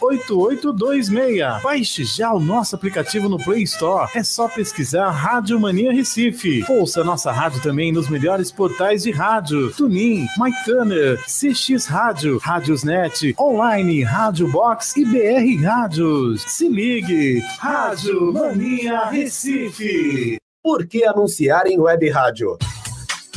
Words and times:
8826. 0.00 1.62
Baixe 1.62 2.04
já 2.04 2.32
o 2.32 2.40
nosso 2.40 2.74
aplicativo 2.74 3.28
no 3.28 3.38
Play 3.38 3.62
Store. 3.62 4.10
É 4.14 4.22
só 4.22 4.48
pesquisar 4.48 5.10
Rádio 5.10 5.58
Mania 5.58 5.92
Recife. 5.92 6.64
Ouça 6.68 7.02
nossa 7.02 7.32
rádio 7.32 7.60
também 7.62 7.92
nos 7.92 8.08
melhores 8.08 8.50
portais 8.50 9.02
de 9.02 9.10
rádio: 9.10 9.72
Tunin, 9.72 10.26
MyTuner, 10.38 11.18
CX 11.24 11.86
Rádio, 11.86 12.38
Rádiosnet, 12.38 13.34
Online, 13.38 14.02
Rádio 14.02 14.48
Box 14.48 14.96
e 14.96 15.04
BR 15.04 15.62
Rádios. 15.64 16.42
Se 16.42 16.68
ligue, 16.68 17.40
Rádio 17.58 18.32
Mania 18.32 19.06
Recife. 19.06 20.38
Por 20.62 20.86
que 20.86 21.04
anunciar 21.04 21.66
em 21.66 21.78
web 21.78 22.08
rádio? 22.10 22.56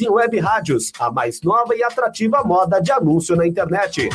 Anuncie 0.00 0.08
Web 0.08 0.38
Rádios, 0.40 0.92
a 0.98 1.10
mais 1.10 1.42
nova 1.42 1.74
e 1.74 1.82
atrativa 1.82 2.42
moda 2.42 2.80
de 2.80 2.90
anúncio 2.90 3.36
na 3.36 3.46
internet. 3.46 4.08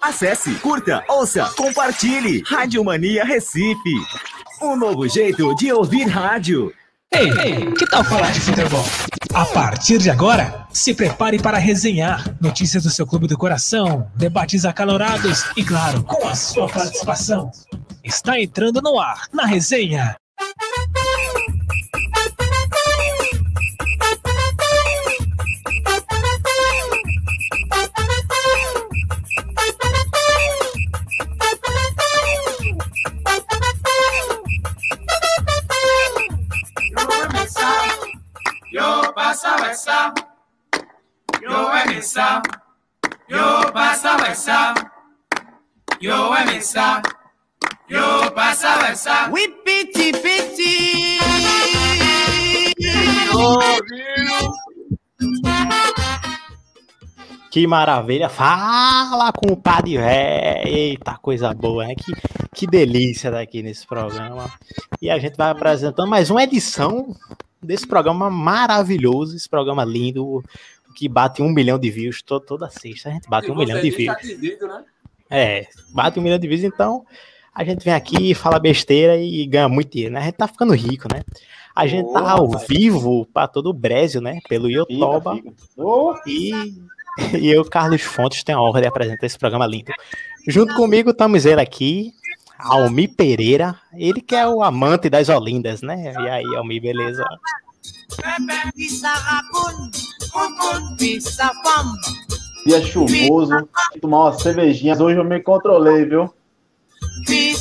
Acesse, 0.00 0.54
curta, 0.56 1.04
ouça, 1.08 1.44
compartilhe. 1.56 2.42
Rádio 2.46 2.82
Mania 2.82 3.24
Recife. 3.24 3.94
Um 4.62 4.76
novo 4.76 5.06
jeito 5.08 5.54
de 5.56 5.72
ouvir 5.72 6.04
rádio. 6.04 6.72
Ei, 7.12 7.30
ei, 7.40 7.72
que 7.72 7.86
tal 7.86 8.02
falar 8.02 8.32
de 8.32 8.40
futebol? 8.40 8.84
A 9.34 9.44
partir 9.44 9.98
de 9.98 10.08
agora, 10.08 10.66
se 10.70 10.94
prepare 10.94 11.38
para 11.38 11.58
resenhar 11.58 12.24
notícias 12.40 12.84
do 12.84 12.90
seu 12.90 13.06
clube 13.06 13.26
do 13.26 13.36
coração, 13.36 14.10
debates 14.14 14.64
acalorados 14.64 15.44
e, 15.56 15.62
claro, 15.62 16.02
com 16.04 16.26
a 16.26 16.34
sua 16.34 16.68
participação. 16.68 17.50
Está 18.02 18.40
entrando 18.40 18.80
no 18.80 18.98
ar, 18.98 19.26
na 19.32 19.44
resenha. 19.44 20.16
Yo 38.92 39.14
pasaba 39.14 39.70
esa, 39.70 40.12
yo 41.40 41.76
en 41.76 41.90
esa, 41.98 42.42
yo 43.28 43.72
pasaba 43.72 44.26
esa, 44.28 44.74
yo 46.00 46.36
en 46.36 46.48
esa, 46.50 47.02
yo 47.88 48.34
pasaba 48.34 48.88
esa. 48.90 49.30
Whippity 49.30 50.12
pity. 50.12 51.18
Que 57.50 57.66
maravilha! 57.66 58.30
Fala 58.30 59.30
com 59.32 59.52
o 59.52 59.56
Padre 59.56 59.98
Vé! 59.98 60.62
Eita, 60.64 61.18
coisa 61.18 61.52
boa, 61.52 61.86
né? 61.86 61.94
Que, 61.94 62.12
que 62.54 62.66
delícia 62.66 63.30
daqui 63.30 63.62
nesse 63.62 63.86
programa. 63.86 64.50
E 65.00 65.10
a 65.10 65.18
gente 65.18 65.36
vai 65.36 65.50
apresentando 65.50 66.08
mais 66.08 66.30
uma 66.30 66.42
edição 66.42 67.14
desse 67.62 67.86
programa 67.86 68.28
maravilhoso, 68.30 69.36
esse 69.36 69.48
programa 69.48 69.84
lindo, 69.84 70.42
que 70.94 71.08
bate 71.08 71.42
um 71.42 71.50
milhão 71.50 71.78
de 71.78 71.90
views 71.90 72.22
to 72.22 72.40
toda 72.40 72.68
sexta. 72.68 73.08
A 73.08 73.12
gente 73.12 73.28
bate 73.28 73.50
um 73.50 73.54
milhão 73.54 73.80
de 73.80 73.90
views. 73.90 74.16
Né? 74.60 74.84
É, 75.30 75.66
bate 75.90 76.18
um 76.18 76.22
milhão 76.22 76.38
de 76.38 76.48
views, 76.48 76.62
então 76.62 77.04
a 77.54 77.64
gente 77.64 77.84
vem 77.84 77.94
aqui, 77.94 78.34
fala 78.34 78.58
besteira 78.58 79.16
e 79.16 79.46
ganha 79.46 79.68
muito 79.68 79.92
dinheiro, 79.92 80.14
né? 80.14 80.20
A 80.20 80.24
gente 80.24 80.36
tá 80.36 80.48
ficando 80.48 80.74
rico, 80.74 81.06
né? 81.12 81.22
A 81.74 81.86
gente 81.86 82.06
oh, 82.06 82.12
tá 82.12 82.30
ao 82.30 82.48
vivo 82.58 83.26
para 83.26 83.48
todo 83.48 83.68
o 83.68 83.72
Brasil, 83.72 84.20
né? 84.20 84.38
Pelo 84.48 84.70
Yotoba. 84.70 85.38
Oh. 85.76 86.14
E, 86.26 86.50
e 87.38 87.50
eu, 87.50 87.64
Carlos 87.64 88.02
Fontes, 88.02 88.42
tenho 88.42 88.58
a 88.58 88.62
honra 88.62 88.82
de 88.82 88.86
apresentar 88.86 89.26
esse 89.26 89.38
programa 89.38 89.66
lindo. 89.66 89.92
Junto 90.46 90.74
comigo, 90.74 91.10
estamos 91.10 91.44
ele 91.46 91.60
aqui, 91.60 92.12
Almi 92.62 93.08
Pereira, 93.08 93.76
ele 93.94 94.20
que 94.20 94.34
é 94.34 94.46
o 94.46 94.62
amante 94.62 95.10
das 95.10 95.28
Olindas, 95.28 95.82
né? 95.82 96.12
E 96.12 96.28
aí, 96.28 96.56
Almi, 96.56 96.80
beleza? 96.80 97.24
Dia 102.66 102.80
chuvoso, 102.82 103.68
tomar 104.00 104.24
uma 104.24 104.32
cervejinha. 104.32 104.96
Hoje 104.96 105.18
eu 105.18 105.24
me 105.24 105.40
controlei, 105.40 106.04
viu? 106.04 106.32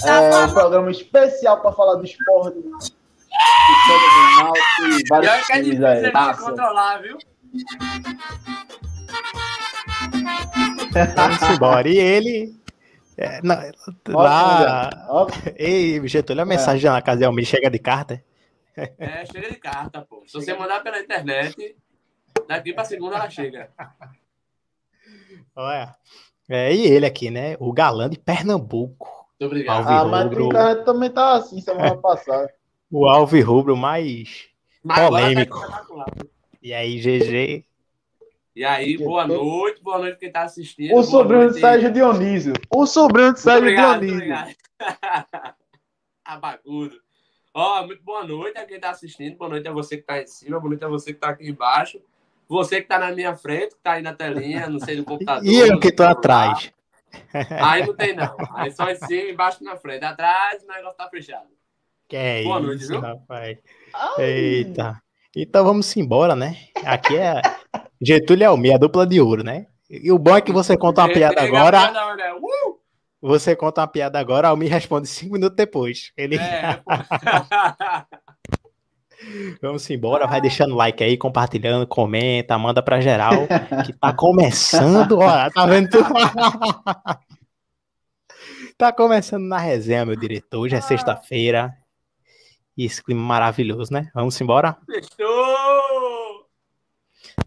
É 0.05 0.45
um 0.45 0.53
programa 0.53 0.91
especial 0.91 1.59
para 1.61 1.71
falar 1.71 1.95
do 1.95 2.05
esporte. 2.05 2.59
E 4.99 5.03
vários 5.09 5.47
que 5.47 5.53
é 5.53 5.61
difícil 5.61 5.87
aí. 5.87 6.11
controlar, 6.37 7.01
viu? 7.01 7.17
Vamos 11.15 11.41
embora. 11.55 11.89
E 11.89 11.97
ele, 11.97 12.60
é, 13.17 13.41
não, 13.43 13.55
lá. 14.07 14.89
Ei, 15.57 16.05
Getúlio, 16.07 16.41
a 16.41 16.45
mensagem 16.45 16.87
é. 16.87 16.91
na 16.91 17.01
casa 17.01 17.29
de 17.29 17.45
chega 17.45 17.69
de 17.69 17.79
carta? 17.79 18.23
É, 18.75 19.25
chega 19.25 19.49
de 19.49 19.55
carta, 19.55 20.01
pô. 20.01 20.23
Se 20.25 20.33
você 20.33 20.53
mandar 20.53 20.81
pela 20.81 20.99
internet, 20.99 21.75
daqui 22.47 22.73
pra 22.73 22.85
segunda 22.85 23.15
ela 23.15 23.29
chega. 23.29 23.69
Olha. 25.55 25.95
É, 26.49 26.73
e 26.73 26.85
ele 26.85 27.05
aqui, 27.05 27.29
né? 27.29 27.55
O 27.59 27.71
galã 27.71 28.09
de 28.09 28.17
Pernambuco. 28.17 29.27
Muito 29.39 29.51
obrigado. 29.51 29.87
Ah, 29.87 30.05
mas 30.05 30.31
o 30.31 30.83
também 30.83 31.09
tá 31.09 31.33
assim 31.33 31.61
semana 31.61 31.95
passada. 31.97 32.53
o 32.89 33.07
Alvi 33.07 33.41
Rubro 33.41 33.75
mais, 33.75 34.47
mais 34.83 35.07
polêmico. 35.07 35.59
Tá 35.59 35.85
e 36.61 36.73
aí, 36.73 36.99
GG, 36.99 37.65
e 38.55 38.63
aí, 38.65 38.97
boa 38.97 39.27
noite, 39.27 39.81
boa 39.81 39.99
noite 39.99 40.17
quem 40.17 40.27
está 40.27 40.43
assistindo. 40.43 40.95
O 40.95 41.03
sobrinho 41.03 41.51
de 41.51 41.59
Sérgio 41.59 41.91
Dionísio. 41.91 42.53
O 42.69 42.85
sobrinho 42.85 43.33
de 43.33 43.39
Sérgio 43.39 43.63
obrigado, 43.63 44.01
Dionísio. 44.01 44.55
Abagudo. 46.25 46.95
Ó, 47.53 47.85
muito 47.85 48.01
boa 48.03 48.25
noite 48.25 48.57
a 48.57 48.65
quem 48.65 48.77
está 48.77 48.91
assistindo, 48.91 49.37
boa 49.37 49.49
noite 49.49 49.67
a 49.67 49.73
você 49.73 49.97
que 49.97 50.03
está 50.03 50.21
em 50.21 50.27
cima, 50.27 50.57
boa 50.59 50.69
noite 50.69 50.85
a 50.85 50.87
você 50.87 51.11
que 51.11 51.17
está 51.17 51.29
aqui 51.29 51.49
embaixo. 51.49 52.01
Você 52.47 52.77
que 52.77 52.83
está 52.83 52.99
na 52.99 53.11
minha 53.11 53.35
frente, 53.35 53.69
que 53.69 53.75
está 53.75 53.93
aí 53.93 54.01
na 54.01 54.13
telinha, 54.13 54.67
não 54.67 54.79
sei, 54.79 54.97
no 54.97 55.05
computador. 55.05 55.45
e 55.45 55.57
eu 55.57 55.79
que 55.79 55.87
estou 55.87 56.05
atrás. 56.05 56.71
Aí 57.61 57.85
não 57.85 57.93
tem, 57.93 58.15
não. 58.15 58.35
Aí 58.53 58.71
só 58.71 58.89
em 58.89 58.95
cima, 58.95 59.29
embaixo 59.29 59.63
na 59.63 59.75
frente. 59.75 60.03
Atrás, 60.03 60.63
o 60.63 60.67
negócio 60.67 60.97
tá 60.97 61.09
fechado. 61.09 61.47
Que 62.07 62.15
é 62.17 62.43
Boa 62.43 62.57
isso, 62.57 62.67
noite, 62.67 62.87
viu? 62.87 62.99
rapaz. 62.99 63.57
Eita. 64.17 65.01
Então 65.35 65.63
vamos 65.63 65.95
embora, 65.95 66.35
né? 66.35 66.57
Aqui 66.83 67.15
é 67.15 67.41
Getúlio 68.01 68.49
Almeida, 68.49 68.75
a 68.75 68.79
dupla 68.79 69.07
de 69.07 69.21
ouro, 69.21 69.43
né? 69.43 69.67
E 69.89 70.11
o 70.11 70.19
bom 70.19 70.35
é 70.35 70.41
que 70.41 70.51
você 70.51 70.77
conta 70.77 71.01
uma 71.01 71.13
piada 71.13 71.41
agora. 71.41 71.91
Uh! 72.37 72.79
Você 73.21 73.55
conta 73.55 73.81
uma 73.81 73.87
piada 73.87 74.19
agora, 74.19 74.47
Almir 74.47 74.71
responde 74.71 75.07
cinco 75.07 75.33
minutos 75.33 75.55
depois. 75.55 76.11
Ele. 76.17 76.37
É, 76.37 76.81
Vamos 79.61 79.87
embora, 79.89 80.25
vai 80.25 80.41
deixando 80.41 80.75
like 80.75 81.03
aí, 81.03 81.15
compartilhando, 81.15 81.85
comenta, 81.85 82.57
manda 82.57 82.81
pra 82.81 82.99
geral, 82.99 83.47
que 83.85 83.93
tá 83.93 84.11
começando, 84.11 85.19
ó, 85.19 85.49
tá 85.51 85.65
vendo 85.67 85.89
tudo? 85.89 86.09
tá 88.77 88.91
começando 88.91 89.43
na 89.43 89.59
resenha, 89.59 90.05
meu 90.05 90.15
diretor, 90.15 90.61
hoje 90.61 90.75
é 90.75 90.81
sexta-feira, 90.81 91.71
e 92.81 92.85
esse 92.85 93.03
clima 93.03 93.21
maravilhoso, 93.21 93.93
né? 93.93 94.09
Vamos 94.13 94.39
embora? 94.41 94.75
Fechou! 94.89 96.47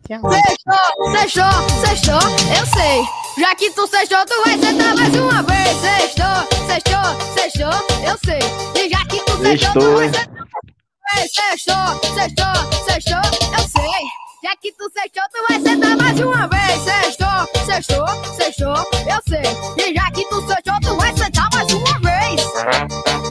Sextou, 0.06 1.12
sextou, 1.12 1.52
sextou, 1.81 2.31
eu 2.56 2.66
sei. 2.66 3.04
Já 3.42 3.54
que 3.56 3.70
tu 3.70 3.86
sextou, 3.86 4.25
tu 4.26 4.42
vai 4.44 4.58
sentar 4.58 4.94
mais 4.94 5.16
uma 5.16 5.42
vez. 5.42 5.76
Sextou, 5.78 6.66
sextou, 6.66 7.34
sextou, 7.34 7.72
eu 8.06 8.19
sei. 8.25 8.38
E 8.81 8.88
já 8.90 9.04
que 9.06 9.20
tu 9.25 9.36
sextou, 9.42 9.72
tu 9.72 9.92
vai 9.96 10.08
sentar 10.12 10.46
mais 10.46 10.70
uma 10.70 10.98
vez. 10.98 11.31
Sextou, 11.32 12.00
sextou, 12.06 12.75
sextou, 12.76 13.16
eu 13.16 13.69
sei. 13.69 14.02
Já 14.44 14.56
que 14.60 14.72
tu 14.72 14.90
sextou, 14.92 15.25
tu 15.32 15.38
vai 15.48 15.60
sentar 15.60 15.96
mais 15.96 16.20
uma 16.20 16.46
vez. 16.48 16.81
Sextou, 16.82 17.64
sextou, 17.64 18.06
sextou, 18.34 18.76
eu 18.76 19.20
sei. 19.26 19.46
E 19.78 19.94
já 19.94 20.10
que 20.10 20.28
tu 20.28 20.46
sextou, 20.46 20.75
tu 20.82 20.96
vai 20.96 21.16
sentar 21.16 21.48
mais 21.54 21.72
uma 21.72 21.98
vez. 22.00 22.42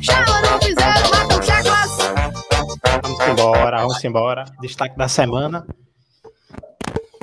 Chama 0.01 0.41
no 0.41 0.59
piseiro, 0.59 1.02
embora, 3.33 3.81
vamos 3.81 4.03
embora. 4.03 4.45
Destaque 4.61 4.97
da 4.97 5.07
semana. 5.07 5.65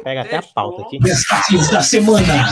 Pega 0.03 0.23
até 0.23 0.37
a 0.37 0.43
pauta 0.43 0.83
aqui. 0.83 0.99
Destaques 0.99 1.71
da 1.71 1.83
semana. 1.83 2.47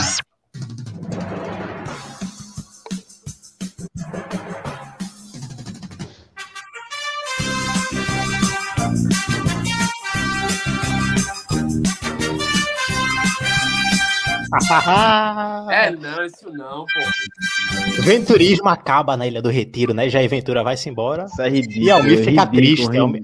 Ah, 14.71 15.67
é, 15.69 15.91
não, 15.91 16.25
isso 16.25 16.51
não, 16.51 16.85
pô. 16.85 18.01
Venturismo 18.01 18.67
acaba 18.67 19.15
na 19.15 19.27
Ilha 19.27 19.41
do 19.41 19.49
Retiro, 19.49 19.93
né? 19.93 20.09
já 20.09 20.19
a 20.19 20.27
Ventura 20.27 20.63
vai-se 20.63 20.89
embora. 20.89 21.25
Isso 21.25 21.41
é 21.41 21.49
ridículo, 21.49 21.85
e 21.85 21.91
Almir 21.91 22.19
é 22.19 22.23
fica 22.23 22.43
ridículo, 22.43 22.51
triste. 22.51 22.85
Ridículo. 22.87 23.19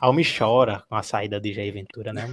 A- 0.00 0.04
a- 0.04 0.08
Almir 0.08 0.26
chora 0.38 0.82
com 0.88 0.94
a 0.94 1.02
saída 1.02 1.40
de 1.40 1.52
Jair 1.52 1.72
Ventura, 1.72 2.12
né? 2.12 2.26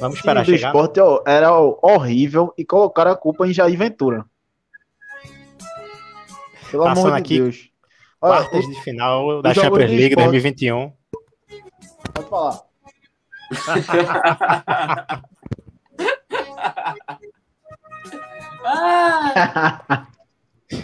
Vamos 0.00 0.16
O 0.16 0.18
esperar 0.20 0.44
chegar. 0.46 0.68
esporte 0.68 0.98
ó, 1.00 1.22
era 1.26 1.52
horrível 1.52 2.54
e 2.56 2.64
colocaram 2.64 3.10
a 3.12 3.16
culpa 3.16 3.46
em 3.46 3.52
Jair 3.52 3.76
Ventura. 3.76 4.24
Pelo 6.70 6.84
Passando 6.84 7.08
amor 7.08 7.16
de 7.16 7.20
aqui, 7.20 7.38
Deus. 7.38 7.70
Olha, 8.20 8.36
Quartas 8.48 8.66
de 8.68 8.82
final 8.82 9.42
da 9.42 9.52
Champions 9.54 9.90
League 9.90 10.08
esporte. 10.14 10.24
2021. 10.30 10.92
pode 12.14 12.28
falar. 12.28 12.60
Ah, 18.64 20.06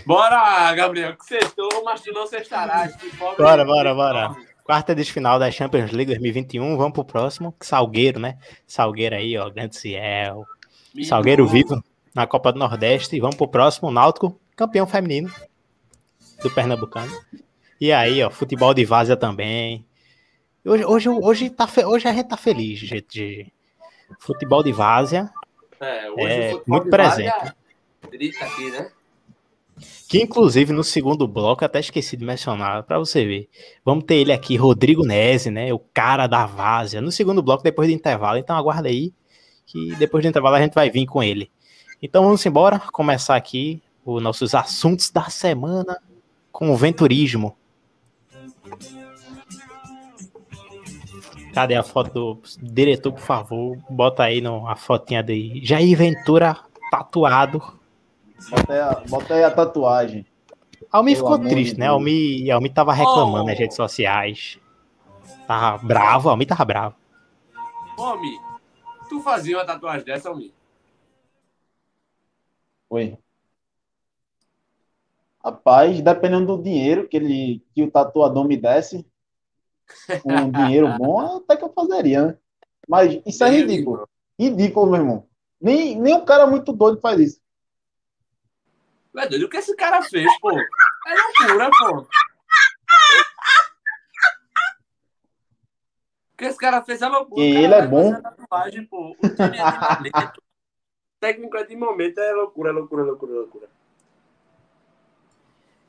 bora, 0.07 0.75
Gabriel, 0.75 1.17
que 1.17 1.25
sextou, 1.27 1.69
mas 1.85 2.01
tu 2.01 2.13
não 2.13 2.27
sextarás. 2.27 2.97
Bora, 3.37 3.65
bora, 3.65 3.95
bora. 3.95 4.37
Quarta 4.65 4.95
de 4.95 5.05
final 5.05 5.39
da 5.39 5.51
Champions 5.51 5.93
League 5.93 6.07
2021. 6.07 6.77
Vamos 6.77 6.93
pro 6.93 7.05
próximo. 7.05 7.55
Salgueiro, 7.61 8.19
né? 8.19 8.39
Salgueiro 8.67 9.15
aí, 9.15 9.37
ó. 9.39 9.49
Grande 9.51 9.77
Ciel. 9.77 10.45
Salgueiro 11.05 11.47
vivo 11.47 11.83
na 12.15 12.27
Copa 12.27 12.53
do 12.53 12.59
Nordeste. 12.59 13.17
E 13.17 13.21
vamos 13.21 13.37
pro 13.37 13.47
próximo. 13.47 13.91
Náutico, 13.91 14.41
campeão 14.57 14.87
feminino 14.87 15.31
do 16.43 16.51
Pernambucano. 16.51 17.13
E 17.81 17.93
aí, 17.93 18.23
ó, 18.25 18.31
futebol 18.31 18.75
de 18.75 18.85
várzea 18.85 19.17
também. 19.17 19.87
Hoje, 20.65 20.85
hoje, 20.85 21.09
hoje, 21.09 21.51
tá, 21.51 21.69
hoje 21.87 22.09
a 22.09 22.13
gente 22.13 22.29
tá 22.29 22.37
feliz, 22.37 22.79
gente. 22.81 23.07
De 23.07 23.53
futebol 24.19 24.63
de 24.63 24.73
várzea, 24.73 25.31
É, 25.79 26.11
hoje 26.11 26.25
É, 26.25 26.49
o 26.49 26.59
futebol 26.59 26.79
muito 26.79 26.91
presente. 26.91 27.31
várzea 27.31 27.55
Grita 28.11 28.45
aqui, 28.45 28.71
né? 28.71 28.91
Que 30.09 30.23
inclusive 30.23 30.73
no 30.73 30.83
segundo 30.83 31.27
bloco, 31.29 31.65
até 31.65 31.81
esqueci 31.81 32.17
de 32.17 32.25
mencionar, 32.25 32.83
pra 32.85 32.99
você 32.99 33.25
ver. 33.25 33.49
Vamos 33.85 34.05
ter 34.05 34.17
ele 34.17 34.33
aqui, 34.33 34.57
Rodrigo 34.57 35.05
Nese, 35.05 35.51
né? 35.51 35.73
O 35.73 35.79
cara 35.79 36.27
da 36.27 36.47
várzea. 36.47 37.01
No 37.01 37.13
segundo 37.13 37.43
bloco, 37.43 37.63
depois 37.63 37.89
do 37.89 37.95
intervalo. 37.95 38.39
Então 38.39 38.57
aguarda 38.57 38.89
aí, 38.89 39.13
que 39.67 39.95
depois 39.97 40.23
do 40.23 40.29
intervalo 40.29 40.57
a 40.57 40.61
gente 40.61 40.75
vai 40.75 40.91
vir 40.91 41.07
com 41.07 41.23
ele. 41.23 41.51
Então 42.03 42.25
vamos 42.25 42.45
embora, 42.45 42.79
começar 42.93 43.37
aqui 43.37 43.83
os 44.05 44.23
nossos 44.23 44.55
assuntos 44.55 45.11
da 45.11 45.25
semana 45.25 45.99
com 46.53 46.71
o 46.71 46.77
venturismo. 46.77 47.57
Cadê 51.53 51.75
a 51.75 51.83
foto 51.83 52.13
do 52.13 52.43
diretor, 52.63 53.13
por 53.13 53.21
favor? 53.21 53.79
Bota 53.89 54.23
aí 54.25 54.41
no, 54.41 54.69
a 54.69 54.77
fotinha 54.77 55.23
de 55.23 55.61
Jair 55.65 55.97
Ventura 55.97 56.57
tatuado. 56.91 57.76
Bota 58.51 58.73
aí, 58.73 58.81
a, 58.81 58.95
bota 59.09 59.35
aí 59.35 59.45
a 59.45 59.51
tatuagem. 59.51 60.27
Almi 60.91 61.15
Pelo 61.15 61.33
ficou 61.33 61.49
triste, 61.49 61.75
de 61.75 61.81
né? 61.81 61.87
Almi, 61.89 62.51
Almi 62.51 62.71
tava 62.71 62.93
reclamando 62.93 63.45
Oh. 63.45 63.47
nas 63.47 63.59
redes 63.59 63.77
sociais. 63.77 64.59
Tava 65.47 65.79
bravo, 65.85 66.29
Almi 66.29 66.47
tava 66.47 66.65
bravo. 66.65 66.97
Ô, 67.97 68.17
Mi, 68.17 68.39
tu 69.09 69.21
fazia 69.21 69.57
uma 69.57 69.65
tatuagem 69.65 70.05
dessa, 70.05 70.33
Mi? 70.35 70.53
Oi. 72.91 73.19
Rapaz, 75.45 76.01
dependendo 76.01 76.57
do 76.57 76.63
dinheiro 76.63 77.09
que, 77.09 77.17
ele, 77.17 77.63
que 77.75 77.83
o 77.83 77.91
tatuador 77.91 78.47
me 78.47 78.57
desse, 78.57 79.07
um 80.25 80.51
dinheiro 80.51 80.93
bom, 80.99 81.21
até 81.39 81.57
que 81.57 81.65
eu 81.65 81.73
fazeria, 81.73 82.27
né? 82.27 82.39
Mas 82.89 83.21
isso 83.25 83.45
é 83.45 83.51
ridículo. 83.51 84.09
Ridículo, 84.39 84.91
meu 84.91 85.01
irmão. 85.01 85.27
Nem, 85.61 85.99
nem 86.01 86.15
um 86.15 86.25
cara 86.25 86.47
muito 86.47 86.73
doido 86.73 87.01
faz 87.01 87.21
isso. 87.21 87.41
É 89.19 89.29
doido, 89.29 89.47
o 89.47 89.49
que 89.49 89.57
esse 89.57 89.75
cara 89.77 90.03
fez, 90.03 90.27
pô? 90.41 90.51
É 90.51 91.15
loucura, 91.15 91.71
pô. 91.79 92.07
O 96.33 96.37
que 96.37 96.45
esse 96.45 96.59
cara 96.59 96.83
fez 96.85 97.01
é 97.01 97.09
loucura. 97.09 97.41
E 97.43 97.57
ele 97.57 97.75
é 97.75 97.87
bom. 97.87 98.21
Tatuagem, 98.21 98.85
pô. 98.87 99.17
O 99.19 99.29
time 99.29 99.57
é 99.57 99.71
de 99.71 99.79
momento. 100.13 100.43
Técnico 101.19 101.57
é 101.57 101.65
de 101.65 101.77
momento, 101.77 102.19
é 102.19 102.33
loucura, 102.35 102.71
loucura, 102.73 103.03
loucura, 103.03 103.33
loucura. 103.33 103.69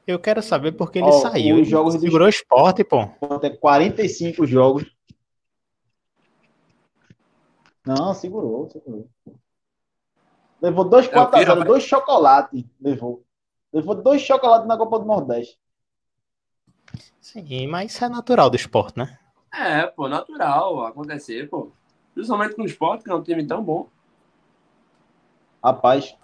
Eu 0.07 0.17
quero 0.19 0.41
saber 0.41 0.71
porque 0.71 0.99
ele 0.99 1.09
Ó, 1.09 1.11
saiu. 1.11 1.55
os 1.55 1.61
Ele 1.63 1.69
jogos 1.69 1.95
do- 1.95 1.99
segurou 1.99 2.27
o 2.27 2.29
esporte, 2.29 2.81
pô. 2.85 3.01
Até 3.29 3.49
45 3.49 4.45
jogos. 4.47 4.85
Não, 7.85 8.13
segurou, 8.13 8.69
segurou. 8.69 9.09
Levou 10.61 10.85
dois 10.85 11.05
É, 11.07 11.09
4 11.09 11.35
a 11.35 11.39
Pira 11.39 11.51
0, 11.51 11.59
vai- 11.59 11.67
dois 11.67 11.83
chocolates. 11.83 12.63
Levou. 12.81 13.23
Levou 13.71 13.95
dois 13.95 14.21
chocolates 14.21 14.67
na 14.67 14.77
Copa 14.77 14.99
do 14.99 15.05
Nordeste. 15.05 15.57
Sim, 17.21 17.67
mas 17.67 17.91
isso 17.93 18.03
é 18.05 18.09
natural 18.09 18.49
do 18.49 18.55
esporte, 18.55 18.97
né? 18.97 19.19
É, 19.53 19.85
pô, 19.87 20.07
natural 20.07 20.85
acontecer, 20.85 21.49
pô. 21.49 21.71
Principalmente 22.13 22.55
com 22.55 22.61
o 22.63 22.65
esporte, 22.65 23.03
que 23.03 23.11
é 23.11 23.13
um 23.15 23.21
time 23.21 23.45
tão 23.45 23.63
bom. 23.63 23.87
Rapaz. 25.63 26.15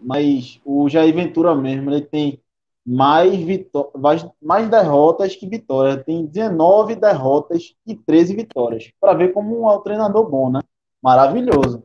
Mas 0.00 0.60
o 0.64 0.88
Jair 0.88 1.14
Ventura 1.14 1.54
mesmo, 1.54 1.90
ele 1.90 2.02
tem 2.02 2.40
mais, 2.86 3.34
vitó 3.42 3.90
mais, 3.96 4.26
mais 4.42 4.68
derrotas 4.68 5.34
que 5.36 5.46
vitórias. 5.48 6.04
Tem 6.04 6.26
19 6.26 6.94
derrotas 6.96 7.74
e 7.86 7.94
13 7.94 8.34
vitórias. 8.34 8.90
Para 9.00 9.14
ver 9.14 9.32
como 9.32 9.70
é 9.70 9.76
um 9.76 9.80
treinador 9.80 10.28
bom, 10.28 10.50
né? 10.50 10.60
Maravilhoso. 11.00 11.82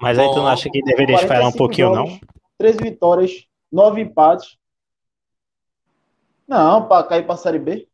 Mas 0.00 0.18
aí 0.18 0.28
tu 0.28 0.36
não 0.36 0.46
acha 0.46 0.70
que 0.70 0.82
deveria 0.82 1.16
esperar 1.16 1.40
um 1.40 1.52
45 1.52 1.58
pouquinho, 1.58 1.94
não? 1.94 2.06
jogos, 2.06 2.20
13 2.58 2.78
vitórias, 2.78 3.48
9 3.70 4.00
empates. 4.00 4.56
Não, 6.46 6.86
para 6.86 7.06
cair 7.06 7.24
para 7.24 7.34
a 7.34 7.38
Série 7.38 7.58
B. 7.58 7.88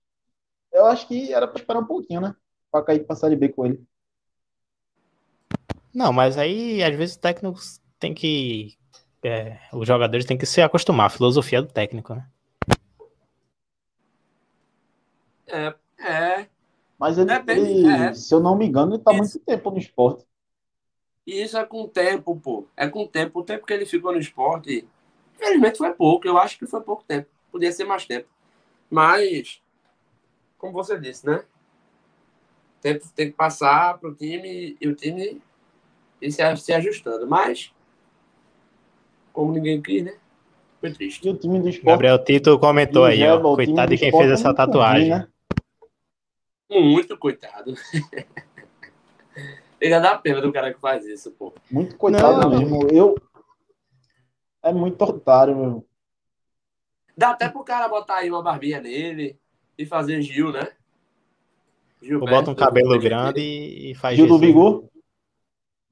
Eu 0.72 0.86
acho 0.86 1.08
que 1.08 1.32
era 1.32 1.48
para 1.48 1.60
esperar 1.60 1.80
um 1.80 1.86
pouquinho, 1.86 2.20
né? 2.20 2.36
Para 2.70 2.84
cair 2.84 3.04
para 3.04 3.14
a 3.14 3.16
Série 3.16 3.36
B 3.36 3.48
com 3.48 3.66
ele. 3.66 3.82
Não, 5.94 6.12
mas 6.12 6.36
aí 6.36 6.82
às 6.82 6.94
vezes 6.94 7.16
o 7.16 7.20
técnico 7.20 7.58
tem 7.98 8.12
que. 8.12 8.76
é, 9.22 9.58
os 9.72 9.86
jogadores 9.86 10.26
têm 10.26 10.36
que 10.36 10.46
se 10.46 10.60
acostumar 10.60 11.06
à 11.06 11.10
filosofia 11.10 11.62
do 11.62 11.68
técnico, 11.68 12.14
né? 12.14 12.26
É, 15.46 15.74
é. 15.98 16.48
Mas 16.98 17.16
ele, 17.16 17.26
Depende, 17.26 17.60
ele, 17.60 17.86
é. 17.86 18.14
se 18.14 18.34
eu 18.34 18.40
não 18.40 18.56
me 18.56 18.66
engano, 18.66 18.92
ele 18.92 18.98
está 18.98 19.12
Isso. 19.12 19.20
muito 19.20 19.38
tempo 19.40 19.70
no 19.70 19.78
esporte. 19.78 20.26
E 21.26 21.42
isso 21.42 21.56
é 21.56 21.64
com 21.64 21.82
o 21.82 21.88
tempo, 21.88 22.36
pô. 22.36 22.66
É 22.76 22.86
com 22.86 23.04
o 23.04 23.08
tempo. 23.08 23.40
O 23.40 23.44
tempo 23.44 23.66
que 23.66 23.72
ele 23.72 23.86
ficou 23.86 24.12
no 24.12 24.18
esporte, 24.18 24.86
infelizmente 25.36 25.78
foi 25.78 25.92
pouco. 25.92 26.26
Eu 26.26 26.38
acho 26.38 26.58
que 26.58 26.66
foi 26.66 26.80
pouco 26.82 27.02
tempo. 27.04 27.28
Podia 27.50 27.72
ser 27.72 27.84
mais 27.84 28.04
tempo. 28.04 28.28
Mas, 28.90 29.62
como 30.58 30.72
você 30.72 30.98
disse, 30.98 31.26
né? 31.26 31.44
O 32.78 32.82
tempo 32.82 33.08
tem 33.14 33.30
que 33.30 33.36
passar 33.36 33.98
pro 33.98 34.14
time 34.14 34.76
e 34.80 34.88
o 34.88 34.94
time 34.94 35.40
ir 36.20 36.32
se, 36.32 36.56
se 36.58 36.72
ajustando. 36.74 37.26
Mas, 37.26 37.72
como 39.32 39.52
ninguém 39.52 39.80
quis, 39.80 40.04
né? 40.04 40.16
Foi 40.80 40.92
triste. 40.92 41.26
E 41.26 41.30
o 41.30 41.36
time 41.36 41.58
do 41.58 41.68
esporte. 41.70 41.86
Gabriel 41.86 42.22
Tito 42.22 42.58
comentou 42.58 43.04
aí, 43.04 43.16
Jeba, 43.16 43.48
ó. 43.48 43.54
Coitado 43.54 43.88
do 43.88 43.94
de 43.94 43.98
quem 43.98 44.10
fez 44.10 44.30
é 44.30 44.34
essa 44.34 44.48
ruim, 44.48 44.56
tatuagem. 44.56 45.08
né? 45.08 45.28
Muito 46.70 47.16
coitado. 47.16 47.74
Ele 49.84 50.00
dá 50.00 50.16
pena 50.16 50.40
do 50.40 50.50
cara 50.50 50.72
que 50.72 50.80
faz 50.80 51.04
isso, 51.04 51.30
pô. 51.32 51.52
Muito 51.70 51.98
coitado 51.98 52.48
Não. 52.48 52.58
mesmo. 52.58 52.88
Eu. 52.90 53.14
É 54.62 54.72
muito 54.72 55.02
otário, 55.04 55.54
meu. 55.54 55.86
Dá 57.14 57.32
até 57.32 57.50
pro 57.50 57.62
cara 57.62 57.86
botar 57.86 58.16
aí 58.16 58.30
uma 58.30 58.42
barbinha 58.42 58.80
nele 58.80 59.38
e 59.76 59.84
fazer 59.84 60.22
Gil, 60.22 60.50
né? 60.50 60.70
Gilberto, 62.00 62.34
bota 62.34 62.50
um 62.50 62.54
cabelo 62.54 62.92
Gil- 62.92 63.02
grande 63.02 63.40
e, 63.42 63.90
e 63.90 63.94
faz 63.94 64.16
Gil 64.16 64.26
do 64.26 64.38
Jesus. 64.38 64.48
Vigor? 64.48 64.84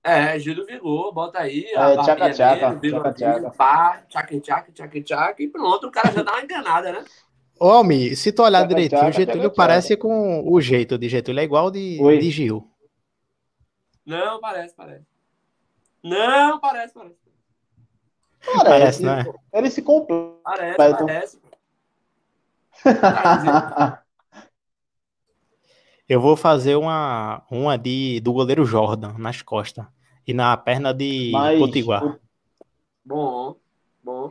É, 0.02 0.38
Gil 0.38 0.54
do 0.54 0.64
Vigor, 0.64 1.12
bota 1.12 1.40
aí 1.40 1.66
É, 1.66 1.76
a 1.76 1.94
barbinha 1.94 2.02
tchaca, 2.14 2.32
tchaca, 2.32 2.74
dele, 2.76 2.94
tchaca, 2.96 3.12
tchaca. 3.12 3.50
pá, 3.50 4.02
tchaca, 4.08 4.40
tchaca, 4.40 4.72
tchaca, 4.72 5.02
tchaca, 5.02 5.42
e 5.42 5.48
pronto, 5.48 5.86
o 5.86 5.90
cara 5.90 6.10
já 6.12 6.22
dá 6.22 6.32
uma 6.32 6.42
enganada, 6.42 6.92
né? 6.92 7.04
Ô, 7.60 7.68
Almi, 7.68 8.16
se 8.16 8.32
tu 8.32 8.42
olhar 8.42 8.60
Tchaca, 8.60 8.74
direitinho, 8.74 9.00
tchaca, 9.02 9.10
o 9.10 9.12
Getúlio 9.12 9.42
tchaca, 9.42 9.50
tchaca. 9.50 9.54
parece 9.54 9.96
com 9.98 10.50
o 10.50 10.60
jeito 10.62 10.96
de 10.96 11.10
Getúlio, 11.10 11.40
é 11.40 11.44
igual 11.44 11.70
de, 11.70 11.98
Oi. 12.00 12.18
de 12.18 12.30
Gil. 12.30 12.71
Não, 14.04 14.40
parece, 14.40 14.74
parece. 14.74 15.06
Não, 16.02 16.58
parece, 16.58 16.94
parece. 16.94 17.16
Parece, 18.44 18.64
Parece, 18.64 19.04
né? 19.04 19.24
Ele 19.52 19.70
se 19.70 19.82
completa. 19.82 20.34
Parece, 20.42 20.78
Beto. 20.78 21.06
parece. 21.06 21.40
Eu 26.08 26.20
vou 26.20 26.36
fazer 26.36 26.74
uma, 26.74 27.46
uma 27.48 27.78
de, 27.78 28.20
do 28.20 28.32
goleiro 28.32 28.64
Jordan 28.64 29.14
nas 29.16 29.40
costas 29.42 29.86
e 30.26 30.34
na 30.34 30.56
perna 30.56 30.92
de 30.92 31.30
Mas, 31.32 31.58
Potiguar. 31.58 32.18
Bom, 33.04 33.56
bom. 34.02 34.30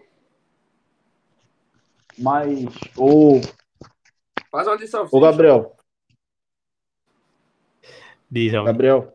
mas 2.17 2.65
o, 2.97 3.39
Faz 4.51 4.67
uma 4.67 4.75
lição. 4.75 5.07
o 5.09 5.19
Gabriel, 5.19 5.75
Diz. 8.29 8.51
Gabriel. 8.51 9.13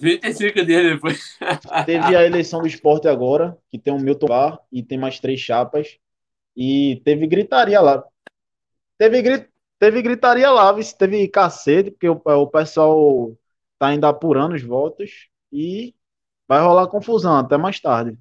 25 0.00 0.64
dias 0.64 0.82
depois. 0.94 1.38
Teve 1.84 2.16
a 2.16 2.24
eleição 2.24 2.60
do 2.60 2.66
esporte 2.66 3.08
agora, 3.08 3.56
que 3.70 3.78
tem 3.78 3.92
o 3.92 3.98
Milton 3.98 4.26
Bar 4.26 4.60
e 4.72 4.82
tem 4.82 4.98
mais 4.98 5.18
três 5.20 5.40
chapas. 5.40 5.98
E 6.56 7.00
teve 7.04 7.26
gritaria 7.26 7.80
lá. 7.80 8.04
Teve, 8.98 9.20
gri- 9.22 9.48
teve 9.78 10.00
gritaria 10.02 10.50
lá, 10.50 10.74
teve 10.98 11.28
cacete, 11.28 11.90
porque 11.90 12.08
o, 12.08 12.20
o 12.24 12.46
pessoal 12.46 13.36
tá 13.78 13.88
ainda 13.88 14.08
apurando 14.08 14.54
os 14.54 14.62
votos 14.62 15.28
e 15.52 15.94
vai 16.48 16.60
rolar 16.62 16.86
confusão 16.88 17.36
até 17.36 17.56
mais 17.58 17.78
tarde. 17.78 18.16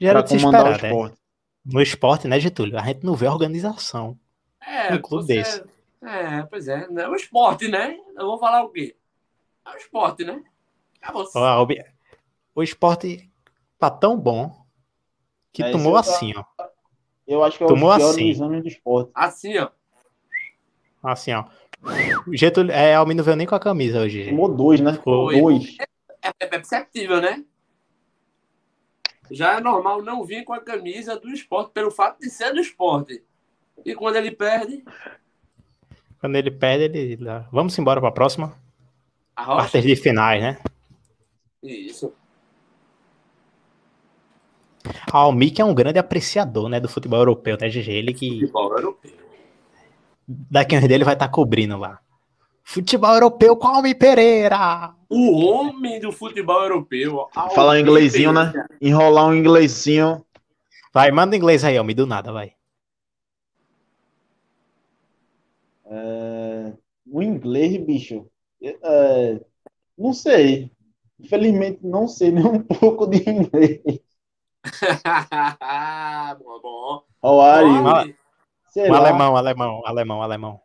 Já 0.00 0.10
era 0.10 0.18
Pra 0.22 0.28
de 0.28 0.38
se 0.38 0.44
comandar 0.44 0.66
o 0.66 0.70
né? 0.70 0.76
esporte. 0.88 1.18
No 1.64 1.80
esporte, 1.82 2.28
né, 2.28 2.38
Getúlio? 2.40 2.78
A 2.78 2.82
gente 2.82 3.04
não 3.04 3.14
vê 3.14 3.26
organização. 3.26 4.18
É, 4.60 4.94
Um 4.94 5.00
clube 5.00 5.24
você- 5.26 5.34
desse. 5.34 5.64
É, 6.02 6.42
pois 6.44 6.68
é. 6.68 6.86
É 6.96 7.08
o 7.08 7.14
esporte, 7.16 7.66
né? 7.68 7.96
Eu 8.16 8.26
vou 8.26 8.38
falar 8.38 8.62
o 8.62 8.68
quê? 8.68 8.94
É 9.66 9.70
o 9.70 9.76
esporte, 9.76 10.24
né? 10.24 10.40
Acabou. 11.00 11.28
Ó, 11.34 11.44
a 11.44 11.60
ob- 11.60 11.84
O 12.54 12.62
esporte 12.62 13.30
tá 13.78 13.88
tão 13.90 14.18
bom 14.18 14.64
que 15.52 15.62
É, 15.62 15.70
tomou 15.70 15.96
assim, 15.96 16.32
ó. 16.36 16.44
Eu 17.26 17.44
acho 17.44 17.58
que 17.58 17.62
é 17.62 17.66
o 17.66 17.68
Tomou 17.68 17.94
pior 17.94 18.10
assim. 18.10 18.28
exame 18.30 18.60
do 18.62 18.68
esporte. 18.68 19.10
Assim, 19.14 19.58
ó. 19.58 19.68
Assim, 21.02 21.32
ó. 21.32 21.44
O 22.26 22.34
Getúlio, 22.36 22.72
é, 22.72 22.94
Almi 22.94 23.14
não 23.14 23.22
veio 23.22 23.36
nem 23.36 23.46
com 23.46 23.54
a 23.54 23.60
camisa 23.60 24.00
hoje. 24.00 24.28
Tomou 24.30 24.48
dois, 24.54 24.80
né? 24.80 24.94
Foi. 25.04 25.40
Dois. 25.40 25.76
É, 26.22 26.30
é 26.40 26.46
perceptível, 26.46 27.20
né? 27.20 27.44
Já 29.30 29.56
é 29.58 29.60
normal 29.60 30.02
não 30.02 30.24
vir 30.24 30.42
com 30.44 30.54
a 30.54 30.60
camisa 30.60 31.18
do 31.18 31.28
esporte, 31.28 31.70
pelo 31.72 31.90
fato 31.90 32.18
de 32.18 32.30
ser 32.30 32.52
do 32.52 32.60
esporte. 32.60 33.22
E 33.84 33.94
quando 33.94 34.16
ele 34.16 34.30
perde, 34.30 34.82
Quando 36.18 36.34
ele 36.34 36.50
perde, 36.50 36.98
ele. 36.98 37.18
Vamos 37.52 37.78
embora 37.78 38.00
pra 38.00 38.10
próxima. 38.10 38.58
a 39.36 39.42
rocha. 39.44 39.60
Quartas 39.60 39.84
de 39.84 39.94
finais, 39.96 40.42
né? 40.42 40.58
Isso. 41.62 42.12
A 45.12 45.18
Almi, 45.18 45.50
que 45.50 45.60
é 45.60 45.64
um 45.64 45.74
grande 45.74 45.98
apreciador, 45.98 46.68
né, 46.68 46.80
do 46.80 46.88
futebol 46.88 47.18
europeu, 47.18 47.56
né, 47.60 47.68
GG? 47.68 47.90
Ele 47.90 48.14
que 48.14 48.40
Futebol 48.40 48.72
europeu. 48.72 49.12
daqui 50.26 50.76
a 50.76 50.78
uns 50.78 50.88
dele 50.88 51.04
vai 51.04 51.14
estar 51.14 51.28
cobrindo 51.28 51.76
lá. 51.76 52.00
Futebol 52.64 53.12
europeu 53.14 53.56
com 53.56 53.66
Almi 53.66 53.94
Pereira! 53.94 54.94
O 55.08 55.40
homem 55.46 55.98
do 56.00 56.12
futebol 56.12 56.62
europeu. 56.62 57.28
Falar 57.54 57.78
em 57.78 57.82
inglesinho, 57.82 58.32
né? 58.32 58.52
Enrolar 58.80 59.26
um 59.26 59.34
inglesinho. 59.34 60.24
Vai, 60.92 61.10
manda 61.10 61.34
em 61.34 61.38
inglês 61.38 61.64
aí, 61.64 61.76
Almi, 61.76 61.94
do 61.94 62.06
nada, 62.06 62.32
vai. 62.32 62.52
É, 65.86 66.72
O 67.10 67.22
inglês, 67.22 67.76
bicho. 67.78 68.26
é, 68.62 69.40
Não 69.96 70.12
sei. 70.12 70.70
Infelizmente, 71.20 71.80
não 71.82 72.06
sei 72.06 72.30
nem 72.30 72.44
um 72.46 72.62
pouco 72.62 73.06
de 73.06 73.28
inglês. 73.28 73.80
bom, 76.38 76.60
bom. 76.60 77.02
How 77.22 77.40
are 77.40 77.66
you? 77.66 78.14
Um 78.76 78.94
alemão, 78.94 79.36
alemão, 79.36 79.82
alemão, 79.84 80.22
alemão. 80.22 80.60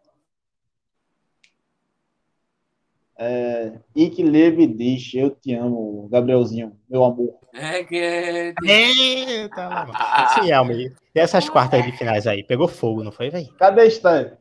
É, 3.18 3.80
Ich 3.96 4.22
lebe 4.22 4.68
dich, 4.68 5.16
eu 5.16 5.30
te 5.30 5.54
amo, 5.54 6.08
Gabrielzinho, 6.10 6.78
meu 6.90 7.04
amor. 7.04 7.38
É 7.54 7.84
que 7.84 7.96
é. 7.96 8.54
Eita, 8.64 9.66
alemão. 9.66 9.94
E 11.16 11.20
essas 11.20 11.48
quartas 11.48 11.86
de 11.86 11.92
finais 11.92 12.26
aí? 12.26 12.44
Pegou 12.44 12.68
fogo, 12.68 13.04
não 13.04 13.12
foi, 13.12 13.30
velho? 13.30 13.54
Cadê 13.54 13.86
Stan? 13.88 14.38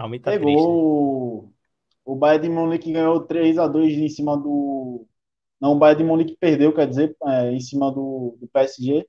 Almi 0.00 0.18
tá 0.20 0.30
triste. 0.32 0.46
Pegou. 0.46 1.51
O 2.04 2.16
Bayern 2.16 2.48
de 2.48 2.54
Munique 2.54 2.92
ganhou 2.92 3.26
3x2 3.26 3.98
em 3.98 4.08
cima 4.08 4.36
do. 4.36 5.06
Não, 5.60 5.72
o 5.72 5.78
Bayern 5.78 6.02
de 6.02 6.08
Munique 6.08 6.36
perdeu, 6.38 6.74
quer 6.74 6.88
dizer, 6.88 7.16
é, 7.24 7.52
em 7.52 7.60
cima 7.60 7.90
do, 7.92 8.36
do 8.40 8.48
PSG. 8.48 9.06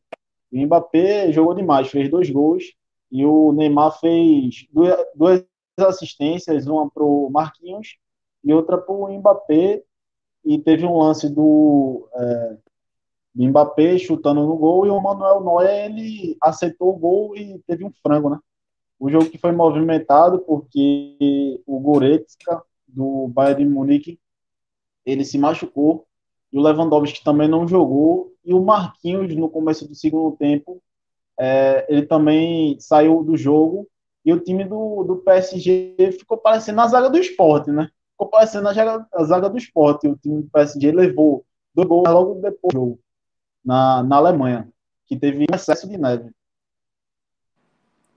O 0.51 0.65
Mbappé 0.65 1.31
jogou 1.31 1.55
demais, 1.55 1.89
fez 1.89 2.09
dois 2.09 2.29
gols. 2.29 2.63
E 3.11 3.25
o 3.25 3.51
Neymar 3.53 3.99
fez 3.99 4.67
duas, 4.71 5.05
duas 5.15 5.45
assistências, 5.79 6.67
uma 6.67 6.89
pro 6.89 7.29
Marquinhos 7.31 7.97
e 8.43 8.53
outra 8.53 8.77
pro 8.77 9.11
Mbappé. 9.11 9.83
E 10.45 10.59
teve 10.59 10.85
um 10.85 10.97
lance 10.97 11.29
do, 11.29 12.07
é, 12.13 12.57
do 13.33 13.47
Mbappé 13.47 13.97
chutando 13.97 14.45
no 14.45 14.57
gol 14.57 14.85
e 14.85 14.89
o 14.89 15.01
Manuel 15.01 15.41
Neuer 15.41 15.85
ele 15.85 16.37
aceitou 16.41 16.89
o 16.89 16.97
gol 16.97 17.35
e 17.35 17.59
teve 17.65 17.83
um 17.83 17.91
frango, 18.03 18.29
né? 18.29 18.39
O 18.99 19.09
jogo 19.09 19.29
que 19.29 19.37
foi 19.37 19.51
movimentado 19.51 20.39
porque 20.39 21.61
o 21.65 21.79
Goretzka 21.79 22.61
do 22.93 23.27
Bayern 23.27 23.63
de 23.63 23.69
Munique 23.69 24.19
ele 25.05 25.25
se 25.25 25.37
machucou 25.37 26.05
e 26.51 26.57
o 26.57 26.61
Lewandowski 26.61 27.23
também 27.23 27.47
não 27.47 27.67
jogou 27.67 28.33
e 28.45 28.53
o 28.53 28.63
Marquinhos 28.63 29.35
no 29.35 29.49
começo 29.49 29.87
do 29.87 29.95
segundo 29.95 30.35
tempo 30.37 30.81
é, 31.39 31.85
ele 31.89 32.05
também 32.05 32.79
saiu 32.79 33.23
do 33.23 33.35
jogo 33.35 33.87
e 34.25 34.31
o 34.31 34.39
time 34.39 34.63
do, 34.63 35.03
do 35.03 35.17
PSG 35.17 35.95
ficou 36.17 36.37
parecendo 36.37 36.79
a 36.81 36.87
zaga 36.87 37.09
do 37.09 37.17
esporte, 37.17 37.71
né? 37.71 37.89
Ficou 38.11 38.29
parecendo 38.29 38.69
a 38.69 38.73
zaga, 38.73 39.07
a 39.13 39.23
zaga 39.25 39.49
do 39.49 39.57
esporte. 39.57 40.07
O 40.07 40.15
time 40.15 40.43
do 40.43 40.49
PSG 40.49 40.91
levou 40.91 41.45
dois 41.75 41.87
gols 41.87 42.07
logo 42.07 42.35
depois 42.35 42.73
do 42.73 42.79
jogo 42.79 42.99
na, 43.63 44.03
na 44.03 44.15
Alemanha, 44.17 44.69
que 45.05 45.17
teve 45.17 45.45
excesso 45.51 45.89
de 45.89 45.97
neve. 45.97 46.31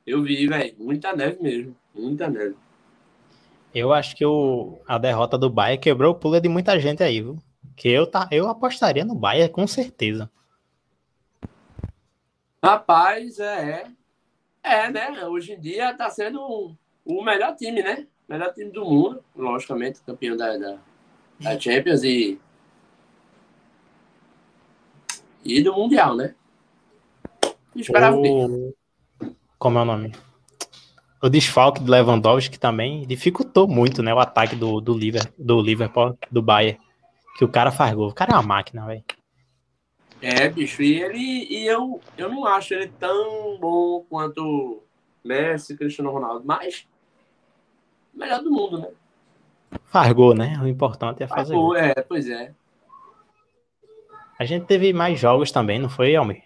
Eu 0.07 0.23
vi, 0.23 0.47
velho. 0.47 0.75
Muita 0.79 1.15
neve 1.15 1.43
mesmo. 1.43 1.77
Muita 1.95 2.29
neve. 2.29 2.55
Eu 3.77 3.93
acho 3.93 4.17
que 4.17 4.25
o, 4.25 4.81
a 4.89 4.97
derrota 4.97 5.37
do 5.37 5.51
Bayern 5.51 5.79
quebrou 5.79 6.13
o 6.13 6.19
pulo 6.19 6.41
de 6.41 6.49
muita 6.49 6.81
gente 6.81 7.03
aí, 7.03 7.21
viu? 7.21 7.37
Que 7.77 7.91
eu, 7.91 8.07
tá, 8.07 8.27
eu 8.33 8.49
apostaria 8.49 9.05
no 9.05 9.15
Bayern, 9.15 9.53
com 9.53 9.67
certeza. 9.67 10.31
Rapaz, 12.65 13.39
é. 13.39 13.85
É, 14.63 14.91
né? 14.91 15.27
Hoje 15.27 15.53
em 15.53 15.61
dia 15.61 15.95
tá 15.95 16.09
sendo 16.09 16.41
o- 16.41 16.75
o 17.05 17.23
melhor 17.23 17.55
time, 17.55 17.83
né? 17.83 18.07
Melhor 18.27 18.51
time 18.55 18.71
do 18.71 18.83
mundo, 18.83 19.23
logicamente, 19.37 20.01
campeão 20.07 20.39
da, 20.39 20.57
da, 20.57 20.79
da 21.39 21.61
Champions 21.61 22.03
e. 22.03 22.41
E 25.45 25.63
do 25.63 25.75
Mundial, 25.75 26.17
né? 26.17 26.35
Esperava? 27.75 28.17
O... 28.17 28.75
Como 29.59 29.79
é 29.79 29.83
o 29.83 29.85
nome? 29.85 30.13
O 31.27 31.29
desfalque 31.29 31.83
do 31.83 31.91
Lewandowski 31.91 32.57
também 32.57 33.05
dificultou 33.05 33.67
muito, 33.67 34.01
né? 34.01 34.15
O 34.15 34.21
ataque 34.21 34.55
do, 34.55 34.81
do, 34.81 34.97
Liverpool, 34.97 35.35
do 35.37 35.61
Liverpool, 35.61 36.17
do 36.31 36.41
Bayern. 36.41 36.79
Que 37.37 37.45
o 37.45 37.49
cara 37.49 37.73
faz 37.73 37.93
gol. 37.95 38.11
O 38.11 38.15
cara 38.15 38.31
é 38.31 38.37
uma 38.37 38.45
máquina, 38.45 38.87
velho. 38.87 39.03
É, 40.23 40.49
bicho, 40.49 40.81
e 40.85 41.03
ele. 41.03 41.49
E 41.51 41.67
eu, 41.67 42.01
eu 42.17 42.29
não 42.29 42.47
acho 42.47 42.75
ele 42.75 42.87
tão 43.01 43.59
bom 43.59 44.07
quanto 44.09 44.85
Messi, 45.25 45.77
Cristiano 45.77 46.13
Ronaldo, 46.13 46.45
mas. 46.47 46.87
Melhor 48.15 48.41
do 48.41 48.51
mundo, 48.53 48.79
né? 48.79 48.89
Faz 49.87 50.13
gol, 50.13 50.33
né? 50.33 50.57
O 50.63 50.69
importante 50.69 51.25
é 51.25 51.27
fazer 51.27 51.55
gol. 51.55 51.75
É, 51.75 51.93
pois 52.03 52.31
é. 52.31 52.55
A 54.39 54.45
gente 54.45 54.65
teve 54.67 54.93
mais 54.93 55.19
jogos 55.19 55.51
também, 55.51 55.81
não 55.81 55.89
foi, 55.89 56.15
Almir? 56.15 56.46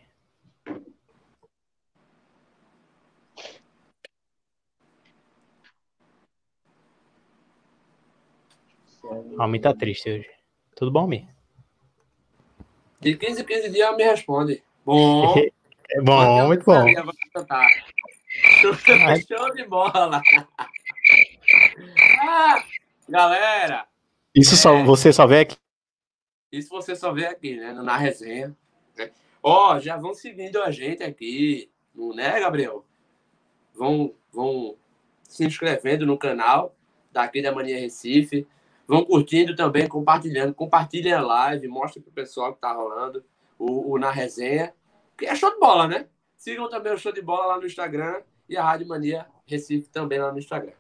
Almir 9.38 9.60
tá 9.60 9.74
triste 9.74 10.10
hoje. 10.10 10.30
Tudo 10.76 10.90
bom, 10.90 11.00
Almir? 11.00 11.26
De 13.00 13.16
15 13.16 13.42
em 13.42 13.44
15 13.44 13.70
dias 13.70 13.86
ela 13.88 13.96
me 13.96 14.04
responde. 14.04 14.62
Bom. 14.84 15.34
É 15.92 16.00
bom, 16.00 16.46
muito 16.46 16.64
bom. 16.64 16.84
Show 19.26 19.54
de 19.54 19.64
bola. 19.64 20.22
Ah, 22.22 22.62
galera, 23.08 23.88
Isso 24.32 24.56
só, 24.56 24.76
É. 24.76 24.84
você 24.84 25.12
só 25.12 25.26
vê 25.26 25.40
aqui. 25.40 25.56
isso 26.52 26.68
você 26.70 26.94
só 26.94 27.12
vê 27.12 27.26
aqui, 27.26 27.56
né? 27.56 27.72
Na 27.72 27.96
resenha. 27.96 28.56
Ó, 29.42 29.80
já 29.80 29.96
vão 29.96 30.14
seguindo 30.14 30.62
a 30.62 30.70
gente 30.70 31.02
aqui, 31.02 31.68
né, 32.14 32.38
Gabriel? 32.38 32.84
Vão, 33.74 34.14
vão 34.32 34.76
se 35.24 35.44
inscrevendo 35.44 36.06
no 36.06 36.16
canal 36.16 36.72
daqui 37.10 37.42
da 37.42 37.50
Mania 37.50 37.80
Recife. 37.80 38.46
Vão 38.90 39.04
curtindo 39.04 39.54
também, 39.54 39.86
compartilhando. 39.86 40.52
Compartilhem 40.52 41.12
a 41.12 41.20
live, 41.20 41.68
mostra 41.68 42.02
pro 42.02 42.10
pessoal 42.10 42.52
que 42.52 42.60
tá 42.60 42.72
rolando 42.72 43.22
o, 43.56 43.92
o 43.92 43.98
Na 44.00 44.10
Resenha. 44.10 44.74
Que 45.16 45.26
é 45.26 45.36
show 45.36 45.48
de 45.48 45.60
bola, 45.60 45.86
né? 45.86 46.06
Sigam 46.36 46.68
também 46.68 46.92
o 46.92 46.98
show 46.98 47.12
de 47.12 47.22
bola 47.22 47.46
lá 47.46 47.56
no 47.56 47.66
Instagram 47.66 48.20
e 48.48 48.56
a 48.56 48.64
Rádio 48.64 48.88
Mania 48.88 49.26
Recife 49.46 49.88
também 49.90 50.18
lá 50.18 50.32
no 50.32 50.40
Instagram. 50.40 50.72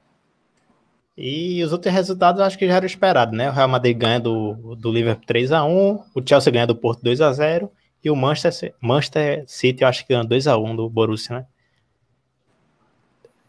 E 1.16 1.62
os 1.62 1.70
outros 1.72 1.94
resultados 1.94 2.40
acho 2.40 2.58
que 2.58 2.66
já 2.66 2.74
era 2.74 2.86
esperado, 2.86 3.36
né? 3.36 3.48
O 3.48 3.52
Real 3.52 3.68
Madrid 3.68 3.96
ganha 3.96 4.18
do, 4.18 4.74
do 4.74 4.90
Liverpool 4.90 5.26
3x1, 5.28 6.04
o 6.12 6.28
Chelsea 6.28 6.52
ganha 6.52 6.66
do 6.66 6.74
Porto 6.74 7.04
2x0 7.04 7.70
e 8.02 8.10
o 8.10 8.16
Manchester, 8.16 8.74
Manchester 8.80 9.44
City 9.46 9.84
eu 9.84 9.88
acho 9.88 10.04
que 10.04 10.12
ganha 10.12 10.24
2x1 10.24 10.74
do 10.74 10.90
Borussia, 10.90 11.36
né? 11.36 11.46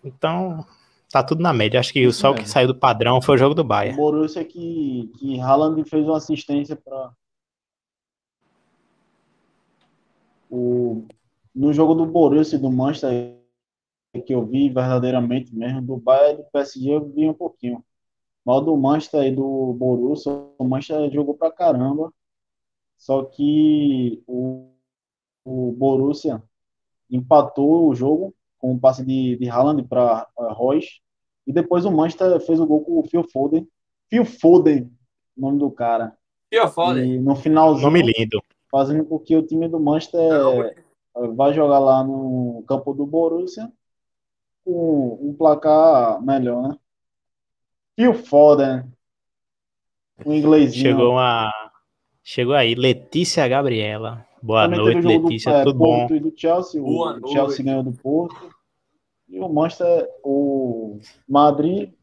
Então, 0.03 0.63
tá 1.11 1.23
tudo 1.23 1.41
na 1.41 1.53
média. 1.53 1.79
Acho 1.79 1.93
que 1.93 1.99
Isso 1.99 2.19
só 2.19 2.31
o 2.31 2.33
que 2.33 2.41
mesmo. 2.41 2.53
saiu 2.53 2.67
do 2.67 2.75
padrão 2.75 3.21
foi 3.21 3.35
o 3.35 3.37
jogo 3.37 3.53
do 3.55 3.61
O 3.61 3.65
Bayern. 3.65 3.97
Borussia 3.97 4.43
que, 4.45 5.11
que 5.17 5.39
Haaland 5.39 5.83
fez 5.89 6.05
uma 6.05 6.17
assistência 6.17 6.75
para 6.75 7.11
o 10.49 11.05
no 11.53 11.73
jogo 11.73 11.93
do 11.93 12.05
Borussia 12.05 12.57
e 12.57 12.61
do 12.61 12.71
Manchester 12.71 13.37
que 14.25 14.33
eu 14.33 14.45
vi 14.45 14.69
verdadeiramente 14.69 15.55
mesmo, 15.55 15.81
do 15.81 15.97
Bayern 15.97 16.33
e 16.33 16.43
do 16.43 16.49
PSG 16.51 16.89
eu 16.89 17.09
vi 17.09 17.29
um 17.29 17.33
pouquinho. 17.33 17.83
Mas 18.43 18.57
o 18.57 18.61
do 18.61 18.77
Manchester 18.77 19.23
e 19.23 19.35
do 19.35 19.73
Borussia, 19.73 20.31
o 20.57 20.63
Manchester 20.65 21.11
jogou 21.11 21.35
pra 21.35 21.51
caramba. 21.51 22.11
Só 22.97 23.23
que 23.23 24.21
o, 24.27 24.69
o 25.45 25.71
Borussia 25.71 26.43
empatou 27.09 27.87
o 27.87 27.95
jogo 27.95 28.33
com 28.61 28.71
o 28.73 28.79
passe 28.79 29.03
de, 29.03 29.35
de 29.37 29.49
Haaland 29.49 29.83
para 29.83 30.27
Royce. 30.37 31.01
E 31.47 31.51
depois 31.51 31.83
o 31.83 31.91
Manchester 31.91 32.39
fez 32.39 32.59
o 32.59 32.67
gol 32.67 32.85
com 32.85 32.99
o 32.99 33.03
Phil 33.03 33.23
Foden. 33.23 33.67
Phil 34.09 34.23
Foden, 34.23 34.91
o 35.35 35.41
nome 35.41 35.57
do 35.57 35.71
cara. 35.71 36.15
Pio 36.49 36.67
foda. 36.67 37.03
E 37.03 37.17
no 37.17 37.35
finalzinho, 37.35 37.85
Nome 37.85 38.01
lindo. 38.01 38.41
fazendo 38.69 39.05
com 39.05 39.17
que 39.17 39.35
o 39.35 39.41
time 39.41 39.67
do 39.67 39.79
Manchester 39.79 40.29
vai 41.33 41.53
jogar 41.53 41.79
lá 41.79 42.03
no 42.03 42.63
campo 42.67 42.93
do 42.93 43.05
Borussia 43.05 43.71
com 44.63 45.17
um 45.21 45.33
placar 45.33 46.21
melhor, 46.21 46.69
né? 46.69 46.77
Phil 47.95 48.13
Foden, 48.13 48.83
o 50.25 50.33
inglesinho. 50.33 50.91
Chegou 50.91 51.11
uma. 51.13 51.51
Chegou 52.23 52.53
aí, 52.53 52.75
Letícia 52.75 53.47
Gabriela. 53.47 54.25
Boa 54.41 54.63
Também 54.63 54.79
noite, 54.79 55.07
Letícia. 55.07 55.51
do 55.51 55.57
é, 55.57 55.63
Tudo 55.63 55.77
bom? 55.77 56.07
E 56.09 56.19
do 56.19 56.33
Chelsea. 56.35 56.81
Boa 56.81 57.17
o 57.21 57.27
Chelsea 57.27 57.43
noite. 57.43 57.63
ganhou 57.63 57.83
do 57.83 57.91
Porto. 57.91 58.55
E 59.29 59.39
o 59.39 59.47
Manchester, 59.47 60.09
o 60.23 60.99
Madrid. 61.27 61.93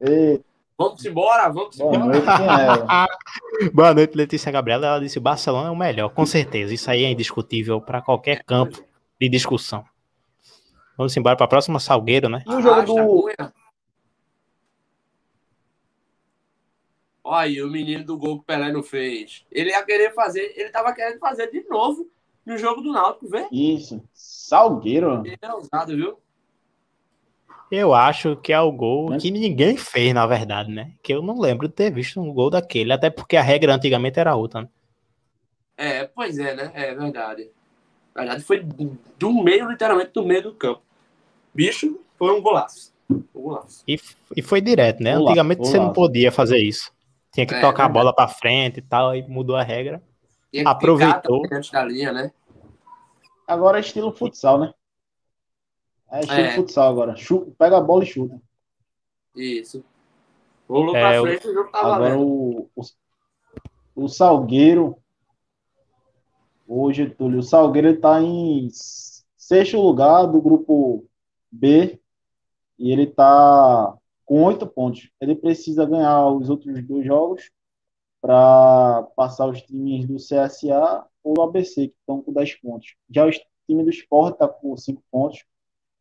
E, 0.00 0.40
Vamos 0.82 1.04
embora, 1.04 1.48
vamos 1.48 1.76
boa 1.76 1.94
embora. 1.94 2.12
noite, 2.12 2.26
é? 2.26 3.70
Boa 3.72 3.94
noite, 3.94 4.16
Letícia 4.16 4.50
Gabriela. 4.50 4.86
Ela 4.86 5.00
disse: 5.00 5.16
o 5.16 5.20
Barcelona 5.20 5.68
é 5.68 5.70
o 5.70 5.76
melhor, 5.76 6.08
com 6.08 6.26
certeza. 6.26 6.74
Isso 6.74 6.90
aí 6.90 7.04
é 7.04 7.10
indiscutível 7.10 7.80
para 7.80 8.02
qualquer 8.02 8.42
campo 8.42 8.82
de 9.20 9.28
discussão. 9.28 9.84
Vamos 10.96 11.16
embora 11.16 11.36
para 11.36 11.44
a 11.44 11.48
próxima 11.48 11.78
Salgueiro, 11.78 12.28
né? 12.28 12.42
E 12.46 12.52
o 12.52 12.60
jogo 12.60 12.82
do. 12.82 13.30
Olha 17.24 17.38
aí, 17.38 17.62
o 17.62 17.70
menino 17.70 18.04
do 18.04 18.18
gol 18.18 18.36
que 18.36 18.42
o 18.42 18.44
Pelé 18.44 18.72
não 18.72 18.82
fez. 18.82 19.44
Ele 19.50 19.70
ia 19.70 19.82
querer 19.84 20.12
fazer, 20.12 20.52
ele 20.56 20.70
tava 20.70 20.92
querendo 20.92 21.18
fazer 21.18 21.50
de 21.50 21.62
novo 21.68 22.08
no 22.44 22.58
jogo 22.58 22.80
do 22.80 22.92
Náutico, 22.92 23.28
vê? 23.28 23.46
Isso, 23.52 24.02
Salgueiro. 24.12 25.22
Ele 25.24 25.38
é 25.40 25.54
ousado, 25.54 25.94
viu? 25.96 26.18
Eu 27.70 27.94
acho 27.94 28.36
que 28.36 28.52
é 28.52 28.60
o 28.60 28.70
gol 28.70 29.10
Né? 29.10 29.18
que 29.18 29.30
ninguém 29.30 29.76
fez, 29.76 30.12
na 30.12 30.26
verdade, 30.26 30.70
né? 30.70 30.92
Que 31.02 31.14
eu 31.14 31.22
não 31.22 31.40
lembro 31.40 31.68
de 31.68 31.74
ter 31.74 31.90
visto 31.90 32.20
um 32.20 32.32
gol 32.32 32.50
daquele, 32.50 32.92
até 32.92 33.08
porque 33.08 33.36
a 33.36 33.42
regra 33.42 33.74
antigamente 33.74 34.18
era 34.18 34.34
outra. 34.34 34.62
Né? 34.62 34.68
É, 35.76 36.04
pois 36.04 36.38
é, 36.38 36.54
né? 36.54 36.70
É 36.74 36.94
verdade. 36.94 37.50
Na 38.14 38.22
verdade, 38.22 38.44
foi 38.44 38.62
do 39.18 39.32
meio, 39.42 39.70
literalmente, 39.70 40.10
do 40.12 40.24
meio 40.24 40.42
do 40.42 40.54
campo. 40.54 40.82
Bicho, 41.54 41.98
foi 42.18 42.32
um 42.36 42.42
golaço. 42.42 42.92
Um 43.10 43.22
golaço. 43.32 43.82
E, 43.88 43.98
e 44.36 44.42
foi 44.42 44.60
direto, 44.60 45.02
né? 45.02 45.12
Golaço, 45.12 45.30
Antigamente 45.30 45.66
você 45.66 45.78
não 45.78 45.92
podia 45.92 46.30
fazer 46.30 46.58
isso. 46.58 46.92
Tinha 47.32 47.46
que 47.46 47.54
É, 47.54 47.60
tocar 47.60 47.84
a 47.84 47.86
verdade. 47.86 47.92
bola 47.92 48.14
para 48.14 48.28
frente 48.28 48.78
e 48.78 48.82
tal, 48.82 49.10
aí 49.10 49.26
mudou 49.26 49.56
a 49.56 49.62
regra. 49.62 50.02
Tinha 50.50 50.64
que 50.64 50.68
Aproveitou. 50.70 51.42
da 51.72 51.84
linha, 51.84 52.12
né? 52.12 52.30
Agora 53.46 53.78
é 53.78 53.80
estilo 53.80 54.12
futsal, 54.12 54.58
né? 54.58 54.74
É 56.10 56.20
estilo 56.20 56.40
É. 56.40 56.54
futsal 56.54 56.90
agora. 56.90 57.16
Chu- 57.16 57.54
pega 57.58 57.78
a 57.78 57.80
bola 57.80 58.04
e 58.04 58.06
chuta. 58.06 58.38
Isso. 59.34 59.82
Rolou 60.68 60.94
É, 60.94 61.00
pra 61.00 61.22
o- 61.22 61.26
frente 61.26 61.46
e 61.46 61.50
o 61.50 61.54
jogo 61.54 61.70
tá 61.70 61.78
Agora 61.78 61.98
valendo. 62.10 62.22
o, 62.26 62.70
o, 62.76 62.82
o 64.04 64.08
Salgueiro. 64.08 64.98
Hoje, 66.68 67.08
Túlio, 67.10 67.40
o 67.40 67.42
Salgueiro 67.42 67.88
está 67.90 68.20
em 68.20 68.68
sexto 69.36 69.80
lugar 69.80 70.26
do 70.26 70.40
grupo 70.40 71.04
B 71.50 71.98
e 72.78 72.92
ele 72.92 73.02
está 73.04 73.94
com 74.32 74.44
oito 74.44 74.66
pontos. 74.66 75.10
Ele 75.20 75.36
precisa 75.36 75.84
ganhar 75.84 76.26
os 76.28 76.48
outros 76.48 76.82
dois 76.86 77.04
jogos 77.04 77.50
para 78.18 79.02
passar 79.14 79.46
os 79.46 79.60
times 79.60 80.06
do 80.06 80.16
CSA 80.16 81.04
ou 81.22 81.34
do 81.34 81.42
ABC, 81.42 81.88
que 81.88 81.94
estão 82.00 82.22
com 82.22 82.32
10 82.32 82.54
pontos. 82.62 82.94
Já 83.10 83.26
o 83.26 83.30
time 83.30 83.84
do 83.84 83.90
Sport 83.90 84.32
está 84.32 84.48
com 84.48 84.74
5 84.74 85.02
pontos, 85.10 85.44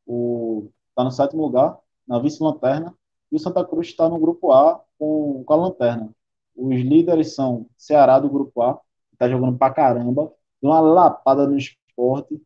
está 0.08 1.04
no 1.04 1.12
sétimo 1.12 1.41
lugar, 1.41 1.78
na 2.08 2.20
vice-lanterna, 2.20 2.96
e 3.30 3.36
o 3.36 3.39
Santa 3.39 3.65
Cruz 3.65 3.88
está 3.88 4.08
no 4.08 4.17
grupo 4.17 4.54
A 4.54 4.82
com, 4.98 5.44
com 5.44 5.54
a 5.54 5.58
lanterna. 5.58 6.10
Os 6.56 6.80
líderes 6.80 7.36
são 7.36 7.65
Ceará 7.76 8.17
do 8.17 8.30
grupo 8.30 8.62
A, 8.62 8.76
que 8.76 9.15
está 9.15 9.28
jogando 9.28 9.58
pra 9.58 9.72
caramba, 9.72 10.32
deu 10.62 10.72
uma 10.72 10.80
lapada 10.80 11.46
no 11.46 11.58
esporte, 11.58 12.41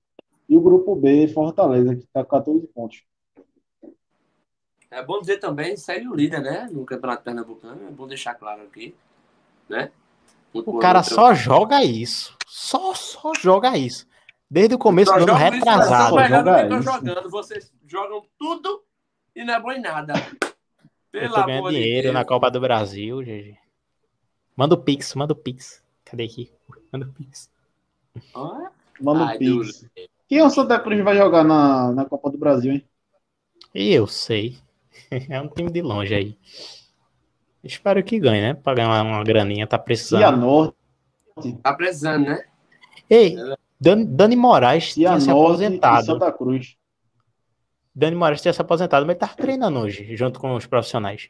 e 0.49 0.57
o 0.57 0.61
grupo 0.61 0.95
B, 0.95 1.27
Fortaleza, 1.27 1.95
que 1.95 2.05
está 2.05 2.23
com 2.23 2.31
14 2.31 2.65
pontos. 2.73 3.03
É 4.89 5.03
bom 5.03 5.19
dizer 5.19 5.37
também, 5.37 5.75
segue 5.75 6.07
o 6.07 6.15
líder, 6.15 6.41
né? 6.41 6.69
No 6.71 6.85
Campeonato 6.85 7.23
Pernambucano. 7.23 7.87
É 7.87 7.91
bom 7.91 8.07
deixar 8.07 8.35
claro 8.35 8.61
aqui. 8.63 8.95
Né? 9.67 9.91
Muito 10.53 10.69
O 10.69 10.79
cara 10.79 11.03
só 11.03 11.33
joga 11.33 11.83
isso. 11.83 12.35
Só, 12.47 12.93
só 12.93 13.33
joga 13.33 13.77
isso. 13.77 14.07
Desde 14.49 14.75
o 14.75 14.79
começo 14.79 15.11
do 15.11 15.23
ano 15.23 15.33
isso, 15.33 15.35
retrasado. 15.35 16.15
do 16.15 16.27
joga 16.27 16.63
isso. 16.63 16.81
jogando. 16.83 17.29
Vocês 17.29 17.73
jogam 17.85 18.25
tudo 18.37 18.83
e 19.35 19.43
não 19.43 19.53
é 19.53 19.59
bom 19.59 19.71
em 19.71 19.81
nada. 19.81 20.13
Eu 21.11 21.21
Pelo 21.21 21.33
tô 21.33 21.45
ganhando 21.45 21.59
amor 21.59 21.71
de 21.71 21.77
dinheiro 21.77 22.03
Deus. 22.03 22.13
na 22.13 22.25
Copa 22.25 22.51
do 22.51 22.59
Brasil, 22.59 23.19
GG. 23.21 23.57
Manda 24.55 24.75
o 24.75 24.77
Pix, 24.77 25.15
manda 25.15 25.31
o 25.31 25.35
Pix. 25.35 25.81
Cadê 26.03 26.23
aqui? 26.23 26.51
Manda 26.91 27.05
o 27.05 27.13
Pix. 27.13 27.49
Olha. 28.33 28.69
Manda 28.99 29.25
Ai, 29.25 29.35
o 29.35 29.39
Pix. 29.39 29.85
Quem 30.27 30.39
é 30.39 30.43
o 30.43 30.49
Santa 30.49 30.77
Cruz 30.77 31.01
vai 31.03 31.15
jogar 31.15 31.43
na, 31.43 31.93
na 31.93 32.05
Copa 32.05 32.29
do 32.29 32.37
Brasil, 32.37 32.73
hein? 32.73 32.85
E 33.73 33.93
eu 33.93 34.07
sei. 34.07 34.57
É 35.29 35.41
um 35.41 35.47
time 35.47 35.71
de 35.71 35.81
longe 35.81 36.13
aí. 36.13 36.37
Espero 37.63 38.03
que 38.03 38.19
ganhe, 38.19 38.41
né? 38.41 38.53
Pra 38.53 38.73
ganhar 38.73 38.89
uma, 38.89 39.01
uma 39.01 39.23
graninha, 39.23 39.65
tá 39.65 39.77
precisando. 39.77 40.19
Cianorte, 40.21 40.75
Tá 41.61 41.73
precisando, 41.73 42.25
né? 42.25 42.45
Ei, 43.09 43.35
Dani, 43.79 44.05
Dani 44.05 44.35
Moraes 44.35 44.93
tinha 44.93 45.19
se 45.19 45.27
e 45.27 45.31
aposentado. 45.31 46.05
Santa 46.05 46.31
Cruz. 46.31 46.77
Dani 47.93 48.15
Moraes 48.15 48.41
tinha 48.41 48.53
se 48.53 48.61
aposentado, 48.61 49.05
mas 49.05 49.17
tá 49.17 49.27
treinando 49.27 49.79
hoje, 49.79 50.15
junto 50.15 50.39
com 50.39 50.55
os 50.55 50.65
profissionais. 50.65 51.29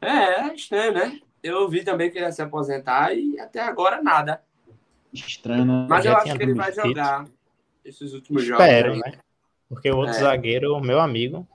É, 0.00 0.48
é 0.48 0.54
estranho, 0.54 0.92
né? 0.92 1.20
Eu 1.42 1.62
ouvi 1.62 1.84
também 1.84 2.10
que 2.10 2.18
ele 2.18 2.26
ia 2.26 2.32
se 2.32 2.42
aposentar 2.42 3.14
e 3.14 3.38
até 3.40 3.60
agora 3.60 4.02
nada. 4.02 4.42
Estranho, 5.12 5.64
né? 5.64 5.86
Mas 5.88 6.04
eu 6.04 6.16
acho 6.16 6.36
que 6.36 6.42
ele 6.42 6.54
vai 6.54 6.72
jogar 6.72 7.24
esses 7.84 8.12
últimos 8.12 8.44
jogos. 8.44 8.64
Espero, 8.64 8.92
aí. 8.92 8.98
né? 8.98 9.18
Porque 9.68 9.90
o 9.90 9.96
outro 9.96 10.14
É. 10.14 10.20
zagueiro, 10.20 10.80
meu 10.80 11.00
amigo, 11.00 11.46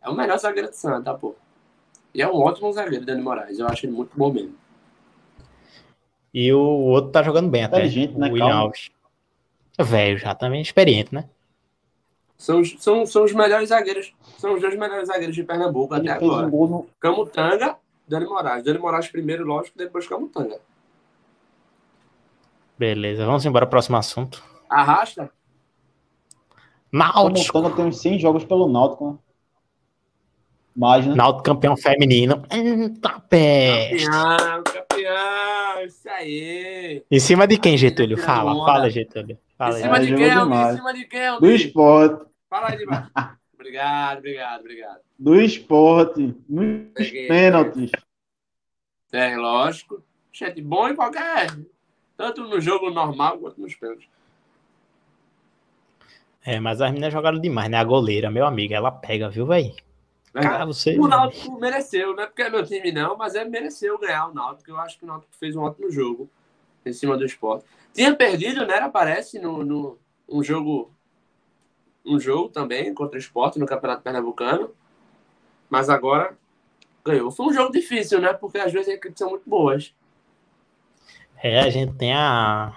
É 0.00 0.08
o 0.08 0.14
melhor 0.14 0.38
zagueiro 0.38 0.70
de 0.70 0.76
Santa, 0.76 1.12
pô. 1.14 1.34
E 2.14 2.22
é 2.22 2.28
um 2.28 2.36
ótimo 2.36 2.72
zagueiro, 2.72 3.04
Dani 3.04 3.20
Moraes. 3.20 3.58
Eu 3.58 3.66
acho 3.66 3.84
ele 3.86 3.92
muito 3.92 4.16
bom 4.16 4.32
mesmo. 4.32 4.54
e 6.32 6.52
o 6.52 6.60
outro 6.60 7.10
tá 7.10 7.22
jogando 7.22 7.50
bem 7.50 7.64
até. 7.64 7.78
O 7.78 8.18
né? 8.18 8.28
William 8.28 8.38
Calma. 8.46 8.54
Alves. 8.60 8.90
Velho 9.80 10.18
já, 10.18 10.34
também 10.34 10.60
experiente, 10.62 11.12
né? 11.14 11.28
São, 12.36 12.60
os- 12.60 12.76
são, 12.78 13.04
são 13.06 13.24
os 13.24 13.32
melhores 13.32 13.70
zagueiros. 13.70 14.14
São 14.38 14.54
os 14.54 14.60
dois 14.60 14.78
melhores 14.78 15.08
zagueiros 15.08 15.34
de 15.34 15.42
Pernambuco 15.42 15.94
Ele 15.96 16.08
até 16.08 16.24
agora. 16.24 16.46
um 16.46 16.66
no. 16.68 16.86
Camutanga, 17.00 17.76
Dani 18.06 18.26
Moraes. 18.26 18.62
Dani 18.62 18.78
Moraes 18.78 19.08
primeiro, 19.08 19.44
lógico, 19.44 19.76
depois 19.76 20.06
Camutanga. 20.06 20.60
Beleza, 22.78 23.26
vamos 23.26 23.44
embora 23.44 23.66
pro 23.66 23.70
próximo 23.72 23.96
assunto. 23.96 24.42
Arrasta? 24.68 25.30
O 26.92 26.96
Náutico. 26.96 27.58
Montana 27.58 27.76
tem 27.76 27.84
uns 27.86 28.00
100 28.00 28.18
jogos 28.18 28.44
pelo 28.44 28.68
Náutico, 28.68 29.12
né? 29.12 29.18
Mais, 30.74 31.04
né? 31.06 31.14
Náutico 31.14 31.42
campeão 31.42 31.76
feminino. 31.76 32.42
Tá 33.02 33.18
peste. 33.20 34.06
Campeão, 34.06 34.62
campeão, 34.62 35.84
isso 35.84 36.08
aí. 36.08 37.02
Em 37.10 37.18
cima 37.20 37.46
de 37.48 37.58
quem, 37.58 37.76
Getúlio? 37.76 38.16
Fala, 38.16 38.54
fala, 38.64 38.88
Getúlio. 38.88 39.36
Fala 39.56 39.78
Em 39.78 39.82
cima 39.82 39.96
É, 39.96 40.00
de 40.00 40.14
quem, 40.14 40.30
Albi? 40.30 40.54
Em 40.54 40.76
cima 40.76 40.94
de 40.94 41.04
quem, 41.06 41.40
Do 41.40 41.50
esporte. 41.50 42.24
Fala 42.48 42.70
aí 42.70 42.78
debaixo. 42.78 43.10
obrigado, 43.54 44.18
obrigado, 44.18 44.60
obrigado. 44.60 44.98
Do 45.18 45.40
esporte. 45.40 46.34
Nos 46.48 46.86
Peguei. 46.94 47.26
pênaltis. 47.26 47.90
É, 49.12 49.36
lógico. 49.36 50.00
Gente, 50.32 50.62
bom 50.62 50.88
em 50.88 50.94
qualquer. 50.94 51.58
Tanto 52.16 52.44
no 52.44 52.60
jogo 52.60 52.88
normal 52.90 53.38
quanto 53.38 53.60
nos 53.60 53.74
pênaltis. 53.74 54.06
É, 56.48 56.58
mas 56.58 56.80
as 56.80 56.90
meninas 56.90 57.12
jogaram 57.12 57.38
demais, 57.38 57.70
né? 57.70 57.76
A 57.76 57.84
goleira, 57.84 58.30
meu 58.30 58.46
amigo, 58.46 58.72
ela 58.72 58.90
pega, 58.90 59.28
viu, 59.28 59.44
velho? 59.44 59.70
Cara, 60.32 60.64
você. 60.64 60.98
O 60.98 61.06
Náutico 61.06 61.60
mereceu, 61.60 62.16
não 62.16 62.22
é 62.22 62.26
porque 62.26 62.40
é 62.40 62.48
meu 62.48 62.64
time 62.64 62.90
não, 62.90 63.18
mas 63.18 63.34
é 63.34 63.44
mereceu 63.44 63.98
ganhar 63.98 64.28
o 64.28 64.32
Náutico. 64.32 64.70
Eu 64.70 64.78
acho 64.78 64.98
que 64.98 65.04
o 65.04 65.06
Náutico 65.06 65.36
fez 65.38 65.54
um 65.54 65.60
ótimo 65.60 65.90
jogo. 65.90 66.26
em 66.86 66.92
cima 66.94 67.18
do 67.18 67.24
esporte. 67.26 67.66
Tinha 67.92 68.16
perdido, 68.16 68.66
né? 68.66 68.88
Parece, 68.88 69.38
no, 69.38 69.62
no 69.62 69.98
um 70.26 70.42
jogo 70.42 70.90
um 72.02 72.18
jogo 72.18 72.48
também 72.48 72.94
contra 72.94 73.16
o 73.16 73.20
esporte 73.20 73.58
no 73.58 73.66
Campeonato 73.66 74.02
Pernambucano. 74.02 74.70
Mas 75.68 75.90
agora 75.90 76.34
ganhou. 77.04 77.30
Foi 77.30 77.44
um 77.44 77.52
jogo 77.52 77.70
difícil, 77.70 78.22
né? 78.22 78.32
Porque 78.32 78.56
às 78.56 78.72
vezes 78.72 78.88
as 78.88 78.94
equipes 78.94 79.18
são 79.18 79.28
muito 79.28 79.46
boas. 79.46 79.94
É, 81.42 81.60
a 81.60 81.68
gente 81.68 81.92
tem 81.94 82.14
a, 82.14 82.72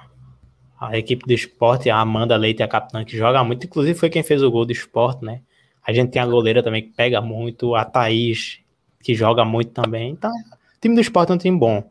a 0.81 0.97
equipe 0.97 1.23
do 1.27 1.31
esporte, 1.31 1.91
a 1.91 1.99
Amanda 1.99 2.35
Leite, 2.35 2.63
a 2.63 2.67
capitã, 2.67 3.05
que 3.05 3.15
joga 3.15 3.43
muito. 3.43 3.67
Inclusive 3.67 3.97
foi 3.97 4.09
quem 4.09 4.23
fez 4.23 4.41
o 4.41 4.49
gol 4.49 4.65
do 4.65 4.71
esporte, 4.71 5.23
né? 5.23 5.41
A 5.85 5.93
gente 5.93 6.09
tem 6.09 6.19
a 6.19 6.25
goleira 6.25 6.63
também 6.63 6.81
que 6.81 6.89
pega 6.89 7.21
muito, 7.21 7.75
a 7.75 7.85
Thaís, 7.85 8.59
que 8.99 9.13
joga 9.13 9.45
muito 9.45 9.71
também. 9.71 10.09
Então, 10.09 10.31
o 10.31 10.79
time 10.81 10.95
do 10.95 11.01
esporte 11.01 11.31
é 11.31 11.35
um 11.35 11.37
time 11.37 11.55
bom. 11.55 11.87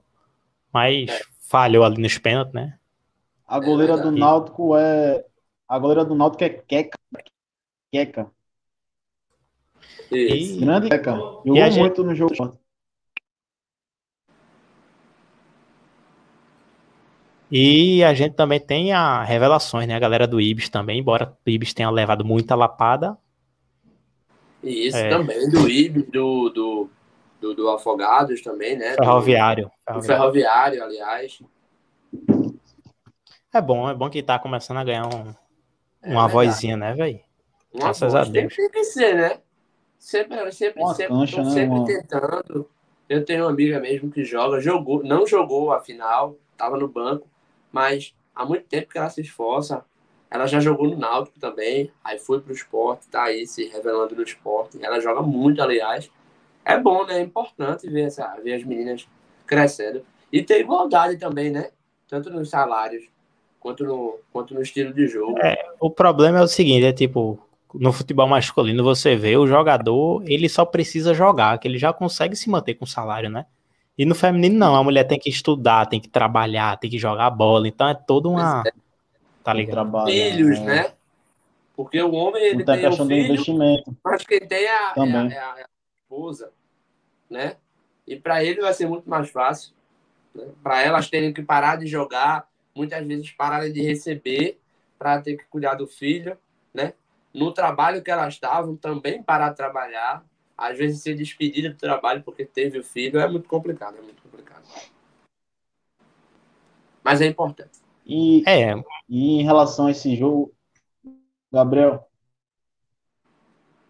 Mas 0.72 1.08
é. 1.08 1.20
falhou 1.40 1.84
ali 1.84 2.02
nos 2.02 2.18
pênaltis, 2.18 2.52
né? 2.52 2.74
A 3.46 3.60
goleira 3.60 3.96
do 3.96 4.10
Náutico 4.10 4.76
é. 4.76 5.24
A 5.68 5.78
goleira 5.78 6.04
do 6.04 6.16
Náutico 6.16 6.42
é 6.42 6.48
Queca. 6.48 6.98
Queca. 7.92 8.26
Isso. 10.10 10.60
Grande 10.60 10.88
Queca. 10.88 11.12
Jogou 11.12 11.44
muito 11.54 11.72
gente... 11.72 12.02
no 12.02 12.14
jogo. 12.14 12.58
E 17.50 18.04
a 18.04 18.14
gente 18.14 18.34
também 18.34 18.60
tem 18.60 18.92
a 18.92 19.24
revelações, 19.24 19.88
né? 19.88 19.94
A 19.94 19.98
galera 19.98 20.26
do 20.26 20.40
Ibis 20.40 20.68
também, 20.68 21.00
embora 21.00 21.36
o 21.44 21.50
Ibis 21.50 21.74
tenha 21.74 21.90
levado 21.90 22.24
muita 22.24 22.54
lapada. 22.54 23.18
Isso 24.62 24.96
é. 24.96 25.08
também, 25.08 25.48
do 25.50 25.68
Ibis, 25.68 26.04
do, 26.06 26.50
do, 26.50 26.90
do, 27.40 27.54
do, 27.54 27.70
Afogados 27.70 28.40
também, 28.42 28.76
né? 28.76 28.94
Ferroviário. 28.94 29.64
Do, 29.64 29.70
ferroviário. 29.84 30.06
ferroviário, 30.06 30.84
aliás. 30.84 31.42
É 33.52 33.60
bom, 33.60 33.90
é 33.90 33.94
bom 33.94 34.08
que 34.08 34.22
tá 34.22 34.38
começando 34.38 34.76
a 34.76 34.84
ganhar 34.84 35.06
um, 35.06 35.34
é 36.02 36.10
uma 36.10 36.28
vozinha, 36.28 36.76
né, 36.76 36.94
velho? 36.94 37.20
Graças 37.74 38.14
a 38.14 38.24
Deus. 38.24 38.54
Tem 38.54 38.70
que 38.70 38.84
ser, 38.84 39.14
né? 39.14 39.38
Sempre, 39.98 40.52
sempre, 40.52 40.82
uma 40.82 40.94
sempre, 40.94 41.14
cancha, 41.14 41.42
né, 41.42 41.50
sempre 41.50 41.84
tentando. 41.84 42.70
Eu 43.08 43.24
tenho 43.24 43.44
uma 43.44 43.50
amiga 43.50 43.80
mesmo 43.80 44.10
que 44.10 44.24
joga, 44.24 44.60
jogou, 44.60 45.02
não 45.02 45.26
jogou 45.26 45.72
a 45.72 45.80
final, 45.80 46.36
tava 46.56 46.78
no 46.78 46.88
banco, 46.88 47.28
mas 47.72 48.14
há 48.34 48.44
muito 48.44 48.66
tempo 48.66 48.88
que 48.88 48.98
ela 48.98 49.10
se 49.10 49.20
esforça. 49.20 49.84
Ela 50.30 50.46
já 50.46 50.60
jogou 50.60 50.88
no 50.88 50.96
Náutico 50.96 51.40
também, 51.40 51.90
aí 52.04 52.18
foi 52.18 52.40
pro 52.40 52.52
esporte, 52.52 53.08
tá 53.08 53.24
aí 53.24 53.46
se 53.46 53.66
revelando 53.66 54.14
no 54.14 54.22
esporte. 54.22 54.78
Ela 54.80 55.00
joga 55.00 55.22
muito, 55.22 55.60
aliás. 55.60 56.10
É 56.64 56.78
bom, 56.78 57.04
né? 57.04 57.18
É 57.18 57.20
importante 57.20 57.88
ver, 57.88 58.02
essa, 58.02 58.36
ver 58.42 58.54
as 58.54 58.64
meninas 58.64 59.08
crescendo. 59.46 60.02
E 60.32 60.42
ter 60.42 60.60
igualdade 60.60 61.16
também, 61.16 61.50
né? 61.50 61.70
Tanto 62.06 62.30
nos 62.30 62.48
salários 62.48 63.04
quanto 63.58 63.84
no, 63.84 64.18
quanto 64.32 64.54
no 64.54 64.62
estilo 64.62 64.92
de 64.94 65.06
jogo. 65.08 65.38
É, 65.38 65.56
o 65.78 65.90
problema 65.90 66.38
é 66.38 66.42
o 66.42 66.48
seguinte, 66.48 66.86
é 66.86 66.92
tipo, 66.92 67.38
no 67.74 67.92
futebol 67.92 68.26
masculino 68.26 68.82
você 68.82 69.14
vê 69.14 69.36
o 69.36 69.46
jogador, 69.46 70.22
ele 70.26 70.48
só 70.48 70.64
precisa 70.64 71.12
jogar, 71.12 71.58
que 71.58 71.68
ele 71.68 71.78
já 71.78 71.92
consegue 71.92 72.34
se 72.34 72.48
manter 72.48 72.74
com 72.74 72.86
salário, 72.86 73.28
né? 73.28 73.46
E 74.00 74.06
no 74.06 74.14
feminino, 74.14 74.58
não. 74.58 74.74
A 74.74 74.82
mulher 74.82 75.04
tem 75.04 75.18
que 75.18 75.28
estudar, 75.28 75.84
tem 75.84 76.00
que 76.00 76.08
trabalhar, 76.08 76.78
tem 76.78 76.88
que 76.88 76.98
jogar 76.98 77.28
bola. 77.28 77.68
Então 77.68 77.86
é 77.86 77.92
toda 77.92 78.30
uma. 78.30 78.62
É. 78.66 78.72
Tá 79.44 79.52
ligado? 79.52 80.06
Filhos, 80.06 80.58
né? 80.60 80.84
né? 80.84 80.92
Porque 81.76 82.00
o 82.00 82.10
homem 82.12 82.42
ele 82.42 82.64
tem, 82.64 82.80
tem 82.80 82.88
o 82.88 82.92
filho, 82.96 83.12
investimento. 83.12 83.94
mas 84.02 84.24
quem 84.24 84.40
tem 84.40 84.64
é 84.64 84.70
a, 84.70 84.94
é, 84.96 85.00
a, 85.02 85.28
é 85.28 85.38
a, 85.38 85.66
esposa, 86.02 86.50
né? 87.28 87.56
E 88.06 88.16
para 88.16 88.42
ele 88.42 88.62
vai 88.62 88.72
ser 88.72 88.88
muito 88.88 89.08
mais 89.08 89.28
fácil. 89.28 89.74
Né? 90.34 90.46
Para 90.62 90.80
elas 90.80 91.10
terem 91.10 91.30
que 91.30 91.42
parar 91.42 91.76
de 91.76 91.86
jogar, 91.86 92.48
muitas 92.74 93.06
vezes 93.06 93.30
pararem 93.32 93.70
de 93.70 93.82
receber 93.82 94.58
para 94.98 95.20
ter 95.20 95.36
que 95.36 95.44
cuidar 95.44 95.74
do 95.74 95.86
filho, 95.86 96.38
né? 96.72 96.94
No 97.34 97.52
trabalho 97.52 98.02
que 98.02 98.10
elas 98.10 98.32
estavam, 98.32 98.76
também 98.76 99.22
parar 99.22 99.50
de 99.50 99.56
trabalhar, 99.56 100.24
às 100.60 100.76
vezes 100.76 101.02
ser 101.02 101.14
despedida 101.14 101.70
do 101.70 101.76
trabalho 101.76 102.22
porque 102.22 102.44
teve 102.44 102.78
o 102.78 102.84
filho 102.84 103.18
é 103.18 103.26
muito 103.26 103.48
complicado, 103.48 103.96
é 103.96 104.02
muito 104.02 104.22
complicado. 104.22 104.62
Mas 107.02 107.22
é 107.22 107.26
importante. 107.26 107.80
E, 108.04 108.42
é. 108.46 108.74
e 109.08 109.40
em 109.40 109.42
relação 109.42 109.86
a 109.86 109.90
esse 109.90 110.14
jogo, 110.14 110.52
Gabriel. 111.50 112.06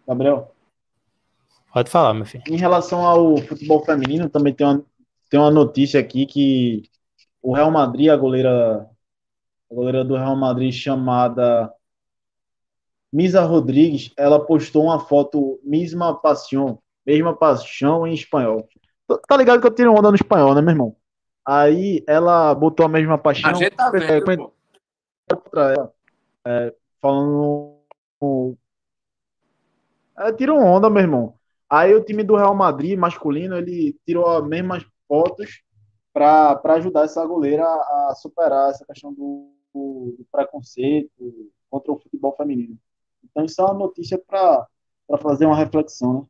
Gabriel. 0.07 0.55
Pode 1.73 1.89
falar, 1.89 2.13
meu 2.13 2.25
filho. 2.25 2.43
Em 2.47 2.57
relação 2.57 3.05
ao 3.05 3.37
futebol 3.37 3.83
feminino, 3.83 4.29
também 4.29 4.53
tem 4.53 4.65
uma, 4.65 4.85
tem 5.29 5.39
uma 5.39 5.51
notícia 5.51 5.99
aqui 5.99 6.25
que 6.25 6.89
o 7.41 7.53
Real 7.53 7.69
Madrid, 7.69 8.09
a 8.09 8.15
goleira, 8.15 8.89
a 9.69 9.75
goleira 9.75 10.05
do 10.05 10.15
Real 10.15 10.37
Madrid 10.37 10.71
chamada 10.71 11.73
Misa 13.11 13.41
Rodrigues, 13.41 14.11
ela 14.17 14.39
postou 14.39 14.85
uma 14.85 14.99
foto 14.99 15.59
Misma 15.63 16.15
Paixão, 16.15 16.79
mesma 17.05 17.35
paixão 17.35 18.07
em 18.07 18.13
espanhol. 18.13 18.67
Tá 19.27 19.35
ligado 19.35 19.59
que 19.59 19.67
eu 19.67 19.75
tiro 19.75 19.93
onda 19.93 20.09
no 20.09 20.15
espanhol, 20.15 20.55
né, 20.55 20.61
meu 20.61 20.71
irmão? 20.71 20.95
Aí 21.45 22.03
ela 22.07 22.53
botou 22.55 22.85
a 22.85 22.89
mesma 22.89 23.17
paixão. 23.17 23.49
A 23.49 23.53
gente 23.53 23.75
tá 23.75 23.89
vendo, 23.89 24.53
pra 25.49 25.73
ela, 25.73 25.93
é, 26.45 26.73
falando. 27.01 27.77
É, 30.17 30.31
tirou 30.33 30.59
onda, 30.59 30.89
meu 30.89 31.01
irmão. 31.01 31.35
Aí 31.69 31.93
o 31.93 32.03
time 32.03 32.23
do 32.23 32.35
Real 32.35 32.53
Madrid 32.53 32.97
masculino, 32.97 33.57
ele 33.57 33.97
tirou 34.05 34.27
as 34.27 34.45
mesmas 34.45 34.85
fotos 35.07 35.61
para 36.13 36.59
ajudar 36.75 37.05
essa 37.05 37.25
goleira 37.25 37.63
a 37.63 38.13
superar 38.15 38.69
essa 38.69 38.85
questão 38.85 39.13
do, 39.13 39.49
do 39.73 40.25
preconceito 40.31 41.11
contra 41.69 41.91
o 41.91 41.99
futebol 41.99 42.35
feminino. 42.35 42.77
Então, 43.31 43.45
isso 43.45 43.61
é 43.61 43.65
uma 43.65 43.73
notícia 43.73 44.17
para 44.17 44.67
fazer 45.21 45.45
uma 45.45 45.55
reflexão, 45.55 46.13
né? 46.13 46.25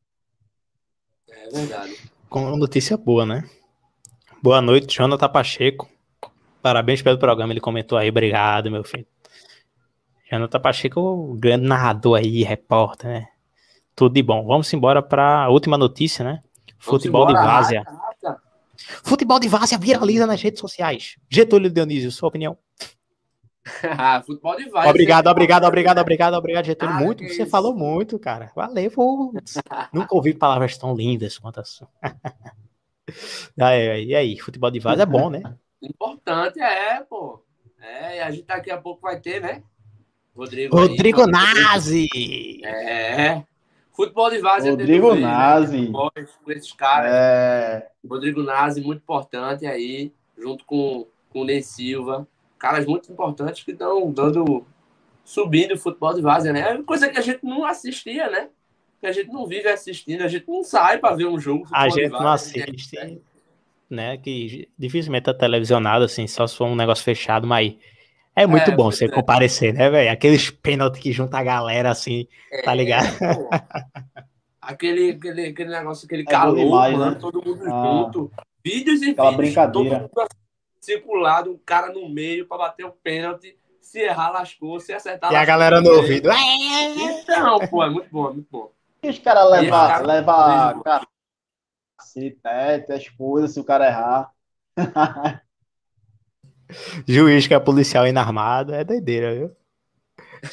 É 1.29 1.49
verdade. 1.49 1.97
Com 2.29 2.43
uma 2.43 2.57
notícia 2.57 2.95
boa, 2.97 3.25
né? 3.25 3.49
Boa 4.41 4.61
noite, 4.61 4.97
Jonathan 4.97 5.29
Pacheco. 5.29 5.89
Parabéns 6.61 7.01
pelo 7.01 7.17
programa, 7.17 7.53
ele 7.53 7.59
comentou 7.59 7.97
aí. 7.97 8.09
Obrigado, 8.09 8.69
meu 8.69 8.83
filho. 8.83 9.07
Jonathan 10.29 10.59
Pacheco, 10.59 11.35
grande 11.39 11.67
narrador 11.67 12.19
aí, 12.19 12.43
repórter, 12.43 13.09
né? 13.09 13.27
Tudo 13.95 14.13
de 14.13 14.23
bom. 14.23 14.45
Vamos 14.45 14.71
embora 14.73 15.01
para 15.01 15.43
a 15.43 15.49
última 15.49 15.77
notícia, 15.77 16.23
né? 16.23 16.41
Futebol 16.77 17.29
embora, 17.29 17.39
de 17.39 17.45
Várzea. 17.45 17.85
Futebol 19.03 19.39
de 19.39 19.47
Várzea 19.47 19.77
viraliza 19.77 20.25
nas 20.25 20.41
redes 20.41 20.59
sociais. 20.59 21.17
Getúlio 21.29 21.69
Dionísio, 21.69 22.11
sua 22.11 22.29
opinião? 22.29 22.57
Futebol 24.25 24.55
de. 24.55 24.69
Obrigado, 24.69 25.27
obrigado, 25.27 25.65
obrigado, 25.65 25.97
obrigado, 25.99 26.33
obrigado, 26.33 26.65
Getúlio. 26.65 26.95
Ah, 26.95 26.99
muito, 26.99 27.23
você 27.23 27.43
isso. 27.43 27.51
falou 27.51 27.75
muito, 27.75 28.17
cara. 28.17 28.51
Valeu. 28.55 28.91
Nunca 29.93 30.15
ouvi 30.15 30.33
palavras 30.33 30.77
tão 30.77 30.95
lindas 30.95 31.37
quanto 31.37 31.59
a 31.59 31.63
sua. 31.63 31.87
e 33.57 34.15
aí, 34.15 34.39
futebol 34.39 34.71
de 34.71 34.79
várzea 34.79 35.03
é 35.03 35.05
bom, 35.05 35.29
né? 35.29 35.41
Importante 35.81 36.59
é, 36.59 37.01
pô. 37.01 37.43
É, 37.79 38.17
e 38.17 38.19
a 38.19 38.31
gente 38.31 38.45
daqui 38.45 38.71
a 38.71 38.77
pouco 38.79 39.01
vai 39.01 39.19
ter, 39.19 39.41
né? 39.41 39.63
Rodrigo. 40.35 40.75
Rodrigo 40.75 41.21
aí, 41.21 41.31
Nazi! 41.31 42.07
É. 42.63 43.43
Futebol 43.91 44.29
de 44.29 44.39
várzea. 44.39 44.71
Rodrigo 44.71 45.13
né? 45.13 45.21
Nazi. 45.21 45.89
Né? 45.89 45.91
Com 45.91 46.51
esses 46.51 46.71
caras. 46.71 47.11
É. 47.13 47.89
Rodrigo 48.07 48.41
Nazi, 48.41 48.81
muito 48.81 49.01
importante 49.01 49.65
aí, 49.65 50.11
junto 50.37 50.65
com, 50.65 51.05
com 51.29 51.41
o 51.41 51.45
Ney 51.45 51.61
Silva 51.61 52.27
caras 52.61 52.85
muito 52.85 53.11
importantes 53.11 53.63
que 53.63 53.71
estão 53.71 54.11
dando 54.11 54.63
subindo 55.25 55.73
o 55.73 55.77
futebol 55.77 56.13
de 56.13 56.21
várzea, 56.21 56.53
né? 56.53 56.59
É 56.59 56.83
coisa 56.83 57.09
que 57.09 57.17
a 57.17 57.21
gente 57.21 57.43
não 57.43 57.65
assistia, 57.65 58.29
né? 58.29 58.49
Que 58.99 59.07
a 59.07 59.11
gente 59.11 59.31
não 59.31 59.47
vive 59.47 59.67
assistindo, 59.67 60.21
a 60.21 60.27
gente 60.27 60.47
não 60.47 60.63
sai 60.63 60.99
para 60.99 61.15
ver 61.15 61.25
um 61.25 61.39
jogo. 61.39 61.65
A 61.71 61.89
gente 61.89 62.09
várzea, 62.09 62.23
não 62.23 62.31
assiste, 62.31 62.95
né? 62.95 63.17
né? 63.89 64.17
Que 64.17 64.69
dificilmente 64.77 65.27
é 65.27 65.33
televisionado, 65.33 66.05
assim, 66.05 66.27
só 66.27 66.45
se 66.45 66.55
for 66.55 66.65
um 66.65 66.75
negócio 66.75 67.03
fechado, 67.03 67.47
mas 67.47 67.75
é 68.35 68.45
muito 68.45 68.69
é, 68.69 68.75
bom 68.75 68.91
você 68.91 69.05
é. 69.05 69.09
comparecer, 69.09 69.73
né, 69.73 69.89
velho? 69.89 70.11
Aqueles 70.11 70.51
pênaltis 70.51 71.01
que 71.01 71.11
junta 71.11 71.39
a 71.39 71.43
galera, 71.43 71.89
assim, 71.89 72.27
é, 72.51 72.61
tá 72.61 72.75
ligado? 72.75 73.07
aquele, 74.61 75.11
aquele, 75.11 75.47
aquele 75.47 75.69
negócio, 75.71 76.05
aquele 76.05 76.21
é 76.21 76.25
calor, 76.25 76.55
demais, 76.55 76.95
mano, 76.95 77.11
né? 77.11 77.17
todo 77.19 77.43
mundo 77.43 77.63
ah, 77.65 78.03
junto. 78.03 78.31
Vídeos 78.63 79.01
e 79.01 79.09
Aquela 79.09 79.31
vídeos, 79.31 79.47
brincadeira. 79.47 79.99
todo 79.99 80.01
mundo 80.01 80.40
circulado, 80.81 81.51
um 81.51 81.57
cara 81.57 81.93
no 81.93 82.09
meio 82.09 82.47
para 82.47 82.57
bater 82.57 82.85
o 82.85 82.91
pênalti. 82.91 83.57
Se 83.79 83.99
errar, 83.99 84.31
lascou. 84.31 84.79
Se 84.79 84.93
acertar, 84.93 85.31
E 85.31 85.35
a 85.35 85.45
galera 85.45 85.79
no 85.79 85.89
ouvido. 85.91 86.29
Então, 86.31 87.59
pô, 87.67 87.83
é 87.83 87.89
muito 87.89 88.09
bom, 88.11 88.29
é 88.29 88.33
muito 88.33 88.47
bom. 88.51 88.71
E 89.03 89.09
os 89.09 89.19
caras 89.19 89.49
levam 89.49 89.87
cara, 89.87 90.05
leva 90.05 91.03
cacete, 91.97 92.39
é, 92.45 92.97
esposa, 92.97 93.47
se 93.47 93.59
o 93.59 93.63
cara 93.63 93.87
errar. 93.87 94.31
Juiz 97.07 97.47
que 97.47 97.53
é 97.53 97.59
policial 97.59 98.07
inarmado, 98.07 98.73
é 98.73 98.83
doideira, 98.83 99.33
viu? 99.33 99.55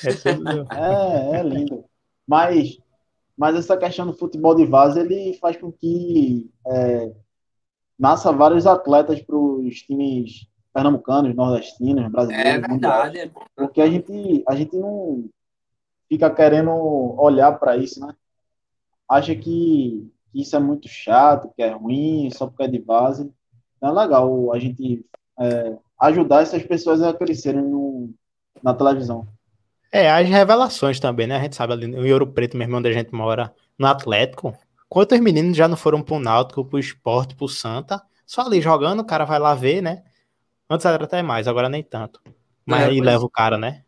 É, 0.04 0.14
tudo... 0.14 0.66
é, 0.72 1.38
é 1.38 1.42
lindo. 1.42 1.84
Mas, 2.26 2.78
mas 3.36 3.56
essa 3.56 3.76
questão 3.76 4.06
do 4.06 4.12
futebol 4.12 4.54
de 4.54 4.66
vaso, 4.66 4.98
ele 4.98 5.34
faz 5.34 5.56
com 5.56 5.70
que 5.70 6.50
é, 6.66 7.12
nasça 7.98 8.32
vários 8.32 8.66
atletas 8.66 9.20
para 9.20 9.36
os 9.36 9.76
times 9.82 10.46
pernambucanos, 10.72 11.34
nordestinos, 11.34 12.10
brasileiros, 12.10 12.46
É 12.46 12.58
verdade. 12.58 13.18
é. 13.18 13.30
Porque 13.56 13.80
a 13.80 13.88
gente, 13.88 14.44
a 14.46 14.54
gente 14.54 14.76
não 14.76 15.28
fica 16.08 16.30
querendo 16.30 16.70
olhar 17.18 17.52
para 17.58 17.76
isso, 17.76 18.00
né? 18.00 18.14
Acha 19.08 19.34
que 19.34 20.08
isso 20.34 20.54
é 20.54 20.58
muito 20.58 20.86
chato, 20.88 21.50
que 21.56 21.62
é 21.62 21.70
ruim, 21.70 22.30
só 22.30 22.46
porque 22.46 22.62
é 22.64 22.68
de 22.68 22.78
base. 22.78 23.30
Então 23.76 23.90
é 23.90 24.02
legal 24.02 24.52
a 24.52 24.58
gente 24.58 25.04
é, 25.38 25.76
ajudar 26.00 26.42
essas 26.42 26.62
pessoas 26.62 27.02
a 27.02 27.12
crescerem 27.12 27.62
no, 27.62 28.10
na 28.62 28.74
televisão. 28.74 29.26
É, 29.90 30.10
as 30.10 30.28
revelações 30.28 31.00
também, 31.00 31.26
né? 31.26 31.36
A 31.36 31.42
gente 31.42 31.56
sabe 31.56 31.72
ali 31.72 31.86
no 31.86 32.06
Ouro 32.12 32.26
Preto, 32.26 32.56
mesmo 32.56 32.76
onde 32.76 32.88
a 32.88 32.92
gente 32.92 33.14
mora, 33.14 33.52
no 33.78 33.86
Atlético. 33.86 34.54
Quantos 34.88 35.18
meninos 35.20 35.56
já 35.56 35.68
não 35.68 35.76
foram 35.76 36.02
pro 36.02 36.18
Náutico, 36.18 36.64
pro 36.64 36.78
Esporte, 36.78 37.34
pro 37.34 37.48
Santa? 37.48 38.02
Só 38.26 38.42
ali 38.42 38.60
jogando, 38.60 39.00
o 39.00 39.04
cara 39.04 39.24
vai 39.24 39.38
lá 39.38 39.54
ver, 39.54 39.82
né? 39.82 40.02
Antes 40.68 40.86
era 40.86 41.04
até 41.04 41.22
mais, 41.22 41.46
agora 41.48 41.68
nem 41.68 41.82
tanto. 41.82 42.20
Mas 42.64 42.82
É, 42.82 42.84
aí 42.86 43.00
leva 43.00 43.24
o 43.24 43.30
cara, 43.30 43.56
né? 43.58 43.82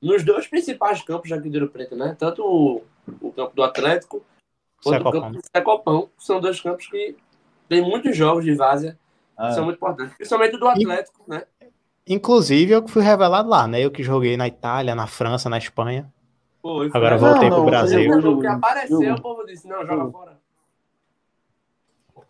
Nos 0.00 0.24
dois 0.24 0.46
principais 0.46 1.02
campos 1.02 1.32
aqui 1.32 1.48
do 1.48 1.54
Ouro 1.58 1.70
Preto, 1.70 1.96
né? 1.96 2.14
Tanto 2.18 2.42
o, 2.44 2.82
o 3.20 3.32
campo 3.32 3.54
do 3.54 3.62
Atlético 3.62 4.22
quanto 4.82 5.08
o 5.08 5.12
campo 5.12 5.30
do 5.30 5.40
Secopão. 5.54 6.10
São 6.18 6.40
dois 6.40 6.60
campos 6.60 6.86
que 6.86 7.16
tem 7.68 7.82
muitos 7.82 8.16
jogos 8.16 8.44
de 8.44 8.54
várzea 8.54 8.98
É. 9.38 9.48
que 9.48 9.54
são 9.54 9.64
muito 9.64 9.76
importantes. 9.76 10.14
Principalmente 10.16 10.56
o 10.56 10.58
do 10.58 10.68
Atlético, 10.68 11.22
né? 11.26 11.42
Inclusive, 12.06 12.72
eu 12.72 12.82
que 12.82 12.90
fui 12.90 13.02
revelado 13.02 13.48
lá, 13.48 13.66
né? 13.66 13.80
Eu 13.84 13.90
que 13.90 14.02
joguei 14.02 14.36
na 14.36 14.46
Itália, 14.46 14.94
na 14.94 15.06
França, 15.06 15.48
na 15.50 15.58
Espanha. 15.58 16.12
Foi, 16.66 16.90
Agora 16.92 17.16
voltei 17.16 17.48
Não, 17.48 17.56
pro 17.56 17.58
não, 17.64 17.70
Brasil. 17.70 18.00
eu- 18.00 18.32
O 18.38 18.40
que 18.40 18.46
eu- 18.46 18.50
apareceu, 18.50 19.02
eu- 19.02 19.14
o 19.14 19.22
povo 19.22 19.44
disse, 19.46 19.68
não, 19.68 19.86
joga 19.86 20.10
fora. 20.10 20.38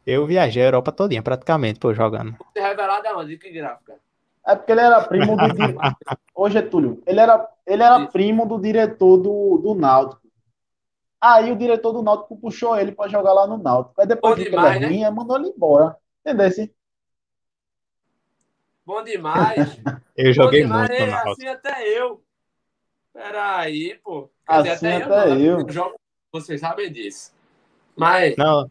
Eu 0.07 0.27
viajei 0.27 0.63
a 0.63 0.67
Europa 0.67 0.93
todinha, 0.93 1.23
praticamente, 1.23 1.81
pô, 1.81 1.95
jogando. 1.95 2.37
Ser 2.53 2.61
revelado 2.61 3.09
aonde? 3.09 3.39
Que 3.39 3.51
gráfica? 3.51 3.99
É 4.47 4.55
porque 4.55 4.73
ele 4.73 4.83
era 4.83 5.01
primo 5.03 5.39
do. 5.39 5.49
di- 5.57 5.75
Ô, 6.35 6.51
Getúlio, 6.51 7.03
ele 7.07 7.19
era, 7.19 7.49
ele 7.67 7.83
era 7.83 7.99
Isso. 8.03 8.13
primo 8.13 8.47
do 8.47 8.61
diretor 8.61 9.17
do, 9.17 9.57
do 9.59 9.75
Náutico. 9.75 10.21
Aí 11.19 11.51
o 11.51 11.57
diretor 11.57 11.93
do 11.95 12.03
Náutico 12.03 12.37
puxou 12.37 12.77
ele 12.77 12.93
pra 12.93 13.09
jogar 13.09 13.33
lá 13.33 13.47
no 13.47 13.57
Náutico. 13.57 13.99
Aí 13.99 14.07
depois 14.07 14.33
Bom 14.33 14.37
viu 14.37 14.45
que 14.45 14.51
demais, 14.51 14.77
ele 14.77 14.97
é 14.99 15.01
né? 15.01 15.11
mandou 15.11 15.39
ele 15.39 15.49
embora. 15.49 15.97
Entendeu? 16.21 16.47
assim? 16.47 16.71
Bom 18.85 19.03
demais. 19.03 19.81
Eu 20.15 20.33
joguei 20.33 20.63
Bom 20.63 20.69
demais, 20.69 20.89
muito 20.91 21.01
no 21.01 21.07
é, 21.07 21.11
Náutico. 21.11 21.31
assim 21.33 21.47
até 21.49 21.89
eu. 21.99 22.23
Peraí, 23.17 23.99
pô. 24.05 24.31
Quer 24.47 24.57
dizer, 24.59 24.71
Assim 24.73 24.87
até, 24.89 25.03
até 25.05 25.33
eu. 25.33 25.41
eu. 25.41 25.59
não, 25.61 25.69
jogo- 25.71 25.95
vocês 26.31 26.61
sabem 26.61 26.93
disso. 26.93 27.33
Mas 27.97 28.37
Não, 28.37 28.63
não 28.65 28.71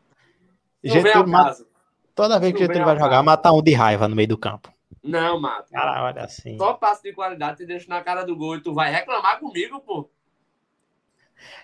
vem 0.83 1.01
Getúlio 1.03 1.27
mata- 1.27 1.65
toda 2.13 2.39
vez 2.39 2.53
que 2.53 2.59
Não 2.59 2.67
Getúlio 2.67 2.85
vai 2.85 2.95
jogar, 2.95 3.09
caso. 3.09 3.23
mata 3.25 3.51
um 3.51 3.61
de 3.63 3.73
raiva 3.73 4.07
no 4.07 4.15
meio 4.15 4.27
do 4.27 4.37
campo. 4.37 4.71
Não, 5.03 5.39
Mato. 5.41 5.71
Cara, 5.71 6.03
olha 6.03 6.23
assim. 6.23 6.57
Só 6.59 6.73
passo 6.73 7.01
de 7.01 7.11
qualidade 7.11 7.57
te 7.57 7.65
deixo 7.65 7.89
na 7.89 8.01
cara 8.03 8.23
do 8.23 8.35
gol 8.35 8.55
e 8.57 8.61
tu 8.61 8.71
vai 8.73 8.91
reclamar 8.91 9.39
comigo, 9.39 9.79
pô. 9.79 10.09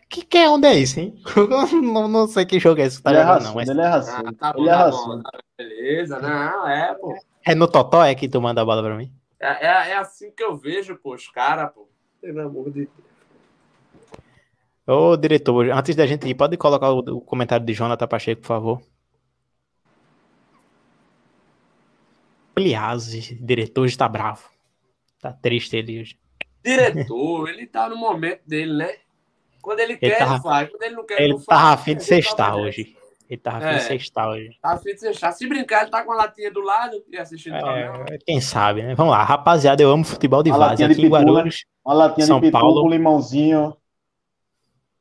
Que 0.10 0.24
que 0.26 0.38
é 0.40 0.50
onde 0.50 0.68
é 0.68 0.74
isso, 0.74 1.00
hein? 1.00 1.16
Não, 1.82 2.08
não 2.08 2.28
sei 2.28 2.46
que 2.46 2.60
jogo 2.60 2.82
é 2.82 2.86
esse 2.86 3.02
tá 3.02 3.12
Ele 3.12 3.20
é 3.20 3.24
jogando, 3.24 3.44
não. 3.44 3.54
raçudo, 3.54 3.56
Mas 3.56 3.70
ele 3.70 3.82
é 3.82 3.86
raçudo. 3.88 4.28
Ah, 4.30 4.34
tá 4.34 4.54
bom, 4.54 4.60
Ele 4.60 4.70
é 4.70 4.74
tá 4.78 4.90
bom. 4.90 5.22
tá 5.22 5.32
Beleza, 5.58 6.20
não, 6.20 6.68
é, 6.68 6.94
pô. 6.96 7.16
é 7.46 7.56
no 7.56 7.68
Totó 7.68 8.04
é 8.04 8.16
que 8.16 8.28
tu 8.28 8.42
manda 8.42 8.62
a 8.62 8.66
bola 8.66 8.84
pra 8.84 8.98
mim? 8.98 9.14
É, 9.40 9.66
é, 9.66 9.90
é 9.92 9.96
assim 9.98 10.32
que 10.32 10.44
eu 10.44 10.56
vejo, 10.58 10.98
pô, 10.98 11.14
os 11.16 11.28
caras, 11.30 11.72
pô. 11.74 11.88
Pelo 12.22 12.42
amor 12.42 12.66
de 12.72 12.86
Deus. 12.86 12.90
Ô, 14.88 15.16
diretor, 15.18 15.70
antes 15.72 15.96
da 15.96 16.06
gente 16.06 16.28
ir, 16.28 16.36
pode 16.36 16.58
colocar 16.58 16.92
o, 16.92 17.00
o 17.00 17.22
comentário 17.22 17.66
de 17.66 17.74
Jonathan 17.74 18.08
Pacheco, 18.08 18.42
por 18.42 18.48
favor? 18.48 18.82
Pliazzi, 22.54 23.36
diretor 23.42 23.86
está 23.86 24.08
bravo. 24.08 24.50
Tá 25.22 25.32
triste 25.32 25.76
ele 25.78 26.02
hoje. 26.02 26.20
Diretor, 26.64 27.50
ele 27.50 27.66
tá 27.66 27.90
no 27.90 27.96
momento 27.96 28.42
dele, 28.46 28.74
né? 28.74 28.96
Quando 29.62 29.80
ele, 29.80 29.94
Ele 29.94 30.00
quer, 30.00 30.18
tava- 30.18 30.34
ele 30.34 30.42
faz. 30.44 30.70
Quando 30.70 30.84
ele 30.84 30.96
não 30.96 31.06
quer, 31.06 31.22
Ele 31.22 31.34
não 31.34 31.40
faz. 31.40 31.46
tava 31.62 31.74
afim 31.74 31.96
de 31.96 32.04
sextar 32.04 32.56
hoje. 32.56 32.98
Ele 33.30 33.40
tava 33.40 33.58
afim 33.60 33.68
É. 33.68 33.76
de 33.78 33.84
sextar 33.84 34.28
hoje. 34.30 34.58
Tá 34.62 34.72
afim 34.74 34.94
de 34.94 35.00
sextar. 35.00 35.34
Se 35.34 35.48
brincar, 35.48 35.84
ele 35.84 35.92
tá 35.92 36.04
com 36.04 36.12
a 36.12 36.16
latinha 36.16 36.52
do 36.52 36.60
lado 36.62 37.04
e 37.10 37.18
assistindo. 37.18 37.56
É, 37.56 38.18
quem 38.26 38.42
sabe, 38.42 38.82
né? 38.84 38.96
Vamos 38.96 39.12
lá, 39.12 39.24
rapaziada, 39.24 39.82
eu 39.82 39.92
amo 39.92 40.04
futebol 40.04 40.44
de 40.44 40.52
A 40.52 40.58
latinha 40.58 40.88
de 40.90 40.94
aqui 40.96 41.06
em? 41.06 41.10
Guarulhos. 41.10 41.64
Uma 41.84 41.94
latinha 41.96 42.28
São 42.28 42.40
de 42.40 42.48
pitu 42.48 42.60
Paulo. 42.60 42.82
com 42.84 42.90
limãozinho. 42.90 43.76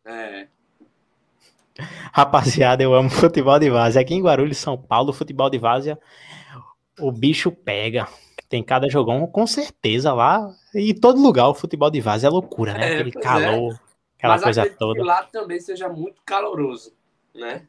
É. 0.04 0.48
Rapaziada, 2.12 2.82
eu 2.82 2.94
amo 2.94 3.08
futebol 3.10 3.58
de 3.58 3.70
várzea. 3.70 4.02
Aqui 4.02 4.14
em 4.14 4.22
Guarulhos, 4.22 4.58
São 4.58 4.76
Paulo, 4.76 5.12
futebol 5.12 5.48
de 5.50 5.58
várzea, 5.58 5.98
o 6.98 7.10
bicho 7.12 7.50
pega. 7.52 8.08
Tem 8.48 8.62
cada 8.62 8.88
jogão, 8.88 9.26
com 9.26 9.46
certeza, 9.46 10.12
lá. 10.12 10.50
E 10.74 10.90
em 10.90 10.94
todo 10.94 11.20
lugar, 11.22 11.48
o 11.48 11.54
futebol 11.54 11.90
de 11.90 12.00
várzea 12.00 12.28
é 12.28 12.30
loucura, 12.30 12.72
né? 12.74 12.90
É, 12.90 12.94
Aquele 12.94 13.12
pois 13.12 13.24
calor, 13.24 13.80
aquela 14.18 14.34
Mas 14.34 14.42
coisa 14.42 14.70
toda. 14.70 15.00
que 15.00 15.06
lá 15.06 15.22
também 15.24 15.60
seja 15.60 15.88
muito 15.88 16.20
caloroso, 16.24 16.92
né? 17.34 17.62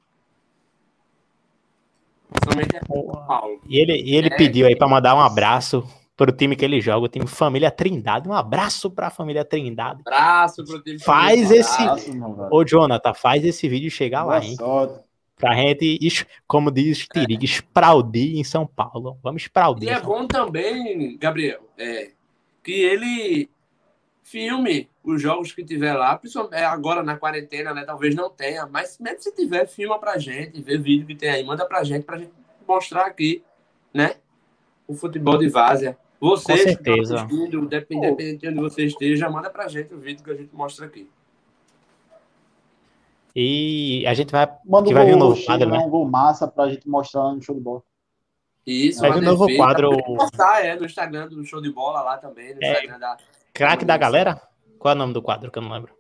Somente 2.44 2.76
é 2.76 2.80
São 2.86 3.04
Paulo. 3.28 3.62
E 3.68 3.78
ele, 3.80 4.02
e 4.02 4.16
ele 4.16 4.30
É. 4.34 4.38
pediu 4.38 4.66
aí 4.66 4.76
pra 4.76 4.88
mandar 4.88 5.14
um 5.16 5.20
abraço 5.20 5.88
pro 6.16 6.32
time 6.32 6.56
que 6.56 6.64
ele 6.66 6.80
joga, 6.82 7.06
o 7.06 7.10
time 7.10 7.26
Família 7.28 7.72
Trindade. 7.72 8.28
Um 8.30 8.34
abraço 8.34 8.90
pra 8.92 9.10
Família 9.10 9.44
Trindade. 9.46 10.02
Abraço 10.06 10.64
pro 10.64 10.82
time. 10.82 11.00
Faz 11.00 11.50
esse- 11.52 11.84
velho. 11.86 12.48
Ô, 12.52 12.64
Jonathan, 12.66 13.14
faz 13.14 13.44
esse 13.44 13.68
vídeo 13.68 13.90
chegar 13.90 14.24
lá, 14.24 14.40
Boa 14.40 14.46
hein? 14.50 14.56
sorte. 14.56 15.00
Pra 15.38 15.56
gente, 15.56 16.28
como 16.48 16.70
diz 16.70 17.08
Tirig, 17.12 17.44
espraudir 17.44 18.38
em 18.38 18.44
São 18.44 18.68
Paulo. 18.68 19.18
Vamos 19.24 19.42
espraudir. 19.42 19.88
E 19.88 19.92
é 19.92 20.00
bom 20.00 20.28
também, 20.28 21.18
Gabriel, 21.18 21.62
é, 21.80 22.12
que 22.64 22.72
ele 22.72 23.50
filme 24.22 24.88
os 25.04 25.20
jogos 25.20 25.52
que 25.52 25.64
tiver 25.64 25.94
lá, 25.94 26.16
principalmente 26.16 26.54
é, 26.54 26.64
agora 26.66 27.02
na 27.02 27.18
quarentena, 27.18 27.74
né? 27.74 27.84
Talvez 27.84 28.14
não 28.14 28.30
tenha, 28.30 28.68
mas 28.68 28.98
mesmo 29.00 29.20
se 29.20 29.34
tiver, 29.36 29.66
filma 29.68 29.98
pra 29.98 30.18
gente, 30.20 30.62
vê 30.62 30.78
vídeo 30.78 31.08
que 31.08 31.16
tem 31.16 31.30
aí, 31.32 31.44
manda 31.44 31.66
pra 31.66 31.84
gente, 31.84 32.04
pra 32.06 32.20
gente 32.20 32.32
mostrar 32.68 33.08
aqui, 33.08 33.44
né? 33.92 34.16
O 34.88 34.94
futebol 34.96 35.38
de 35.38 35.50
várzea. 35.50 35.98
Vocês 36.20 36.60
Com 36.60 36.64
que 36.66 36.70
estão 36.72 36.94
certeza. 36.96 37.16
assistindo, 37.24 37.64
independente 37.64 38.38
de 38.42 38.48
onde 38.50 38.60
você 38.60 38.86
esteja, 38.86 39.30
manda 39.30 39.50
pra 39.50 39.68
gente 39.68 39.94
o 39.94 39.98
vídeo 40.00 40.24
que 40.24 40.30
a 40.32 40.36
gente 40.36 40.54
mostra 40.54 40.86
aqui. 40.86 41.10
E 43.36 44.06
a 44.06 44.14
gente 44.14 44.32
vai. 44.32 44.48
Manda 44.66 44.88
que 44.88 44.94
um 44.94 44.98
vai 44.98 45.06
vir 45.06 45.16
um 45.16 45.20
gol, 45.20 45.30
novo 45.30 45.46
quadro, 45.46 45.70
né? 45.70 45.78
né? 45.78 45.84
um 45.86 45.90
gol 45.90 46.06
massa 46.06 46.48
pra 46.48 46.70
gente 46.70 46.88
mostrar 46.88 47.24
lá 47.24 47.34
no 47.34 47.42
show 47.42 47.56
de 47.56 47.62
bola. 47.62 47.82
Isso, 48.68 49.00
Vai 49.02 49.12
vir 49.14 49.20
um 49.20 49.22
novo 49.26 49.46
defesa, 49.48 49.64
quadro. 49.64 49.98
postar, 50.04 50.64
é, 50.64 50.76
no 50.76 50.86
Instagram 50.86 51.28
do 51.30 51.44
Show 51.44 51.60
de 51.62 51.72
Bola 51.72 52.02
lá 52.04 52.18
também, 52.18 52.54
no 52.54 52.64
É. 52.64 52.74
Instagram 52.74 53.00
da... 53.00 53.18
Craque 53.52 53.84
da 53.84 53.98
galera? 53.98 54.40
Qual 54.78 54.92
é 54.92 54.96
o 54.96 54.98
nome 55.00 55.14
do 55.14 55.22
quadro 55.22 55.50
que 55.50 55.58
eu 55.58 55.64
não 55.64 55.72
lembro? 55.72 55.96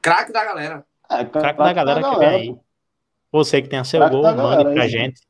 Craque 0.00 0.32
da 0.32 0.44
galera. 0.44 0.84
É, 1.08 1.24
Craque 1.24 1.58
da 1.60 1.72
galera 1.72 2.02
que 2.02 2.18
vem 2.18 2.28
aí. 2.28 2.54
pô. 2.54 2.60
Você 3.30 3.62
que 3.62 3.68
tem 3.68 3.84
seu 3.84 4.00
Craque 4.00 4.14
gol, 4.16 4.22
da 4.24 4.34
mande 4.34 4.42
galera, 4.56 4.72
pra 4.74 4.88
gente. 4.88 5.20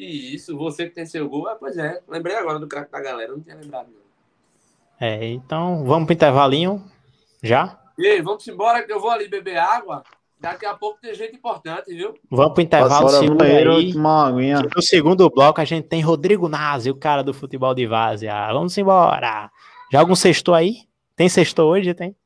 E 0.00 0.34
isso, 0.34 0.56
você 0.56 0.88
que 0.88 0.94
tem 0.94 1.04
seu 1.04 1.28
gol, 1.28 1.46
é, 1.50 1.54
pois 1.54 1.76
é. 1.76 2.00
Lembrei 2.08 2.34
agora 2.34 2.58
do 2.58 2.66
craque 2.66 2.90
da 2.90 3.02
galera, 3.02 3.32
não 3.32 3.40
tinha 3.40 3.54
lembrado. 3.54 3.88
Não. 3.88 4.00
É, 4.98 5.26
então 5.26 5.84
vamos 5.84 6.06
pro 6.06 6.14
intervalinho. 6.14 6.82
Já? 7.42 7.78
E 7.98 8.06
aí, 8.06 8.22
vamos 8.22 8.48
embora 8.48 8.82
que 8.82 8.90
eu 8.90 8.98
vou 8.98 9.10
ali 9.10 9.28
beber 9.28 9.58
água. 9.58 10.02
Daqui 10.38 10.64
a 10.64 10.72
pouco 10.72 10.98
tem 11.02 11.14
gente 11.14 11.36
importante, 11.36 11.94
viu? 11.94 12.14
Vamos 12.30 12.54
pro 12.54 12.62
intervalo. 12.62 13.10
Segura 13.10 13.44
aí. 13.76 13.92
No 13.94 14.80
segundo 14.80 15.28
bloco 15.28 15.60
a 15.60 15.66
gente 15.66 15.86
tem 15.86 16.00
Rodrigo 16.00 16.48
Nazi, 16.48 16.90
o 16.90 16.96
cara 16.96 17.22
do 17.22 17.34
futebol 17.34 17.74
de 17.74 17.86
várzea. 17.86 18.50
Vamos 18.54 18.78
embora. 18.78 19.50
Já 19.92 20.00
algum 20.00 20.14
sextou 20.14 20.54
aí? 20.54 20.76
Tem 21.14 21.28
sextou 21.28 21.70
hoje? 21.70 21.92
Tem? 21.92 22.16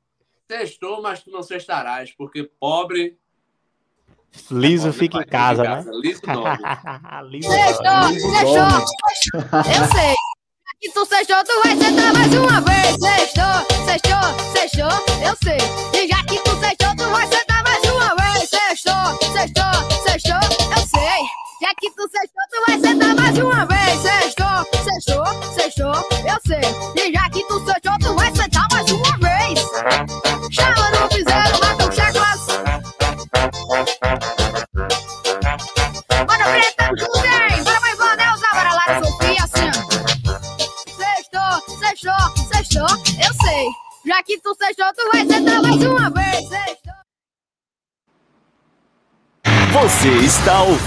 Sextou, 0.48 1.02
mas 1.02 1.24
tu 1.24 1.30
não 1.32 1.42
sextarás, 1.42 2.12
porque 2.12 2.48
pobre. 2.60 3.18
Liso 4.50 4.92
fica 4.92 5.18
em 5.18 5.26
casa, 5.26 5.62
né? 5.62 5.84
Liso 6.02 6.20
dorme. 6.22 6.58
Liso 7.30 7.50
Sextou, 7.50 8.02
sextou. 8.12 9.42
Eu 9.72 9.86
sei. 9.94 10.14
Que 10.80 10.90
tu 10.92 11.06
sextou, 11.06 11.36
tu 11.44 11.62
vai 11.62 11.76
sentar 11.76 12.12
mais 12.12 12.34
uma 12.34 12.60
vez. 12.60 12.96
Sextou, 13.00 13.84
sextou, 13.86 14.52
sextou, 14.54 15.24
eu 15.26 15.34
sei. 15.42 15.58
E 15.94 16.08
já 16.08 16.22
que 16.24 16.38
tu 16.40 16.50
sextou, 16.60 16.94
tu 16.96 17.10
vai 17.10 17.26
sentar 17.26 17.62
mais 17.62 17.82
uma 17.84 18.14
vez. 18.16 18.50
Sextou, 18.50 19.32
sextou, 19.32 20.02
sextou, 20.04 20.34
eu 20.76 20.86
sei. 20.86 21.24
Já 21.62 21.70
que 21.80 21.90
tu 21.92 22.02
sextou, 22.10 22.44
tu 22.50 22.64
vai 22.66 22.80
sentar 22.80 23.14
mais 23.14 23.38
uma 23.38 23.64
vez. 23.64 24.00
Sextou, 24.00 24.82
sextou, 24.84 25.52
sextou, 25.54 25.94
eu 25.94 26.38
sei. 26.46 27.02
E 27.02 27.12
já 27.12 27.30
que 27.30 27.42
tu 27.48 27.64
sextou, 27.64 27.98
tu 28.00 28.14
vai 28.14 28.34
sentar 28.34 28.66
mais 28.70 28.90
uma 28.90 29.16
vez. 29.18 29.60
Chama 30.50 30.90
no 30.90 31.13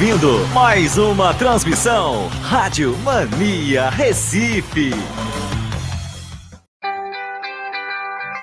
ouvindo 0.07 0.47
mais 0.53 0.97
uma 0.97 1.33
transmissão 1.33 2.29
Rádio 2.41 2.97
Mania 3.03 3.89
Recife. 3.89 4.93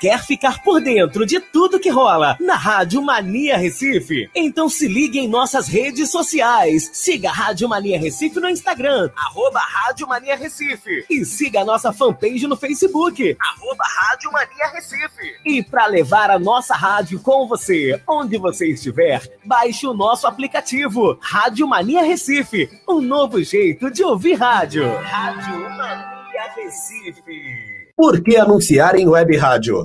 Quer 0.05 0.23
ficar 0.23 0.63
por 0.63 0.83
dentro 0.83 1.25
de 1.25 1.41
tudo 1.41 1.81
que 1.81 1.89
rola 1.89 2.37
na 2.39 2.57
Rádio 2.57 3.01
Mania 3.01 3.57
Recife? 3.57 4.29
Então 4.35 4.69
se 4.69 4.87
ligue 4.87 5.19
em 5.19 5.27
nossas 5.27 5.67
redes 5.67 6.11
sociais. 6.11 6.91
Siga 6.93 7.31
a 7.31 7.33
Rádio 7.33 7.67
Mania 7.71 7.99
Recife 7.99 8.39
no 8.39 8.51
Instagram, 8.51 9.11
arroba 9.17 9.61
Rádio 9.61 10.07
Mania 10.07 10.37
Recife. 10.37 11.07
E 11.09 11.25
siga 11.25 11.63
a 11.63 11.65
nossa 11.65 11.91
fanpage 11.91 12.47
no 12.47 12.55
Facebook, 12.55 13.35
arroba 13.41 13.83
Rádio 13.83 14.31
Mania 14.31 14.67
Recife. 14.75 15.37
E 15.43 15.63
para 15.63 15.87
levar 15.87 16.31
a 16.31 16.39
nossa 16.39 16.75
rádio 16.75 17.19
com 17.21 17.49
você, 17.49 17.99
onde 18.07 18.37
você 18.37 18.69
estiver, 18.69 19.23
baixe 19.43 19.87
o 19.87 19.95
nosso 19.95 20.27
aplicativo, 20.27 21.17
Rádio 21.19 21.67
Mania 21.67 22.03
Recife. 22.03 22.69
Um 22.87 23.01
novo 23.01 23.43
jeito 23.43 23.91
de 23.91 24.05
ouvir 24.05 24.35
rádio. 24.35 24.85
Rádio 24.99 25.61
Mania 25.71 26.53
Recife. 26.57 27.74
Por 27.97 28.25
que 28.25 28.37
anunciar 28.37 28.97
em 28.97 29.07
web 29.07 29.37
rádio? 29.37 29.85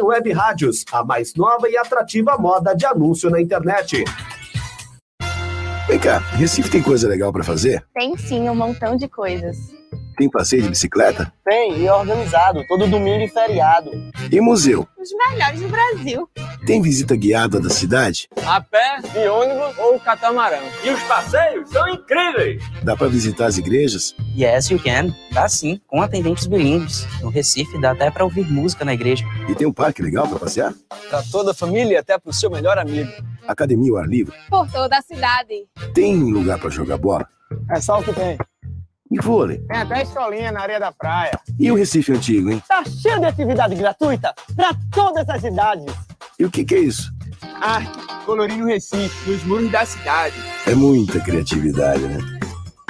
Web 0.01 0.31
Rádios, 0.31 0.83
a 0.91 1.03
mais 1.03 1.33
nova 1.35 1.69
e 1.69 1.77
atrativa 1.77 2.37
moda 2.37 2.73
de 2.73 2.85
anúncio 2.85 3.29
na 3.29 3.41
internet. 3.41 4.03
Vem 5.87 5.99
cá, 5.99 6.19
Recife 6.19 6.69
tem 6.69 6.81
coisa 6.81 7.07
legal 7.07 7.33
para 7.33 7.43
fazer? 7.43 7.85
Tem 7.93 8.15
sim, 8.17 8.49
um 8.49 8.55
montão 8.55 8.95
de 8.95 9.07
coisas. 9.07 9.57
Tem 10.21 10.29
passeio 10.29 10.61
de 10.61 10.69
bicicleta? 10.69 11.33
Tem, 11.43 11.79
e 11.79 11.89
organizado, 11.89 12.63
todo 12.67 12.85
domingo 12.85 13.23
e 13.23 13.27
feriado. 13.27 13.89
E 14.31 14.39
museu? 14.39 14.87
Os 14.95 15.09
melhores 15.27 15.61
do 15.61 15.67
Brasil. 15.67 16.29
Tem 16.63 16.79
visita 16.79 17.15
guiada 17.15 17.59
da 17.59 17.71
cidade? 17.71 18.29
A 18.45 18.61
pé, 18.61 18.99
de 19.01 19.27
ônibus 19.27 19.75
ou 19.79 19.99
catamarã. 19.99 20.59
E 20.83 20.91
os 20.91 21.01
passeios 21.05 21.67
são 21.71 21.89
incríveis! 21.89 22.61
Dá 22.83 22.95
para 22.95 23.07
visitar 23.07 23.47
as 23.47 23.57
igrejas? 23.57 24.15
Yes, 24.37 24.69
you 24.69 24.77
can. 24.77 25.11
Dá 25.31 25.49
sim, 25.49 25.81
com 25.87 26.03
atendentes 26.03 26.45
bilíngues. 26.45 27.07
No 27.19 27.31
Recife 27.31 27.81
dá 27.81 27.93
até 27.93 28.11
para 28.11 28.23
ouvir 28.23 28.45
música 28.47 28.85
na 28.85 28.93
igreja. 28.93 29.25
E 29.49 29.55
tem 29.55 29.65
um 29.65 29.73
parque 29.73 30.03
legal 30.03 30.27
para 30.27 30.37
passear? 30.37 30.71
Para 31.09 31.23
toda 31.31 31.49
a 31.49 31.55
família 31.55 31.95
e 31.95 31.97
até 31.97 32.19
para 32.19 32.29
o 32.29 32.33
seu 32.33 32.51
melhor 32.51 32.77
amigo. 32.77 33.11
Academia 33.47 33.91
ao 33.91 33.97
ar 33.97 34.07
livre? 34.07 34.35
Por 34.51 34.69
toda 34.71 34.99
a 34.99 35.01
cidade. 35.01 35.65
Tem 35.95 36.15
lugar 36.31 36.59
para 36.59 36.69
jogar 36.69 36.97
bola? 36.97 37.27
É 37.71 37.81
só 37.81 37.99
o 37.99 38.03
que 38.03 38.13
tem. 38.13 38.37
E 39.11 39.19
vôlei? 39.19 39.57
Tem 39.67 39.77
até 39.77 40.03
escolinha 40.03 40.53
na 40.53 40.61
areia 40.61 40.79
da 40.79 40.91
praia. 40.91 41.37
E 41.59 41.69
o 41.69 41.75
Recife 41.75 42.13
Antigo, 42.13 42.49
hein? 42.49 42.63
Tá 42.65 42.81
cheio 42.85 43.19
de 43.19 43.25
atividade 43.25 43.75
gratuita 43.75 44.33
para 44.55 44.71
todas 44.89 45.27
as 45.27 45.43
idades. 45.43 45.93
E 46.39 46.45
o 46.45 46.49
que, 46.49 46.63
que 46.63 46.75
é 46.75 46.79
isso? 46.79 47.11
Arte, 47.59 47.91
colorindo 48.25 48.63
o 48.63 48.67
Recife, 48.67 49.29
nos 49.29 49.43
muros 49.43 49.69
da 49.69 49.85
cidade. 49.85 50.35
É 50.65 50.73
muita 50.73 51.19
criatividade, 51.19 52.07
né? 52.07 52.19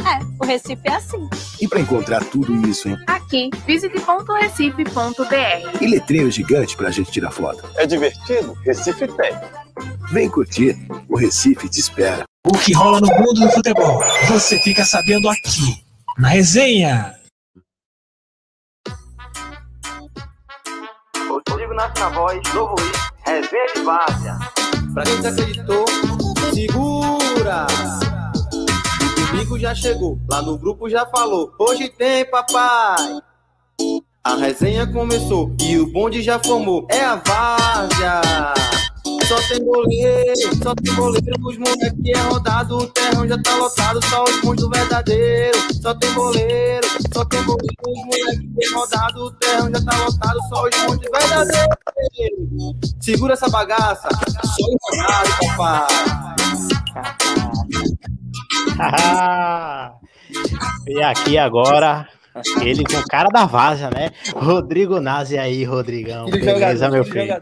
É, 0.02 0.20
o 0.40 0.46
Recife 0.46 0.82
é 0.84 0.94
assim. 0.94 1.28
E 1.60 1.68
para 1.68 1.80
encontrar 1.80 2.24
tudo 2.24 2.56
isso, 2.68 2.88
hein? 2.88 2.98
Aqui, 3.08 3.50
visite.recife.br. 3.66 5.82
E 5.82 5.88
letreiro 5.88 6.30
gigante 6.30 6.78
pra 6.78 6.92
gente 6.92 7.12
tirar 7.12 7.32
foto. 7.32 7.64
É 7.76 7.88
divertido? 7.88 8.56
Recife 8.64 9.08
tem. 9.08 9.34
Vem 10.12 10.30
curtir, 10.30 10.78
o 11.10 11.18
Recife 11.18 11.68
te 11.68 11.80
espera. 11.80 12.26
O 12.46 12.52
que 12.58 12.74
rola 12.74 13.00
no 13.00 13.08
mundo 13.08 13.42
do 13.42 13.50
futebol, 13.52 14.04
você 14.28 14.60
fica 14.60 14.84
sabendo 14.84 15.30
aqui, 15.30 15.84
na 16.18 16.30
resenha. 16.30 17.16
Rodrigo 21.28 21.74
nasce 21.74 22.00
na 22.00 22.10
voz, 22.10 22.54
novo 22.54 22.76
hit, 22.76 22.98
resenha 23.26 23.74
de 23.74 23.82
várzea. 23.84 24.40
Pra 24.94 25.04
quem 25.04 25.16
desacreditou, 25.22 25.86
segura! 26.54 27.68
O 28.52 29.32
domingo 29.32 29.58
já 29.58 29.74
chegou, 29.74 30.20
lá 30.30 30.42
no 30.42 30.58
grupo 30.58 30.90
já 30.90 31.06
falou. 31.06 31.54
Hoje 31.58 31.90
tem 31.90 32.30
papai! 32.30 33.22
A 34.24 34.36
resenha 34.36 34.86
começou 34.86 35.56
e 35.62 35.80
o 35.80 35.92
bonde 35.92 36.22
já 36.22 36.38
formou. 36.38 36.86
É 36.92 37.04
a 37.04 37.16
várzea! 37.16 38.22
Só 39.32 39.38
tem 39.48 39.64
goleiro, 39.64 40.36
só 40.62 40.76
tem 40.76 40.94
goleiro, 40.94 41.38
os 41.42 41.58
moleque 41.58 42.12
é 42.14 42.18
rodado, 42.18 42.80
o 42.80 42.88
terrão 42.88 43.26
já 43.26 43.42
tá 43.42 43.56
lotado, 43.56 44.06
só 44.08 44.26
os 44.26 44.42
pontos 44.42 44.68
verdadeiro. 44.68 45.58
Só 45.82 45.94
tem 45.94 46.14
goleiro, 46.14 46.86
só 47.14 47.24
tem 47.24 47.42
goleiro, 47.46 47.74
os 47.88 47.98
moleque 48.08 48.50
é 48.62 48.76
rodado, 48.76 49.24
o 49.24 49.32
terrão 49.32 49.70
já 49.74 49.86
tá 49.86 49.98
lotado, 50.04 50.38
só 50.50 50.66
os 50.66 50.76
pontos 50.86 51.10
verdadeiros. 51.10 51.70
Segura 53.00 53.32
essa 53.32 53.50
bagaça, 53.50 54.10
só 54.12 54.66
o 54.66 54.78
rodado, 54.84 55.30
papai. 55.48 55.88
e 60.90 61.02
aqui 61.04 61.38
agora, 61.38 62.06
ele 62.60 62.84
com 62.84 63.02
cara 63.08 63.30
da 63.30 63.46
vaza, 63.46 63.90
né? 63.90 64.12
Rodrigo 64.36 65.00
Nazi 65.00 65.38
aí, 65.38 65.64
Rodrigão. 65.64 66.26
Beleza, 66.26 66.90
meu 66.90 67.06
filho? 67.06 67.42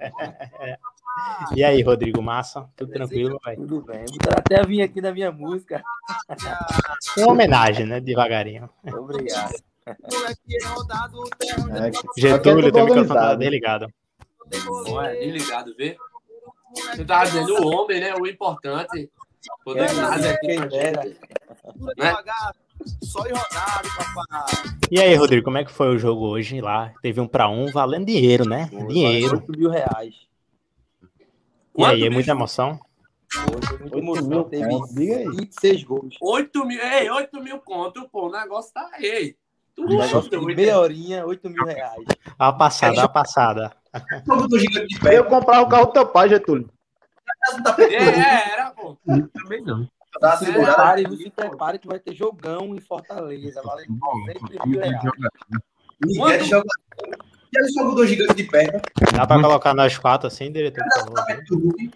E 1.56 1.64
aí, 1.64 1.82
Rodrigo 1.82 2.22
Massa? 2.22 2.68
Tudo 2.76 2.92
tranquilo, 2.92 3.38
velho? 3.44 3.58
Tudo 3.58 3.82
bem. 3.82 4.04
Vou 4.22 4.32
até 4.36 4.62
vir 4.64 4.82
aqui 4.82 5.00
na 5.00 5.12
minha 5.12 5.32
música. 5.32 5.82
Uma 7.16 7.32
homenagem, 7.32 7.86
né? 7.86 8.00
Devagarinho. 8.00 8.68
Obrigado. 8.84 9.54
É, 9.86 9.96
Getúlio, 12.18 12.70
tem 12.70 12.82
o 12.82 12.86
microfone 12.86 13.08
tá 13.08 13.34
desligado. 13.34 13.86
Não 14.86 15.02
é 15.02 15.14
desligado, 15.14 15.74
vê? 15.76 15.96
Você 16.74 17.04
tava 17.04 17.24
dizendo 17.24 17.54
o 17.54 17.68
homem, 17.68 18.00
né? 18.00 18.14
O 18.14 18.26
importante. 18.26 19.10
Poder 19.64 19.88
é, 19.88 19.92
nada 19.94 20.30
aqui. 20.30 20.58
Né? 20.58 20.92
Só 23.02 23.26
ir 23.26 23.32
rodado, 23.32 23.88
papai. 23.96 24.78
E 24.90 25.00
aí, 25.00 25.14
Rodrigo, 25.14 25.44
como 25.44 25.58
é 25.58 25.64
que 25.64 25.72
foi 25.72 25.88
o 25.88 25.98
jogo 25.98 26.26
hoje 26.26 26.60
lá? 26.60 26.92
Teve 27.02 27.20
um 27.20 27.26
para 27.26 27.48
um 27.48 27.66
valendo 27.66 28.06
dinheiro, 28.06 28.46
né? 28.46 28.68
Dinheiro. 28.88 29.36
8 29.36 29.52
mil 29.52 29.70
reais. 29.70 30.27
E 31.78 31.84
aí, 31.84 32.04
é 32.04 32.10
muita 32.10 32.32
emoção? 32.32 32.80
Muita 33.80 33.98
emoção. 33.98 34.44
Teve 34.44 35.30
26 35.36 35.84
gols. 35.84 36.16
8 36.20 36.64
mil, 36.66 36.80
ei, 36.80 37.08
8 37.08 37.40
mil 37.40 37.60
conto, 37.60 38.08
pô, 38.08 38.26
o 38.26 38.32
negócio 38.32 38.72
tá 38.74 38.90
aí. 38.94 39.36
Tudo 39.76 39.96
negócio 39.96 40.28
de 40.28 40.54
meia 40.56 40.76
horinha, 40.76 41.24
8 41.24 41.48
mil 41.48 41.64
reais. 41.64 42.04
A 42.36 42.52
passada, 42.52 43.04
a 43.04 43.08
passada. 43.08 43.76
Eu 45.12 45.24
comprar 45.26 45.60
o 45.60 45.68
carro 45.68 45.86
do 45.86 45.92
teu 45.92 46.06
pai, 46.06 46.28
Getúlio. 46.28 46.68
É, 47.78 47.94
é, 47.94 48.52
era, 48.54 48.70
pô. 48.72 48.96
Também 49.32 49.62
não. 49.62 49.88
Tá 50.18 50.36
se 50.36 50.50
prepare, 50.50 51.16
se 51.16 51.30
prepare 51.30 51.78
que 51.78 51.86
vai 51.86 52.00
ter 52.00 52.12
jogão 52.12 52.74
em 52.74 52.80
Fortaleza. 52.80 53.62
Vale 53.62 53.86
90 53.88 54.66
mil 54.66 54.80
reais. 54.80 55.00
Miguel 56.04 56.44
joga. 56.44 56.68
Já 57.54 57.62
viu 57.62 57.70
o 57.70 57.72
jogador 57.72 58.06
gigante 58.06 58.34
de 58.34 58.44
perna? 58.44 58.80
Dá 59.14 59.26
pra 59.26 59.40
colocar 59.40 59.74
nós 59.74 59.96
quatro 59.96 60.26
assim, 60.26 60.52
diretor? 60.52 60.84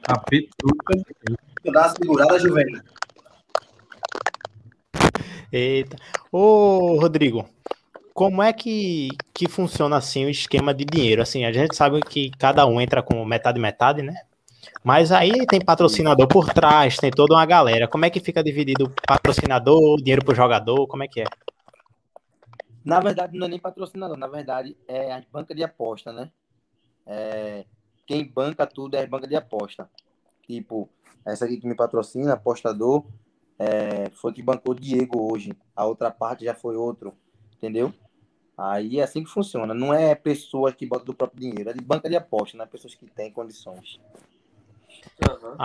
Capituca. 0.02 0.94
Dá 1.64 1.70
uma 1.70 1.88
segurada, 1.90 2.38
Juvenil. 2.38 2.80
Eita. 5.52 5.96
Ô, 6.30 6.98
Rodrigo, 6.98 7.46
como 8.14 8.42
é 8.42 8.52
que, 8.52 9.10
que 9.34 9.48
funciona 9.48 9.96
assim 9.96 10.24
o 10.24 10.30
esquema 10.30 10.72
de 10.72 10.84
dinheiro? 10.84 11.20
Assim, 11.20 11.44
a 11.44 11.52
gente 11.52 11.76
sabe 11.76 12.00
que 12.00 12.30
cada 12.38 12.66
um 12.66 12.80
entra 12.80 13.02
com 13.02 13.24
metade 13.24 13.60
metade, 13.60 14.02
né? 14.02 14.14
Mas 14.82 15.12
aí 15.12 15.46
tem 15.46 15.60
patrocinador 15.60 16.26
por 16.26 16.52
trás, 16.52 16.96
tem 16.96 17.10
toda 17.10 17.34
uma 17.34 17.44
galera. 17.46 17.86
Como 17.86 18.04
é 18.04 18.10
que 18.10 18.20
fica 18.20 18.42
dividido 18.42 18.92
patrocinador, 19.06 19.98
dinheiro 19.98 20.24
pro 20.24 20.34
jogador? 20.34 20.86
Como 20.86 21.02
é 21.02 21.08
que 21.08 21.20
é? 21.20 21.24
Na 22.84 23.00
verdade, 23.00 23.38
não 23.38 23.46
é 23.46 23.50
nem 23.50 23.58
patrocinador, 23.58 24.16
na 24.16 24.26
verdade 24.26 24.76
é 24.88 25.12
a 25.12 25.22
banca 25.30 25.54
de 25.54 25.62
aposta, 25.62 26.12
né? 26.12 26.30
É, 27.06 27.64
quem 28.06 28.24
banca 28.24 28.66
tudo 28.66 28.96
é 28.96 29.02
a 29.02 29.06
banca 29.06 29.26
de 29.26 29.36
aposta. 29.36 29.88
Tipo, 30.46 30.88
essa 31.24 31.44
aqui 31.44 31.58
que 31.58 31.66
me 31.66 31.74
patrocina, 31.74 32.32
apostador, 32.32 33.04
é, 33.58 34.10
foi 34.10 34.32
que 34.32 34.42
bancou 34.42 34.74
Diego 34.74 35.32
hoje. 35.32 35.52
A 35.74 35.86
outra 35.86 36.10
parte 36.10 36.44
já 36.44 36.54
foi 36.54 36.76
outro, 36.76 37.14
entendeu? 37.56 37.92
Aí 38.58 38.98
é 38.98 39.02
assim 39.04 39.22
que 39.22 39.30
funciona. 39.30 39.72
Não 39.72 39.94
é 39.94 40.14
pessoas 40.14 40.74
que 40.74 40.86
botam 40.86 41.06
do 41.06 41.14
próprio 41.14 41.40
dinheiro, 41.40 41.70
é 41.70 41.72
de 41.72 41.80
banca 41.80 42.08
de 42.08 42.16
aposta, 42.16 42.56
não 42.56 42.64
é 42.64 42.68
pessoas 42.68 42.94
que 42.94 43.06
têm 43.06 43.30
condições. 43.30 44.00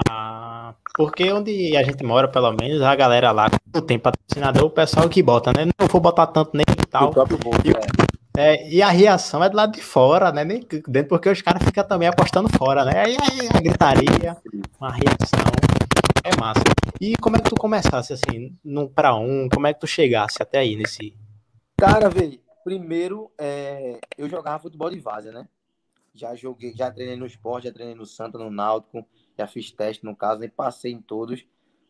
Ah, 0.09 0.73
porque 0.95 1.31
onde 1.31 1.75
a 1.75 1.83
gente 1.83 2.03
mora, 2.03 2.27
pelo 2.27 2.51
menos, 2.53 2.81
a 2.81 2.95
galera 2.95 3.31
lá 3.31 3.47
não 3.73 3.81
tem 3.81 3.99
patrocinador, 3.99 4.65
o 4.65 4.69
pessoal 4.69 5.09
que 5.09 5.21
bota, 5.21 5.51
né? 5.51 5.65
Não 5.79 5.87
vou 5.87 6.01
botar 6.01 6.27
tanto 6.27 6.51
nem 6.55 6.65
e 6.87 6.89
tal. 6.89 7.13
E, 7.65 8.39
é, 8.39 8.69
e 8.69 8.81
a 8.81 8.89
reação 8.89 9.43
é 9.43 9.49
do 9.49 9.57
lado 9.57 9.73
de 9.73 9.81
fora, 9.81 10.31
né? 10.31 10.43
Nem 10.43 10.65
dentro, 10.87 11.09
porque 11.09 11.29
os 11.29 11.41
caras 11.41 11.63
ficam 11.63 11.83
também 11.83 12.07
apostando 12.07 12.49
fora, 12.57 12.85
né? 12.85 12.93
Aí, 13.05 13.17
aí 13.19 13.49
a 13.53 13.59
gritaria, 13.59 14.37
uma 14.79 14.91
reação. 14.91 15.47
É 16.23 16.39
massa. 16.39 16.61
E 16.99 17.15
como 17.17 17.35
é 17.35 17.39
que 17.39 17.49
tu 17.49 17.55
começasse 17.55 18.13
assim, 18.13 18.55
num 18.63 18.87
pra 18.87 19.15
um? 19.15 19.47
Como 19.49 19.67
é 19.67 19.73
que 19.73 19.79
tu 19.79 19.87
chegasse 19.87 20.41
até 20.41 20.59
aí 20.59 20.75
nesse. 20.75 21.15
Cara, 21.77 22.09
velho, 22.09 22.39
primeiro 22.63 23.31
é, 23.37 23.99
eu 24.17 24.29
jogava 24.29 24.59
futebol 24.59 24.89
de 24.89 24.99
várzea, 24.99 25.31
né? 25.31 25.47
Já 26.13 26.35
joguei, 26.35 26.73
já 26.75 26.91
treinei 26.91 27.15
no 27.15 27.25
esporte, 27.25 27.65
já 27.65 27.73
treinei 27.73 27.95
no 27.95 28.05
Santa, 28.05 28.37
no 28.37 28.49
Náutico, 28.49 29.05
já 29.37 29.47
fiz 29.47 29.71
teste 29.71 30.03
no 30.03 30.15
caso, 30.15 30.39
nem 30.39 30.49
passei 30.49 30.91
em 30.91 31.01
todos. 31.01 31.45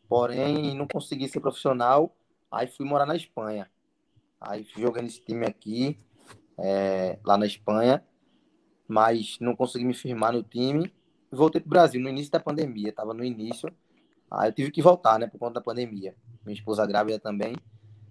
Porém, 0.09 0.75
não 0.75 0.87
consegui 0.87 1.27
ser 1.27 1.39
profissional, 1.39 2.15
aí 2.51 2.67
fui 2.67 2.85
morar 2.85 3.05
na 3.05 3.15
Espanha. 3.15 3.69
Aí 4.39 4.65
joguei 4.75 5.01
nesse 5.01 5.21
time 5.21 5.45
aqui, 5.45 5.99
é, 6.57 7.19
lá 7.23 7.37
na 7.37 7.45
Espanha, 7.45 8.03
mas 8.87 9.37
não 9.39 9.55
consegui 9.55 9.85
me 9.85 9.93
firmar 9.93 10.33
no 10.33 10.43
time. 10.43 10.93
Voltei 11.31 11.59
pro 11.59 11.69
Brasil 11.69 11.99
no 12.01 12.09
início 12.09 12.31
da 12.31 12.39
pandemia, 12.39 12.93
tava 12.93 13.13
no 13.13 13.23
início. 13.23 13.69
Aí 14.29 14.49
eu 14.49 14.53
tive 14.53 14.71
que 14.71 14.81
voltar, 14.81 15.19
né, 15.19 15.27
por 15.27 15.37
conta 15.37 15.55
da 15.55 15.61
pandemia. 15.61 16.15
Minha 16.45 16.55
esposa 16.55 16.85
grávida 16.85 17.19
também. 17.19 17.55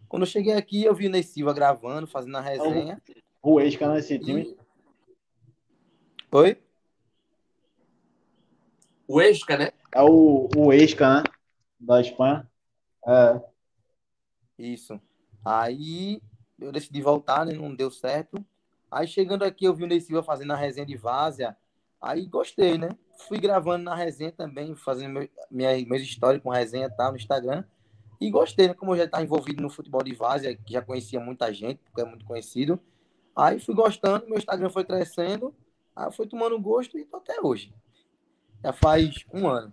Quando 0.09 0.23
eu 0.23 0.27
cheguei 0.27 0.55
aqui, 0.55 0.85
eu 0.85 0.95
vi 0.95 1.07
o 1.07 1.11
Ney 1.11 1.23
Silva 1.23 1.53
gravando, 1.53 2.07
fazendo 2.07 2.37
a 2.37 2.41
resenha. 2.41 3.01
O 3.43 3.61
Esca 3.61 3.93
nesse 3.93 4.19
time. 4.19 4.57
Oi? 6.33 6.61
O 9.09 9.21
Esca, 9.21 9.57
né? 9.57 9.71
É 9.93 10.03
o, 10.03 10.49
o 10.57 10.73
Esca, 10.73 11.23
né? 11.23 11.23
Da 11.79 12.01
Espanha. 12.01 12.51
É. 13.07 13.41
Isso. 14.59 15.01
Aí 15.47 16.21
eu 16.61 16.73
decidi 16.73 17.01
voltar, 17.01 17.47
né? 17.47 17.55
Não 17.55 17.73
deu 17.73 17.89
certo. 17.89 18.45
Aí 18.91 19.07
chegando 19.07 19.45
aqui, 19.45 19.65
eu 19.65 19.75
vi 19.75 19.85
o 19.85 19.87
Ney 19.87 20.01
Silva 20.01 20.21
fazendo 20.21 20.53
a 20.53 20.57
resenha 20.57 20.85
de 20.85 20.97
várzea. 20.97 21.57
Aí 22.03 22.27
gostei, 22.27 22.77
né? 22.77 22.89
Fui 23.29 23.39
gravando 23.39 23.85
na 23.85 23.95
resenha 23.95 24.33
também, 24.33 24.75
fazendo 24.75 25.29
minha, 25.49 25.71
meus 25.87 26.05
stories 26.05 26.43
com 26.43 26.51
resenha 26.51 26.91
tal 26.91 27.13
no 27.13 27.17
Instagram. 27.17 27.63
E 28.21 28.29
gostei, 28.29 28.67
né? 28.67 28.75
Como 28.75 28.93
eu 28.93 28.97
já 28.97 29.05
estava 29.05 29.23
envolvido 29.23 29.63
no 29.63 29.71
futebol 29.71 30.03
de 30.03 30.17
várzea, 30.17 30.57
que 30.57 30.73
já 30.73 30.83
conhecia 30.83 31.21
muita 31.21 31.55
gente, 31.55 31.79
porque 31.85 32.01
é 32.01 32.05
muito 32.05 32.25
conhecido. 32.25 32.81
Aí 33.37 33.61
fui 33.61 33.75
gostando, 33.75 34.27
meu 34.27 34.39
Instagram 34.39 34.69
foi 34.69 34.85
crescendo, 34.85 35.55
aí 35.95 36.11
foi 36.11 36.27
tomando 36.27 36.59
gosto 36.61 36.99
e 36.99 37.05
tô 37.05 37.19
até 37.19 37.41
hoje. 37.41 37.73
Já 38.65 38.73
faz 38.73 39.25
um 39.33 39.47
ano. 39.47 39.73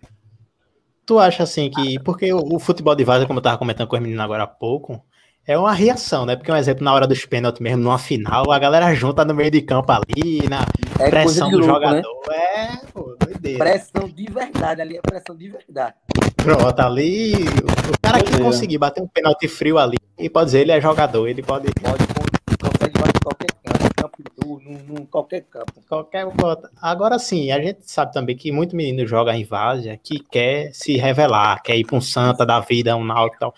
Tu 1.03 1.17
acha 1.17 1.41
assim 1.41 1.71
que. 1.71 1.99
Porque 1.99 2.32
o, 2.32 2.59
futebol 2.59 2.95
de 2.95 3.03
várzea, 3.03 3.26
como 3.26 3.39
eu 3.39 3.43
tava 3.43 3.57
comentando 3.57 3.88
com 3.88 3.95
os 3.95 4.01
meninos 4.01 4.24
agora 4.24 4.43
há 4.43 4.47
pouco, 4.47 5.03
é 5.46 5.58
uma 5.58 5.74
reação, 5.74 6.26
né? 6.26 6.36
Porque 6.36 6.52
um 6.52 6.56
exemplo, 6.56 6.84
na 6.84 6.94
hora 6.94 7.06
dos 7.06 7.26
pênaltis 7.26 7.60
mesmo, 7.62 7.84
numa 7.84 8.00
final, 8.00 8.50
a 8.52 8.60
galera 8.60 8.94
junta 8.94 9.26
no 9.26 9.34
meio 9.34 9.52
de 9.52 9.62
campo 9.62 9.91
ali, 9.91 10.48
na 10.50 10.66
É 11.00 11.10
pressão 11.10 11.50
do 11.50 11.60
louco, 11.60 11.80
né? 11.80 12.02
jogador. 12.02 12.34
É, 12.34 12.78
pô, 12.94 13.16
doideira. 13.20 13.60
Pressão 13.60 14.08
de 14.08 14.26
verdade, 14.32 14.82
ali 14.82 14.98
é 14.98 15.02
pressão 15.02 15.36
de 15.36 15.50
verdade. 15.50 15.96
Pronto, 16.38 16.80
ali. 16.80 17.34
O 17.36 18.00
cara 18.02 18.18
que 18.20 18.24
Doideira. 18.26 18.44
conseguir 18.46 18.78
bater 18.78 19.02
um 19.02 19.08
pênalti 19.08 19.48
frio 19.48 19.78
ali, 19.78 19.98
e 20.18 20.30
pode 20.30 20.46
dizer, 20.46 20.62
ele 20.62 20.72
é 20.72 20.80
jogador, 20.82 21.28
ele 21.28 21.41
pode. 21.44 21.68
Consegue 21.74 23.00
bater 23.00 23.18
em 23.18 23.24
qualquer 23.24 23.48
campo, 23.66 23.96
campo 23.96 24.24
duro, 24.41 24.62
num, 24.64 24.80
num 25.00 25.06
qualquer 25.06 25.41
campo. 25.41 25.74
Qualquer 25.89 26.26
bota. 26.32 26.70
Agora 26.82 27.20
sim, 27.20 27.52
a 27.52 27.60
gente 27.62 27.80
sabe 27.82 28.14
também 28.14 28.36
que 28.38 28.52
muito 28.52 28.76
menino 28.76 29.06
joga 29.06 29.36
em 29.36 29.44
várzea 29.44 29.98
que 30.02 30.20
quer 30.20 30.72
se 30.74 30.96
revelar, 30.98 31.62
quer 31.62 31.76
ir 31.76 31.86
para 31.86 31.98
um 31.98 32.02
Santa 32.02 32.46
da 32.46 32.60
vida, 32.62 32.96
um 32.96 33.04
Náutico 33.04 33.36
e 33.36 33.39
tal. 33.39 33.54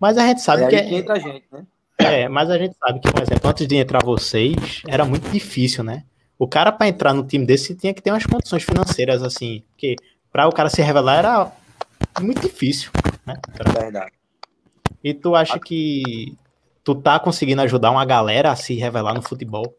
Mas 0.00 0.16
a 0.16 0.26
gente 0.26 0.40
sabe 0.40 0.62
é 0.62 0.68
que 0.68 0.82
que 0.82 0.94
é, 0.94 0.98
entra 0.98 1.14
a 1.14 1.18
gente, 1.18 1.44
né? 1.52 1.66
é, 1.98 2.28
mas 2.28 2.48
a 2.48 2.56
gente 2.56 2.74
sabe 2.78 3.00
que, 3.00 3.12
por 3.12 3.22
exemplo, 3.22 3.50
antes 3.50 3.66
de 3.66 3.76
entrar 3.76 4.02
vocês, 4.02 4.82
era 4.88 5.04
muito 5.04 5.28
difícil, 5.28 5.84
né? 5.84 6.04
O 6.38 6.48
cara 6.48 6.72
para 6.72 6.88
entrar 6.88 7.12
no 7.12 7.22
time 7.22 7.44
desse 7.44 7.74
tinha 7.74 7.92
que 7.92 8.00
ter 8.00 8.10
umas 8.10 8.24
condições 8.24 8.62
financeiras 8.62 9.22
assim, 9.22 9.62
porque 9.72 9.96
para 10.32 10.48
o 10.48 10.52
cara 10.52 10.70
se 10.70 10.80
revelar 10.80 11.18
era 11.18 11.52
muito 12.18 12.40
difícil, 12.40 12.90
né? 13.26 13.34
Verdade. 13.78 14.12
E 15.04 15.12
tu 15.12 15.34
acha 15.34 15.58
que 15.58 16.36
tu 16.82 16.94
tá 16.94 17.20
conseguindo 17.20 17.60
ajudar 17.62 17.90
uma 17.90 18.04
galera 18.06 18.50
a 18.50 18.56
se 18.56 18.74
revelar 18.74 19.12
no 19.12 19.22
futebol? 19.22 19.76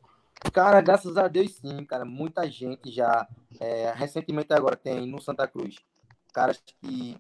Cara, 0.53 0.81
graças 0.81 1.17
a 1.17 1.27
Deus 1.27 1.55
sim, 1.55 1.83
cara. 1.85 2.05
Muita 2.05 2.49
gente 2.49 2.91
já. 2.91 3.27
é, 3.59 3.91
recentemente 3.95 4.53
agora 4.53 4.75
tem 4.75 5.07
no 5.07 5.19
Santa 5.19 5.47
Cruz. 5.47 5.75
Caras 6.33 6.61
que 6.81 7.17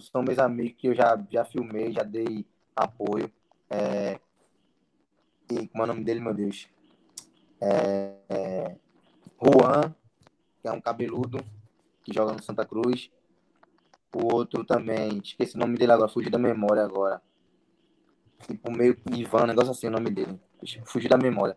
são 0.00 0.22
meus 0.22 0.38
amigos 0.38 0.76
que 0.78 0.88
eu 0.88 0.94
já, 0.94 1.18
já 1.30 1.44
filmei, 1.44 1.92
já 1.92 2.02
dei 2.02 2.46
apoio. 2.74 3.30
É, 3.70 4.20
e 5.50 5.66
como 5.68 5.82
é 5.82 5.84
o 5.84 5.86
nome 5.86 6.04
dele, 6.04 6.20
meu 6.20 6.34
Deus? 6.34 6.68
É, 7.60 8.16
é, 8.28 8.76
Juan, 9.42 9.94
que 10.60 10.68
é 10.68 10.72
um 10.72 10.80
cabeludo, 10.80 11.38
que 12.04 12.12
joga 12.12 12.32
no 12.32 12.42
Santa 12.42 12.64
Cruz. 12.64 13.10
O 14.14 14.34
outro 14.34 14.64
também, 14.64 15.20
esqueci 15.22 15.56
o 15.56 15.58
nome 15.58 15.76
dele 15.76 15.92
agora, 15.92 16.08
fugiu 16.08 16.30
da 16.30 16.38
memória 16.38 16.82
agora. 16.82 17.20
Tipo, 18.46 18.70
meio 18.70 18.96
que 18.96 19.14
Ivan, 19.14 19.44
um 19.44 19.46
negócio 19.46 19.70
assim 19.70 19.88
o 19.88 19.90
nome 19.90 20.10
dele. 20.10 20.40
Fugiu 20.84 21.10
da 21.10 21.18
memória. 21.18 21.56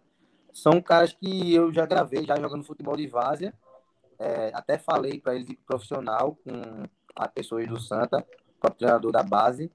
São 0.52 0.82
caras 0.82 1.14
que 1.14 1.54
eu 1.54 1.72
já 1.72 1.86
gravei, 1.86 2.26
já 2.26 2.36
jogando 2.40 2.66
futebol 2.66 2.98
de 2.98 3.08
várzea. 3.08 3.54
É, 4.18 4.52
até 4.54 4.78
falei 4.78 5.20
para 5.20 5.36
eles 5.36 5.48
pro 5.48 5.58
profissional 5.66 6.38
com 6.44 6.84
as 7.20 7.32
pessoas 7.32 7.68
do 7.68 7.80
Santa, 7.80 8.26
o 8.64 8.70
treinador 8.70 9.12
da 9.12 9.22
base. 9.22 9.72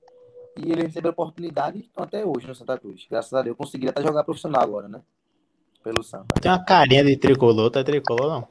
E 0.56 0.70
ele 0.70 0.82
recebeu 0.82 1.10
a 1.10 1.12
oportunidade 1.12 1.78
e 1.78 1.80
estão 1.80 2.04
até 2.04 2.24
hoje 2.24 2.46
no 2.46 2.54
Santa 2.54 2.78
Cruz. 2.78 3.06
Graças 3.10 3.32
a 3.32 3.42
Deus, 3.42 3.56
consegui 3.56 3.88
até 3.88 4.02
jogar 4.02 4.24
profissional 4.24 4.62
agora, 4.62 4.88
né? 4.88 5.00
Pelo 5.82 6.02
Santa. 6.02 6.40
Tem 6.40 6.50
uma 6.50 6.64
carinha 6.64 7.04
de 7.04 7.16
tricolor, 7.16 7.70
tá 7.70 7.82
tricolor 7.82 8.28
não? 8.28 8.48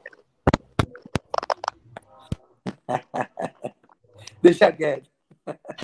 Deixa 4.42 4.70
quieto. 4.70 5.08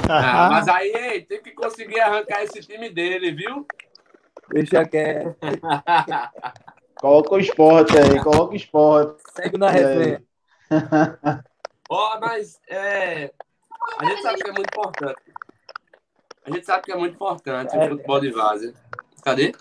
Ah, 0.08 0.48
mas 0.50 0.68
aí 0.68 0.92
ei, 0.94 1.22
tem 1.22 1.42
que 1.42 1.52
conseguir 1.52 2.00
arrancar 2.00 2.42
esse 2.42 2.60
time 2.60 2.90
dele, 2.90 3.32
viu? 3.32 3.66
Deixa 4.50 4.84
quieto. 4.86 5.36
Coloca 7.00 7.34
o 7.34 7.38
esporte 7.40 7.96
aí, 7.96 8.22
coloca 8.22 8.52
o 8.52 8.56
esporte. 8.56 9.22
Segue 9.34 9.56
na 9.56 9.70
resenha. 9.70 10.22
Ó, 11.92 12.20
mas 12.20 12.60
é, 12.68 13.32
a 13.98 14.04
gente 14.04 14.22
sabe 14.22 14.42
que 14.42 14.48
é 14.48 14.52
muito 14.52 14.68
importante. 14.72 15.20
A 16.46 16.50
gente 16.52 16.64
sabe 16.64 16.84
que 16.84 16.92
é 16.92 16.96
muito 16.96 17.14
importante 17.14 17.76
o 17.76 17.88
futebol 17.88 18.20
de 18.20 18.30
várzea. 18.30 18.72
Cadê? 19.24 19.52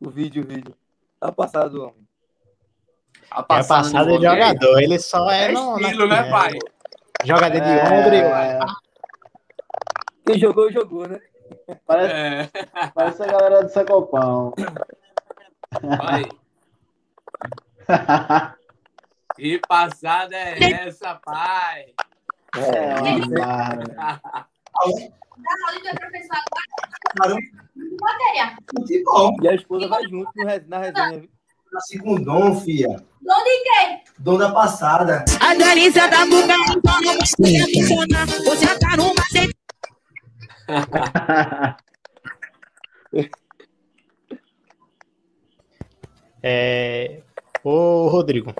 O 0.00 0.10
vídeo, 0.10 0.42
o 0.42 0.46
vídeo. 0.46 0.74
Tá 1.20 1.30
passado, 1.32 1.82
homem. 1.82 2.08
A 3.30 3.40
É 3.40 3.42
passado 3.44 4.06
de 4.18 4.24
jogador, 4.24 4.80
ele 4.82 4.98
só 4.98 5.30
é, 5.30 5.44
É 5.50 5.52
no- 5.52 5.78
estilo, 5.80 6.06
na- 6.08 6.22
né, 6.22 6.30
pai? 6.30 6.50
Jogador 7.24 7.60
de 7.60 7.68
É. 7.68 7.84
ombro 7.84 8.14
e 8.14 8.22
vai. 8.28 8.58
Quem 10.26 10.38
jogou, 10.38 10.70
jogou, 10.72 11.06
né? 11.08 11.20
Parece, 11.86 12.14
É. 12.14 12.50
parece 12.94 13.22
a 13.22 13.26
galera 13.26 13.62
do 13.64 13.68
Sacopão. 13.70 14.52
Vai. 15.82 16.24
Que 19.38 19.60
passada 19.68 20.36
é 20.36 20.88
essa, 20.88 21.14
pai? 21.24 21.94
É, 22.56 22.96
Futebol. 28.74 29.36
E 29.40 29.48
a 29.48 29.54
esposa 29.54 29.86
vai 29.86 30.02
junto 30.08 30.30
na 30.66 30.78
resenha. 30.78 31.20
viu? 31.20 31.30
Nasci 31.72 31.98
com 32.00 32.16
dom, 32.16 32.60
filha. 32.60 32.88
Dom 33.20 33.44
de 33.44 33.62
quem? 33.62 34.02
Dom 34.18 34.38
da 34.38 34.50
passada. 34.50 35.24
A 35.40 35.54
delícia 35.54 36.08
da 36.08 36.26
boca 36.26 36.54
então 36.76 37.00
não 37.00 37.16
vai 37.16 37.26
funcionar. 37.74 38.26
Você 38.26 38.78
tá 38.78 38.96
numa. 38.96 39.14
É... 46.40 47.20
Ô, 47.64 48.06
Rodrigo. 48.08 48.54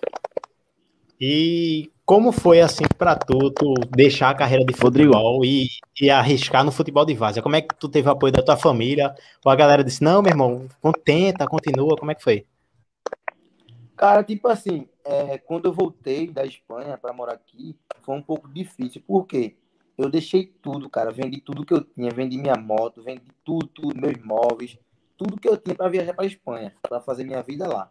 E 1.20 1.90
como 2.04 2.32
foi 2.32 2.60
assim 2.60 2.84
pra 2.96 3.16
tu, 3.16 3.50
tu 3.50 3.74
deixar 3.90 4.30
a 4.30 4.34
carreira 4.34 4.64
de 4.64 4.72
futebol 4.72 5.44
e, 5.44 5.68
e 6.00 6.08
arriscar 6.08 6.64
no 6.64 6.72
futebol 6.72 7.04
de 7.04 7.14
várzea? 7.14 7.42
Como 7.42 7.56
é 7.56 7.60
que 7.60 7.74
tu 7.74 7.88
teve 7.88 8.08
o 8.08 8.12
apoio 8.12 8.32
da 8.32 8.42
tua 8.42 8.56
família? 8.56 9.14
Ou 9.44 9.50
a 9.50 9.56
galera 9.56 9.84
disse, 9.84 10.02
não, 10.02 10.22
meu 10.22 10.30
irmão, 10.30 10.68
tenta, 11.04 11.46
continua, 11.46 11.96
como 11.96 12.10
é 12.10 12.14
que 12.14 12.22
foi? 12.22 12.46
Cara, 13.96 14.22
tipo 14.22 14.46
assim, 14.46 14.88
é, 15.04 15.38
quando 15.38 15.66
eu 15.66 15.72
voltei 15.72 16.28
da 16.28 16.46
Espanha 16.46 16.96
para 16.96 17.12
morar 17.12 17.32
aqui, 17.32 17.76
foi 18.02 18.14
um 18.14 18.22
pouco 18.22 18.48
difícil. 18.48 19.02
Por 19.04 19.26
quê? 19.26 19.56
Eu 19.98 20.08
deixei 20.08 20.46
tudo, 20.62 20.88
cara. 20.88 21.10
Vendi 21.10 21.40
tudo 21.40 21.66
que 21.66 21.74
eu 21.74 21.82
tinha, 21.82 22.08
vendi 22.10 22.38
minha 22.38 22.54
moto, 22.54 23.02
vendi 23.02 23.26
tudo, 23.44 23.66
tudo, 23.66 24.00
meus 24.00 24.22
móveis, 24.22 24.78
tudo 25.16 25.36
que 25.36 25.48
eu 25.48 25.56
tinha 25.56 25.74
para 25.74 25.88
viajar 25.88 26.14
para 26.14 26.24
Espanha, 26.26 26.72
para 26.80 27.00
fazer 27.00 27.24
minha 27.24 27.42
vida 27.42 27.66
lá. 27.66 27.90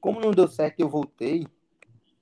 Como 0.00 0.18
não 0.18 0.30
deu 0.30 0.48
certo, 0.48 0.80
eu 0.80 0.88
voltei. 0.88 1.46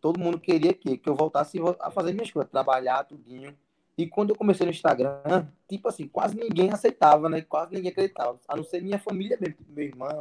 Todo 0.00 0.20
mundo 0.20 0.38
queria 0.38 0.72
que, 0.72 0.96
que 0.96 1.08
eu 1.08 1.14
voltasse 1.14 1.58
a 1.80 1.90
fazer 1.90 2.12
minhas 2.12 2.30
coisas, 2.30 2.50
trabalhar, 2.50 3.04
tudinho. 3.04 3.56
E 3.96 4.06
quando 4.06 4.30
eu 4.30 4.36
comecei 4.36 4.64
no 4.64 4.72
Instagram, 4.72 5.46
tipo 5.68 5.88
assim, 5.88 6.08
quase 6.08 6.34
ninguém 6.36 6.70
aceitava, 6.70 7.28
né? 7.28 7.42
Quase 7.42 7.74
ninguém 7.74 7.90
acreditava. 7.90 8.38
A 8.48 8.56
não 8.56 8.64
ser 8.64 8.82
minha 8.82 8.98
família 8.98 9.36
mesmo, 9.38 9.56
tipo, 9.56 9.72
meu 9.72 9.84
irmão, 9.84 10.18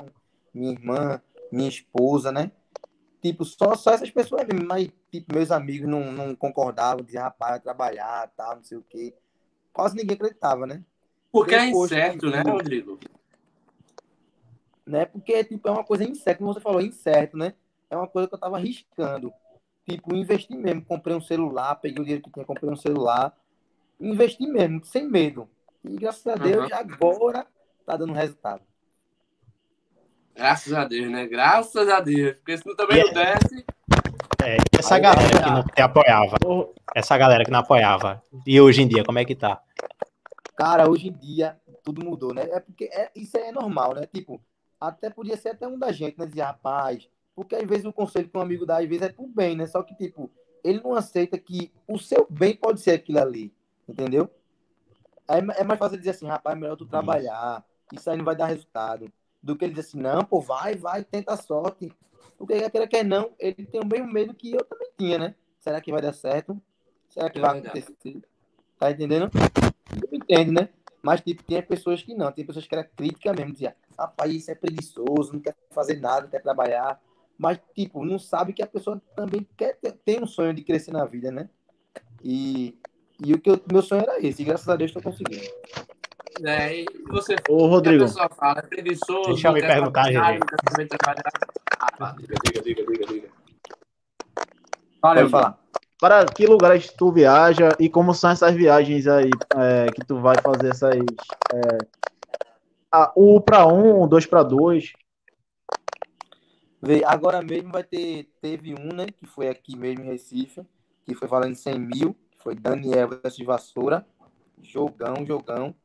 minha 0.53 0.71
irmã, 0.73 1.21
minha 1.51 1.69
esposa, 1.69 2.31
né? 2.31 2.51
Tipo, 3.21 3.45
só, 3.45 3.75
só 3.75 3.91
essas 3.91 4.11
pessoas 4.11 4.45
mesmo. 4.47 4.67
Mas, 4.67 4.89
tipo, 5.11 5.33
meus 5.33 5.51
amigos 5.51 5.87
não, 5.87 6.11
não 6.11 6.35
concordavam, 6.35 7.03
diziam, 7.03 7.23
rapaz, 7.23 7.61
trabalhar, 7.61 8.31
tal, 8.35 8.57
não 8.57 8.63
sei 8.63 8.77
o 8.77 8.85
quê. 8.89 9.13
Quase 9.71 9.95
ninguém 9.95 10.15
acreditava, 10.15 10.67
né? 10.67 10.83
Porque 11.31 11.55
é 11.55 11.67
Depois, 11.67 11.91
incerto, 11.91 12.25
tipo, 12.25 12.31
né, 12.31 12.41
Rodrigo? 12.41 12.99
né? 14.89 15.05
Porque 15.05 15.43
tipo, 15.43 15.67
é 15.67 15.71
uma 15.71 15.83
coisa 15.83 16.03
incerta, 16.03 16.39
como 16.39 16.53
você 16.53 16.59
falou, 16.59 16.81
incerto, 16.81 17.37
né? 17.37 17.53
É 17.89 17.95
uma 17.95 18.07
coisa 18.07 18.27
que 18.27 18.33
eu 18.33 18.39
tava 18.39 18.57
arriscando. 18.57 19.31
Tipo, 19.89 20.13
investi 20.15 20.55
mesmo, 20.55 20.85
comprei 20.85 21.15
um 21.15 21.21
celular, 21.21 21.73
peguei 21.75 21.99
o 21.99 22.03
dinheiro 22.03 22.23
que 22.23 22.29
tinha, 22.31 22.45
comprei 22.45 22.69
um 22.69 22.75
celular, 22.75 23.35
investi 23.99 24.45
mesmo, 24.45 24.85
sem 24.85 25.09
medo. 25.09 25.49
E 25.83 25.97
graças 25.97 26.27
a 26.27 26.35
Deus, 26.35 26.69
Uhum. 26.69 26.77
agora 26.77 27.47
tá 27.87 27.97
dando 27.97 28.13
resultado. 28.13 28.61
Graças 30.35 30.71
a 30.73 30.85
Deus, 30.85 31.09
né? 31.11 31.25
Graças 31.25 31.89
a 31.89 31.99
Deus. 31.99 32.35
Porque 32.37 32.55
se 32.55 32.67
não 32.67 32.75
também 32.75 33.03
não 33.03 33.11
desse. 33.13 33.65
É, 34.43 34.57
e 34.57 34.77
essa 34.77 34.99
galera 34.99 35.43
que 35.43 35.49
não 35.49 35.63
te 35.63 35.81
apoiava, 35.81 36.37
essa 36.95 37.17
galera 37.17 37.43
que 37.43 37.51
não 37.51 37.59
apoiava, 37.59 38.23
e 38.45 38.61
hoje 38.61 38.83
em 38.83 38.87
dia, 38.87 39.03
como 39.03 39.17
é 39.17 39.25
que 39.25 39.35
tá? 39.35 39.61
Cara, 40.55 40.87
hoje 40.87 41.07
em 41.07 41.13
dia 41.13 41.59
tudo 41.83 42.05
mudou, 42.05 42.31
né? 42.31 42.43
É 42.51 42.59
porque 42.59 42.85
é, 42.85 43.09
isso 43.15 43.35
é 43.37 43.51
normal, 43.51 43.95
né? 43.95 44.05
Tipo, 44.05 44.39
até 44.79 45.09
podia 45.09 45.35
ser 45.35 45.49
até 45.49 45.67
um 45.67 45.79
da 45.79 45.91
gente, 45.91 46.17
né? 46.19 46.27
Dizer, 46.27 46.43
rapaz, 46.43 47.09
porque 47.39 47.55
às 47.55 47.65
vezes 47.65 47.85
o 47.85 47.93
conselho 47.93 48.27
que 48.27 48.37
um 48.37 48.41
amigo 48.41 48.65
dá, 48.65 48.79
às 48.79 48.85
vezes 48.85 49.01
é 49.01 49.07
pro 49.07 49.25
bem, 49.25 49.55
né? 49.55 49.65
Só 49.65 49.81
que, 49.81 49.95
tipo, 49.95 50.29
ele 50.61 50.81
não 50.83 50.93
aceita 50.93 51.37
que 51.37 51.71
o 51.87 51.97
seu 51.97 52.27
bem 52.29 52.53
pode 52.53 52.81
ser 52.81 52.91
aquilo 52.91 53.17
ali, 53.17 53.53
entendeu? 53.87 54.29
É, 55.25 55.37
é 55.37 55.63
mais 55.63 55.79
fácil 55.79 55.97
dizer 55.97 56.09
assim, 56.09 56.27
rapaz, 56.27 56.57
é 56.57 56.59
melhor 56.59 56.75
tu 56.75 56.85
trabalhar, 56.85 57.65
isso 57.93 58.09
aí 58.09 58.17
não 58.17 58.25
vai 58.25 58.35
dar 58.35 58.47
resultado, 58.47 59.09
do 59.41 59.55
que 59.55 59.63
ele 59.63 59.73
dizer 59.73 59.87
assim, 59.87 60.01
não, 60.01 60.21
pô, 60.21 60.41
vai, 60.41 60.75
vai, 60.75 61.01
tenta 61.01 61.31
a 61.31 61.37
sorte. 61.37 61.89
Porque 62.37 62.55
aquele 62.55 62.87
quer 62.87 63.05
não, 63.05 63.31
ele 63.39 63.65
tem 63.65 63.79
o 63.79 63.85
mesmo 63.85 64.11
medo 64.11 64.33
que 64.33 64.51
eu 64.51 64.65
também 64.65 64.89
tinha, 64.97 65.17
né? 65.17 65.35
Será 65.61 65.79
que 65.79 65.93
vai 65.93 66.01
dar 66.01 66.11
certo? 66.11 66.61
Será 67.07 67.29
que 67.29 67.39
É 67.39 67.41
vai 67.41 67.57
acontecer? 67.57 68.21
Tá 68.77 68.91
entendendo? 68.91 69.31
Entende, 70.11 70.51
né? 70.51 70.67
Mas, 71.01 71.21
tipo, 71.21 71.41
tem 71.43 71.61
pessoas 71.61 72.03
que 72.03 72.13
não. 72.13 72.33
Tem 72.33 72.45
pessoas 72.45 72.67
que 72.67 72.75
eram 72.75 72.87
críticas 72.95 73.33
mesmo. 73.33 73.53
Dizia, 73.53 73.77
rapaz, 73.97 74.33
isso 74.33 74.51
é 74.51 74.55
preguiçoso, 74.55 75.31
não 75.31 75.39
quer 75.39 75.55
fazer 75.71 76.01
nada, 76.01 76.23
não 76.23 76.29
quer 76.29 76.41
trabalhar. 76.41 77.01
Mas, 77.39 77.57
tipo, 77.73 78.03
não 78.03 78.19
sabe 78.19 78.51
que 78.51 78.61
a 78.61 78.67
pessoa 78.67 79.01
também 79.15 79.47
quer 79.55 79.77
ter, 79.79 79.93
tem 79.93 80.21
um 80.21 80.27
sonho 80.27 80.53
de 80.53 80.61
crescer 80.61 80.91
na 80.91 81.05
vida, 81.05 81.31
né? 81.31 81.49
E, 82.21 82.77
e 83.17 83.33
o 83.33 83.39
que 83.39 83.49
eu- 83.49 83.61
meu 83.71 83.81
sonho 83.81 84.01
era 84.01 84.19
esse. 84.19 84.41
E 84.41 84.45
graças 84.45 84.67
a 84.67 84.75
Deus 84.75 84.89
estou 84.89 85.01
conseguindo. 85.01 85.47
É, 86.43 86.81
e 86.81 86.85
você 87.07 87.37
Ô, 87.47 87.67
Rodrigo. 87.67 88.03
A 88.03 88.29
fala, 88.29 88.59
é 88.59 88.61
preguiçoso. 88.61 89.29
Deixa 89.29 89.47
eu 89.47 89.53
me 89.53 89.61
perguntar. 89.61 90.07
Ah, 91.79 91.91
tá. 91.97 92.15
Diga, 92.19 92.35
diga, 92.43 92.61
diga, 92.61 92.85
diga, 92.85 93.05
diga. 93.05 93.29
Pode 95.01 95.29
Fala, 95.29 95.29
falar. 95.29 95.59
Para 95.97 96.25
que 96.25 96.45
lugares 96.45 96.91
tu 96.91 97.11
viaja 97.11 97.69
e 97.79 97.89
como 97.89 98.13
são 98.13 98.31
essas 98.31 98.53
viagens 98.53 99.07
aí 99.07 99.29
é, 99.55 99.91
que 99.93 100.05
tu 100.05 100.19
vai 100.19 100.35
fazer 100.41 100.71
essas. 100.71 100.97
É, 101.53 101.77
ah, 102.91 103.11
o 103.15 103.39
para 103.39 103.65
um, 103.65 104.01
o 104.01 104.07
dois 104.07 104.25
para 104.25 104.43
dois. 104.43 104.91
Agora 107.05 107.41
mesmo 107.41 107.71
vai 107.71 107.83
ter, 107.83 108.29
teve 108.41 108.73
um, 108.73 108.93
né, 108.93 109.07
que 109.07 109.25
foi 109.25 109.49
aqui 109.49 109.77
mesmo 109.77 110.03
em 110.03 110.07
Recife, 110.07 110.65
que 111.05 111.13
foi 111.13 111.27
valendo 111.27 111.55
100 111.55 111.79
mil, 111.79 112.15
foi 112.37 112.55
Daniel 112.55 113.09
versus 113.09 113.45
Vassoura, 113.45 114.07
jogão, 114.61 115.25
jogão. 115.25 115.75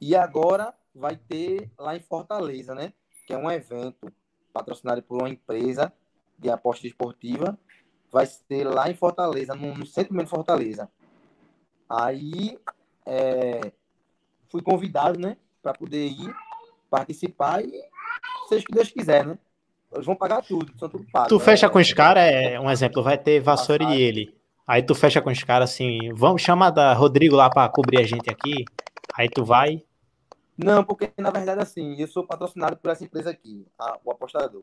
E 0.00 0.14
agora 0.14 0.72
vai 0.94 1.16
ter 1.16 1.70
lá 1.76 1.96
em 1.96 2.00
Fortaleza, 2.00 2.74
né, 2.74 2.92
que 3.26 3.32
é 3.32 3.38
um 3.38 3.50
evento 3.50 4.12
patrocinado 4.52 5.02
por 5.02 5.20
uma 5.20 5.28
empresa 5.28 5.92
de 6.38 6.48
aposta 6.48 6.86
esportiva, 6.86 7.58
vai 8.10 8.26
ser 8.26 8.64
lá 8.64 8.88
em 8.88 8.94
Fortaleza, 8.94 9.54
no, 9.54 9.74
no 9.74 9.86
centro 9.86 10.14
mesmo 10.14 10.26
de 10.26 10.30
Fortaleza. 10.30 10.90
Aí, 11.88 12.56
é, 13.04 13.72
fui 14.48 14.62
convidado, 14.62 15.18
né, 15.18 15.36
para 15.60 15.72
poder 15.72 16.06
ir 16.06 16.34
participar 16.88 17.64
e 17.64 17.89
seja 18.48 18.64
o 18.64 18.66
que 18.66 18.72
Deus 18.74 18.90
quiser, 18.90 19.26
né? 19.26 19.38
Eles 19.92 20.06
vão 20.06 20.14
pagar 20.14 20.42
tudo, 20.42 20.72
são 20.78 20.88
tudo 20.88 21.04
pago. 21.10 21.28
Tu 21.28 21.38
né? 21.38 21.44
fecha 21.44 21.68
com 21.68 21.78
os 21.78 21.92
caras, 21.92 22.24
é 22.24 22.60
um 22.60 22.70
exemplo, 22.70 23.02
vai 23.02 23.18
ter 23.18 23.40
Vassoura 23.40 23.84
e 23.84 24.00
ele. 24.00 24.34
Aí 24.66 24.82
tu 24.82 24.94
fecha 24.94 25.20
com 25.20 25.30
os 25.30 25.42
caras 25.42 25.70
assim, 25.70 26.12
vamos 26.14 26.42
chamar 26.42 26.70
da 26.70 26.94
Rodrigo 26.94 27.34
lá 27.34 27.50
pra 27.50 27.68
cobrir 27.68 27.98
a 27.98 28.04
gente 28.04 28.30
aqui. 28.30 28.64
Aí 29.14 29.28
tu 29.28 29.44
vai. 29.44 29.82
Não, 30.56 30.84
porque 30.84 31.10
na 31.18 31.30
verdade 31.30 31.60
assim, 31.60 31.96
eu 31.98 32.06
sou 32.06 32.24
patrocinado 32.24 32.76
por 32.76 32.90
essa 32.90 33.04
empresa 33.04 33.30
aqui, 33.30 33.66
a- 33.78 33.98
o 34.04 34.12
apostador. 34.12 34.62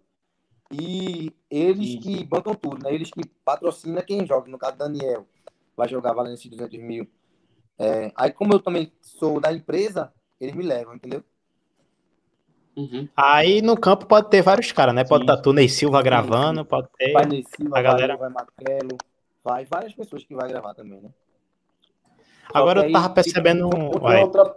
E 0.71 1.33
eles 1.49 2.01
que 2.01 2.23
bancam 2.25 2.53
tudo, 2.55 2.83
né? 2.83 2.93
Eles 2.93 3.09
que 3.11 3.25
patrocinam 3.43 4.01
quem 4.01 4.25
joga, 4.25 4.49
no 4.49 4.57
caso 4.57 4.77
Daniel, 4.77 5.27
vai 5.75 5.87
jogar 5.89 6.13
valendo 6.13 6.35
esses 6.35 6.49
200 6.49 6.79
mil. 6.79 7.07
É, 7.79 8.11
aí 8.15 8.31
como 8.31 8.53
eu 8.53 8.59
também 8.59 8.91
sou 9.01 9.39
da 9.39 9.53
empresa, 9.53 10.13
eles 10.39 10.55
me 10.55 10.63
levam, 10.63 10.95
entendeu? 10.95 11.23
Aí 13.15 13.61
no 13.61 13.75
campo 13.75 14.05
pode 14.05 14.29
ter 14.29 14.41
vários 14.41 14.71
caras, 14.71 14.93
né? 14.93 15.03
Pode 15.03 15.23
estar 15.23 15.37
tu, 15.37 15.51
Ney 15.51 15.67
Silva 15.67 16.01
gravando, 16.01 16.63
pode 16.63 16.87
ter 16.97 17.11
Vai 17.11 17.25
Ney 17.25 17.43
Silva, 17.55 17.79
a 17.79 17.81
galera. 17.81 18.15
vai, 18.15 18.29
vai 18.29 18.45
Maquelo, 18.45 18.97
vai 19.43 19.65
várias 19.65 19.93
pessoas 19.93 20.23
que 20.23 20.35
vai 20.35 20.47
gravar 20.47 20.75
também, 20.75 21.01
né? 21.01 21.09
Agora 22.53 22.79
eu 22.79 22.83
Só 22.83 22.87
que 22.87 22.93
tava 22.93 23.07
aí, 23.07 23.13
percebendo. 23.13 23.65
Eu 23.65 23.69
tenho 23.69 23.99
Vai. 23.99 24.21
outra, 24.21 24.55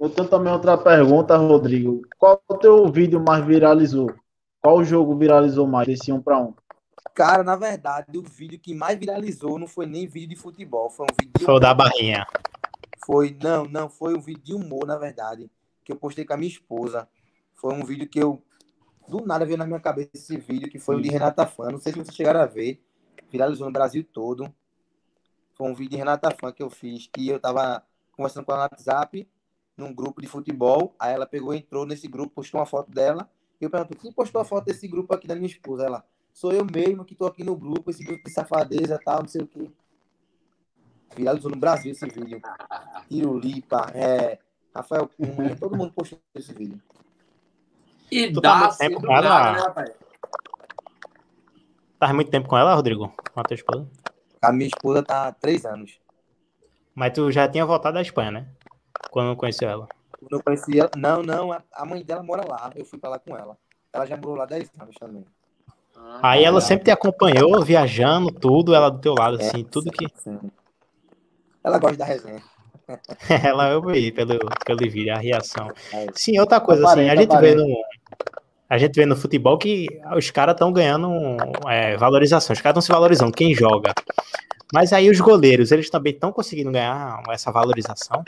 eu 0.00 0.10
tenho 0.10 0.28
também 0.28 0.52
outra 0.52 0.76
pergunta, 0.78 1.36
Rodrigo. 1.36 2.02
Qual 2.18 2.42
o 2.48 2.54
teu 2.54 2.88
vídeo 2.90 3.22
mais 3.22 3.44
viralizou? 3.44 4.12
Qual 4.60 4.82
jogo 4.82 5.16
viralizou 5.16 5.66
mais 5.66 5.86
desse 5.86 6.10
um 6.10 6.20
para 6.20 6.38
um? 6.38 6.54
Cara, 7.14 7.44
na 7.44 7.54
verdade, 7.54 8.18
o 8.18 8.22
vídeo 8.22 8.58
que 8.58 8.74
mais 8.74 8.98
viralizou 8.98 9.58
não 9.58 9.68
foi 9.68 9.86
nem 9.86 10.06
vídeo 10.06 10.30
de 10.30 10.36
futebol, 10.36 10.90
foi 10.90 11.06
um 11.06 11.14
vídeo 11.20 11.32
de 11.38 11.44
Foi 11.44 11.54
o 11.54 11.60
da 11.60 11.72
barrinha. 11.72 12.26
Foi, 13.06 13.36
não, 13.40 13.66
não, 13.66 13.88
foi 13.88 14.14
um 14.14 14.20
vídeo 14.20 14.42
de 14.42 14.54
humor, 14.54 14.86
na 14.86 14.96
verdade, 14.96 15.48
que 15.84 15.92
eu 15.92 15.96
postei 15.96 16.24
com 16.24 16.34
a 16.34 16.36
minha 16.36 16.50
esposa. 16.50 17.08
Foi 17.54 17.74
um 17.74 17.84
vídeo 17.84 18.08
que 18.08 18.18
eu, 18.18 18.42
do 19.06 19.24
nada 19.24 19.44
veio 19.44 19.58
na 19.58 19.66
minha 19.66 19.80
cabeça 19.80 20.10
esse 20.14 20.36
vídeo, 20.36 20.70
que 20.70 20.78
foi 20.78 20.96
o 20.96 21.00
de 21.00 21.08
Renata 21.08 21.46
Fã. 21.46 21.70
Não 21.70 21.78
sei 21.78 21.92
se 21.92 21.98
vocês 21.98 22.16
chegaram 22.16 22.40
a 22.40 22.46
ver. 22.46 22.82
Viralizou 23.30 23.66
no 23.66 23.72
Brasil 23.72 24.04
todo. 24.04 24.52
Foi 25.52 25.68
um 25.70 25.74
vídeo 25.74 25.90
de 25.90 25.96
Renata 25.96 26.30
Fã 26.30 26.52
que 26.52 26.62
eu 26.62 26.70
fiz, 26.70 27.06
que 27.06 27.28
eu 27.28 27.38
tava 27.38 27.82
conversando 28.12 28.44
com 28.44 28.52
ela 28.52 28.64
no 28.64 28.70
WhatsApp, 28.72 29.28
num 29.76 29.94
grupo 29.94 30.20
de 30.20 30.26
futebol. 30.26 30.94
Aí 30.98 31.12
ela 31.12 31.26
pegou, 31.26 31.54
entrou 31.54 31.86
nesse 31.86 32.08
grupo, 32.08 32.34
postou 32.34 32.60
uma 32.60 32.66
foto 32.66 32.90
dela. 32.90 33.30
E 33.60 33.64
eu 33.64 33.70
pergunto, 33.70 33.96
quem 33.96 34.12
postou 34.12 34.40
a 34.40 34.44
foto 34.44 34.64
desse 34.64 34.88
grupo 34.88 35.14
aqui 35.14 35.26
da 35.26 35.34
minha 35.34 35.46
esposa? 35.46 35.84
Ela, 35.84 36.04
sou 36.32 36.52
eu 36.52 36.64
mesmo 36.64 37.04
que 37.04 37.14
tô 37.14 37.26
aqui 37.26 37.44
no 37.44 37.56
grupo, 37.56 37.90
esse 37.90 38.02
grupo 38.04 38.24
de 38.24 38.32
safadeza 38.32 39.00
tal, 39.04 39.20
não 39.20 39.28
sei 39.28 39.42
o 39.42 39.46
quê. 39.46 39.70
Viralizou 41.16 41.50
no 41.50 41.56
Brasil 41.56 41.92
esse 41.92 42.06
vídeo. 42.06 42.42
Tirulipa, 43.08 43.92
é, 43.94 44.38
Rafael 44.74 45.08
Cunha, 45.08 45.56
todo 45.56 45.76
mundo 45.76 45.92
postou 45.92 46.18
esse 46.34 46.52
vídeo. 46.52 46.80
E 48.10 48.32
Tu 48.32 48.40
tá 48.40 48.50
dá 48.50 48.56
muito 48.58 48.72
sim 48.72 48.88
tempo 48.88 49.00
com 49.00 49.16
ela? 49.16 49.52
né, 49.52 49.60
rapaz? 49.60 49.92
Tava 51.98 52.12
muito 52.12 52.30
tempo 52.30 52.48
com 52.48 52.58
ela, 52.58 52.74
Rodrigo? 52.74 53.12
Com 53.32 53.40
a 53.40 53.44
tua 53.44 53.54
esposa? 53.54 53.86
A 54.42 54.52
minha 54.52 54.66
esposa 54.68 55.02
tá 55.02 55.28
há 55.28 55.32
três 55.32 55.64
anos. 55.64 55.98
Mas 56.94 57.12
tu 57.12 57.30
já 57.30 57.48
tinha 57.48 57.64
voltado 57.64 57.94
da 57.94 58.02
Espanha, 58.02 58.30
né? 58.30 58.48
Quando 59.10 59.36
conheceu 59.36 59.68
ela. 59.68 59.88
Quando 60.18 60.32
eu 60.32 60.42
conheci 60.42 60.78
ela, 60.78 60.90
não, 60.96 61.22
não, 61.22 61.52
a- 61.52 61.84
mãe 61.84 62.04
dela 62.04 62.22
mora 62.22 62.46
lá. 62.46 62.70
Eu 62.74 62.84
fui 62.84 62.98
pra 62.98 63.10
lá 63.10 63.18
com 63.18 63.36
ela. 63.36 63.56
Ela 63.92 64.06
já 64.06 64.16
morou 64.16 64.36
lá 64.36 64.44
10 64.44 64.70
anos 64.78 64.94
também. 64.96 65.24
Aí 66.22 66.44
ela 66.44 66.60
sempre 66.60 66.84
te 66.84 66.90
acompanhou, 66.90 67.62
viajando, 67.64 68.30
tudo, 68.32 68.74
ela 68.74 68.90
do 68.90 69.00
teu 69.00 69.14
lado, 69.14 69.40
É, 69.40 69.46
assim, 69.46 69.64
tudo 69.64 69.90
que. 69.90 70.06
Ela 71.62 71.78
gosta 71.78 71.96
da 71.96 72.04
resenha. 72.04 72.42
ela 73.42 73.70
eu 73.70 73.82
vi 73.82 74.12
pelo, 74.12 74.38
pelo 74.64 74.78
vídeo, 74.78 75.14
a 75.14 75.18
reação. 75.18 75.68
É. 75.92 76.06
Sim, 76.14 76.38
outra 76.38 76.60
coisa, 76.60 76.86
assim, 76.86 77.08
a 77.08 77.16
gente 77.16 77.36
vê 77.38 77.54
no. 77.54 77.66
A 78.68 78.78
gente 78.78 78.94
vê 78.94 79.06
no 79.06 79.14
futebol 79.14 79.58
que 79.58 79.86
os 80.16 80.30
caras 80.30 80.54
estão 80.54 80.72
ganhando 80.72 81.08
é, 81.68 81.96
valorização, 81.96 82.54
os 82.54 82.60
caras 82.60 82.72
estão 82.72 82.82
se 82.82 82.92
valorizando, 82.92 83.30
quem 83.30 83.54
joga. 83.54 83.92
Mas 84.72 84.92
aí 84.92 85.08
os 85.10 85.20
goleiros, 85.20 85.70
eles 85.70 85.90
também 85.90 86.12
estão 86.12 86.32
conseguindo 86.32 86.72
ganhar 86.72 87.22
essa 87.30 87.52
valorização. 87.52 88.24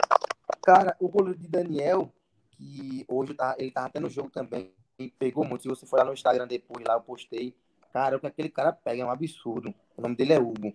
Cara, 0.63 0.95
o 0.99 1.09
goleiro 1.09 1.37
de 1.37 1.47
Daniel, 1.47 2.09
que 2.51 3.03
hoje 3.07 3.33
tá, 3.33 3.55
ele 3.57 3.71
tá 3.71 3.85
até 3.85 3.99
no 3.99 4.09
jogo 4.09 4.29
também, 4.29 4.71
e 4.99 5.09
pegou 5.09 5.43
muito. 5.43 5.63
Se 5.63 5.67
você 5.67 5.85
for 5.85 5.97
lá 5.97 6.05
no 6.05 6.13
Instagram 6.13 6.47
depois, 6.47 6.85
lá 6.85 6.93
eu 6.93 7.01
postei. 7.01 7.53
Cara, 7.91 8.17
o 8.17 8.19
que 8.19 8.27
aquele 8.27 8.49
cara 8.49 8.71
pega 8.71 9.01
é 9.01 9.05
um 9.05 9.11
absurdo. 9.11 9.73
O 9.95 10.01
nome 10.01 10.15
dele 10.15 10.33
é 10.33 10.39
Hugo. 10.39 10.73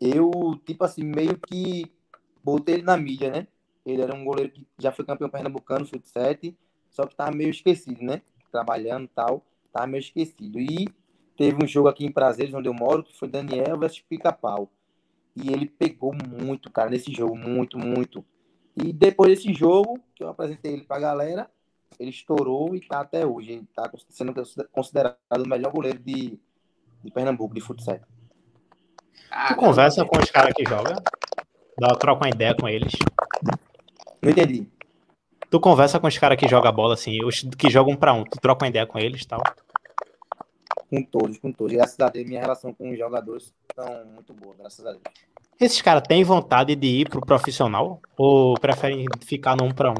Eu, 0.00 0.58
tipo 0.64 0.84
assim, 0.84 1.02
meio 1.02 1.38
que 1.38 1.90
botei 2.42 2.76
ele 2.76 2.82
na 2.82 2.96
mídia, 2.96 3.30
né? 3.30 3.46
Ele 3.84 4.02
era 4.02 4.14
um 4.14 4.24
goleiro 4.24 4.52
que 4.52 4.66
já 4.78 4.92
foi 4.92 5.04
campeão 5.04 5.28
pernambucano, 5.28 5.86
sub-7, 5.86 6.54
só 6.90 7.06
que 7.06 7.14
tava 7.14 7.30
meio 7.32 7.50
esquecido, 7.50 8.02
né? 8.02 8.22
Trabalhando 8.50 9.04
e 9.04 9.08
tal, 9.08 9.44
tava 9.72 9.86
meio 9.86 10.00
esquecido. 10.00 10.58
E 10.58 10.88
teve 11.36 11.62
um 11.62 11.66
jogo 11.66 11.88
aqui 11.88 12.04
em 12.04 12.12
Prazeres, 12.12 12.54
onde 12.54 12.68
eu 12.68 12.74
moro, 12.74 13.02
que 13.02 13.16
foi 13.18 13.28
Daniel 13.28 13.78
versus 13.78 14.00
Pica-Pau. 14.00 14.70
E 15.34 15.52
ele 15.52 15.66
pegou 15.66 16.12
muito, 16.12 16.70
cara, 16.70 16.90
nesse 16.90 17.12
jogo, 17.12 17.36
muito, 17.36 17.78
muito. 17.78 18.24
E 18.76 18.92
depois 18.92 19.30
desse 19.30 19.52
jogo, 19.54 19.98
que 20.14 20.22
eu 20.22 20.28
apresentei 20.28 20.72
ele 20.72 20.84
pra 20.84 20.98
galera, 20.98 21.50
ele 21.98 22.10
estourou 22.10 22.74
e 22.74 22.80
tá 22.80 23.00
até 23.00 23.26
hoje. 23.26 23.52
Ele 23.52 23.68
tá 23.74 23.90
sendo 24.08 24.34
considerado 24.72 25.16
o 25.38 25.48
melhor 25.48 25.72
goleiro 25.72 25.98
de, 25.98 26.38
de 27.02 27.10
Pernambuco, 27.10 27.54
de 27.54 27.60
futsal. 27.60 28.00
Tu 29.48 29.56
conversa 29.56 30.04
com 30.04 30.18
os 30.18 30.30
caras 30.30 30.52
que 30.54 30.64
jogam? 30.64 30.96
Dá, 31.80 31.94
troca 31.94 32.26
uma 32.26 32.28
ideia 32.28 32.54
com 32.54 32.68
eles? 32.68 32.92
Não 34.20 34.30
entendi. 34.30 34.68
Tu 35.48 35.58
conversa 35.58 35.98
com 35.98 36.06
os 36.06 36.18
caras 36.18 36.38
que 36.38 36.46
jogam 36.46 36.70
bola, 36.70 36.92
assim, 36.92 37.24
os 37.24 37.40
que 37.40 37.70
jogam 37.70 37.94
um 37.94 37.96
pra 37.96 38.12
um, 38.12 38.22
tu 38.22 38.38
troca 38.38 38.66
uma 38.66 38.68
ideia 38.68 38.86
com 38.86 38.98
eles 38.98 39.22
e 39.22 39.26
tal? 39.26 39.42
Com 40.90 41.02
todos, 41.02 41.38
com 41.38 41.50
todos. 41.50 41.72
Graças 41.72 41.98
a 41.98 42.10
Deus, 42.10 42.28
minha 42.28 42.42
relação 42.42 42.74
com 42.74 42.90
os 42.90 42.98
jogadores 42.98 43.54
estão 43.70 44.04
muito 44.04 44.34
boa, 44.34 44.54
graças 44.58 44.84
a 44.84 44.90
Deus. 44.90 45.02
Esses 45.58 45.80
caras 45.80 46.02
têm 46.06 46.22
vontade 46.22 46.76
de 46.76 46.86
ir 46.86 47.08
pro 47.08 47.22
profissional? 47.22 47.98
Ou 48.14 48.60
preferem 48.60 49.06
ficar 49.22 49.56
no 49.56 49.64
um 49.64 49.72
pra 49.72 49.90
um? 49.90 49.94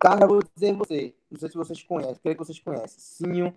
Cara, 0.00 0.24
eu 0.24 0.28
vou 0.28 0.42
dizer 0.56 0.74
você, 0.74 1.14
não 1.30 1.38
sei 1.38 1.48
se 1.50 1.56
vocês 1.56 1.82
conhecem, 1.84 2.16
creio 2.20 2.36
que 2.36 2.44
vocês 2.44 2.58
conhecem. 2.58 2.98
Sinho 2.98 3.54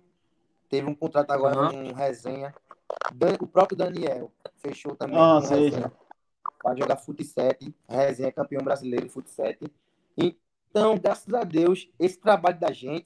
teve 0.70 0.88
um 0.88 0.94
contrato 0.94 1.32
agora 1.32 1.72
com 1.72 1.94
resenha. 1.94 2.54
O 3.42 3.48
próprio 3.48 3.76
Daniel 3.76 4.32
fechou 4.58 4.96
também 4.96 5.18
Ah, 5.20 5.42
sei, 5.42 5.70
resenha. 5.70 5.92
Vai 6.68 6.76
jogar 6.76 6.98
Fut 6.98 7.24
7, 7.24 7.74
resenha 7.88 8.30
campeão 8.30 8.62
brasileiro 8.62 9.08
Fut 9.08 9.30
7. 9.30 9.72
Então, 10.18 10.98
graças 10.98 11.34
a 11.34 11.46
Deus, 11.46 11.90
esse 11.98 12.20
trabalho 12.20 12.60
da 12.60 12.74
gente 12.74 13.06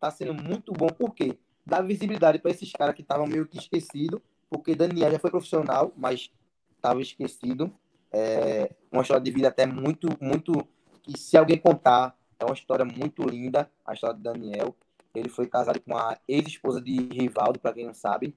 tá 0.00 0.10
sendo 0.10 0.32
muito 0.32 0.72
bom, 0.72 0.86
porque 0.86 1.38
dá 1.66 1.82
visibilidade 1.82 2.38
para 2.38 2.50
esses 2.50 2.72
caras 2.72 2.94
que 2.94 3.02
estavam 3.02 3.26
meio 3.26 3.46
que 3.46 3.58
esquecidos, 3.58 4.18
porque 4.48 4.74
Daniel 4.74 5.10
já 5.10 5.18
foi 5.18 5.30
profissional, 5.30 5.92
mas 5.94 6.32
estava 6.74 7.02
esquecido. 7.02 7.70
É 8.10 8.74
uma 8.90 9.02
história 9.02 9.22
de 9.22 9.30
vida 9.30 9.48
até 9.48 9.66
muito, 9.66 10.08
muito. 10.18 10.66
que 11.02 11.18
se 11.18 11.36
alguém 11.36 11.58
contar, 11.58 12.16
é 12.40 12.46
uma 12.46 12.54
história 12.54 12.86
muito 12.86 13.22
linda, 13.24 13.70
a 13.84 13.92
história 13.92 14.16
de 14.16 14.22
Daniel. 14.22 14.74
Ele 15.14 15.28
foi 15.28 15.46
casado 15.46 15.78
com 15.82 15.98
a 15.98 16.16
ex-esposa 16.26 16.80
de 16.80 16.96
Rivaldo, 17.12 17.60
para 17.60 17.74
quem 17.74 17.84
não 17.84 17.92
sabe. 17.92 18.34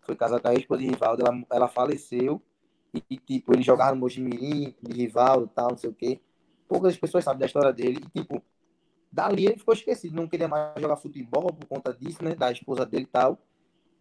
Foi 0.00 0.16
casado 0.16 0.40
com 0.40 0.48
a 0.48 0.52
ex-esposa 0.52 0.80
de 0.80 0.88
Rivaldo, 0.88 1.22
ela, 1.26 1.44
ela 1.50 1.68
faleceu. 1.68 2.40
E, 2.94 3.02
e, 3.10 3.16
tipo, 3.16 3.54
ele 3.54 3.62
jogava 3.62 3.94
no 3.94 4.00
Mojimirim, 4.00 4.74
de 4.82 4.92
Rivaldo 4.92 5.50
tal, 5.54 5.70
não 5.70 5.78
sei 5.78 5.90
o 5.90 5.94
quê. 5.94 6.20
Poucas 6.68 6.96
pessoas 6.96 7.24
sabem 7.24 7.40
da 7.40 7.46
história 7.46 7.72
dele. 7.72 8.00
E, 8.04 8.20
tipo, 8.20 8.42
dali 9.10 9.46
ele 9.46 9.58
ficou 9.58 9.74
esquecido, 9.74 10.16
não 10.16 10.28
queria 10.28 10.48
mais 10.48 10.80
jogar 10.80 10.96
futebol 10.96 11.52
por 11.52 11.66
conta 11.66 11.92
disso, 11.92 12.22
né? 12.24 12.34
Da 12.34 12.50
esposa 12.50 12.84
dele 12.86 13.04
e 13.04 13.06
tal. 13.06 13.38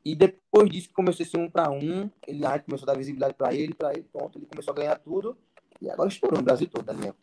E 0.03 0.15
depois 0.15 0.69
disso 0.69 0.89
começou 0.93 1.25
ser 1.25 1.37
um 1.37 1.49
para 1.49 1.69
um, 1.69 2.09
ele 2.27 2.45
aí 2.45 2.59
começou 2.59 2.89
a 2.89 2.93
dar 2.93 2.97
visibilidade 2.97 3.35
para 3.35 3.53
ele, 3.53 3.73
para 3.73 3.91
ele, 3.91 4.03
pronto, 4.11 4.37
ele 4.37 4.47
começou 4.47 4.71
a 4.71 4.75
ganhar 4.75 4.97
tudo. 4.97 5.37
E 5.79 5.89
agora 5.89 6.09
estourou 6.09 6.39
no 6.39 6.43
Brasil 6.43 6.67
todo, 6.67 6.85
Daniel. 6.85 7.15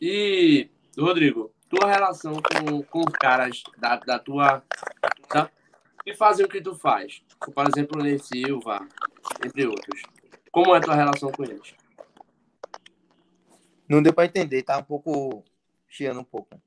E, 0.00 0.70
Rodrigo, 0.98 1.52
tua 1.68 1.90
relação 1.90 2.34
com, 2.34 2.82
com 2.82 3.00
os 3.00 3.12
caras 3.20 3.62
da, 3.78 3.96
da 3.96 4.18
tua. 4.18 4.62
Tá? 5.28 5.50
Que 6.04 6.14
fazem 6.14 6.44
o 6.44 6.48
que 6.48 6.60
tu 6.60 6.74
faz? 6.74 7.22
Por 7.54 7.68
exemplo, 7.68 8.00
o 8.00 8.02
Ney 8.02 8.18
Silva, 8.18 8.86
entre 9.44 9.66
outros. 9.66 10.02
Como 10.54 10.72
é 10.72 10.78
a 10.78 10.80
tua 10.80 10.94
relação 10.94 11.32
com 11.32 11.42
eles? 11.42 11.74
Não 13.88 14.00
deu 14.00 14.14
para 14.14 14.26
entender, 14.26 14.62
tá 14.62 14.78
um 14.78 14.84
pouco 14.84 15.42
chiando 15.88 16.20
um 16.20 16.24
pouco. 16.24 16.62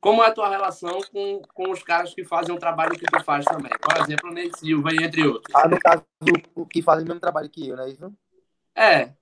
Como 0.00 0.22
é 0.22 0.28
a 0.28 0.32
tua 0.32 0.48
relação 0.48 1.00
com, 1.12 1.42
com 1.52 1.72
os 1.72 1.82
caras 1.82 2.14
que 2.14 2.24
fazem 2.24 2.54
o 2.54 2.60
trabalho 2.60 2.96
que 2.96 3.04
tu 3.04 3.24
faz 3.24 3.44
também? 3.44 3.72
Por 3.82 4.00
exemplo, 4.00 4.30
o 4.30 4.32
Ney 4.32 4.52
Silva 4.56 4.90
entre 4.92 5.26
outros. 5.26 5.52
Ah, 5.52 5.66
no 5.66 5.80
caso, 5.80 6.04
o 6.54 6.64
que 6.64 6.80
fazem 6.80 7.04
o 7.04 7.08
mesmo 7.08 7.20
trabalho 7.20 7.50
que 7.50 7.68
eu, 7.68 7.76
não 7.76 7.82
é 7.82 7.90
isso? 7.90 8.16
É. 8.72 9.12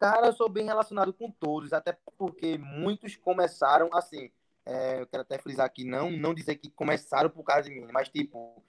Cara, 0.00 0.26
eu 0.26 0.32
sou 0.32 0.48
bem 0.48 0.64
relacionado 0.64 1.12
com 1.12 1.30
todos, 1.30 1.72
até 1.72 1.96
porque 2.18 2.58
muitos 2.58 3.14
começaram 3.14 3.90
assim. 3.92 4.28
é, 4.64 5.00
eu 5.00 5.06
quero 5.06 5.22
até 5.22 5.38
frisar 5.38 5.66
aqui, 5.66 5.84
não, 5.84 6.10
não 6.10 6.34
dizer 6.34 6.56
que 6.56 6.68
começaram 6.68 7.30
por 7.30 7.44
causa 7.44 7.70
de 7.70 7.76
mim, 7.76 7.86
mas 7.92 8.08
tipo, 8.08 8.60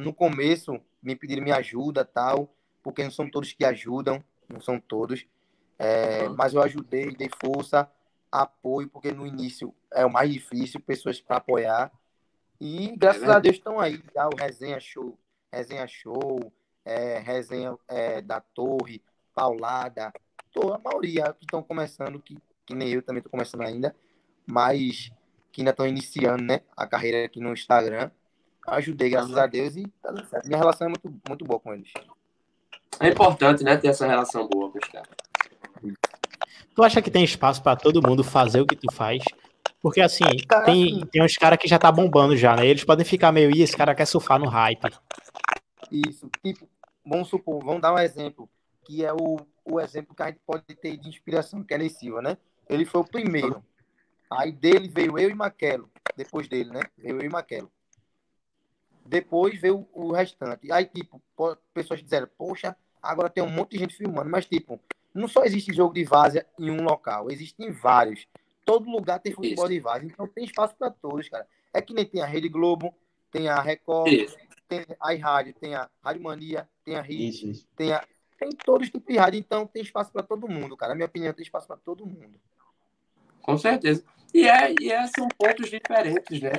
no 0.00 0.14
começo 0.14 0.80
me 1.02 1.14
pediram 1.14 1.42
minha 1.42 1.56
ajuda 1.56 2.02
tal, 2.02 2.50
porque 2.86 3.02
não 3.02 3.10
são 3.10 3.28
todos 3.28 3.52
que 3.52 3.64
ajudam, 3.64 4.22
não 4.48 4.60
são 4.60 4.78
todos. 4.78 5.26
É, 5.76 6.28
mas 6.28 6.54
eu 6.54 6.62
ajudei, 6.62 7.10
dei 7.16 7.28
força, 7.42 7.90
apoio, 8.30 8.88
porque 8.88 9.10
no 9.10 9.26
início 9.26 9.74
é 9.92 10.06
o 10.06 10.12
mais 10.12 10.32
difícil, 10.32 10.78
pessoas 10.78 11.20
para 11.20 11.38
apoiar. 11.38 11.90
E 12.60 12.94
graças 12.96 13.28
a 13.28 13.40
Deus 13.40 13.56
estão 13.56 13.80
aí, 13.80 14.00
já 14.14 14.28
o 14.28 14.36
Resenha 14.36 14.78
Show, 14.78 15.18
Resenha 15.52 15.88
Show, 15.88 16.52
é, 16.84 17.18
Resenha 17.18 17.76
é, 17.88 18.20
da 18.22 18.40
Torre, 18.40 19.02
Paulada, 19.34 20.12
a 20.54 20.78
maioria 20.78 21.32
que 21.32 21.44
estão 21.44 21.64
começando, 21.64 22.22
que, 22.22 22.38
que 22.64 22.72
nem 22.72 22.90
eu 22.90 23.02
também 23.02 23.18
estou 23.18 23.32
começando 23.32 23.62
ainda, 23.62 23.96
mas 24.46 25.10
que 25.50 25.60
ainda 25.60 25.72
estão 25.72 25.88
iniciando 25.88 26.44
né, 26.44 26.60
a 26.76 26.86
carreira 26.86 27.26
aqui 27.26 27.40
no 27.40 27.52
Instagram. 27.52 28.12
Ajudei, 28.64 29.10
graças 29.10 29.36
a 29.36 29.48
Deus, 29.48 29.74
e 29.74 29.88
tá 30.00 30.12
dando 30.12 30.28
certo. 30.28 30.46
Minha 30.46 30.58
relação 30.58 30.86
é 30.86 30.90
muito, 30.90 31.20
muito 31.28 31.44
boa 31.44 31.58
com 31.58 31.74
eles. 31.74 31.92
É 33.00 33.08
importante, 33.08 33.62
né, 33.62 33.76
ter 33.76 33.88
essa 33.88 34.06
relação 34.06 34.48
boa 34.48 34.70
com 34.70 34.78
os 34.78 34.88
caras. 34.88 35.08
Tu 36.74 36.82
acha 36.82 37.00
que 37.00 37.10
tem 37.10 37.24
espaço 37.24 37.62
pra 37.62 37.76
todo 37.76 38.06
mundo 38.06 38.22
fazer 38.22 38.60
o 38.60 38.66
que 38.66 38.76
tu 38.76 38.92
faz? 38.92 39.22
Porque 39.80 40.00
assim, 40.00 40.24
tem, 40.64 41.06
tem 41.06 41.22
uns 41.22 41.36
caras 41.36 41.58
que 41.58 41.68
já 41.68 41.78
tá 41.78 41.90
bombando 41.90 42.36
já, 42.36 42.54
né? 42.56 42.66
Eles 42.66 42.84
podem 42.84 43.04
ficar 43.04 43.32
meio, 43.32 43.50
ih, 43.50 43.62
esse 43.62 43.76
cara 43.76 43.94
quer 43.94 44.06
surfar 44.06 44.38
no 44.38 44.48
hype. 44.48 44.90
Isso, 45.90 46.28
tipo, 46.44 46.68
vamos 47.04 47.28
supor, 47.28 47.64
vamos 47.64 47.80
dar 47.80 47.94
um 47.94 47.98
exemplo, 47.98 48.48
que 48.84 49.04
é 49.04 49.12
o, 49.12 49.38
o 49.64 49.80
exemplo 49.80 50.14
que 50.14 50.22
a 50.22 50.26
gente 50.26 50.40
pode 50.46 50.64
ter 50.64 50.96
de 50.96 51.08
inspiração, 51.08 51.62
que 51.62 51.72
é 51.72 51.78
Ney 51.78 51.88
Silva, 51.88 52.20
né? 52.20 52.36
Ele 52.68 52.84
foi 52.84 53.00
o 53.00 53.04
primeiro. 53.04 53.64
Aí 54.30 54.50
dele 54.50 54.88
veio 54.88 55.18
eu 55.18 55.30
e 55.30 55.34
Maquelo, 55.34 55.88
depois 56.16 56.48
dele, 56.48 56.70
né? 56.70 56.80
Veio 56.98 57.20
eu 57.20 57.26
e 57.26 57.28
Maquelo. 57.28 57.70
Depois 59.04 59.60
veio 59.60 59.86
o 59.92 60.10
restante. 60.10 60.70
Aí, 60.72 60.84
tipo, 60.84 61.22
po- 61.36 61.56
pessoas 61.72 62.02
disseram, 62.02 62.28
poxa, 62.36 62.76
agora 63.10 63.30
tem 63.30 63.42
um 63.42 63.50
monte 63.50 63.72
de 63.72 63.78
gente 63.78 63.96
filmando, 63.96 64.28
mas, 64.30 64.46
tipo, 64.46 64.80
não 65.14 65.28
só 65.28 65.44
existe 65.44 65.72
jogo 65.72 65.94
de 65.94 66.04
várzea 66.04 66.46
em 66.58 66.70
um 66.70 66.82
local, 66.82 67.30
existem 67.30 67.70
vários. 67.70 68.26
Todo 68.64 68.90
lugar 68.90 69.20
tem 69.20 69.32
futebol 69.32 69.68
de 69.68 69.80
várzea, 69.80 70.08
então 70.12 70.26
tem 70.26 70.44
espaço 70.44 70.74
para 70.76 70.90
todos, 70.90 71.28
cara. 71.28 71.46
É 71.72 71.80
que 71.80 71.94
nem 71.94 72.04
tem 72.04 72.20
a 72.20 72.26
Rede 72.26 72.48
Globo, 72.48 72.94
tem 73.30 73.48
a 73.48 73.60
Record, 73.60 74.12
Isso. 74.12 74.36
tem 74.68 74.84
a 75.00 75.14
rádio, 75.14 75.54
tem 75.54 75.74
a 75.74 75.88
Rádio 76.02 76.22
Mania, 76.22 76.68
tem 76.84 76.96
a 76.96 77.04
Isso, 77.08 77.46
isso. 77.46 77.66
tem 77.76 77.92
a 77.92 78.04
tem 78.38 78.50
todos 78.50 78.86
os 78.86 78.92
tipos 78.92 79.12
de 79.12 79.18
rádio, 79.18 79.38
então 79.38 79.66
tem 79.66 79.82
espaço 79.82 80.12
para 80.12 80.22
todo 80.22 80.48
mundo, 80.48 80.76
cara. 80.76 80.90
Na 80.90 80.96
minha 80.96 81.06
opinião, 81.06 81.32
tem 81.32 81.42
espaço 81.42 81.66
para 81.66 81.76
todo 81.76 82.04
mundo. 82.04 82.38
Com 83.40 83.56
certeza. 83.56 84.04
E, 84.34 84.46
é, 84.46 84.74
e 84.78 84.92
é, 84.92 85.06
são 85.06 85.26
pontos 85.28 85.70
diferentes, 85.70 86.40
né? 86.40 86.52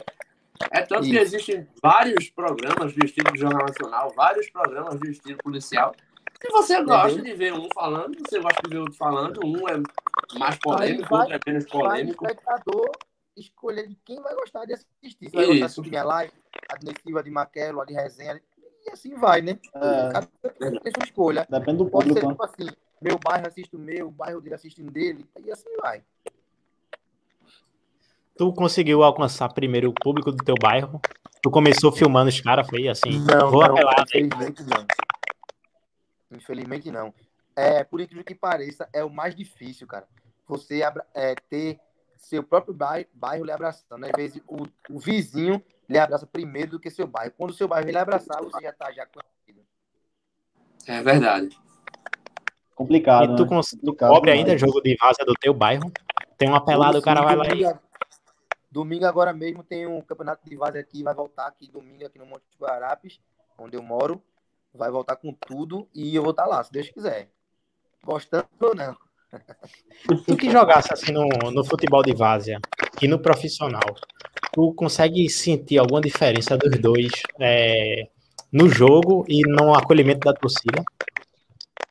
É 0.72 0.82
tanto 0.82 1.04
que 1.04 1.12
Isso. 1.12 1.36
existem 1.36 1.68
vários 1.82 2.30
programas 2.32 2.94
do 2.94 3.06
estilo 3.06 3.32
do 3.32 3.38
Jornal 3.38 3.68
Nacional, 3.68 4.12
vários 4.16 4.50
programas 4.50 5.00
do 5.00 5.08
estilo 5.08 5.38
policial. 5.38 5.94
Se 6.42 6.52
você 6.52 6.84
gosta 6.84 7.22
de 7.22 7.34
ver 7.34 7.54
um 7.54 7.68
falando, 7.74 8.16
você 8.28 8.40
gosta 8.40 8.62
de 8.64 8.70
ver 8.70 8.80
outro 8.80 8.96
falando, 8.96 9.40
um 9.46 9.68
é 9.68 9.82
mais 10.38 10.58
polêmico, 10.58 11.16
Aí 11.16 11.22
outro 11.22 11.36
é 11.36 11.40
menos 11.48 11.66
vai 11.66 11.82
polêmico. 11.82 12.24
o 12.24 12.28
espectador 12.28 12.92
escolher 13.36 13.88
de 13.88 13.96
quem 14.04 14.22
vai 14.22 14.34
gostar 14.36 14.66
de 14.66 14.74
assistir. 14.74 15.30
Se 15.30 15.36
vai 15.36 15.46
gostar 15.46 15.66
Isso. 15.68 15.82
de 15.82 15.90
minha 15.90 16.04
live, 16.04 16.34
a 16.72 16.78
de 16.78 16.86
Nessiva, 16.86 17.24
de 17.24 17.32
Maquelo, 17.32 17.82
a 17.82 17.86
de 17.86 17.94
Resenha, 17.94 18.42
e 18.86 18.90
assim 18.90 19.16
vai, 19.16 19.42
né? 19.42 19.60
É. 19.76 20.12
Cada 20.12 20.28
um 20.28 20.80
tem 20.80 20.92
sua 20.94 21.04
escolha. 21.04 21.48
Depende 21.50 21.78
do 21.78 21.90
Pode 21.90 22.14
ser 22.14 22.22
público. 22.22 22.32
tipo 22.32 22.44
assim, 22.44 22.76
meu 23.02 23.20
bairro 23.20 23.48
assiste 23.48 23.76
o 23.76 23.80
meu, 23.80 24.08
o 24.08 24.12
bairro 24.12 24.42
dele 24.42 24.56
assiste 24.56 24.82
o 24.82 24.90
dele, 24.90 25.26
e 25.44 25.52
assim 25.52 25.70
vai. 25.82 26.04
Tu 28.38 28.54
conseguiu 28.54 29.04
alcançar 29.04 29.52
primeiro 29.54 29.90
o 29.90 29.94
público 29.94 30.32
do 30.32 30.44
teu 30.44 30.56
bairro? 30.62 31.02
Tu 31.42 31.50
começou 31.50 31.92
filmando 31.92 32.30
os 32.30 32.40
caras, 32.40 32.68
foi 32.68 32.88
assim, 32.88 33.24
vou 33.50 33.64
apelar. 33.64 34.04
infelizmente 34.14 34.64
não. 34.64 34.86
Infelizmente 36.32 36.92
não. 36.92 37.14
É, 37.56 37.84
por 37.84 38.00
incrível 38.00 38.24
que 38.24 38.36
pareça, 38.36 38.88
é 38.94 39.04
o 39.04 39.10
mais 39.10 39.36
difícil, 39.36 39.88
cara. 39.88 40.08
Você 40.48 40.84
abra- 40.84 41.06
é, 41.14 41.34
ter 41.36 41.80
seu 42.18 42.44
próprio 42.44 42.74
bairro, 42.74 43.08
bairro 43.14 43.46
lhe 43.46 43.52
abraçando. 43.52 44.06
Às 44.06 44.12
vezes 44.16 44.42
o, 44.48 44.64
o 44.90 45.00
vizinho 45.00 45.64
lhe 45.88 45.98
abraça 45.98 46.26
primeiro 46.26 46.72
do 46.72 46.80
que 46.80 46.90
seu 46.90 47.08
bairro. 47.08 47.34
Quando 47.38 47.52
o 47.52 47.54
seu 47.54 47.68
bairro 47.68 47.90
lhe 47.90 47.98
abraçar, 47.98 48.44
você 48.44 48.62
já 48.62 48.74
tá 48.74 48.92
já 48.92 49.06
conhecido. 49.06 49.66
É 50.86 51.02
verdade. 51.02 51.58
Complicado. 52.76 53.34
E 53.34 53.36
tu, 53.36 53.46
né? 53.46 53.62
tu 53.84 53.96
cobre 53.96 54.32
demais. 54.32 54.50
ainda 54.50 54.58
jogo 54.58 54.82
de 54.82 54.96
vaza 54.96 55.26
do 55.26 55.34
teu 55.34 55.54
bairro? 55.54 55.92
Tem 56.38 56.48
uma 56.48 56.64
pelada, 56.64 57.00
o 57.00 57.02
cara 57.02 57.24
vai 57.24 57.36
lá 57.36 57.46
e. 57.46 57.50
domingo, 57.50 57.80
domingo 58.70 59.06
agora 59.06 59.34
mesmo 59.34 59.64
tem 59.64 59.88
um 59.88 60.02
campeonato 60.02 60.48
de 60.48 60.56
vaza 60.56 60.78
aqui, 60.78 61.02
vai 61.02 61.14
voltar 61.16 61.48
aqui 61.48 61.72
domingo 61.72 62.06
aqui 62.06 62.20
no 62.20 62.26
Monte 62.28 62.44
de 62.52 62.58
Guarapes, 62.60 63.20
onde 63.58 63.76
eu 63.76 63.82
moro. 63.82 64.22
Vai 64.78 64.92
voltar 64.92 65.16
com 65.16 65.34
tudo 65.34 65.88
e 65.94 66.16
eu 66.16 66.22
vou 66.22 66.32
estar 66.32 66.46
lá, 66.46 66.64
se 66.64 66.72
Deus 66.72 66.90
quiser. 66.90 67.30
Gostando 68.04 68.48
ou 68.62 68.76
não. 68.76 68.96
Tu 70.26 70.38
que 70.38 70.50
jogasse 70.50 70.94
assim 70.94 71.12
no, 71.12 71.28
no 71.52 71.64
futebol 71.66 72.02
de 72.02 72.14
várzea 72.14 72.60
e 73.02 73.08
no 73.08 73.20
profissional, 73.20 73.96
tu 74.54 74.74
consegue 74.74 75.30
sentir 75.30 75.78
alguma 75.78 76.00
diferença 76.00 76.58
dos 76.58 76.80
dois 76.80 77.12
é, 77.40 78.08
no 78.52 78.70
jogo 78.70 79.26
e 79.28 79.42
no 79.42 79.76
acolhimento 79.76 80.20
da 80.20 80.34
torcida? 80.34 80.84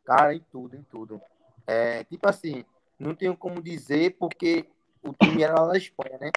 Cara, 0.04 0.34
em 0.34 0.40
tudo, 0.50 0.76
em 0.76 0.82
tudo. 0.84 1.20
É, 1.66 2.04
tipo 2.04 2.28
assim, 2.28 2.64
não 2.98 3.14
tenho 3.14 3.36
como 3.36 3.60
dizer 3.60 4.16
porque 4.18 4.66
o 5.02 5.12
time 5.12 5.42
era 5.42 5.60
lá 5.60 5.72
da 5.72 5.78
Espanha, 5.78 6.16
né? 6.18 6.30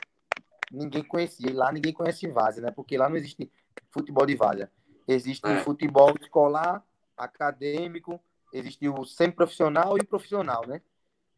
Ninguém 0.72 1.04
conhecia. 1.04 1.50
E 1.50 1.54
lá 1.54 1.72
ninguém 1.72 1.93
conhece 1.93 2.28
Várzea, 2.28 2.64
né? 2.64 2.72
Porque 2.72 2.97
lá 2.97 3.08
não 3.08 3.16
existe 3.16 3.50
futebol 3.89 4.26
de 4.26 4.36
Várzea. 4.36 4.70
Existe 5.12 5.47
É. 5.47 5.60
o 5.60 5.64
futebol 5.64 6.14
escolar, 6.22 6.86
acadêmico, 7.18 8.22
existe 8.53 8.88
o 8.88 9.03
semiprofissional 9.05 9.97
e 9.97 10.01
o 10.01 10.05
profissional, 10.05 10.68
né? 10.68 10.84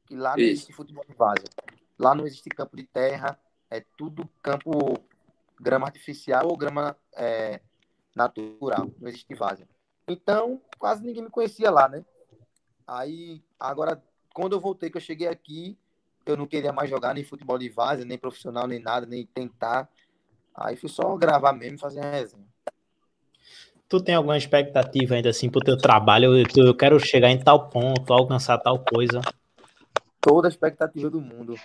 Que 0.06 0.14
lá 0.14 0.32
não 0.32 0.44
Isso. 0.44 0.52
existe 0.52 0.74
futebol 0.74 1.06
de 1.08 1.14
Várzea. 1.14 1.48
Lá 1.98 2.14
não 2.14 2.26
existe 2.28 2.50
campo 2.50 2.76
de 2.76 2.84
terra, 2.84 3.40
é 3.70 3.82
tudo 3.98 4.30
campo 4.44 5.02
grama 5.58 5.86
artificial 5.86 6.48
ou 6.48 6.58
grama 6.58 6.98
é, 7.16 7.62
natural, 8.14 8.92
não 9.00 9.08
existe 9.08 9.34
Várzea. 9.34 9.70
Então, 10.06 10.62
quase 10.78 11.02
ninguém 11.02 11.24
me 11.24 11.30
conhecia 11.30 11.72
lá, 11.72 11.88
né? 11.88 12.04
Aí, 12.86 13.42
agora, 13.58 14.04
quando 14.34 14.52
eu 14.52 14.60
voltei, 14.60 14.90
que 14.90 14.98
eu 14.98 15.02
cheguei 15.02 15.30
aqui, 15.30 15.78
eu 16.26 16.36
não 16.36 16.46
queria 16.46 16.74
mais 16.74 16.90
jogar 16.90 17.14
nem 17.14 17.24
futebol 17.24 17.58
de 17.58 17.70
várzea, 17.70 18.04
nem 18.04 18.18
profissional, 18.18 18.68
nem 18.68 18.80
nada, 18.80 19.06
nem 19.06 19.26
tentar. 19.26 19.90
Aí 20.54 20.76
fui 20.76 20.90
só 20.90 21.16
gravar 21.16 21.54
mesmo 21.54 21.78
e 21.78 21.80
fazer 21.80 22.02
a 22.02 22.12
resenha. 22.12 22.52
Tu 23.92 24.02
tem 24.02 24.16
alguma 24.16 24.38
expectativa 24.38 25.16
ainda 25.16 25.32
assim 25.32 25.50
pro 25.50 25.60
teu 25.60 25.78
trabalho? 25.78 26.34
Eu, 26.34 26.46
eu 26.66 26.74
quero 26.74 26.98
chegar 26.98 27.30
em 27.30 27.38
tal 27.38 27.68
ponto, 27.68 28.14
alcançar 28.14 28.58
tal 28.58 28.80
coisa. 28.80 29.20
Toda 30.22 30.48
a 30.48 30.50
expectativa 30.50 31.10
do 31.10 31.20
mundo. 31.20 31.56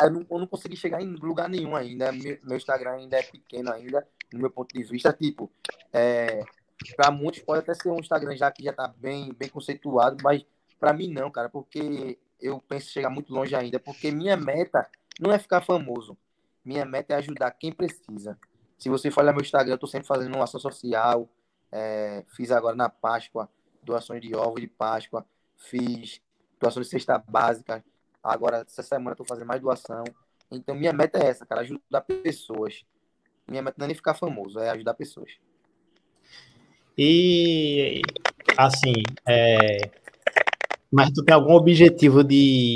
Eu 0.00 0.10
não, 0.10 0.26
eu 0.30 0.38
não 0.38 0.46
consegui 0.46 0.74
chegar 0.74 1.02
em 1.02 1.16
lugar 1.16 1.50
nenhum 1.50 1.76
ainda. 1.76 2.10
Meu, 2.12 2.38
meu 2.42 2.56
Instagram 2.56 2.92
ainda 2.92 3.18
é 3.18 3.22
pequeno 3.22 3.70
ainda, 3.70 4.08
no 4.32 4.38
meu 4.38 4.50
ponto 4.50 4.72
de 4.72 4.82
vista. 4.84 5.12
Tipo, 5.12 5.52
é, 5.92 6.42
para 6.96 7.10
muitos 7.10 7.42
pode 7.42 7.58
até 7.58 7.74
ser 7.74 7.90
um 7.90 8.00
Instagram 8.00 8.34
já 8.38 8.50
que 8.50 8.64
já 8.64 8.72
tá 8.72 8.88
bem, 8.96 9.30
bem 9.38 9.50
conceituado, 9.50 10.16
mas 10.24 10.46
para 10.78 10.94
mim 10.94 11.12
não, 11.12 11.30
cara, 11.30 11.50
porque 11.50 12.18
eu 12.40 12.58
penso 12.66 12.88
chegar 12.88 13.10
muito 13.10 13.34
longe 13.34 13.54
ainda, 13.54 13.78
porque 13.78 14.10
minha 14.10 14.34
meta 14.34 14.88
não 15.20 15.30
é 15.30 15.38
ficar 15.38 15.60
famoso. 15.60 16.16
Minha 16.64 16.86
meta 16.86 17.12
é 17.12 17.16
ajudar 17.18 17.50
quem 17.50 17.70
precisa. 17.70 18.38
Se 18.78 18.88
você 18.88 19.10
for 19.10 19.20
olhar 19.22 19.34
meu 19.34 19.42
Instagram, 19.42 19.74
eu 19.74 19.78
tô 19.78 19.86
sempre 19.86 20.08
fazendo 20.08 20.34
uma 20.34 20.44
ação 20.44 20.58
social. 20.58 21.28
É, 21.72 22.24
fiz 22.28 22.50
agora 22.50 22.76
na 22.76 22.88
Páscoa 22.88 23.48
doações 23.82 24.20
de 24.20 24.34
ovos 24.34 24.60
de 24.60 24.66
Páscoa. 24.66 25.24
Fiz 25.56 26.20
doações 26.60 26.86
de 26.86 26.92
cesta 26.92 27.18
básica. 27.18 27.84
Agora, 28.22 28.64
essa 28.66 28.82
semana, 28.82 29.16
tô 29.16 29.24
fazendo 29.24 29.46
mais 29.46 29.60
doação. 29.60 30.04
Então, 30.50 30.74
minha 30.74 30.92
meta 30.92 31.18
é 31.18 31.28
essa, 31.28 31.46
cara, 31.46 31.62
ajudar 31.62 32.00
pessoas. 32.02 32.84
Minha 33.48 33.62
meta 33.62 33.76
não 33.78 33.84
é 33.84 33.88
nem 33.88 33.96
ficar 33.96 34.14
famoso, 34.14 34.58
é 34.58 34.70
ajudar 34.70 34.94
pessoas. 34.94 35.32
E 36.98 38.02
assim, 38.56 38.92
é, 39.26 39.90
mas 40.92 41.10
tu 41.12 41.24
tem 41.24 41.34
algum 41.34 41.54
objetivo 41.54 42.22
de 42.24 42.74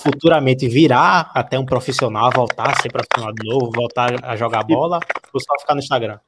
futuramente 0.00 0.68
virar 0.68 1.30
até 1.32 1.58
um 1.58 1.64
profissional, 1.64 2.30
voltar 2.34 2.70
a 2.70 2.82
ser 2.82 2.90
profissional 2.90 3.32
de 3.32 3.48
novo, 3.48 3.70
voltar 3.72 4.12
a 4.24 4.36
jogar 4.36 4.64
bola, 4.64 4.98
ou 5.32 5.40
só 5.40 5.58
ficar 5.60 5.74
no 5.74 5.80
Instagram? 5.80 6.18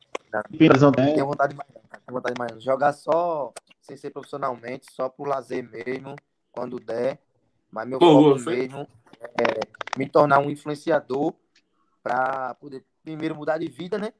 Tenho 0.43 1.27
vontade 1.27 1.55
de 1.55 1.59
cara. 1.59 2.03
Tenho 2.05 2.17
vontade 2.17 2.35
de 2.35 2.39
mais. 2.39 2.53
não. 2.53 2.61
Jogar 2.61 2.93
só, 2.93 3.53
sem 3.81 3.97
ser 3.97 4.11
profissionalmente, 4.11 4.87
só 4.93 5.09
por 5.09 5.29
lazer 5.29 5.69
mesmo, 5.69 6.17
quando 6.53 6.79
der. 6.79 7.19
Mas 7.71 7.89
meu 7.89 7.99
Pô, 7.99 8.35
foco 8.35 8.51
mesmo 8.51 8.89
é 9.21 9.99
me 9.99 10.09
tornar 10.09 10.39
um 10.39 10.51
influenciador 10.51 11.35
para 12.03 12.55
poder, 12.55 12.85
primeiro, 13.03 13.35
mudar 13.35 13.59
de 13.59 13.69
vida, 13.69 13.99
né? 13.99 14.13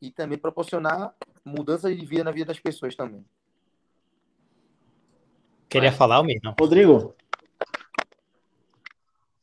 E 0.00 0.10
também 0.10 0.38
proporcionar 0.38 1.14
mudanças 1.44 1.96
de 1.96 2.04
vida 2.04 2.24
na 2.24 2.30
vida 2.30 2.46
das 2.46 2.60
pessoas 2.60 2.94
também. 2.94 3.24
Queria 5.68 5.92
falar 5.92 6.20
o 6.20 6.24
mesmo. 6.24 6.54
Rodrigo, 6.58 7.14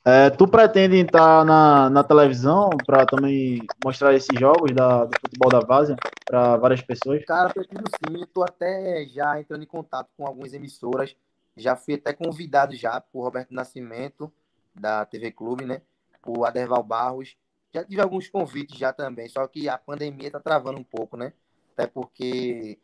é, 0.05 0.29
tu 0.29 0.47
pretende 0.47 0.97
estar 0.97 1.43
na, 1.43 1.89
na 1.89 2.03
televisão 2.03 2.69
para 2.85 3.05
também 3.07 3.65
mostrar 3.83 4.13
esses 4.13 4.39
jogos 4.39 4.71
da, 4.71 5.05
do 5.05 5.19
futebol 5.19 5.49
da 5.49 5.59
Várzea 5.59 5.95
para 6.23 6.57
várias 6.57 6.81
pessoas? 6.81 7.25
Cara, 7.25 7.49
pretendo 7.49 7.83
sim. 7.89 8.21
Eu 8.21 8.27
tô 8.27 8.43
até 8.43 9.05
já 9.07 9.39
entrando 9.39 9.63
em 9.63 9.67
contato 9.67 10.07
com 10.15 10.27
algumas 10.27 10.53
emissoras. 10.53 11.15
Já 11.57 11.75
fui 11.75 11.95
até 11.95 12.13
convidado 12.13 12.75
já 12.75 13.01
por 13.01 13.23
Roberto 13.23 13.51
Nascimento, 13.51 14.31
da 14.75 15.05
TV 15.05 15.31
Clube, 15.31 15.65
né? 15.65 15.81
Por 16.21 16.45
Aderval 16.45 16.83
Barros. 16.83 17.35
Já 17.73 17.83
tive 17.83 18.01
alguns 18.01 18.29
convites 18.29 18.77
já 18.77 18.93
também, 18.93 19.27
só 19.27 19.47
que 19.47 19.67
a 19.67 19.77
pandemia 19.77 20.29
tá 20.29 20.39
travando 20.39 20.79
um 20.79 20.83
pouco, 20.83 21.17
né? 21.17 21.33
Até 21.73 21.87
porque 21.87 22.77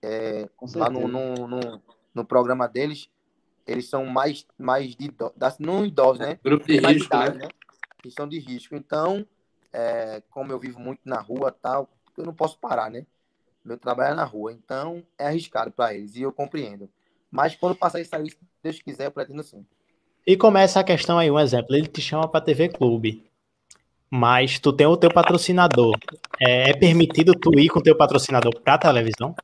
é, 0.00 0.48
lá 0.74 0.88
no, 0.88 1.08
no, 1.08 1.46
no, 1.48 1.82
no 2.14 2.24
programa 2.24 2.68
deles, 2.68 3.10
eles 3.68 3.88
são 3.88 4.06
mais, 4.06 4.46
mais 4.58 4.96
de 4.96 5.04
ido- 5.06 5.32
da- 5.36 5.54
não 5.60 5.84
idosos, 5.84 6.18
né? 6.20 6.38
Grupo 6.42 6.66
de 6.66 6.80
mais 6.80 6.96
risco, 6.96 7.14
idade, 7.14 7.38
né? 7.38 7.48
Que 8.02 8.10
são 8.10 8.26
de 8.26 8.38
risco. 8.38 8.74
Então, 8.74 9.26
é, 9.72 10.22
como 10.30 10.50
eu 10.50 10.58
vivo 10.58 10.80
muito 10.80 11.00
na 11.04 11.20
rua 11.20 11.52
tal, 11.52 11.88
eu 12.16 12.24
não 12.24 12.34
posso 12.34 12.58
parar, 12.58 12.90
né? 12.90 13.04
Meu 13.64 13.76
trabalho 13.76 14.12
é 14.12 14.16
na 14.16 14.24
rua, 14.24 14.52
então 14.52 15.02
é 15.18 15.26
arriscado 15.26 15.70
para 15.70 15.94
eles 15.94 16.16
e 16.16 16.22
eu 16.22 16.32
compreendo. 16.32 16.88
Mas 17.30 17.54
quando 17.54 17.76
passar 17.76 18.00
isso 18.00 18.16
aí, 18.16 18.30
se 18.30 18.38
Deus 18.62 18.80
quiser, 18.80 19.06
eu 19.06 19.10
pretendo 19.10 19.42
sim. 19.42 19.66
E 20.26 20.36
começa 20.36 20.80
a 20.80 20.84
questão 20.84 21.18
aí, 21.18 21.30
um 21.30 21.38
exemplo, 21.38 21.74
ele 21.76 21.86
te 21.86 22.00
chama 22.00 22.26
para 22.26 22.40
TV 22.40 22.70
Clube, 22.70 23.24
mas 24.10 24.58
tu 24.58 24.72
tem 24.72 24.86
o 24.86 24.96
teu 24.96 25.12
patrocinador. 25.12 25.98
É, 26.40 26.70
é 26.70 26.74
permitido 26.74 27.34
tu 27.34 27.58
ir 27.58 27.68
com 27.68 27.80
o 27.80 27.82
teu 27.82 27.96
patrocinador 27.96 28.58
pra 28.60 28.78
televisão? 28.78 29.34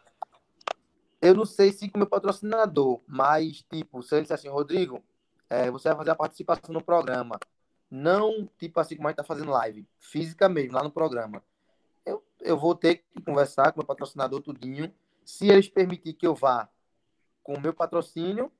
Eu 1.25 1.35
não 1.35 1.47
sei 1.47 1.73
se 1.73 1.89
com 1.89 1.97
meu 1.97 2.07
patrocinador, 2.07 3.01
mas, 3.07 3.63
tipo, 3.63 4.03
se 4.03 4.15
ele 4.15 4.23
disser 4.23 4.35
assim, 4.35 4.51
Rodrigo, 4.51 5.03
é, 5.49 5.71
você 5.71 5.89
vai 5.89 5.97
fazer 5.97 6.11
a 6.11 6.15
participação 6.15 6.71
no 6.75 6.85
programa. 6.85 7.41
Não, 7.91 8.47
tipo 8.59 8.79
assim, 8.79 8.95
como 8.95 9.09
a 9.09 9.11
gente 9.11 9.17
tá 9.17 9.25
fazendo 9.25 9.51
live, 9.51 9.89
física 9.99 10.51
mesmo, 10.51 10.75
lá 10.75 10.83
no 10.83 10.91
programa. 10.91 11.43
Eu, 12.05 12.23
eu 12.43 12.59
vou 12.59 12.75
ter 12.75 12.97
que 12.97 13.23
conversar 13.23 13.73
com 13.73 13.81
meu 13.81 13.87
patrocinador 13.87 14.43
tudinho. 14.43 14.93
Se 15.25 15.49
eles 15.49 15.67
permitirem 15.67 16.15
que 16.15 16.27
eu 16.27 16.35
vá 16.35 16.69
com 17.43 17.55
o 17.55 17.61
meu 17.61 17.73
patrocínio, 17.73 18.53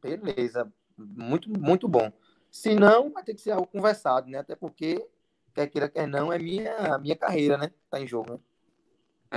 beleza. 0.00 0.72
Muito, 0.96 1.50
muito 1.50 1.86
bom. 1.86 2.10
Se 2.50 2.74
não, 2.74 3.10
vai 3.10 3.24
ter 3.24 3.34
que 3.34 3.42
ser 3.42 3.50
algo 3.50 3.66
conversado, 3.66 4.30
né? 4.30 4.38
Até 4.38 4.56
porque, 4.56 5.06
quer 5.52 5.66
queira, 5.66 5.86
quer 5.90 6.08
não, 6.08 6.32
é 6.32 6.38
minha, 6.38 6.96
minha 6.96 7.16
carreira, 7.16 7.58
né? 7.58 7.70
Tá 7.90 8.00
em 8.00 8.06
jogo, 8.06 8.32
né? 8.32 8.38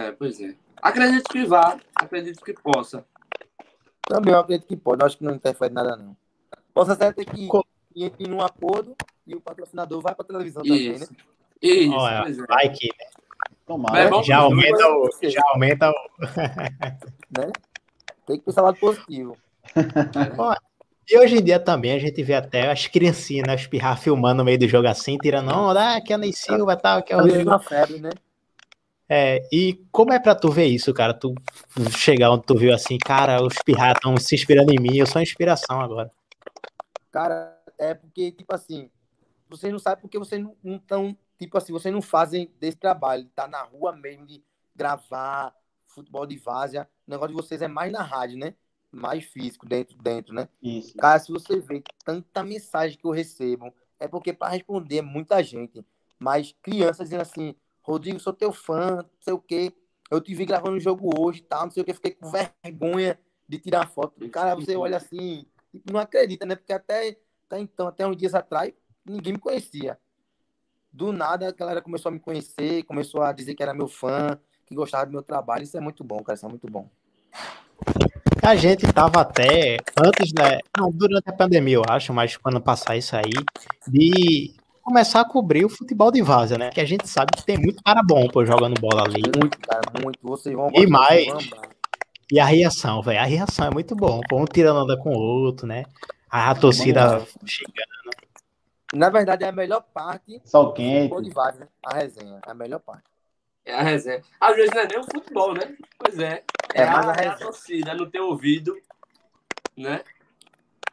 É, 0.07 0.11
pois 0.11 0.39
é. 0.41 0.55
Acredito 0.81 1.27
que 1.29 1.45
vá, 1.45 1.77
acredito 1.95 2.43
que 2.43 2.53
possa. 2.53 3.05
Também 4.07 4.33
eu 4.33 4.39
acredito 4.39 4.67
que 4.67 4.77
pode, 4.77 5.01
eu 5.01 5.05
acho 5.07 5.17
que 5.17 5.23
não 5.23 5.35
interfere 5.35 5.73
nada, 5.73 5.95
não. 5.95 6.15
Posso 6.73 6.91
até 6.91 7.11
ter 7.11 7.25
que 7.25 7.49
ir 7.95 8.13
em 8.19 8.31
um 8.31 8.41
acordo 8.41 8.95
e 9.27 9.35
o 9.35 9.41
patrocinador 9.41 10.01
vai 10.01 10.15
para 10.15 10.25
televisão 10.25 10.63
também, 10.63 10.89
né? 10.89 10.95
Isso. 10.95 11.13
Isso, 11.61 11.93
Olha, 11.93 12.23
pois 12.23 12.39
é. 12.39 12.45
vai 12.45 12.69
que, 12.69 12.87
né? 12.87 13.05
Tomara. 13.67 13.99
É 13.99 14.09
bom 14.09 14.23
já 14.23 14.37
aumenta 14.37 14.87
o, 14.87 15.09
já 15.23 15.41
aumenta 15.51 15.89
o... 15.91 15.93
Né? 17.37 17.51
Tem 18.25 18.39
que 18.39 18.45
pensar 18.45 18.61
lado 18.61 18.77
positivo. 18.79 19.37
Ó, 20.37 20.55
E 21.07 21.17
hoje 21.17 21.37
em 21.37 21.43
dia 21.43 21.59
também 21.59 21.91
a 21.91 21.99
gente 21.99 22.23
vê 22.23 22.33
até 22.35 22.71
as 22.71 22.87
criancinhas, 22.87 23.47
né, 23.47 23.55
espirrar 23.55 23.99
filmando 23.99 24.37
no 24.37 24.45
meio 24.45 24.57
do 24.57 24.67
jogo 24.67 24.87
assim, 24.87 25.17
tirando 25.17 25.51
onda, 25.51 25.95
ah, 25.95 26.01
que 26.01 26.13
é 26.13 26.15
a 26.15 26.19
Ney 26.19 26.33
Silva 26.33 26.73
e 26.73 26.77
tal, 26.77 27.03
que 27.03 27.11
é 27.13 27.17
o 27.17 27.19
Tá 27.19 27.25
vendo 27.25 27.49
Rodrigo. 27.49 27.69
febre, 27.69 27.99
né? 27.99 28.09
É, 29.09 29.41
e 29.51 29.83
como 29.91 30.13
é 30.13 30.19
pra 30.19 30.35
tu 30.35 30.51
ver 30.51 30.67
isso, 30.67 30.93
cara? 30.93 31.13
Tu 31.15 31.33
chegar 31.97 32.31
onde 32.31 32.45
tu 32.45 32.55
viu 32.55 32.73
assim, 32.73 32.97
cara, 32.97 33.43
os 33.43 33.55
pirratas 33.65 33.97
estão 33.97 34.17
se 34.17 34.35
inspirando 34.35 34.71
em 34.71 34.79
mim, 34.79 34.97
eu 34.97 35.07
sou 35.07 35.19
a 35.19 35.23
inspiração 35.23 35.81
agora. 35.81 36.11
Cara, 37.11 37.59
é 37.79 37.93
porque, 37.95 38.31
tipo 38.31 38.53
assim, 38.53 38.89
vocês 39.49 39.71
não 39.71 39.79
sabem 39.79 40.01
porque 40.01 40.19
vocês 40.19 40.41
não- 40.41 40.55
não 40.63 40.75
estão, 40.75 41.17
tipo 41.39 41.57
assim, 41.57 41.73
vocês 41.73 41.93
não 41.93 42.01
fazem 42.03 42.51
desse 42.59 42.77
trabalho, 42.77 43.23
de 43.23 43.29
tá 43.31 43.47
na 43.47 43.63
rua 43.63 43.95
mesmo, 43.95 44.27
de 44.27 44.43
gravar 44.75 45.55
futebol 45.87 46.25
de 46.27 46.37
várzea. 46.37 46.87
O 47.07 47.11
negócio 47.11 47.35
de 47.35 47.41
vocês 47.41 47.61
é 47.63 47.67
mais 47.67 47.91
na 47.91 48.03
rádio, 48.03 48.37
né? 48.37 48.53
Mais 48.91 49.25
físico, 49.25 49.65
dentro, 49.67 49.97
dentro, 49.97 50.33
né? 50.35 50.47
Isso. 50.61 50.95
Cara, 50.97 51.19
se 51.19 51.31
você 51.31 51.59
vê 51.59 51.81
tanta 52.05 52.43
mensagem 52.43 52.97
que 52.97 53.05
eu 53.05 53.11
recebo, 53.11 53.73
é 53.99 54.07
porque 54.07 54.33
para 54.33 54.53
responder 54.53 54.97
é 54.99 55.01
muita 55.01 55.43
gente. 55.43 55.83
Mas 56.19 56.55
crianças 56.61 57.07
dizendo 57.09 57.21
assim, 57.21 57.55
Rodrigo, 57.81 58.19
sou 58.19 58.33
teu 58.33 58.51
fã, 58.51 58.97
não 58.97 59.21
sei 59.21 59.33
o 59.33 59.39
quê. 59.39 59.73
Eu 60.09 60.19
te 60.19 60.33
vi 60.33 60.45
gravando 60.45 60.77
um 60.77 60.79
jogo 60.79 61.09
hoje 61.17 61.39
e 61.39 61.43
tal, 61.43 61.63
não 61.63 61.71
sei 61.71 61.83
o 61.83 61.85
que, 61.85 61.93
fiquei 61.93 62.11
com 62.11 62.31
vergonha 62.31 63.19
de 63.47 63.59
tirar 63.59 63.87
foto. 63.87 64.27
Cara, 64.29 64.55
você 64.55 64.75
olha 64.75 64.97
assim, 64.97 65.45
e 65.73 65.81
não 65.91 65.99
acredita, 65.99 66.45
né? 66.45 66.55
Porque 66.55 66.73
até, 66.73 67.17
até 67.47 67.59
então, 67.59 67.87
até 67.87 68.07
uns 68.07 68.17
dias 68.17 68.33
atrás, 68.33 68.73
ninguém 69.05 69.33
me 69.33 69.39
conhecia. 69.39 69.97
Do 70.91 71.11
nada, 71.11 71.47
a 71.47 71.51
galera 71.51 71.81
começou 71.81 72.09
a 72.09 72.11
me 72.11 72.19
conhecer, 72.19 72.83
começou 72.83 73.21
a 73.21 73.31
dizer 73.31 73.53
que 73.53 73.61
era 73.61 73.73
meu 73.73 73.87
fã, 73.87 74.39
que 74.65 74.73
gostava 74.73 75.05
do 75.05 75.11
meu 75.11 75.21
trabalho. 75.21 75.63
Isso 75.63 75.77
é 75.77 75.79
muito 75.79 76.03
bom, 76.03 76.23
cara, 76.23 76.35
isso 76.35 76.45
é 76.45 76.49
muito 76.49 76.67
bom. 76.67 76.89
A 78.41 78.55
gente 78.55 78.91
tava 78.91 79.21
até, 79.21 79.77
antes 79.97 80.31
da. 80.31 80.57
Não, 80.77 80.91
durante 80.91 81.29
a 81.29 81.33
pandemia, 81.33 81.75
eu 81.75 81.83
acho, 81.87 82.13
mas 82.13 82.37
quando 82.37 82.59
passar 82.61 82.97
isso 82.97 83.15
aí, 83.15 83.31
de 83.87 84.55
começar 84.89 85.21
a 85.21 85.25
cobrir 85.25 85.63
o 85.63 85.69
futebol 85.69 86.11
de 86.11 86.19
Várzea, 86.19 86.57
né? 86.57 86.71
Que 86.71 86.81
a 86.81 86.85
gente 86.85 87.07
sabe 87.07 87.31
que 87.35 87.45
tem 87.45 87.59
muito 87.59 87.83
cara 87.83 88.01
bom, 88.01 88.27
pô, 88.27 88.43
jogando 88.43 88.81
bola 88.81 89.03
ali. 89.03 89.21
Muito, 89.37 89.59
cara, 89.59 89.81
muito. 90.01 90.17
Vocês 90.23 90.55
vão 90.55 90.71
E 90.73 90.87
mais. 90.87 91.27
E 92.31 92.39
a 92.39 92.45
reação, 92.45 92.99
velho. 93.01 93.19
A 93.19 93.23
reação 93.23 93.67
é 93.67 93.69
muito 93.69 93.95
bom. 93.95 94.19
Pô, 94.27 94.41
um 94.41 94.45
tirando 94.45 94.81
onda 94.81 94.97
com 94.97 95.11
o 95.11 95.19
outro, 95.19 95.67
né? 95.67 95.83
A 96.27 96.55
torcida 96.55 97.23
chegando. 97.45 97.87
Na 98.91 99.11
verdade, 99.11 99.43
é 99.43 99.49
a 99.49 99.51
melhor 99.51 99.83
parte 99.93 100.39
do 100.39 100.73
quente. 100.73 101.01
futebol 101.01 101.21
de 101.21 101.29
Várzea, 101.29 101.59
né? 101.61 101.67
A 101.85 101.95
resenha. 101.95 102.39
É 102.47 102.51
a 102.51 102.55
melhor 102.55 102.79
parte. 102.79 103.03
É 103.63 103.73
a 103.75 103.83
resenha. 103.83 104.23
Às 104.41 104.55
vezes 104.55 104.71
não 104.73 104.81
é 104.81 104.87
nem 104.87 104.99
o 104.99 105.03
futebol, 105.03 105.53
né? 105.53 105.75
Pois 105.99 106.17
é. 106.17 106.43
É, 106.73 106.81
É 106.81 106.89
mais 106.89 107.07
a, 107.07 107.11
a 107.11 107.15
é 107.23 107.27
a 107.27 107.35
torcida, 107.35 107.93
no 107.93 108.09
teu 108.09 108.25
ouvido, 108.25 108.75
né? 109.77 110.01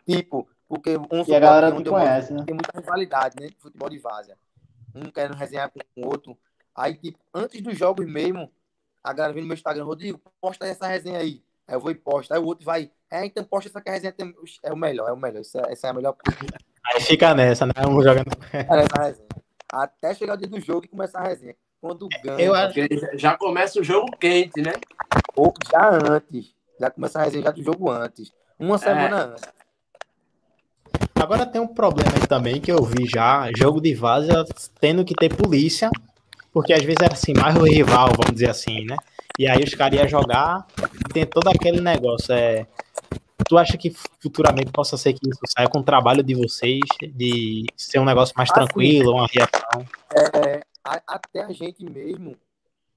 Tipo, 0.07 0.47
porque 0.69 0.97
um 0.97 1.25
E 1.27 1.35
a 1.35 1.41
galera 1.41 1.71
moro, 1.71 1.91
conhece, 1.91 2.33
né? 2.33 2.45
Tem 2.45 2.55
muita 2.55 2.79
rivalidade, 2.79 3.37
né? 3.41 3.49
Futebol 3.59 3.89
de 3.89 3.99
Várzea. 3.99 4.37
Um 4.95 5.11
querendo 5.11 5.35
resenhar 5.35 5.71
com 5.71 5.81
o 5.97 6.07
outro. 6.07 6.37
Aí, 6.75 6.95
tipo, 6.95 7.19
antes 7.35 7.61
dos 7.61 7.77
jogos 7.79 8.07
mesmo, 8.07 8.51
a 9.03 9.13
galera 9.13 9.33
vem 9.33 9.43
no 9.43 9.49
meu 9.49 9.55
Instagram, 9.55 9.85
Rodrigo, 9.85 10.21
posta 10.41 10.67
essa 10.67 10.87
resenha 10.87 11.19
aí. 11.19 11.43
Aí 11.69 11.75
eu 11.75 11.81
vou 11.81 11.91
e 11.91 11.95
posto. 11.95 12.33
Aí 12.33 12.41
o 12.41 12.45
outro 12.45 12.65
vai, 12.65 12.91
é, 13.11 13.25
então 13.25 13.45
posta 13.45 13.69
essa 13.69 13.81
que 13.81 13.89
a 13.89 13.93
resenha 13.93 14.13
tem... 14.13 14.35
é 14.63 14.73
o 14.73 14.77
melhor, 14.77 15.09
é 15.09 15.13
o 15.13 15.17
melhor. 15.17 15.41
Essa, 15.41 15.61
essa 15.69 15.87
é 15.87 15.91
a 15.91 15.95
melhor 15.95 16.17
Aí 16.87 17.01
fica 17.01 17.35
nessa, 17.35 17.67
né? 17.67 17.73
Um 17.89 18.03
jogando. 18.03 18.27
resenha. 18.53 19.27
Até 19.73 20.15
chegar 20.15 20.35
o 20.35 20.37
dia 20.37 20.49
do 20.49 20.61
jogo 20.61 20.85
e 20.85 20.89
começar 20.89 21.21
a 21.21 21.29
resenha. 21.29 21.57
Quando 21.81 22.09
ganha. 22.23 22.41
Eu 22.41 22.55
acho- 22.55 22.75
Porque 22.75 23.19
já- 23.19 23.37
começa 23.37 23.81
o 23.81 23.85
jogo 23.85 24.11
quente, 24.19 24.61
né? 24.61 24.73
Ou 25.35 25.53
já 25.71 25.91
antes. 25.91 26.55
Já 26.81 26.91
começa 26.91 27.21
a 27.21 27.25
resenha 27.25 27.45
já 27.45 27.51
do 27.51 27.63
jogo 27.63 27.91
antes. 27.91 28.33
Uma 28.59 28.79
semana 28.79 29.25
antes. 29.25 29.45
Agora 31.21 31.47
tem 31.47 31.61
um 31.61 31.67
problema 31.67 32.11
aí 32.15 32.27
também 32.29 32.61
que 32.61 32.71
eu 32.71 32.83
vi 32.85 33.07
já, 33.07 33.51
jogo 33.57 33.81
de 33.81 33.95
várzea 33.95 34.45
tendo 34.79 35.05
que 35.05 35.15
ter 35.15 35.35
polícia, 35.35 35.91
porque 36.53 36.73
às 36.73 36.83
vezes 36.83 37.01
era 37.03 37.15
assim, 37.15 37.33
mais 37.35 37.57
o 37.57 37.65
rival, 37.65 38.09
vamos 38.17 38.33
dizer 38.35 38.51
assim, 38.51 38.85
né? 38.85 38.97
E 39.39 39.49
aí 39.49 39.63
os 39.63 39.75
caras 39.75 39.99
iam 39.99 40.09
jogar 40.09 40.67
e 40.95 41.13
tem 41.13 41.27
todo 41.27 41.49
aquele 41.49 41.81
negócio. 41.81 42.33
É... 42.33 42.67
Tu 43.49 43.57
acha 43.57 43.77
que 43.79 43.91
futuramente 44.21 44.71
possa 44.73 44.97
ser 44.97 45.15
que 45.15 45.29
isso 45.29 45.41
saia 45.47 45.69
com 45.69 45.79
o 45.79 45.85
trabalho 45.85 46.23
de 46.23 46.35
vocês, 46.35 46.81
de 47.01 47.65
ser 47.77 47.99
um 47.99 48.05
negócio 48.05 48.35
mais 48.37 48.51
Assim, 48.51 48.57
tranquilo, 48.67 49.13
uma 49.13 49.27
reação? 49.27 49.87
É, 50.15 50.63
a- 50.85 51.03
até 51.07 51.43
a 51.43 51.53
gente 51.53 51.85
mesmo 51.85 52.37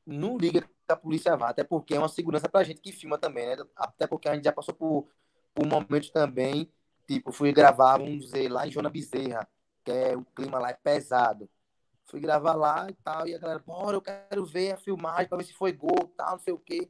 não 0.05 0.38
liga 0.38 0.61
que 0.61 0.67
a 0.89 0.95
polícia 0.95 1.36
vá, 1.38 1.49
até 1.49 1.63
porque 1.63 1.93
é 1.93 1.99
uma 1.99 2.07
segurança 2.09 2.49
pra 2.49 2.63
gente 2.63 2.82
que 2.82 2.91
filma 2.91 3.17
também, 3.17 3.45
né? 3.47 3.57
Até 3.76 4.07
porque 4.07 4.28
a 4.28 4.36
gente 4.36 4.43
já 4.45 4.51
passou 4.51 4.74
por, 4.74 5.07
por 5.53 5.65
momentos 5.65 6.09
também, 6.09 6.70
tipo, 7.10 7.32
fui 7.32 7.51
gravar, 7.51 7.97
vamos 7.97 8.26
dizer, 8.26 8.49
lá 8.51 8.68
em 8.68 8.72
Jona 8.72 8.88
Bezerra, 8.89 9.47
que 9.84 9.91
é 9.91 10.16
o 10.16 10.24
clima 10.36 10.60
lá 10.60 10.70
é 10.70 10.74
pesado. 10.74 11.49
Fui 12.05 12.20
gravar 12.20 12.53
lá 12.53 12.88
e 12.88 12.93
tal, 13.03 13.28
e 13.28 13.34
a 13.34 13.39
galera, 13.39 13.60
bora, 13.60 13.97
eu 13.97 14.01
quero 14.01 14.45
ver 14.45 14.74
a 14.74 14.78
filmagem 14.78 15.28
pra 15.28 15.39
ver 15.39 15.43
se 15.45 15.53
foi 15.53 15.72
gol, 15.72 16.14
tal, 16.16 16.34
não 16.34 16.39
sei 16.39 16.53
o 16.53 16.60
quê. 16.60 16.88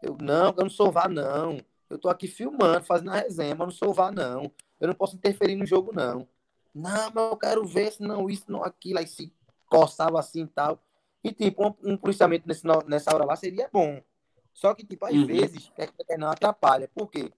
Eu, 0.00 0.16
não, 0.20 0.54
eu 0.56 0.62
não 0.64 0.70
sou 0.70 0.92
VAR, 0.92 1.08
não. 1.08 1.58
Eu 1.90 1.98
tô 1.98 2.08
aqui 2.08 2.28
filmando, 2.28 2.84
fazendo 2.84 3.10
a 3.10 3.16
resenha, 3.16 3.54
mas 3.56 3.66
não 3.66 3.72
sou 3.74 3.92
VAR, 3.92 4.12
não. 4.12 4.52
Eu 4.80 4.88
não 4.88 4.94
posso 4.94 5.16
interferir 5.16 5.56
no 5.56 5.66
jogo, 5.66 5.92
não. 5.92 6.28
Não, 6.72 7.10
mas 7.12 7.30
eu 7.30 7.36
quero 7.36 7.66
ver 7.66 7.92
se 7.92 8.02
não 8.02 8.30
isso, 8.30 8.44
não 8.48 8.62
aquilo, 8.62 9.00
aí 9.00 9.08
se 9.08 9.32
coçava 9.66 10.20
assim 10.20 10.42
e 10.44 10.48
tal. 10.48 10.80
E, 11.24 11.32
tipo, 11.32 11.66
um, 11.66 11.92
um 11.92 11.96
policiamento 11.96 12.46
nesse, 12.46 12.62
nessa 12.86 13.12
hora 13.12 13.24
lá 13.24 13.34
seria 13.34 13.68
bom. 13.72 14.00
Só 14.54 14.72
que, 14.74 14.86
tipo, 14.86 15.04
às 15.04 15.12
Uhum. 15.14 15.26
vezes, 15.26 15.70
quer, 15.74 15.90
quer 16.06 16.18
não 16.18 16.28
atrapalha. 16.30 16.88
Por 16.94 17.10
quê? 17.10 17.32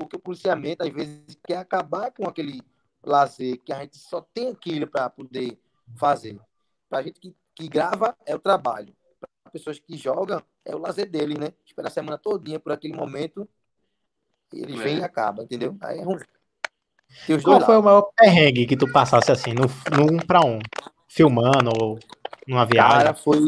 Porque 0.00 0.16
o 0.16 0.20
policiamento, 0.20 0.82
às 0.82 0.88
vezes, 0.88 1.36
quer 1.46 1.58
acabar 1.58 2.10
com 2.10 2.26
aquele 2.26 2.62
lazer 3.04 3.58
que 3.58 3.70
a 3.70 3.80
gente 3.80 3.98
só 3.98 4.22
tem 4.32 4.48
aquilo 4.48 4.86
para 4.86 5.10
poder 5.10 5.58
fazer. 5.94 6.40
Pra 6.88 7.02
gente 7.02 7.20
que, 7.20 7.36
que 7.54 7.68
grava, 7.68 8.16
é 8.24 8.34
o 8.34 8.38
trabalho. 8.38 8.94
Para 9.20 9.52
pessoas 9.52 9.78
que 9.78 9.98
jogam, 9.98 10.42
é 10.64 10.74
o 10.74 10.78
lazer 10.78 11.08
dele, 11.08 11.38
né? 11.38 11.52
Espera 11.66 11.88
a 11.88 11.90
semana 11.90 12.16
todinha 12.16 12.58
por 12.58 12.72
aquele 12.72 12.94
momento, 12.94 13.46
ele 14.52 14.72
É. 14.80 14.82
vem 14.82 14.98
e 14.98 15.04
acaba, 15.04 15.42
entendeu? 15.42 15.76
Aí 15.82 15.98
é 15.98 16.02
ruim. 16.02 16.20
Qual 17.42 17.60
foi 17.60 17.76
o 17.76 17.82
maior 17.82 18.10
perrengue 18.16 18.66
que 18.66 18.76
tu 18.76 18.90
passasse 18.90 19.30
assim, 19.30 19.52
no, 19.52 19.66
no 19.94 20.14
um 20.14 20.18
pra 20.18 20.40
um? 20.40 20.60
Filmando 21.08 21.70
ou 21.78 21.98
numa 22.46 22.64
viagem? 22.64 22.98
Cara, 22.98 23.14
foi 23.14 23.40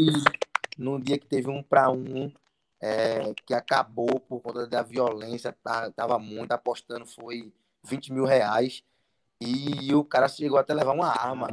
num 0.77 1.01
dia 1.01 1.17
que 1.17 1.27
teve 1.27 1.49
um 1.49 1.63
para 1.63 1.91
um 1.91 2.31
é, 2.83 3.33
que 3.47 3.55
acabou 3.55 4.19
por 4.19 4.41
conta 4.41 4.67
da 4.67 4.83
violência, 4.83 5.57
tá- 5.63 5.89
tava 5.93 6.19
muito 6.19 6.51
apostando, 6.51 7.07
foi 7.07 7.53
20 7.85 8.13
mil 8.13 8.25
reais. 8.25 8.83
E 9.41 9.95
o 9.95 10.05
cara 10.05 10.27
chegou 10.29 10.59
até 10.59 10.73
a 10.73 10.77
levar 10.77 10.93
uma 10.93 11.07
arma, 11.09 11.49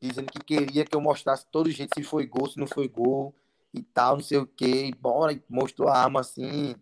dizendo 0.00 0.30
que 0.32 0.40
queria 0.40 0.84
que 0.84 0.94
eu 0.96 1.00
mostrasse 1.00 1.46
todo 1.50 1.70
jeito 1.70 1.90
se 1.96 2.02
foi 2.02 2.26
gol, 2.26 2.48
se 2.48 2.58
não 2.58 2.66
foi 2.66 2.88
gol 2.88 3.32
e 3.72 3.82
tal, 3.82 4.16
não 4.16 4.22
sei 4.22 4.38
o 4.38 4.46
que. 4.46 4.86
E 4.86 4.92
bora, 4.94 5.32
e 5.32 5.40
mostrou 5.48 5.88
a 5.88 5.96
arma 5.96 6.20
assim. 6.20 6.74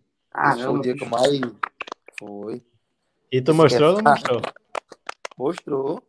Esse 0.49 0.63
foi 0.65 0.73
o 0.75 0.81
dia 0.81 0.95
que 0.95 1.05
eu 1.05 1.09
mais. 1.09 1.29
Foi. 2.19 2.63
E 3.31 3.43
tu 3.43 3.55
mostrou 3.55 3.97
ou 3.97 4.03
não 4.03 4.11
mostrou? 4.11 4.43
Mostrou. 5.39 6.03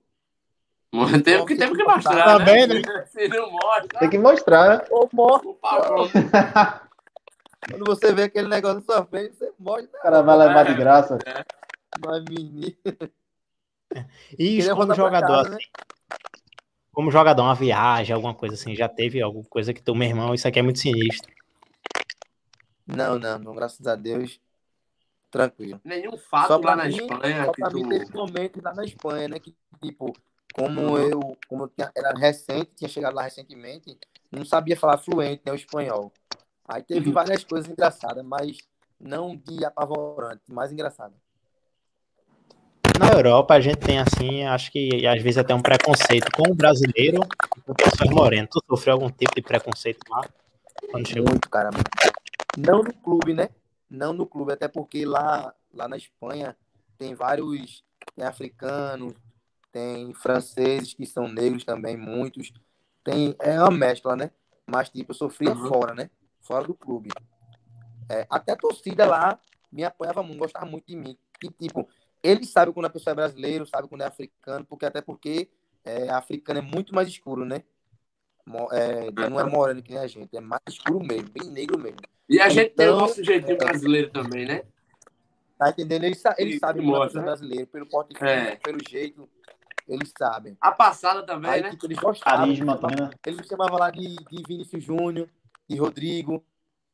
Teve 1.24 1.46
que, 1.46 1.56
teve 1.56 1.76
que 1.76 1.84
mostrar, 1.84 2.24
Tá 2.24 2.40
né? 2.40 2.46
bem, 2.46 2.68
né? 2.68 2.82
Se 3.12 3.28
não 3.28 3.52
mostra, 3.52 4.00
Tem 4.00 4.10
que 4.10 4.18
mostrar, 4.18 4.80
né? 4.80 4.86
Ô, 4.90 5.08
morro. 5.14 5.50
o 5.50 5.54
pau 5.56 5.82
pronto. 5.82 6.12
Quando 7.70 7.86
você 7.86 8.14
vê 8.14 8.24
aquele 8.24 8.48
negócio 8.48 8.80
na 8.80 8.82
sua 8.86 9.06
frente, 9.06 9.36
você 9.36 9.52
mostra. 9.60 9.98
O 9.98 10.02
cara 10.02 10.22
vai 10.22 10.38
levar 10.38 10.64
de 10.66 10.74
graça. 10.76 11.18
Mas, 12.06 12.24
menino. 12.30 12.76
E 14.34 14.58
Queria 14.58 14.76
como 14.76 14.94
jogador, 14.94 15.44
casa, 15.44 15.50
né? 15.50 15.58
assim, 15.58 15.68
como 16.92 17.12
jogador, 17.12 17.44
uma 17.44 17.56
viagem, 17.56 18.14
alguma 18.14 18.34
coisa 18.34 18.56
assim, 18.56 18.76
já 18.76 18.88
teve 18.88 19.22
alguma 19.22 19.46
coisa 19.46 19.74
que 19.74 19.82
tu, 19.82 19.96
meu 19.96 20.08
irmão, 20.08 20.34
isso 20.34 20.48
aqui 20.48 20.60
é 20.60 20.62
muito 20.62 20.80
sinistro. 20.80 21.32
Não, 22.86 23.18
não, 23.20 23.40
não, 23.40 23.56
graças 23.56 23.86
a 23.88 23.96
Deus. 23.96 24.40
Tranquilo. 25.30 25.80
Nenhum 25.84 26.18
fato 26.18 26.48
Só 26.48 26.58
lá 26.58 26.76
na 26.76 26.86
mim, 26.86 26.96
Espanha 26.98 27.46
só 27.46 27.52
que 27.52 27.62
pra 27.62 27.70
tu... 27.70 27.78
mim 27.78 27.90
teve 27.90 28.14
momentos 28.14 28.64
lá 28.64 28.74
na 28.74 28.86
Espanha, 28.86 29.28
né? 29.28 29.40
Que, 29.40 29.56
tipo, 29.82 30.14
como 30.54 30.98
eu, 30.98 31.38
como 31.48 31.64
eu 31.64 31.68
tinha- 31.68 31.92
era 31.96 32.12
recente, 32.18 32.72
tinha 32.76 32.90
chegado 32.90 33.14
lá 33.14 33.24
recentemente, 33.24 33.98
não 34.32 34.46
sabia 34.46 34.78
falar 34.78 34.98
fluente, 34.98 35.44
né, 35.46 35.52
o 35.52 35.56
espanhol. 35.56 36.12
Aí 36.68 36.84
teve 36.84 37.12
várias 37.12 37.44
coisas 37.44 37.70
engraçadas, 37.72 38.26
mas 38.26 38.58
não 39.00 39.36
de 39.36 39.64
apavorante, 39.64 40.42
mais 40.50 40.72
engraçado. 40.72 41.14
Na 43.00 43.12
Europa, 43.14 43.54
a 43.54 43.62
gente 43.62 43.78
tem, 43.78 44.00
assim, 44.00 44.44
acho 44.44 44.72
que 44.72 45.06
às 45.06 45.22
vezes 45.22 45.38
até 45.38 45.54
um 45.54 45.62
preconceito 45.62 46.32
com 46.36 46.52
o 46.52 46.56
brasileiro 46.56 47.22
e 47.56 47.62
com 47.62 47.74
pessoas 47.74 48.10
morenas. 48.10 48.50
Tu 48.52 48.60
sofreu 48.68 48.96
algum 48.96 49.10
tipo 49.10 49.36
de 49.36 49.42
preconceito 49.42 50.00
lá? 50.10 50.28
Quando 50.92 51.08
chegou? 51.08 51.30
Muito, 51.30 51.50
cara. 51.50 51.70
Não 52.58 52.82
no 52.82 52.94
clube, 52.94 53.34
né? 53.34 53.50
Não 53.90 54.14
no 54.14 54.26
clube, 54.26 54.52
até 54.52 54.68
porque 54.68 55.06
lá, 55.06 55.54
lá 55.74 55.88
na 55.88 55.96
Espanha 55.96 56.58
tem 56.98 57.14
vários 57.14 57.84
tem 58.16 58.26
africanos, 58.26 59.14
tem 59.72 60.12
franceses 60.16 60.94
que 60.96 61.06
são 61.06 61.28
negros 61.28 61.64
também, 61.64 61.96
muitos. 61.96 62.52
Tem, 63.04 63.36
é 63.40 63.60
uma 63.62 63.70
mescla, 63.72 64.16
né? 64.16 64.32
Mas, 64.66 64.90
tipo, 64.90 65.12
eu 65.12 65.16
sofria 65.16 65.52
Uhum. 65.52 65.68
fora, 65.68 65.94
né? 65.94 66.10
Fora 66.48 66.66
do 66.66 66.74
clube. 66.74 67.10
É, 68.10 68.26
até 68.30 68.54
a 68.54 68.56
torcida 68.56 69.06
lá 69.06 69.38
me 69.70 69.84
apoiava 69.84 70.24
muito, 70.24 70.40
gostava 70.40 70.66
muito 70.66 70.86
de 70.88 70.96
mim. 70.96 71.18
E, 71.44 71.50
tipo, 71.50 71.86
eles 72.24 72.50
sabem 72.50 72.74
quando 72.74 72.86
a 72.86 72.90
pessoa 72.90 73.12
é 73.12 73.16
brasileiro, 73.16 73.68
sabe 73.68 73.90
quando 73.90 74.02
é 74.02 74.06
africano, 74.06 74.64
porque 74.66 74.86
até 74.86 75.02
porque 75.02 75.50
é, 75.84 76.10
africano 76.10 76.60
é 76.60 76.62
muito 76.62 76.96
mais 76.96 77.10
escuro, 77.10 77.44
né? 77.44 77.64
É, 78.72 79.12
não 79.30 79.38
é 79.42 79.44
moreno 79.44 79.84
que 79.84 79.92
nem 79.92 80.00
a 80.02 80.08
gente, 80.08 80.36
é 80.38 80.40
mais 80.40 80.62
escuro 80.70 81.06
mesmo, 81.06 81.30
bem 81.32 81.52
negro 81.52 81.78
mesmo. 81.78 82.00
E 82.30 82.40
a 82.40 82.48
gente 82.48 82.74
tem 82.76 82.88
o 82.88 82.92
Então, 82.92 83.02
nosso 83.02 83.22
jeitinho 83.22 83.58
brasileiro 83.58 84.10
também, 84.10 84.46
né? 84.46 84.64
Tá 85.58 85.70
entendendo? 85.70 86.06
Eles, 86.06 86.22
sa- 86.22 86.36
eles 86.38 86.54
Que- 86.54 86.60
sabem 86.60 86.82
quando 86.86 86.96
mostra, 87.00 87.20
é 87.20 87.22
né? 87.24 87.26
brasileiro, 87.28 87.68
pelo 87.68 87.86
porte 87.88 88.24
É. 88.24 88.56
pelo 88.56 88.78
jeito, 88.88 89.30
eles 89.86 90.14
sabem. 90.18 90.56
A 90.62 90.72
passada 90.72 91.24
também, 91.24 91.52
Aí, 91.52 91.62
né? 91.62 91.72
tipo, 91.72 91.86
eles 91.88 92.00
gostavam. 92.00 92.46
Carisma 92.46 92.78
também, 92.78 92.96
né? 93.06 93.10
Eles 93.26 93.40
me 93.42 93.48
chamavam 93.48 93.78
lá 93.78 93.92
de, 93.92 94.16
de 94.16 94.44
Vinícius 94.48 94.82
Júnior, 94.82 95.28
de 95.68 95.76
Rodrigo. 95.78 96.44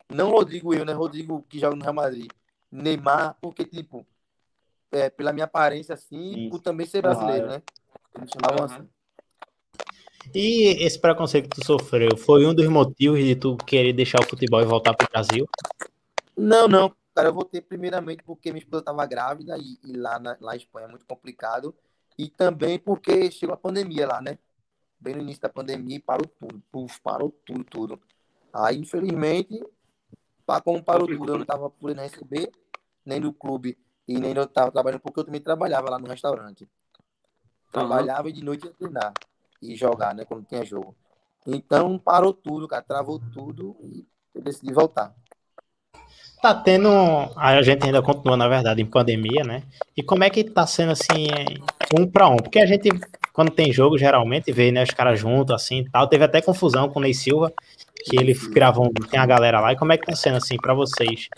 Não 0.09 0.32
Rodrigo 0.32 0.74
eu, 0.74 0.86
né? 0.86 0.93
Rodrigo 0.93 1.45
que 1.49 1.59
joga 1.59 1.76
no 1.76 1.82
Real 1.82 1.93
Madrid. 1.93 2.32
Neymar, 2.71 3.38
porque, 3.41 3.65
tipo, 3.65 4.05
é, 4.91 5.09
pela 5.09 5.34
minha 5.34 5.45
aparência, 5.45 5.93
assim, 5.93 6.49
por 6.49 6.59
também 6.59 6.86
ser 6.86 7.01
brasileiro, 7.01 7.47
né? 7.47 7.61
Eles 8.15 8.32
chamavam 8.32 8.65
assim. 8.65 8.89
E 10.34 10.84
esse 10.84 10.99
preconceito 10.99 11.49
que 11.49 11.59
tu 11.59 11.65
sofreu 11.65 12.15
foi 12.15 12.45
um 12.45 12.53
dos 12.53 12.67
motivos 12.67 13.19
de 13.19 13.36
tu 13.36 13.57
querer 13.57 13.93
deixar 13.93 14.21
o 14.21 14.30
futebol 14.30 14.61
e 14.61 14.65
voltar 14.65 14.93
pro 14.93 15.09
Brasil? 15.09 15.47
Não, 16.38 16.67
não. 16.67 16.95
Cara, 17.13 17.30
eu 17.30 17.34
voltei 17.34 17.61
primeiramente 17.61 18.24
porque 18.24 18.51
minha 18.51 18.63
esposa 18.63 18.82
estava 18.82 19.05
grávida 19.05 19.57
e, 19.57 19.78
e 19.84 19.93
lá 19.93 20.19
na, 20.19 20.38
lá 20.39 20.55
em 20.55 20.57
Espanha 20.57 20.88
é 20.88 20.89
muito 20.89 21.05
complicado. 21.05 21.76
E 22.17 22.30
também 22.30 22.80
porque 22.80 23.30
chegou 23.32 23.53
a 23.53 23.57
pandemia 23.57 24.07
lá, 24.07 24.21
né? 24.21 24.38
Bem 24.99 25.15
no 25.15 25.21
início 25.21 25.41
da 25.41 25.49
pandemia 25.49 25.97
e 25.97 25.99
parou 25.99 26.26
tudo. 26.26 26.63
Puf, 26.71 27.01
parou 27.01 27.30
tudo, 27.45 27.63
tudo. 27.63 28.01
Aí, 28.54 28.78
infelizmente, 28.78 29.64
como 30.64 30.84
parou 30.84 31.08
tudo, 31.08 31.32
eu 31.32 31.36
não 31.36 31.41
estava 31.41 31.70
podendo 31.70 32.01
receber 32.01 32.51
nem 33.06 33.20
do 33.20 33.34
clube 33.34 33.78
e 34.08 34.20
nem 34.20 34.34
eu 34.36 34.43
estava 34.43 34.72
trabalhando, 34.72 35.01
porque 35.01 35.20
eu 35.20 35.24
também 35.24 35.41
trabalhava 35.41 35.89
lá 35.89 35.97
no 35.97 36.08
restaurante. 36.08 36.70
Trabalhava 37.72 38.30
e 38.30 38.34
de 38.34 38.43
noite 38.43 38.66
ia 38.66 38.74
treinar. 38.74 39.14
ir 39.62 39.76
jogar, 39.76 40.14
né? 40.14 40.26
Quando 40.26 40.45
tinha 40.45 40.64
jogo. 40.64 40.95
Então 41.47 41.97
parou 41.97 42.34
tudo, 42.34 42.68
cara, 42.68 42.84
travou 42.84 43.20
tudo 43.34 43.76
e 43.82 44.08
eu 44.34 44.41
decidi 44.41 44.72
voltar. 44.72 45.16
Tá 46.43 46.53
tendo. 46.53 46.89
A 47.37 47.61
gente 47.61 47.85
ainda 47.85 48.01
continua, 48.01 48.35
na 48.35 48.49
verdade, 48.49 48.81
em 48.81 48.85
pandemia, 48.85 49.45
né? 49.45 49.63
E 49.95 50.03
como 50.03 50.25
é 50.25 50.29
que 50.29 50.43
tá 50.43 50.67
sendo 50.67 50.91
assim, 50.91 51.27
um 51.97 52.05
para 52.05 52.27
um? 52.27 52.35
Porque 52.35 52.59
a 52.59 52.65
gente, 52.65 52.89
quando 53.31 53.49
tem 53.49 53.71
jogo, 53.71 53.97
geralmente 53.97 54.51
vê, 54.51 54.69
né, 54.69 54.83
os 54.83 54.91
caras 54.91 55.17
juntos, 55.17 55.55
assim 55.55 55.79
e 55.79 55.89
tal. 55.89 56.05
Teve 56.05 56.25
até 56.25 56.41
confusão 56.41 56.89
com 56.89 56.99
o 56.99 57.01
Ney 57.01 57.13
Silva, 57.13 57.53
que 58.03 58.17
ele 58.17 58.33
gravou, 58.49 58.91
tem 59.09 59.17
a 59.17 59.25
galera 59.25 59.61
lá. 59.61 59.71
E 59.71 59.77
como 59.77 59.93
é 59.93 59.97
que 59.97 60.05
tá 60.05 60.17
sendo 60.17 60.35
assim 60.35 60.57
para 60.57 60.73
vocês? 60.73 61.29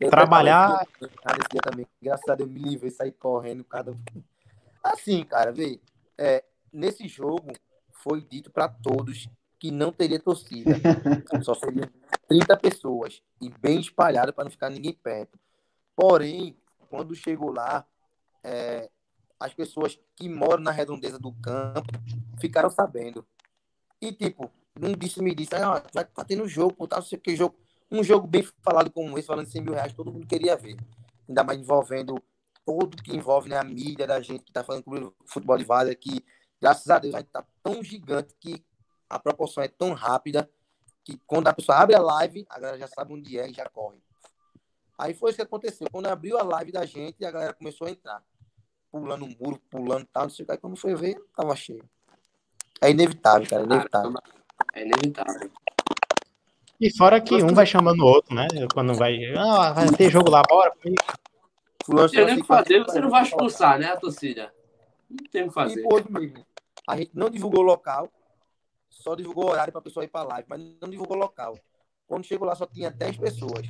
Eu 0.00 0.08
Trabalhar. 0.08 0.86
Cara, 1.22 1.38
esse 1.38 1.48
dia 1.50 1.60
também, 1.60 1.86
graças 2.00 2.26
a 2.26 2.34
Deus, 2.34 2.50
me 2.50 2.60
livrei, 2.60 2.90
saí 2.90 3.12
correndo. 3.12 3.62
Cada... 3.64 3.94
Assim, 4.82 5.24
cara, 5.24 5.52
vê, 5.52 5.78
é, 6.16 6.42
nesse 6.72 7.06
jogo 7.06 7.52
foi 8.02 8.22
dito 8.22 8.50
para 8.50 8.66
todos 8.66 9.28
que 9.58 9.70
não 9.70 9.92
teria 9.92 10.18
torcida. 10.18 10.70
Só 11.44 11.52
seriam 11.52 11.86
30 12.32 12.56
pessoas 12.56 13.22
e 13.42 13.50
bem 13.50 13.78
espalhado 13.78 14.32
para 14.32 14.44
não 14.44 14.50
ficar 14.50 14.70
ninguém 14.70 14.94
perto. 14.94 15.38
Porém, 15.94 16.56
quando 16.88 17.14
chegou 17.14 17.52
lá, 17.52 17.86
é, 18.42 18.88
as 19.38 19.52
pessoas 19.52 20.00
que 20.16 20.30
moram 20.30 20.62
na 20.62 20.70
redondeza 20.70 21.18
do 21.18 21.30
campo 21.34 21.92
ficaram 22.40 22.70
sabendo. 22.70 23.22
E, 24.00 24.12
tipo, 24.12 24.50
não 24.80 24.92
disse, 24.92 25.20
me 25.20 25.34
disse, 25.34 25.54
ah, 25.56 25.82
vai 25.92 26.06
tá 26.06 26.24
tendo 26.24 26.48
jogo, 26.48 26.88
tá, 26.88 26.96
não 26.96 27.02
sei 27.02 27.18
que 27.18 27.36
jogo. 27.36 27.54
Um 27.90 28.02
jogo 28.02 28.26
bem 28.26 28.42
falado 28.62 28.90
como 28.90 29.18
esse, 29.18 29.26
falando 29.26 29.44
de 29.44 29.52
100 29.52 29.62
mil 29.62 29.74
reais, 29.74 29.92
todo 29.92 30.10
mundo 30.10 30.26
queria 30.26 30.56
ver. 30.56 30.78
Ainda 31.28 31.44
mais 31.44 31.60
envolvendo 31.60 32.14
todo 32.64 32.96
que 33.02 33.14
envolve 33.14 33.50
né, 33.50 33.58
a 33.58 33.64
mídia 33.64 34.06
da 34.06 34.22
gente 34.22 34.44
que 34.44 34.52
tá 34.52 34.64
falando 34.64 35.14
futebol 35.26 35.58
de 35.58 35.64
vaza, 35.64 35.94
que 35.94 36.24
graças 36.58 36.88
a 36.88 36.98
Deus 36.98 37.14
a 37.14 37.18
gente 37.18 37.30
tá 37.30 37.44
tão 37.62 37.84
gigante 37.84 38.34
que 38.40 38.64
a 39.10 39.18
proporção 39.18 39.62
é 39.62 39.68
tão 39.68 39.92
rápida 39.92 40.48
que 41.04 41.18
quando 41.26 41.48
a 41.48 41.52
pessoa 41.52 41.78
abre 41.78 41.94
a 41.94 42.00
live, 42.00 42.46
a 42.48 42.58
galera 42.58 42.78
já 42.78 42.86
sabe 42.86 43.12
onde 43.12 43.38
é 43.38 43.48
e 43.48 43.52
já 43.52 43.68
corre. 43.68 43.98
Aí 44.98 45.14
foi 45.14 45.30
isso 45.30 45.36
que 45.36 45.42
aconteceu. 45.42 45.88
Quando 45.90 46.06
abriu 46.06 46.38
a 46.38 46.42
live 46.42 46.70
da 46.72 46.84
gente, 46.84 47.24
a 47.24 47.30
galera 47.30 47.52
começou 47.52 47.86
a 47.86 47.90
entrar. 47.90 48.22
Pulando 48.90 49.24
um 49.24 49.34
muro, 49.40 49.60
pulando 49.70 50.06
tal, 50.12 50.24
não 50.24 50.30
sei 50.30 50.44
o 50.44 50.46
que. 50.46 50.52
Aí 50.52 50.58
quando 50.58 50.76
foi 50.76 50.94
ver, 50.94 51.20
tava 51.34 51.56
cheio. 51.56 51.84
É 52.80 52.90
inevitável, 52.90 53.48
cara. 53.48 53.62
É 53.62 53.66
inevitável. 53.66 54.14
É 54.74 54.82
inevitável. 54.82 55.50
E 56.80 56.96
fora 56.96 57.20
que 57.20 57.42
um 57.42 57.54
vai 57.54 57.64
chamando 57.64 58.00
o 58.00 58.06
outro, 58.06 58.34
né? 58.34 58.46
Quando 58.74 58.94
vai. 58.94 59.16
Ah, 59.36 59.72
vai 59.72 59.88
ter 59.88 60.10
jogo 60.10 60.30
lá, 60.30 60.42
bora 60.48 60.72
comigo. 60.72 61.02
Não 61.88 62.08
tem 62.08 62.24
nem 62.24 62.38
o 62.38 62.40
que 62.40 62.46
fazer, 62.46 62.84
você 62.84 63.00
não 63.00 63.10
vai 63.10 63.22
expulsar, 63.22 63.78
né, 63.78 63.86
a 63.86 63.96
torcida? 63.96 64.52
Não 65.10 65.24
tem 65.30 65.44
o 65.44 65.48
que 65.48 65.54
fazer. 65.54 65.80
E 65.80 66.10
mesmo, 66.10 66.46
a 66.88 66.96
gente 66.96 67.10
não 67.14 67.28
divulgou 67.28 67.60
o 67.60 67.66
local, 67.66 68.08
só 68.92 69.14
divulgou 69.14 69.50
horário 69.50 69.72
para 69.72 69.80
a 69.80 69.84
pessoa 69.84 70.04
ir 70.04 70.08
para 70.08 70.28
live, 70.28 70.46
mas 70.48 70.60
não 70.80 70.90
divulgou 70.90 71.16
local. 71.16 71.58
Quando 72.06 72.26
chegou 72.26 72.46
lá, 72.46 72.54
só 72.54 72.66
tinha 72.66 72.90
10 72.90 73.16
pessoas. 73.16 73.66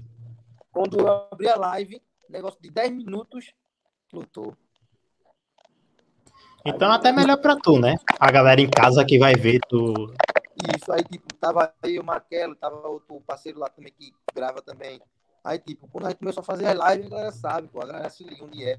Quando 0.73 0.99
eu 0.99 1.09
abri 1.31 1.49
a 1.49 1.57
live, 1.57 2.03
negócio 2.29 2.61
de 2.61 2.71
10 2.71 2.91
minutos, 2.93 3.53
lutou. 4.13 4.57
Então 6.65 6.91
até 6.91 7.13
melhor 7.13 7.39
pra 7.39 7.57
tu, 7.57 7.79
né? 7.79 7.97
A 8.19 8.31
galera 8.31 8.61
em 8.61 8.71
casa 8.71 9.05
que 9.05 9.19
vai 9.19 9.35
ver 9.35 9.61
tu. 9.69 10.13
Isso, 10.77 10.93
aí 10.93 11.03
tipo, 11.05 11.33
tava 11.35 11.73
aí 11.83 11.99
o 11.99 12.05
Marquelo, 12.05 12.55
tava 12.55 12.87
outro 12.89 13.21
parceiro 13.21 13.59
lá 13.59 13.69
também 13.69 13.93
que 13.93 14.13
grava 14.35 14.61
também. 14.61 15.01
Aí, 15.45 15.59
tipo, 15.59 15.89
quando 15.89 16.07
a 16.07 16.11
gente 16.11 16.19
começou 16.19 16.41
a 16.41 16.45
fazer 16.45 16.67
as 16.67 16.75
lives, 16.75 17.07
a 17.07 17.11
galera 17.11 17.33
sabe, 17.33 17.69
pô, 17.69 17.83
a 17.83 17.87
galera 17.87 18.11
se 18.11 18.23
liga 18.23 18.45
onde 18.45 18.65
é. 18.65 18.79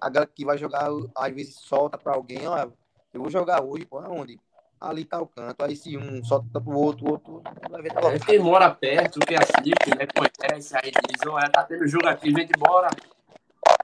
A 0.00 0.08
galera 0.08 0.30
que 0.34 0.44
vai 0.44 0.56
jogar, 0.56 0.88
às 1.14 1.34
vezes 1.34 1.56
solta 1.56 1.98
pra 1.98 2.14
alguém, 2.14 2.46
ó, 2.46 2.70
eu 3.12 3.20
vou 3.20 3.30
jogar 3.30 3.62
hoje, 3.62 3.84
pô, 3.84 3.98
aonde? 3.98 4.40
Ali 4.84 5.04
tá 5.04 5.18
o 5.18 5.26
canto, 5.26 5.64
aí 5.64 5.74
se 5.74 5.96
um 5.96 6.22
solta 6.22 6.60
pro 6.60 6.78
outro, 6.78 7.06
o 7.06 7.10
outro 7.12 7.42
vai 7.70 7.80
ver 7.80 7.90
é, 7.90 8.18
Quem 8.18 8.38
mora 8.38 8.70
perto, 8.70 9.18
que 9.20 9.34
assiste, 9.34 9.96
né, 9.96 10.06
conhece, 10.06 10.76
aí 10.76 10.90
diz, 10.90 11.26
ó, 11.26 11.40
tá 11.48 11.64
tendo 11.64 11.88
jogo 11.88 12.06
aqui, 12.06 12.30
vem 12.30 12.46
embora, 12.54 12.90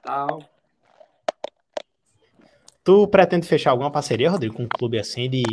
tal. 0.03 0.43
Tu 2.83 3.07
pretende 3.07 3.47
fechar 3.47 3.71
alguma 3.71 3.91
parceria, 3.91 4.29
Rodrigo, 4.29 4.55
com 4.55 4.63
um 4.63 4.67
clube 4.67 4.99
assim, 4.99 5.27
de 5.27 5.43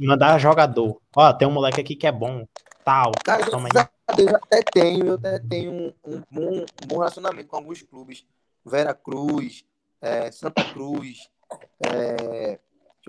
mandar 0.00 0.38
jogador? 0.38 0.98
Ó, 1.14 1.32
tem 1.34 1.46
um 1.46 1.52
moleque 1.52 1.80
aqui 1.80 1.94
que 1.94 2.06
é 2.06 2.12
bom, 2.12 2.46
tal, 2.82 3.12
Cara, 3.22 3.50
toma 3.50 3.68
aí. 3.68 3.86
Eu 4.18 4.36
até 4.36 4.62
tenho, 4.72 5.06
eu 5.06 5.14
até 5.14 5.38
tenho 5.38 5.72
um, 5.72 5.92
um, 6.04 6.22
bom, 6.30 6.64
um 6.82 6.86
bom 6.86 6.98
relacionamento 6.98 7.48
com 7.48 7.56
alguns 7.56 7.82
clubes. 7.82 8.24
Vera 8.64 8.94
Cruz, 8.94 9.64
é, 10.00 10.30
Santa 10.32 10.64
Cruz, 10.64 11.28
é, 11.86 12.58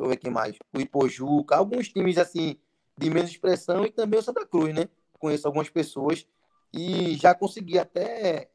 deixa 0.02 0.04
eu 0.04 0.10
ver 0.10 0.18
quem 0.18 0.32
mais, 0.32 0.56
o 0.74 0.80
Ipojuca, 0.80 1.56
alguns 1.56 1.90
times 1.90 2.18
assim 2.18 2.58
de 2.98 3.10
menos 3.10 3.30
expressão 3.30 3.86
e 3.86 3.92
também 3.92 4.20
o 4.20 4.24
Santa 4.24 4.46
Cruz, 4.46 4.74
né? 4.74 4.90
Conheço 5.20 5.48
algumas 5.48 5.70
pessoas 5.70 6.26
e 6.74 7.16
já 7.16 7.34
consegui 7.34 7.78
até 7.78 8.50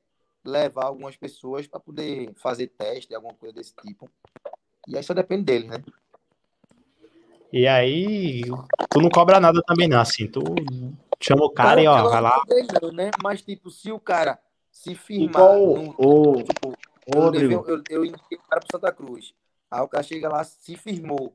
levar 0.44 0.84
algumas 0.84 1.16
pessoas 1.16 1.66
para 1.66 1.80
poder 1.80 2.32
fazer 2.36 2.68
teste, 2.68 3.14
alguma 3.14 3.34
coisa 3.34 3.55
desse 3.55 3.74
tipo. 3.76 4.11
E 4.86 4.97
aí 4.97 5.03
só 5.03 5.14
depende 5.14 5.44
dele, 5.44 5.68
né? 5.68 5.82
E 7.53 7.66
aí, 7.66 8.42
tu 8.90 9.01
não 9.01 9.09
cobra 9.09 9.40
nada 9.40 9.62
também, 9.66 9.88
não, 9.88 10.01
assim, 10.01 10.26
tu 10.26 10.42
chama 11.20 11.44
o 11.44 11.51
cara, 11.51 11.70
cara 11.70 11.82
e 11.82 11.86
ó, 11.86 12.09
vai 12.09 12.20
lá. 12.20 12.42
Não, 12.82 12.92
né? 12.92 13.11
Mas, 13.22 13.40
tipo, 13.42 13.70
se 13.70 13.90
o 13.90 13.99
cara 13.99 14.38
se 14.70 14.94
firmar. 14.94 15.30
Igual 15.30 15.59
no, 15.59 15.94
o, 15.99 16.42
tipo, 16.42 16.68
o 16.68 16.74
eu, 17.14 17.20
Rodrigo. 17.22 17.64
eu, 17.68 17.82
eu 17.88 18.05
indiquei 18.05 18.36
o 18.36 18.42
cara 18.42 18.61
pro 18.61 18.68
Santa 18.70 18.92
Cruz. 18.92 19.32
Aí 19.71 19.81
o 19.81 19.89
cara 19.89 20.03
chega 20.03 20.29
lá, 20.29 20.45
se 20.45 20.77
firmou 20.77 21.35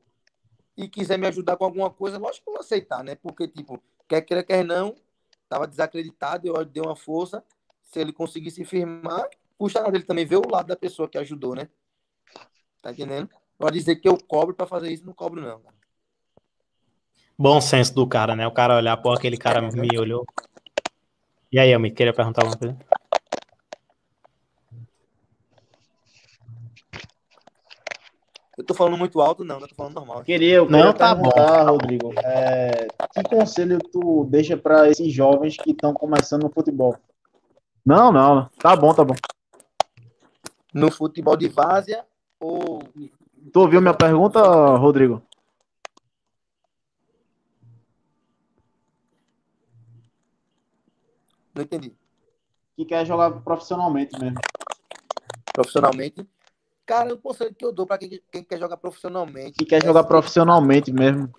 e 0.76 0.88
quiser 0.88 1.18
me 1.18 1.26
ajudar 1.26 1.56
com 1.56 1.64
alguma 1.64 1.90
coisa, 1.90 2.18
lógico 2.18 2.44
que 2.44 2.50
eu 2.50 2.54
vou 2.54 2.60
aceitar, 2.60 3.04
né? 3.04 3.14
Porque, 3.14 3.46
tipo, 3.46 3.82
quer 4.08 4.22
queira, 4.22 4.42
quer 4.42 4.64
não, 4.64 4.96
tava 5.48 5.66
desacreditado, 5.66 6.48
eu 6.48 6.64
dei 6.64 6.82
uma 6.82 6.96
força. 6.96 7.44
Se 7.82 8.00
ele 8.00 8.12
conseguir 8.12 8.50
se 8.50 8.64
firmar, 8.64 9.28
custa 9.58 9.82
nada 9.82 9.96
ele 9.96 10.04
também 10.04 10.24
ver 10.24 10.36
o 10.36 10.48
lado 10.48 10.68
da 10.68 10.76
pessoa 10.76 11.08
que 11.08 11.18
ajudou, 11.18 11.54
né? 11.54 11.68
Tá 12.80 12.90
entendendo? 12.90 13.28
Pode 13.58 13.78
dizer 13.78 13.96
que 13.96 14.08
eu 14.08 14.16
cobro 14.16 14.54
para 14.54 14.66
fazer 14.66 14.90
isso, 14.90 15.04
não 15.04 15.12
cobro, 15.12 15.40
não. 15.40 15.60
Bom 17.38 17.60
senso 17.60 17.94
do 17.94 18.06
cara, 18.06 18.34
né? 18.34 18.46
O 18.46 18.52
cara 18.52 18.76
olhar, 18.76 18.96
pô, 18.96 19.12
aquele 19.12 19.36
cara 19.36 19.60
me 19.60 19.98
olhou. 19.98 20.26
E 21.50 21.58
aí, 21.58 21.72
amigo, 21.74 21.94
queria 21.94 22.14
perguntar 22.14 22.42
alguma 22.42 22.58
coisa? 22.58 22.91
Eu 28.56 28.64
tô 28.64 28.74
falando 28.74 28.98
muito 28.98 29.20
alto, 29.20 29.44
não, 29.44 29.58
eu 29.58 29.66
tô 29.66 29.74
falando 29.74 29.94
normal. 29.94 30.22
Queria, 30.22 30.56
eu 30.56 30.68
Não, 30.68 30.78
queria 30.78 30.94
tá 30.94 31.14
bom. 31.14 31.22
perguntar, 31.22 31.62
Rodrigo, 31.70 32.12
é, 32.18 32.86
que 33.14 33.24
conselho 33.24 33.78
tu 33.90 34.26
deixa 34.30 34.56
para 34.56 34.90
esses 34.90 35.10
jovens 35.12 35.56
que 35.56 35.70
estão 35.70 35.94
começando 35.94 36.42
no 36.42 36.50
futebol? 36.52 36.94
Não, 37.84 38.12
não, 38.12 38.48
tá 38.58 38.76
bom, 38.76 38.92
tá 38.92 39.04
bom. 39.04 39.14
No 40.72 40.90
futebol 40.90 41.36
de 41.36 41.48
várzea 41.48 42.04
ou. 42.38 42.82
Tu 43.52 43.60
ouviu 43.60 43.80
minha 43.80 43.94
pergunta, 43.94 44.40
Rodrigo? 44.76 45.22
Não 51.54 51.62
entendi. 51.62 51.92
Que 52.76 52.84
quer 52.84 53.04
jogar 53.06 53.30
profissionalmente 53.42 54.18
mesmo. 54.18 54.38
Profissionalmente. 55.52 56.26
Cara, 56.84 57.14
o 57.14 57.18
conselho 57.18 57.54
que 57.54 57.64
eu 57.64 57.72
dou 57.72 57.86
para 57.86 57.98
quem, 57.98 58.20
quem 58.30 58.42
quer 58.42 58.58
jogar 58.58 58.76
profissionalmente. 58.76 59.52
Que 59.58 59.64
quer 59.64 59.82
é 59.82 59.86
jogar 59.86 60.04
profissionalmente 60.04 60.92
mesmo. 60.92 61.32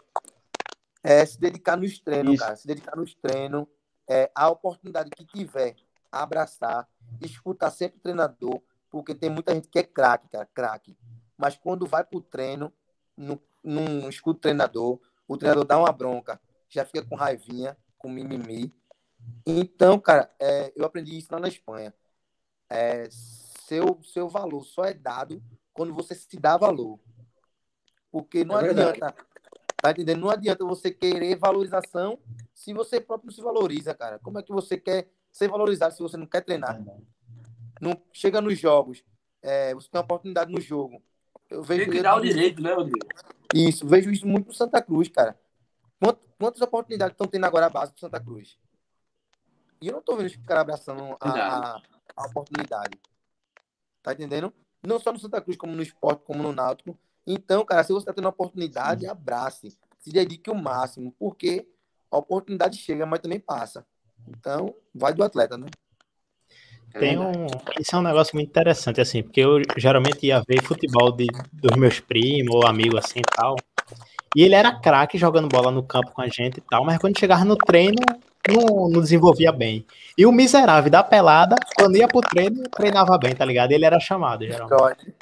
É 1.04 1.26
se 1.26 1.40
dedicar 1.40 1.76
nos 1.76 2.00
treinos, 2.00 2.36
Isso. 2.36 2.44
cara. 2.44 2.56
Se 2.56 2.66
dedicar 2.66 2.96
nos 2.96 3.14
treinos. 3.16 3.68
É, 4.08 4.30
a 4.36 4.50
oportunidade 4.50 5.10
que 5.12 5.26
tiver, 5.26 5.76
abraçar, 6.12 6.88
escutar 7.22 7.72
sempre 7.72 7.98
o 7.98 8.02
treinador, 8.02 8.62
porque 8.90 9.16
tem 9.16 9.30
muita 9.30 9.54
gente 9.54 9.70
que 9.70 9.80
é 9.80 9.84
craque, 9.84 10.28
cara, 10.30 10.46
craque. 10.54 10.98
Mas 11.38 11.56
quando 11.58 11.88
vai 11.88 12.04
pro 12.04 12.20
treino, 12.20 12.72
não, 13.16 13.40
não 13.64 14.10
escuta 14.10 14.38
o 14.38 14.42
treinador, 14.42 15.00
o 15.28 15.38
treinador 15.38 15.66
dá 15.66 15.78
uma 15.78 15.92
bronca, 15.92 16.40
já 16.70 16.86
fica 16.86 17.04
com 17.04 17.16
raivinha, 17.16 17.78
com 17.98 18.10
mimimi. 18.10 18.76
Então, 19.46 19.98
cara, 20.00 20.30
é, 20.40 20.74
eu 20.76 20.86
aprendi 20.86 21.18
isso 21.18 21.30
lá 21.32 21.40
na 21.40 21.48
Espanha. 21.48 21.94
É, 22.70 23.08
seu, 23.74 24.00
seu 24.04 24.30
valor 24.30 24.64
só 24.64 24.84
é 24.86 24.94
dado 24.94 25.42
quando 25.74 25.94
você 25.94 26.14
se 26.14 26.38
dá 26.38 26.58
valor. 26.58 27.00
Porque 28.12 28.44
não 28.46 28.60
É 28.60 28.64
verdade. 28.64 28.90
adianta, 28.92 29.16
tá 29.82 29.92
entendendo? 29.92 30.20
Não 30.22 30.30
adianta 30.30 30.64
você 30.64 30.92
querer 30.92 31.36
valorização 31.38 32.20
se 32.54 32.74
você 32.74 33.02
próprio 33.02 33.28
não 33.28 33.34
se 33.34 33.42
valoriza, 33.42 33.94
cara. 33.96 34.20
Como 34.20 34.38
é 34.38 34.44
que 34.44 34.52
você 34.52 34.78
quer 34.78 35.10
ser 35.32 35.48
valorizado 35.50 35.96
se 35.96 36.02
você 36.04 36.16
não 36.16 36.28
quer 36.28 36.42
treinar? 36.42 36.80
Não 37.82 38.00
chega 38.12 38.40
nos 38.40 38.60
jogos, 38.60 39.04
é, 39.42 39.74
você 39.74 39.90
tem 39.90 39.98
uma 40.00 40.06
oportunidade 40.06 40.52
no 40.54 40.62
jogo. 40.62 41.02
Eu 41.50 41.64
vejo 41.64 41.86
Tem 41.86 41.94
que 41.94 42.04
dar 42.04 42.16
o 42.16 42.22
direito, 42.22 42.62
né, 42.62 42.74
Rodrigo? 42.74 43.08
isso, 43.54 43.88
vejo 43.88 44.12
isso 44.12 44.28
muito 44.28 44.48
no 44.48 44.54
Santa 44.54 44.82
Cruz, 44.82 45.10
cara. 45.10 45.38
Quant- 46.00 46.20
Quantas 46.40 46.62
oportunidades 46.62 47.14
estão 47.14 47.28
tendo 47.28 47.46
agora 47.46 47.66
a 47.66 47.70
base 47.70 47.94
do 47.94 48.00
Santa 48.00 48.20
Cruz? 48.20 48.58
E 49.82 49.88
eu 49.88 49.94
não 49.94 50.02
tô 50.02 50.16
vendo 50.16 50.28
os 50.28 50.36
caras 50.38 50.62
abraçando 50.62 51.18
a, 51.20 51.30
a, 51.76 51.82
a 52.16 52.28
oportunidade. 52.28 53.00
Tá 54.04 54.14
entendendo? 54.14 54.54
Não 54.86 55.00
só 55.00 55.14
no 55.14 55.20
Santa 55.20 55.42
Cruz, 55.42 55.58
como 55.58 55.74
no 55.74 55.82
esporte, 55.82 56.24
como 56.26 56.44
no 56.44 56.52
Náutico. 56.52 57.00
Então, 57.26 57.64
cara, 57.66 57.84
se 57.84 57.94
você 57.94 58.00
está 58.00 58.14
tendo 58.14 58.26
a 58.28 58.32
oportunidade, 58.32 59.08
abrace. 59.08 59.78
Se 59.98 60.12
dedique 60.12 60.52
o 60.52 60.56
máximo, 60.56 61.16
porque 61.18 61.66
a 62.12 62.18
oportunidade 62.18 62.78
chega, 62.78 63.06
mas 63.06 63.22
também 63.22 63.40
passa. 63.40 63.86
Então, 64.28 64.76
vai 64.94 65.14
do 65.14 65.24
atleta, 65.24 65.58
né? 65.58 65.68
Tem 67.00 67.18
um, 67.18 67.48
isso 67.80 67.96
é 67.96 68.00
um 68.00 68.04
negócio 68.04 68.36
muito 68.36 68.50
interessante, 68.50 69.02
assim, 69.02 69.24
porque 69.24 69.40
eu 69.40 69.62
geralmente 69.78 70.28
ia 70.28 70.44
ver 70.48 70.62
futebol 70.62 71.12
de, 71.12 71.26
dos 71.52 71.76
meus 71.76 72.00
primos 72.00 72.54
ou 72.54 72.68
amigos 72.68 73.04
assim 73.04 73.20
e 73.20 73.36
tal. 73.36 73.56
E 74.36 74.44
ele 74.44 74.54
era 74.54 74.80
craque 74.80 75.18
jogando 75.18 75.48
bola 75.48 75.72
no 75.72 75.82
campo 75.82 76.12
com 76.12 76.22
a 76.22 76.28
gente 76.28 76.58
e 76.58 76.62
tal, 76.62 76.86
mas 76.86 77.00
quando 77.00 77.18
chegava 77.18 77.44
no 77.44 77.56
treino, 77.56 77.96
não, 78.50 78.90
não 78.90 79.02
desenvolvia 79.02 79.52
bem. 79.52 79.86
E 80.18 80.26
o 80.26 80.32
miserável 80.32 80.92
da 80.92 81.04
pelada, 81.04 81.56
quando 81.76 81.98
ia 81.98 82.08
pro 82.08 82.22
treino, 82.22 82.64
treinava 82.70 83.18
bem, 83.18 83.36
tá 83.36 83.46
ligado? 83.46 83.72
Ele 83.72 83.86
era 83.86 84.00
chamado, 84.00 84.46
geralmente. 84.46 85.14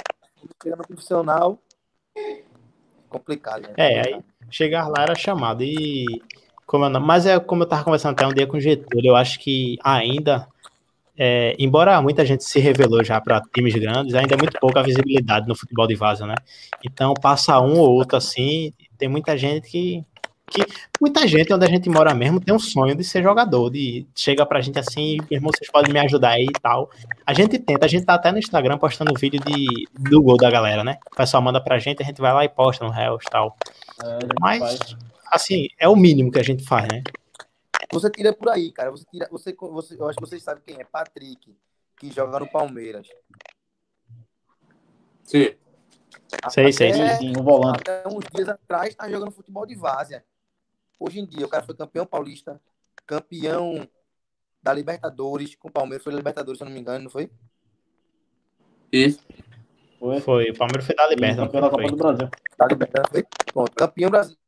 Chega 0.61 0.75
no 0.75 0.87
profissional, 0.87 1.59
complicado. 3.09 3.63
Né? 3.63 3.73
É, 3.77 3.99
aí 4.07 4.23
chegar 4.49 4.87
lá 4.87 5.03
era 5.03 5.15
chamado. 5.15 5.63
E 5.63 6.05
como 6.65 6.85
eu 6.85 7.01
mas 7.01 7.25
é 7.25 7.39
como 7.39 7.63
eu 7.63 7.67
tava 7.67 7.83
conversando 7.83 8.13
até 8.13 8.27
um 8.27 8.33
dia 8.33 8.47
com 8.47 8.57
o 8.57 8.61
Getúlio, 8.61 9.11
eu 9.11 9.15
acho 9.15 9.39
que 9.39 9.77
ainda 9.83 10.47
é, 11.17 11.55
embora 11.59 12.01
muita 12.01 12.25
gente 12.25 12.43
se 12.43 12.59
revelou 12.59 13.03
já 13.03 13.19
para 13.19 13.41
times 13.53 13.73
grandes, 13.75 14.13
ainda 14.15 14.33
é 14.33 14.37
muito 14.37 14.59
pouca 14.59 14.81
visibilidade 14.81 15.47
no 15.47 15.55
futebol 15.55 15.87
de 15.87 15.95
vaza, 15.95 16.25
né? 16.25 16.35
Então 16.83 17.13
passa 17.13 17.59
um 17.59 17.77
ou 17.77 17.89
outro 17.91 18.17
assim, 18.17 18.73
tem 18.97 19.07
muita 19.07 19.37
gente 19.37 19.69
que, 19.69 20.03
que 20.51 20.65
muita 20.99 21.25
gente 21.25 21.53
onde 21.53 21.65
a 21.65 21.69
gente 21.69 21.89
mora 21.89 22.13
mesmo 22.13 22.39
tem 22.39 22.53
um 22.53 22.59
sonho 22.59 22.93
de 22.93 23.03
ser 23.03 23.23
jogador, 23.23 23.69
de 23.69 24.05
chega 24.13 24.45
pra 24.45 24.59
gente 24.59 24.77
assim, 24.77 25.17
irmão, 25.29 25.51
vocês 25.53 25.71
podem 25.71 25.93
me 25.93 25.99
ajudar 25.99 26.31
aí 26.31 26.43
e 26.45 26.59
tal. 26.61 26.91
A 27.25 27.33
gente 27.33 27.57
tenta, 27.57 27.85
a 27.85 27.89
gente 27.89 28.05
tá 28.05 28.15
até 28.15 28.31
no 28.31 28.37
Instagram 28.37 28.77
postando 28.77 29.17
vídeo 29.17 29.39
de, 29.39 29.87
do 29.97 30.21
gol 30.21 30.37
da 30.37 30.51
galera, 30.51 30.83
né? 30.83 30.99
O 31.11 31.15
pessoal 31.15 31.41
manda 31.41 31.61
pra 31.61 31.79
gente, 31.79 32.03
a 32.03 32.05
gente 32.05 32.19
vai 32.19 32.33
lá 32.33 32.43
e 32.43 32.49
posta 32.49 32.83
no 32.83 32.91
Reels 32.91 33.23
e 33.25 33.29
tal. 33.29 33.57
É, 34.03 34.19
Mas, 34.39 34.79
assim, 35.31 35.69
é 35.79 35.87
o 35.87 35.95
mínimo 35.95 36.31
que 36.31 36.39
a 36.39 36.43
gente 36.43 36.63
faz, 36.65 36.87
né? 36.91 37.01
Você 37.93 38.09
tira 38.09 38.33
por 38.33 38.49
aí, 38.49 38.71
cara. 38.71 38.91
Você 38.91 39.05
tira, 39.09 39.27
você, 39.31 39.55
você, 39.57 39.95
eu 39.99 40.07
acho 40.07 40.17
que 40.17 40.25
vocês 40.27 40.43
sabem 40.43 40.63
quem 40.65 40.75
é. 40.79 40.83
Patrick, 40.83 41.55
que 41.97 42.11
joga 42.11 42.39
no 42.39 42.47
Palmeiras. 42.47 43.07
Sim. 45.23 45.53
Sei, 46.49 46.71
sei, 46.71 46.91
Até- 46.91 47.17
sim, 47.17 47.33
volante. 47.33 47.81
Até 47.81 48.07
uns 48.07 48.25
dias 48.33 48.49
atrás, 48.49 48.95
tá 48.95 49.09
jogando 49.09 49.31
futebol 49.31 49.65
de 49.65 49.75
várzea. 49.75 50.23
Hoje 51.03 51.19
em 51.19 51.25
dia, 51.25 51.43
o 51.47 51.49
cara 51.49 51.63
foi 51.63 51.73
campeão 51.75 52.05
paulista, 52.05 52.61
campeão 53.07 53.87
da 54.61 54.71
Libertadores, 54.71 55.55
com 55.55 55.67
o 55.67 55.71
Palmeiras. 55.71 56.03
Foi 56.03 56.13
da 56.13 56.17
Libertadores, 56.17 56.59
se 56.59 56.63
eu 56.63 56.65
não 56.67 56.73
me 56.75 56.79
engano, 56.79 57.05
não 57.05 57.09
foi? 57.09 57.31
Isso. 58.91 59.19
Foi. 59.97 60.19
Foi, 60.21 60.51
o 60.51 60.57
Palmeiras 60.57 60.85
foi 60.85 60.95
da 60.95 61.07
Liberta, 61.07 61.37
campeão 61.41 61.61
da 61.61 61.67
não 61.67 61.71
Copa 61.71 61.81
foi? 61.81 61.91
do 61.91 61.97
Brasil. 61.97 62.29
Da 62.55 62.65
Libertadores, 62.67 63.09
foi? 63.11 63.25
Pronto, 63.51 63.71
campeão 63.71 64.11
brasileiro. 64.11 64.41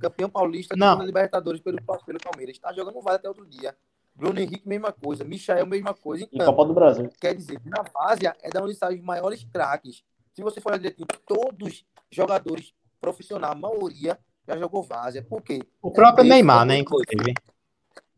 Campeão 0.00 0.30
paulista, 0.30 0.74
Não. 0.74 0.86
campeão 0.86 0.98
da 0.98 1.04
Libertadores 1.06 1.60
pelo, 1.60 1.78
pelo 2.04 2.18
Palmeiras. 2.18 2.58
Tá 2.58 2.72
jogando 2.72 3.00
várzea 3.02 3.18
até 3.18 3.28
outro 3.28 3.46
dia. 3.46 3.76
Bruno 4.14 4.40
Henrique, 4.40 4.66
mesma 4.66 4.90
coisa. 4.92 5.22
Michael, 5.22 5.66
mesma 5.66 5.94
coisa. 5.94 6.24
E 6.24 6.28
Então, 6.32 6.46
Copa 6.46 6.66
do 6.66 6.74
Brasil. 6.74 7.08
Quer 7.20 7.36
dizer, 7.36 7.60
na 7.64 7.82
várzea 7.82 8.36
é 8.42 8.50
da 8.50 8.64
onde 8.64 8.74
saem 8.74 8.98
os 8.98 9.04
maiores 9.04 9.44
craques. 9.44 10.02
Se 10.34 10.42
você 10.42 10.60
for 10.60 10.76
direitinho, 10.76 11.06
todos 11.24 11.84
jogadores 12.10 12.74
profissionais, 13.00 13.52
a 13.52 13.54
maioria 13.54 14.18
já 14.50 14.58
jogou 14.58 14.82
várzea. 14.82 15.22
Por 15.22 15.42
quê? 15.42 15.60
O 15.80 15.90
próprio 15.90 16.24
Neymar, 16.24 16.64
né, 16.66 16.78
é 16.78 16.84
coisa. 16.84 17.04
inclusive. 17.12 17.34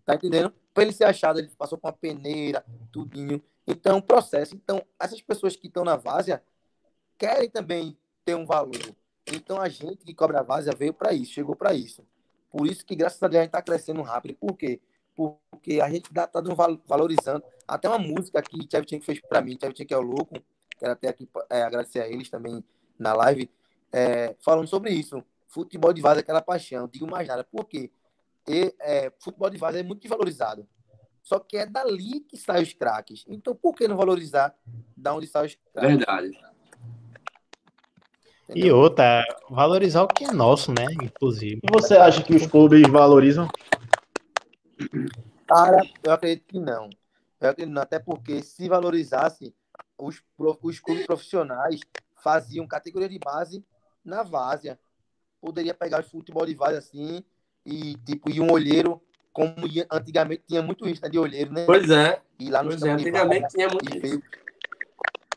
Tá 0.04 0.14
entendendo? 0.14 0.52
Pra 0.74 0.82
ele 0.82 0.92
ser 0.92 1.04
achado, 1.04 1.38
ele 1.38 1.48
passou 1.56 1.78
com 1.78 1.86
uma 1.86 1.92
peneira, 1.92 2.64
tudinho. 2.90 3.42
Então, 3.66 4.00
processo. 4.00 4.54
Então, 4.54 4.82
essas 4.98 5.20
pessoas 5.20 5.54
que 5.54 5.66
estão 5.66 5.84
na 5.84 5.96
várzea 5.96 6.42
querem 7.18 7.48
também 7.48 7.96
ter 8.24 8.34
um 8.34 8.46
valor. 8.46 8.80
Então, 9.32 9.60
a 9.60 9.68
gente 9.68 10.04
que 10.04 10.14
cobra 10.14 10.40
a 10.40 10.42
várzea 10.42 10.74
veio 10.76 10.92
para 10.92 11.12
isso, 11.12 11.32
chegou 11.32 11.54
para 11.54 11.72
isso. 11.72 12.04
Por 12.50 12.66
isso 12.66 12.84
que, 12.84 12.96
graças 12.96 13.22
a 13.22 13.28
Deus, 13.28 13.40
a 13.40 13.42
gente 13.44 13.52
tá 13.52 13.62
crescendo 13.62 14.02
rápido. 14.02 14.34
Por 14.34 14.56
quê? 14.56 14.80
Porque 15.14 15.80
a 15.80 15.88
gente 15.88 16.10
tá 16.12 16.28
val- 16.54 16.80
valorizando. 16.86 17.44
Até 17.68 17.88
uma 17.88 17.98
música 17.98 18.42
que 18.42 18.66
Tchevchenko 18.66 19.04
fez 19.04 19.20
para 19.20 19.40
mim, 19.40 19.56
Tchevchenko 19.56 19.94
é 19.94 19.98
o 19.98 20.02
louco. 20.02 20.34
Quero 20.78 20.92
até 20.92 21.08
aqui 21.08 21.28
é, 21.48 21.62
agradecer 21.62 22.00
a 22.00 22.08
eles 22.08 22.28
também 22.28 22.64
na 22.98 23.14
live, 23.14 23.48
é, 23.92 24.34
falando 24.40 24.66
sobre 24.66 24.90
isso. 24.90 25.22
Futebol 25.52 25.92
de 25.92 26.00
vaza 26.00 26.20
é 26.20 26.22
aquela 26.22 26.40
paixão. 26.40 26.88
Digo 26.90 27.06
mais 27.06 27.28
nada. 27.28 27.44
Por 27.44 27.66
quê? 27.66 27.90
E, 28.48 28.74
é, 28.80 29.12
futebol 29.20 29.50
de 29.50 29.58
vaza 29.58 29.78
é 29.78 29.82
muito 29.82 30.00
desvalorizado. 30.00 30.66
Só 31.22 31.38
que 31.38 31.58
é 31.58 31.66
dali 31.66 32.20
que 32.20 32.38
saem 32.38 32.62
os 32.62 32.72
craques. 32.72 33.24
Então, 33.28 33.54
por 33.54 33.74
que 33.74 33.86
não 33.86 33.96
valorizar 33.96 34.54
da 34.96 35.14
onde 35.14 35.26
saem 35.26 35.46
os 35.46 35.58
craques? 35.72 35.96
Verdade. 35.96 36.30
E 38.54 38.70
outra, 38.70 39.24
valorizar 39.50 40.02
o 40.02 40.08
que 40.08 40.24
é 40.24 40.32
nosso, 40.32 40.72
né? 40.72 40.86
Inclusive. 41.02 41.60
E 41.62 41.70
você 41.70 41.96
acha 41.96 42.22
que 42.22 42.34
os 42.34 42.46
clubes 42.46 42.82
valorizam? 42.88 43.46
Cara, 45.46 45.80
eu 46.02 46.12
acredito 46.12 46.46
que 46.46 46.58
não. 46.58 46.88
Eu 47.40 47.50
acredito 47.50 47.68
que 47.68 47.74
não, 47.74 47.82
até 47.82 47.98
porque 47.98 48.42
se 48.42 48.68
valorizasse, 48.68 49.54
os, 49.98 50.22
os 50.62 50.80
clubes 50.80 51.06
profissionais 51.06 51.80
faziam 52.22 52.66
categoria 52.66 53.08
de 53.08 53.18
base 53.18 53.64
na 54.04 54.22
várzea. 54.22 54.78
Poderia 55.42 55.74
pegar 55.74 56.00
o 56.00 56.04
futebol 56.04 56.46
de 56.46 56.54
várzea 56.54 56.78
assim 56.78 57.24
e 57.66 57.96
tipo, 58.06 58.30
e 58.30 58.40
um 58.40 58.50
olheiro, 58.50 59.02
como 59.32 59.54
antigamente 59.90 60.44
tinha 60.46 60.62
muito 60.62 60.88
isso, 60.88 61.02
né, 61.02 61.08
de 61.08 61.18
olheiro, 61.18 61.52
né? 61.52 61.66
Pois 61.66 61.90
é. 61.90 62.22
E 62.38 62.48
lá 62.48 62.62
nos 62.62 62.76
Pois 62.76 62.84
é, 62.84 62.92
antigamente 62.92 63.48
tinha 63.48 63.68
muito 63.68 64.06
isso. 64.06 64.22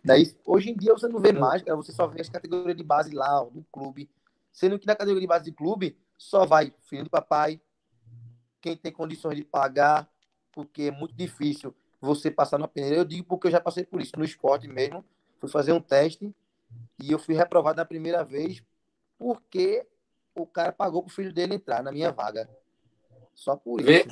Daí, 0.04 0.32
hoje 0.46 0.70
em 0.70 0.76
dia 0.76 0.94
você 0.94 1.08
não 1.08 1.20
vê 1.20 1.32
mais, 1.32 1.64
cara, 1.64 1.76
você 1.76 1.92
só 1.92 2.06
vê 2.06 2.22
as 2.22 2.30
categorias 2.30 2.78
de 2.78 2.84
base 2.84 3.16
lá, 3.16 3.42
ó, 3.42 3.46
do 3.50 3.66
clube. 3.72 4.08
Sendo 4.54 4.78
que 4.78 4.86
na 4.86 4.96
categoria 4.96 5.22
de 5.22 5.28
base 5.28 5.46
de 5.46 5.52
clube, 5.52 5.98
só 6.16 6.46
vai 6.46 6.72
filho 6.82 7.04
de 7.04 7.10
papai, 7.10 7.60
quem 8.62 8.78
tem 8.78 8.92
condições 8.92 9.36
de 9.36 9.44
pagar, 9.44 10.08
porque 10.52 10.84
é 10.84 10.92
muito 10.92 11.16
difícil 11.16 11.76
você 12.00 12.30
passar 12.30 12.60
na 12.60 12.68
peneira. 12.68 12.98
Eu 12.98 13.06
digo 13.06 13.26
porque 13.28 13.48
eu 13.48 13.52
já 13.52 13.60
passei 13.60 13.84
por 13.84 14.00
isso 14.00 14.14
no 14.16 14.24
esporte 14.24 14.68
mesmo. 14.68 15.04
Fui 15.40 15.50
fazer 15.50 15.74
um 15.74 15.82
teste 15.82 16.32
e 17.02 17.12
eu 17.12 17.18
fui 17.18 17.34
reprovado 17.34 17.78
na 17.78 17.86
primeira 17.86 18.24
vez 18.24 18.64
porque 19.18 19.86
o 20.36 20.46
cara 20.46 20.72
pagou 20.72 21.02
pro 21.04 21.14
filho 21.14 21.34
dele 21.34 21.56
entrar 21.56 21.82
na 21.82 21.92
minha 21.92 22.12
vaga. 22.12 22.50
Só 23.34 23.56
por 23.56 23.80
isso. 23.80 23.88
Vê? 23.88 24.08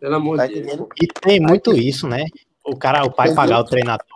Pelo 0.00 0.16
amor 0.16 0.36
Tá 0.36 0.46
de 0.46 0.54
Deus. 0.54 0.66
entendendo? 0.66 0.88
E 1.00 1.06
tem 1.06 1.40
muito 1.40 1.72
isso, 1.74 2.08
né? 2.08 2.24
O 2.64 2.76
cara, 2.76 3.04
o 3.04 3.12
pai 3.12 3.34
pagar 3.34 3.60
o 3.60 3.64
treinador, 3.64 4.06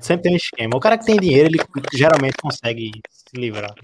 sempre 0.00 0.24
tem 0.24 0.32
um 0.32 0.36
esquema. 0.36 0.76
O 0.76 0.80
cara 0.80 0.96
que 0.96 1.04
tem 1.04 1.16
dinheiro, 1.18 1.48
ele 1.48 1.58
geralmente 1.94 2.36
consegue 2.38 2.90
se 3.10 3.36
livrar. 3.36 3.74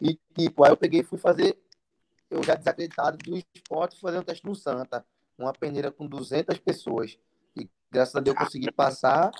E, 0.00 0.18
tipo, 0.36 0.64
aí 0.64 0.70
eu 0.70 0.76
peguei 0.76 1.00
e 1.00 1.04
fui 1.04 1.18
fazer, 1.18 1.56
eu 2.30 2.42
já 2.42 2.54
desacreditado 2.54 3.18
do 3.18 3.36
esporte, 3.54 3.98
fui 3.98 4.10
fazer 4.10 4.18
um 4.18 4.24
teste 4.24 4.46
no 4.46 4.54
Santa. 4.54 5.04
Uma 5.36 5.52
peneira 5.52 5.90
com 5.90 6.06
200 6.06 6.58
pessoas. 6.58 7.18
E 7.56 7.68
graças 7.90 8.14
a 8.14 8.20
Deus 8.20 8.36
eu 8.36 8.44
consegui 8.44 8.70
passar. 8.70 9.30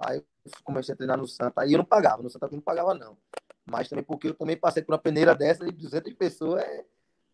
Aí 0.00 0.18
eu 0.18 0.24
comecei 0.64 0.94
a 0.94 0.96
treinar 0.96 1.18
no 1.18 1.28
Santa. 1.28 1.60
Aí 1.62 1.72
eu 1.72 1.78
não 1.78 1.84
pagava, 1.84 2.22
no 2.22 2.30
Santa 2.30 2.46
eu 2.46 2.52
não 2.52 2.60
pagava, 2.60 2.94
não. 2.94 3.16
Mas 3.64 3.88
também 3.88 4.04
porque 4.04 4.28
eu 4.28 4.34
também 4.34 4.56
passei 4.56 4.82
por 4.82 4.92
uma 4.92 4.98
peneira 4.98 5.34
dessa 5.34 5.66
e 5.66 5.72
200 5.72 6.12
pessoas 6.14 6.62
é 6.62 6.84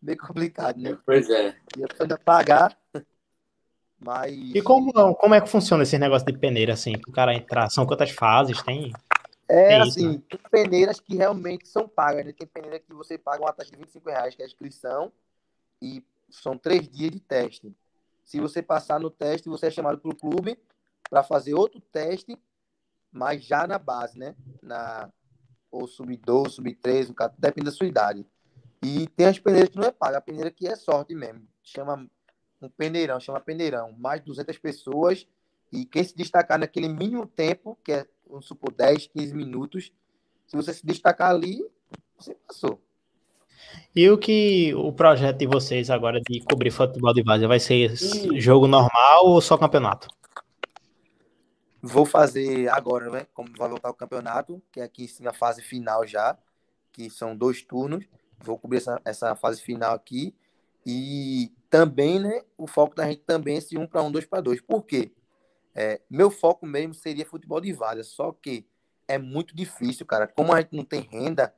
meio 0.01 0.17
complicado, 0.17 0.79
né? 0.79 0.97
Pois 1.05 1.29
é. 1.29 1.55
E 1.75 1.81
eu 1.81 1.87
ainda 1.99 2.17
pagar. 2.17 2.77
Mas. 3.99 4.33
E 4.33 4.61
como, 4.61 4.93
como 5.15 5.35
é 5.35 5.41
que 5.41 5.49
funciona 5.49 5.83
esse 5.83 5.97
negócio 5.97 6.25
de 6.25 6.37
peneira, 6.37 6.73
assim? 6.73 6.93
O 7.07 7.11
cara 7.11 7.33
entrar, 7.33 7.69
são 7.69 7.85
quantas 7.85 8.11
fases? 8.11 8.61
Tem. 8.63 8.93
É 9.47 9.69
Tem 9.69 9.87
isso, 9.87 9.99
assim, 9.99 10.19
tem 10.19 10.39
peneiras 10.51 10.99
que 10.99 11.15
realmente 11.15 11.67
são 11.67 11.87
pagas, 11.87 12.23
né? 12.23 12.31
Tem 12.31 12.47
peneira 12.47 12.79
que 12.79 12.93
você 12.93 13.17
paga 13.17 13.43
uma 13.43 13.51
taxa 13.51 13.71
de 13.71 13.77
25 13.77 14.07
reais, 14.07 14.35
que 14.35 14.43
é 14.43 14.45
a 14.45 14.47
inscrição, 14.47 15.11
e 15.81 16.03
são 16.29 16.55
três 16.55 16.87
dias 16.87 17.11
de 17.11 17.19
teste. 17.19 17.75
Se 18.23 18.39
você 18.39 18.61
passar 18.61 18.99
no 18.99 19.09
teste, 19.09 19.49
você 19.49 19.65
é 19.65 19.71
chamado 19.71 19.97
para 19.97 20.11
o 20.11 20.15
clube 20.15 20.57
para 21.09 21.23
fazer 21.23 21.55
outro 21.55 21.81
teste, 21.81 22.37
mas 23.11 23.43
já 23.43 23.65
na 23.65 23.79
base, 23.79 24.19
né? 24.19 24.35
Na, 24.61 25.09
ou 25.71 25.87
sub-12, 25.87 26.49
sub-13, 26.49 27.09
no 27.09 27.13
caso, 27.13 27.33
depende 27.37 27.65
da 27.65 27.71
sua 27.71 27.87
idade. 27.87 28.25
E 28.81 29.07
tem 29.07 29.27
as 29.27 29.39
peneiras 29.39 29.69
que 29.69 29.77
não 29.77 29.85
é 29.85 29.91
paga, 29.91 30.17
a 30.17 30.21
peneira 30.21 30.49
que 30.49 30.67
é 30.67 30.75
sorte 30.75 31.13
mesmo. 31.13 31.41
Chama 31.63 32.07
um 32.61 32.69
peneirão, 32.69 33.19
chama 33.19 33.39
peneirão. 33.39 33.93
Mais 33.97 34.21
de 34.21 34.27
200 34.27 34.57
pessoas 34.57 35.27
e 35.71 35.85
quem 35.85 36.03
se 36.03 36.15
destacar 36.15 36.57
naquele 36.57 36.87
mínimo 36.87 37.25
tempo, 37.25 37.77
que 37.83 37.91
é, 37.91 38.07
vamos 38.27 38.45
supor, 38.45 38.73
10, 38.73 39.07
15 39.07 39.35
minutos, 39.35 39.91
se 40.47 40.55
você 40.55 40.73
se 40.73 40.85
destacar 40.85 41.29
ali, 41.29 41.63
você 42.17 42.35
passou. 42.47 42.81
E 43.95 44.09
o 44.09 44.17
que 44.17 44.73
o 44.73 44.91
projeto 44.91 45.37
de 45.37 45.45
vocês 45.45 45.89
agora 45.89 46.19
de 46.21 46.41
cobrir 46.41 46.71
futebol 46.71 47.13
de 47.13 47.21
várzea 47.21 47.47
vai 47.47 47.59
ser 47.59 47.95
jogo 48.39 48.67
normal 48.67 49.25
ou 49.25 49.41
só 49.41 49.57
campeonato? 49.57 50.07
Vou 51.81 52.05
fazer 52.05 52.69
agora, 52.69 53.09
né? 53.09 53.27
Como 53.33 53.49
vai 53.57 53.69
voltar 53.69 53.89
o 53.89 53.93
campeonato, 53.93 54.61
que 54.71 54.81
é 54.81 54.83
aqui 54.83 55.07
sim 55.07 55.25
a 55.27 55.33
fase 55.33 55.61
final 55.61 56.05
já, 56.05 56.37
que 56.91 57.09
são 57.09 57.35
dois 57.35 57.61
turnos. 57.61 58.05
Vou 58.39 58.57
cobrir 58.57 58.77
essa, 58.77 59.01
essa 59.05 59.35
fase 59.35 59.61
final 59.61 59.93
aqui. 59.93 60.35
E 60.85 61.51
também, 61.69 62.19
né? 62.19 62.43
O 62.57 62.67
foco 62.67 62.95
da 62.95 63.05
gente 63.05 63.21
também 63.21 63.55
é 63.55 63.57
esse 63.59 63.77
1 63.77 63.87
para 63.87 64.01
1, 64.01 64.11
2 64.11 64.25
para 64.25 64.41
2. 64.41 64.61
Por 64.61 64.83
quê? 64.83 65.11
É, 65.73 66.01
meu 66.09 66.29
foco 66.29 66.65
mesmo 66.65 66.93
seria 66.93 67.25
futebol 67.25 67.61
de 67.61 67.71
várzea, 67.71 68.03
só 68.03 68.31
que 68.31 68.65
é 69.07 69.17
muito 69.17 69.55
difícil, 69.55 70.05
cara. 70.05 70.27
Como 70.27 70.53
a 70.53 70.59
gente 70.59 70.75
não 70.75 70.83
tem 70.83 71.01
renda, 71.01 71.53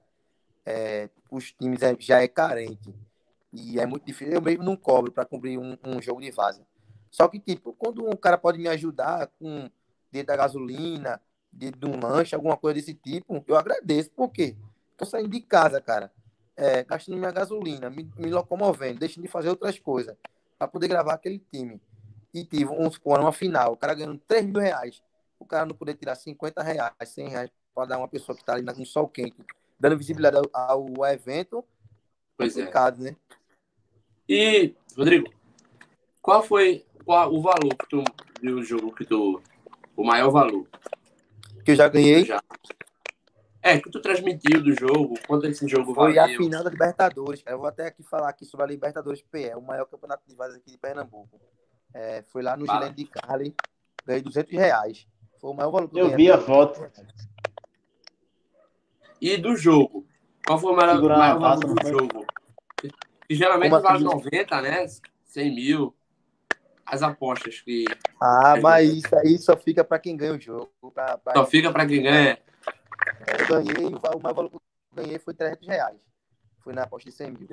é, 0.65 1.09
os 1.29 1.51
times 1.51 1.81
é- 1.81 1.95
já 1.99 2.21
é 2.21 2.27
carente. 2.27 2.93
E 3.51 3.79
é 3.79 3.85
muito 3.85 4.05
difícil. 4.05 4.33
Eu 4.33 4.41
mesmo 4.41 4.63
não 4.63 4.77
cobro 4.77 5.11
para 5.11 5.25
cobrir 5.25 5.57
um, 5.57 5.77
um 5.83 6.01
jogo 6.01 6.21
de 6.21 6.31
vaza. 6.31 6.65
Só 7.09 7.27
que, 7.27 7.39
tipo, 7.39 7.73
quando 7.73 8.07
um 8.07 8.15
cara 8.15 8.37
pode 8.37 8.57
me 8.59 8.69
ajudar 8.69 9.27
com 9.39 9.69
dentro 10.11 10.27
da 10.27 10.35
gasolina, 10.35 11.21
dentro 11.51 11.79
de 11.79 11.85
um 11.85 11.99
lanche, 11.99 12.35
alguma 12.35 12.57
coisa 12.57 12.79
desse 12.79 12.93
tipo, 12.93 13.43
eu 13.47 13.55
agradeço. 13.55 14.09
Por 14.11 14.29
quê? 14.29 14.55
Tô 14.97 15.05
saindo 15.05 15.29
de 15.29 15.41
casa, 15.41 15.81
cara, 15.81 16.11
é, 16.55 16.83
gastando 16.83 17.17
minha 17.17 17.31
gasolina, 17.31 17.89
me, 17.89 18.09
me 18.17 18.29
locomovendo, 18.29 18.99
deixando 18.99 19.23
de 19.23 19.29
fazer 19.29 19.49
outras 19.49 19.79
coisas 19.79 20.15
para 20.57 20.67
poder 20.67 20.87
gravar 20.87 21.13
aquele 21.13 21.39
time. 21.39 21.81
E 22.33 22.45
tive, 22.45 22.65
vamos 22.65 22.93
supor, 22.93 23.19
uma 23.19 23.33
final, 23.33 23.73
o 23.73 23.77
cara 23.77 23.93
ganhando 23.93 24.21
3 24.27 24.45
mil 24.45 24.61
reais. 24.61 25.01
O 25.39 25.45
cara 25.45 25.65
não 25.65 25.75
poder 25.75 25.95
tirar 25.95 26.15
50 26.15 26.61
reais, 26.61 26.93
100 27.03 27.29
reais 27.29 27.49
para 27.73 27.87
dar 27.87 27.97
uma 27.97 28.07
pessoa 28.07 28.35
que 28.35 28.43
está 28.43 28.53
ali 28.53 28.63
no 28.63 28.85
sol 28.85 29.07
quente, 29.07 29.35
dando 29.79 29.97
visibilidade 29.97 30.37
ao, 30.53 30.85
ao 30.93 31.05
evento, 31.07 31.65
Pois 32.37 32.55
é. 32.55 32.61
complicado, 32.61 33.01
né? 33.01 33.15
E, 34.27 34.73
Rodrigo, 34.95 35.31
qual 36.21 36.43
foi 36.43 36.85
qual, 37.03 37.33
o 37.33 37.41
valor 37.41 37.75
que 37.75 37.89
tu 37.89 38.03
viu 38.41 38.57
o 38.57 38.63
jogo 38.63 38.93
que 38.93 39.05
tu. 39.05 39.41
O 39.95 40.03
maior 40.03 40.29
valor? 40.31 40.67
Que 41.63 41.71
eu 41.71 41.75
já 41.75 41.87
ganhei? 41.87 42.25
Já. 42.25 42.41
É, 43.63 43.79
que 43.79 43.91
tu 43.91 44.01
transmitiu 44.01 44.63
do 44.63 44.73
jogo, 44.73 45.13
quanto 45.27 45.45
esse 45.45 45.67
jogo 45.67 45.93
Foi 45.93 46.17
a 46.17 46.23
valeu? 46.23 46.37
final 46.37 46.63
da 46.63 46.69
Libertadores. 46.71 47.43
Eu 47.45 47.59
vou 47.59 47.67
até 47.67 47.85
aqui 47.87 48.01
falar 48.01 48.29
aqui 48.29 48.43
sobre 48.43 48.65
a 48.65 48.69
Libertadores 48.69 49.21
PE, 49.21 49.53
o 49.55 49.61
maior 49.61 49.85
campeonato 49.85 50.23
de 50.27 50.35
vaza 50.35 50.57
aqui 50.57 50.71
de 50.71 50.77
Pernambuco. 50.79 51.39
É, 51.93 52.23
foi 52.23 52.41
lá 52.41 52.57
no 52.57 52.65
Fala. 52.65 52.81
Gilente 52.81 53.03
de 53.03 53.05
Cali, 53.05 53.55
ganhei 54.03 54.23
200 54.23 54.51
reais. 54.53 55.07
Foi 55.39 55.51
o 55.51 55.53
maior 55.53 55.69
valor 55.71 55.89
que 55.89 55.99
Eu 55.99 56.05
ganhei 56.05 56.17
vi 56.17 56.31
a 56.31 56.39
foto. 56.39 56.81
E 59.21 59.37
do 59.37 59.55
jogo? 59.55 60.07
Qual 60.45 60.57
foi 60.57 60.71
o 60.73 60.75
maior, 60.75 60.99
maior 61.01 61.35
a 61.35 61.37
valor 61.37 61.75
do 61.75 61.81
foi? 61.81 61.91
jogo? 61.91 62.25
Que 63.27 63.35
geralmente 63.35 63.69
Como 63.69 63.83
vale 63.83 64.07
assim? 64.07 64.15
90, 64.15 64.61
né? 64.61 64.87
100 65.25 65.55
mil. 65.55 65.95
As 66.91 67.01
apostas 67.01 67.61
que 67.61 67.85
Ah, 68.19 68.55
mas 68.61 68.89
isso 68.91 69.15
aí 69.15 69.37
só 69.37 69.55
fica 69.55 69.81
para 69.81 69.97
quem 69.97 70.17
ganha 70.17 70.33
o 70.33 70.39
jogo. 70.41 70.69
Pra, 70.93 71.17
pra- 71.17 71.33
só 71.35 71.45
fica 71.45 71.71
pra 71.71 71.85
quem 71.85 72.03
ganha. 72.03 72.37
Eu 73.39 73.47
ganhei, 73.47 73.85
o 73.87 73.91
maior 74.01 74.19
valor 74.19 74.49
que 74.49 74.55
eu 74.57 74.61
ganhei 74.93 75.17
foi 75.17 75.33
300 75.33 75.65
reais. 75.65 75.95
Foi 76.59 76.73
na 76.73 76.83
aposta 76.83 77.09
de 77.09 77.15
100 77.15 77.31
mil. 77.31 77.47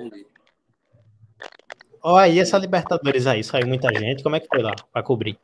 Ó, 2.03 2.17
aí 2.17 2.37
essa 2.37 2.57
Libertadores 2.57 3.25
aí, 3.27 3.41
saiu 3.41 3.65
muita 3.65 3.87
gente. 3.97 4.21
Como 4.21 4.35
é 4.35 4.41
que 4.41 4.47
foi 4.47 4.61
lá 4.61 4.75
pra 4.91 5.01
cobrir? 5.01 5.39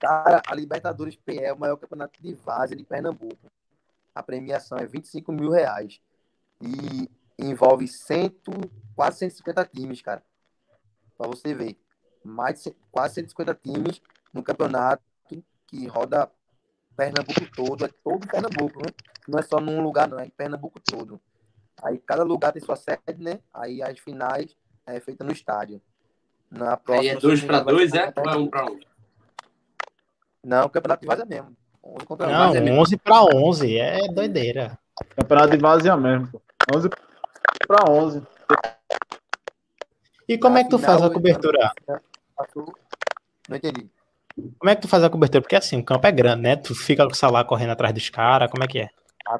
Cara, 0.00 0.40
a 0.46 0.54
Libertadores 0.54 1.14
PE 1.14 1.38
é 1.38 1.52
o 1.52 1.58
maior 1.58 1.76
campeonato 1.76 2.20
de 2.20 2.32
várzea 2.32 2.76
de 2.76 2.82
Pernambuco. 2.82 3.36
A 4.14 4.22
premiação 4.22 4.78
é 4.78 4.86
25 4.86 5.30
mil 5.32 5.50
reais. 5.50 6.00
E 6.62 7.10
envolve 7.38 7.86
cento, 7.86 8.50
quase 8.96 9.18
150 9.18 9.64
times, 9.66 10.00
cara. 10.00 10.22
Pra 11.16 11.28
você 11.28 11.54
ver. 11.54 11.76
Mais 12.24 12.62
de 12.62 12.74
quase 12.90 13.14
150 13.14 13.54
times 13.54 14.00
no 14.32 14.42
campeonato 14.42 15.02
que 15.66 15.86
roda 15.86 16.30
Pernambuco 16.96 17.40
todo. 17.54 17.84
É 17.84 17.88
todo 18.04 18.26
Pernambuco, 18.26 18.78
né? 18.80 18.92
Não 19.26 19.38
é 19.38 19.42
só 19.42 19.60
num 19.60 19.82
lugar, 19.82 20.08
não. 20.08 20.18
É 20.18 20.26
em 20.26 20.30
Pernambuco 20.30 20.80
todo. 20.80 21.20
Aí 21.82 21.98
cada 21.98 22.22
lugar 22.22 22.52
tem 22.52 22.62
sua 22.62 22.76
sede, 22.76 23.00
né? 23.22 23.40
Aí 23.52 23.82
as 23.82 23.98
finais 23.98 24.54
é 24.86 25.00
feita 25.00 25.24
no 25.24 25.32
estádio. 25.32 25.80
Na 26.50 26.76
próxima, 26.76 27.10
Aí 27.10 27.16
é 27.16 27.20
se 27.20 27.26
eu 27.26 27.30
2 27.30 27.40
não 27.40 27.42
me 27.42 27.46
pra 27.46 27.56
engano, 27.56 27.64
vai 27.64 27.74
2, 27.74 27.90
ser 27.90 27.98
é? 27.98 28.12
Ou 28.16 28.30
é 28.30 28.36
1 28.36 28.48
pra 28.48 28.64
1? 28.66 28.80
Não, 30.44 30.66
o 30.66 30.70
campeonato 30.70 31.00
de 31.00 31.06
vaza 31.06 31.24
mesmo. 31.24 31.56
11 31.84 32.06
contra 32.06 32.26
Não, 32.28 32.50
11. 32.50 32.70
11 32.70 32.96
pra 32.98 33.22
11, 33.24 33.76
é 33.78 34.08
doideira. 34.08 34.78
Campeonato 35.16 35.50
de 35.50 35.56
vazia 35.58 35.96
mesmo. 35.96 36.28
pô. 36.28 36.42
11 36.74 36.88
pra 37.66 37.90
11. 37.90 38.22
E 40.28 40.38
como 40.38 40.58
é 40.58 40.64
que 40.64 40.70
tu 40.70 40.78
faz 40.78 41.02
a 41.02 41.10
cobertura? 41.10 41.72
Não 43.48 43.56
entendi. 43.56 43.90
Como 44.58 44.70
é 44.70 44.74
que 44.74 44.82
tu 44.82 44.88
faz 44.88 45.04
a 45.04 45.10
cobertura? 45.10 45.42
Porque 45.42 45.56
assim, 45.56 45.78
o 45.78 45.84
campo 45.84 46.06
é 46.06 46.12
grande, 46.12 46.42
né? 46.42 46.56
Tu 46.56 46.74
fica 46.74 47.04
com 47.04 47.12
o 47.12 47.14
celular 47.14 47.44
correndo 47.44 47.70
atrás 47.70 47.92
dos 47.92 48.08
caras, 48.08 48.50
como 48.50 48.64
é 48.64 48.66
que 48.66 48.80
é? 48.80 48.88
Ah, 49.26 49.38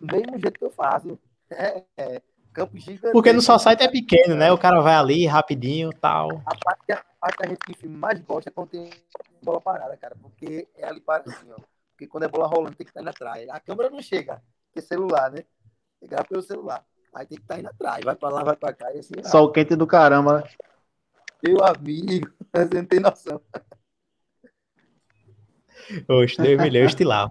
do 0.00 0.06
mesmo 0.12 0.38
jeito 0.38 0.58
que 0.58 0.64
eu 0.64 0.70
faço. 0.70 1.18
É, 1.50 1.82
é, 1.96 2.22
campo 2.52 2.76
gigante. 2.78 3.12
Porque 3.12 3.32
no 3.32 3.40
só 3.40 3.58
site 3.58 3.82
é 3.82 3.88
pequeno, 3.88 4.34
né? 4.34 4.52
O 4.52 4.58
cara 4.58 4.80
vai 4.80 4.94
ali 4.94 5.26
rapidinho 5.26 5.90
tal. 5.92 6.42
A 6.44 6.54
parte, 6.56 6.84
que 6.86 6.92
a 6.92 7.04
parte 7.20 7.36
que 7.36 7.46
a 7.46 7.48
gente 7.48 7.58
que 7.58 7.88
mais 7.88 8.20
gosta 8.20 8.50
é 8.50 8.52
quando 8.52 8.68
tem 8.68 8.90
bola 9.42 9.60
parada, 9.60 9.96
cara. 9.96 10.16
Porque 10.20 10.68
é 10.76 10.86
ali 10.86 11.00
para 11.00 11.22
assim, 11.26 11.50
ó. 11.50 11.60
Porque 11.92 12.06
quando 12.06 12.24
é 12.24 12.28
bola 12.28 12.46
rolando, 12.46 12.76
tem 12.76 12.84
que 12.84 12.90
estar 12.90 13.00
indo 13.00 13.10
atrás. 13.10 13.48
A 13.48 13.60
câmera 13.60 13.90
não 13.90 14.00
chega, 14.02 14.42
porque 14.66 14.78
é 14.78 14.82
celular, 14.82 15.30
né? 15.30 15.44
Gravar 16.02 16.24
pelo 16.24 16.42
celular. 16.42 16.84
Aí 17.14 17.26
tem 17.26 17.38
que 17.38 17.44
estar 17.44 17.58
indo 17.58 17.68
atrás. 17.68 18.04
Vai 18.04 18.14
pra 18.14 18.28
lá, 18.28 18.44
vai 18.44 18.56
pra 18.56 18.72
cá. 18.72 18.92
E 18.94 18.98
assim. 18.98 19.14
Sol 19.24 19.50
quente 19.50 19.74
do 19.74 19.86
caramba. 19.86 20.38
né? 20.38 20.44
Meu 21.42 21.64
amigo, 21.64 22.30
você 22.52 22.74
não 22.74 22.86
tem 22.86 23.00
noção. 23.00 23.40
Oxe, 26.08 26.36
Deus 26.36 26.58
me 26.58 26.64
livre, 26.64 26.80
eu 26.80 26.86
estilava. 26.86 27.30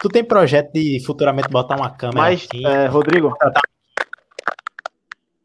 Tu 0.00 0.08
tem 0.08 0.24
projeto 0.24 0.72
de 0.72 1.02
futuramente 1.04 1.48
botar 1.48 1.76
uma 1.76 1.90
câmera 1.90 2.28
Mas, 2.28 2.44
assim? 2.44 2.66
é, 2.66 2.86
Rodrigo, 2.86 3.36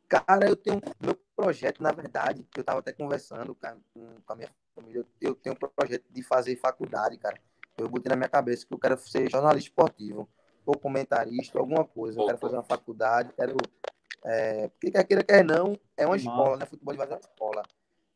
Cara, 0.07 0.47
eu 0.47 0.55
tenho 0.55 0.79
meu 1.01 1.17
projeto, 1.35 1.81
na 1.81 1.91
verdade, 1.91 2.45
que 2.51 2.59
eu 2.59 2.63
tava 2.63 2.79
até 2.79 2.93
conversando 2.93 3.53
cara, 3.55 3.77
com, 3.93 4.07
com 4.25 4.33
a 4.33 4.35
minha 4.35 4.49
família. 4.73 4.99
Eu, 4.99 5.05
eu 5.19 5.35
tenho 5.35 5.55
um 5.55 5.69
projeto 5.69 6.05
de 6.09 6.23
fazer 6.23 6.55
faculdade, 6.57 7.17
cara. 7.17 7.37
Eu 7.77 7.89
botei 7.89 8.09
na 8.09 8.15
minha 8.15 8.29
cabeça 8.29 8.65
que 8.65 8.73
eu 8.73 8.79
quero 8.79 8.97
ser 8.97 9.29
jornalista 9.29 9.69
esportivo, 9.69 10.29
ou 10.65 10.77
comentarista, 10.77 11.59
alguma 11.59 11.83
coisa. 11.83 12.19
Eu 12.19 12.25
quero 12.25 12.37
fazer 12.37 12.55
uma 12.55 12.63
faculdade, 12.63 13.33
quero. 13.33 13.55
É, 14.27 14.69
porque 14.69 14.89
quer 14.89 15.03
queira, 15.03 15.23
quer 15.23 15.45
não, 15.45 15.77
é 15.95 16.05
uma 16.05 16.17
escola, 16.17 16.57
né? 16.57 16.65
Futebol 16.65 16.93
de 16.93 16.97
base 16.97 17.11
é 17.11 17.15
uma 17.15 17.21
escola. 17.21 17.63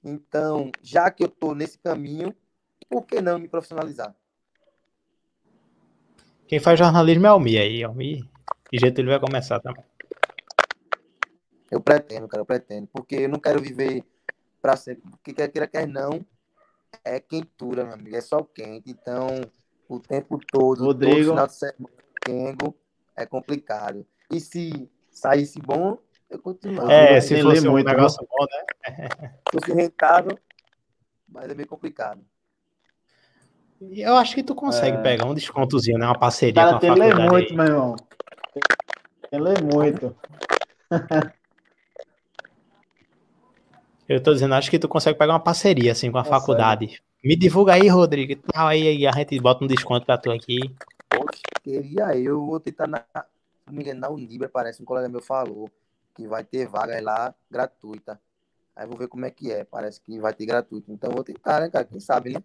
Então, 0.03 0.71
já 0.81 1.11
que 1.11 1.23
eu 1.23 1.27
tô 1.27 1.53
nesse 1.53 1.77
caminho, 1.77 2.35
por 2.89 3.05
que 3.05 3.21
não 3.21 3.37
me 3.37 3.47
profissionalizar? 3.47 4.15
Quem 6.47 6.59
faz 6.59 6.79
jornalismo 6.79 7.27
é 7.27 7.31
o 7.31 7.39
Mi 7.39 7.59
aí. 7.59 7.87
Mi. 7.93 8.27
De 8.71 8.79
jeito 8.79 8.99
ele 8.99 9.09
vai 9.09 9.19
começar 9.19 9.59
também. 9.59 9.83
Eu 11.69 11.79
pretendo, 11.79 12.27
cara, 12.27 12.41
eu 12.41 12.45
pretendo. 12.45 12.87
Porque 12.87 13.15
eu 13.15 13.29
não 13.29 13.39
quero 13.39 13.61
viver 13.61 14.03
para 14.59 14.75
sempre. 14.75 15.07
Porque 15.11 15.31
quer 15.31 15.47
queira, 15.49 15.67
quer 15.67 15.87
não, 15.87 16.25
é 17.05 17.19
quentura, 17.19 17.83
meu 17.83 17.93
amigo. 17.93 18.15
É 18.15 18.21
só 18.21 18.41
quente. 18.41 18.89
Então, 18.89 19.27
o 19.87 19.99
tempo 19.99 20.39
todo, 20.51 20.85
Rodrigo. 20.85 21.17
todo 21.17 21.29
final 21.29 21.47
de 21.47 21.53
semana, 21.53 21.89
quengo, 22.25 22.75
é 23.15 23.27
complicado. 23.27 24.03
E 24.31 24.39
se 24.39 24.89
saísse 25.19 25.59
bom, 25.61 25.97
eu 26.29 26.39
continuo. 26.39 26.89
É, 26.89 27.19
se 27.21 27.41
fosse 27.41 27.67
um 27.67 27.71
muito, 27.71 27.85
negócio 27.87 28.25
bom, 28.29 28.45
né? 28.45 29.09
Se 29.51 29.59
fosse 29.59 29.73
rentável, 29.73 30.37
mas 31.27 31.49
é 31.49 31.53
meio 31.55 31.67
complicado. 31.67 32.21
Eu 33.81 34.15
acho 34.17 34.35
que 34.35 34.43
tu 34.43 34.53
consegue 34.53 34.97
É. 34.97 35.01
pegar 35.01 35.25
um 35.25 35.33
descontozinho, 35.33 35.97
né? 35.97 36.05
Uma 36.05 36.17
parceria 36.19 36.53
com 36.53 36.59
cara 36.61 36.77
a 36.77 36.79
tem 36.79 36.93
que 36.93 36.99
ler 36.99 37.09
faculdade. 37.11 37.31
muito, 37.33 37.51
aí. 37.51 37.57
meu 37.57 37.65
irmão. 37.65 37.95
Tem 39.29 39.39
ler 39.39 39.63
muito. 39.63 40.15
Eu 44.07 44.21
tô 44.21 44.33
dizendo, 44.33 44.55
acho 44.55 44.71
que 44.71 44.79
tu 44.79 44.87
consegue 44.89 45.17
pegar 45.17 45.33
uma 45.33 45.39
parceria, 45.39 45.91
assim, 45.91 46.11
com 46.11 46.17
a 46.17 46.23
Consegue. 46.23 46.39
faculdade. 46.39 47.03
Me 47.23 47.35
divulga 47.35 47.73
aí, 47.73 47.87
Rodrigo. 47.87 48.41
Tal, 48.51 48.67
aí, 48.67 48.87
aí 48.87 49.05
a 49.07 49.11
gente 49.11 49.39
bota 49.39 49.63
um 49.63 49.67
desconto 49.67 50.05
pra 50.05 50.17
tu 50.17 50.31
aqui. 50.31 50.57
Poxa, 51.07 51.41
queria 51.63 52.17
eu, 52.17 52.43
vou 52.45 52.59
tentar 52.59 52.87
na, 52.87 53.03
não 53.69 53.77
me 53.77 53.83
engano, 53.83 53.99
na 53.99 54.09
Unibra, 54.09 54.49
parece, 54.49 54.81
um 54.81 54.85
colega 54.85 55.07
meu 55.07 55.21
falou, 55.21 55.69
que 56.15 56.27
vai 56.27 56.43
ter 56.43 56.67
vaga 56.67 56.99
lá 57.01 57.33
gratuita. 57.49 58.19
Aí 58.75 58.87
vou 58.87 58.97
ver 58.97 59.07
como 59.07 59.25
é 59.25 59.31
que 59.31 59.51
é, 59.51 59.63
parece 59.63 59.99
que 60.01 60.19
vai 60.19 60.33
ter 60.33 60.45
gratuito. 60.45 60.91
Então 60.91 61.11
vou 61.11 61.23
tentar, 61.23 61.59
né, 61.59 61.69
cara? 61.69 61.85
Quem 61.85 61.99
sabe, 61.99 62.33
né? 62.33 62.43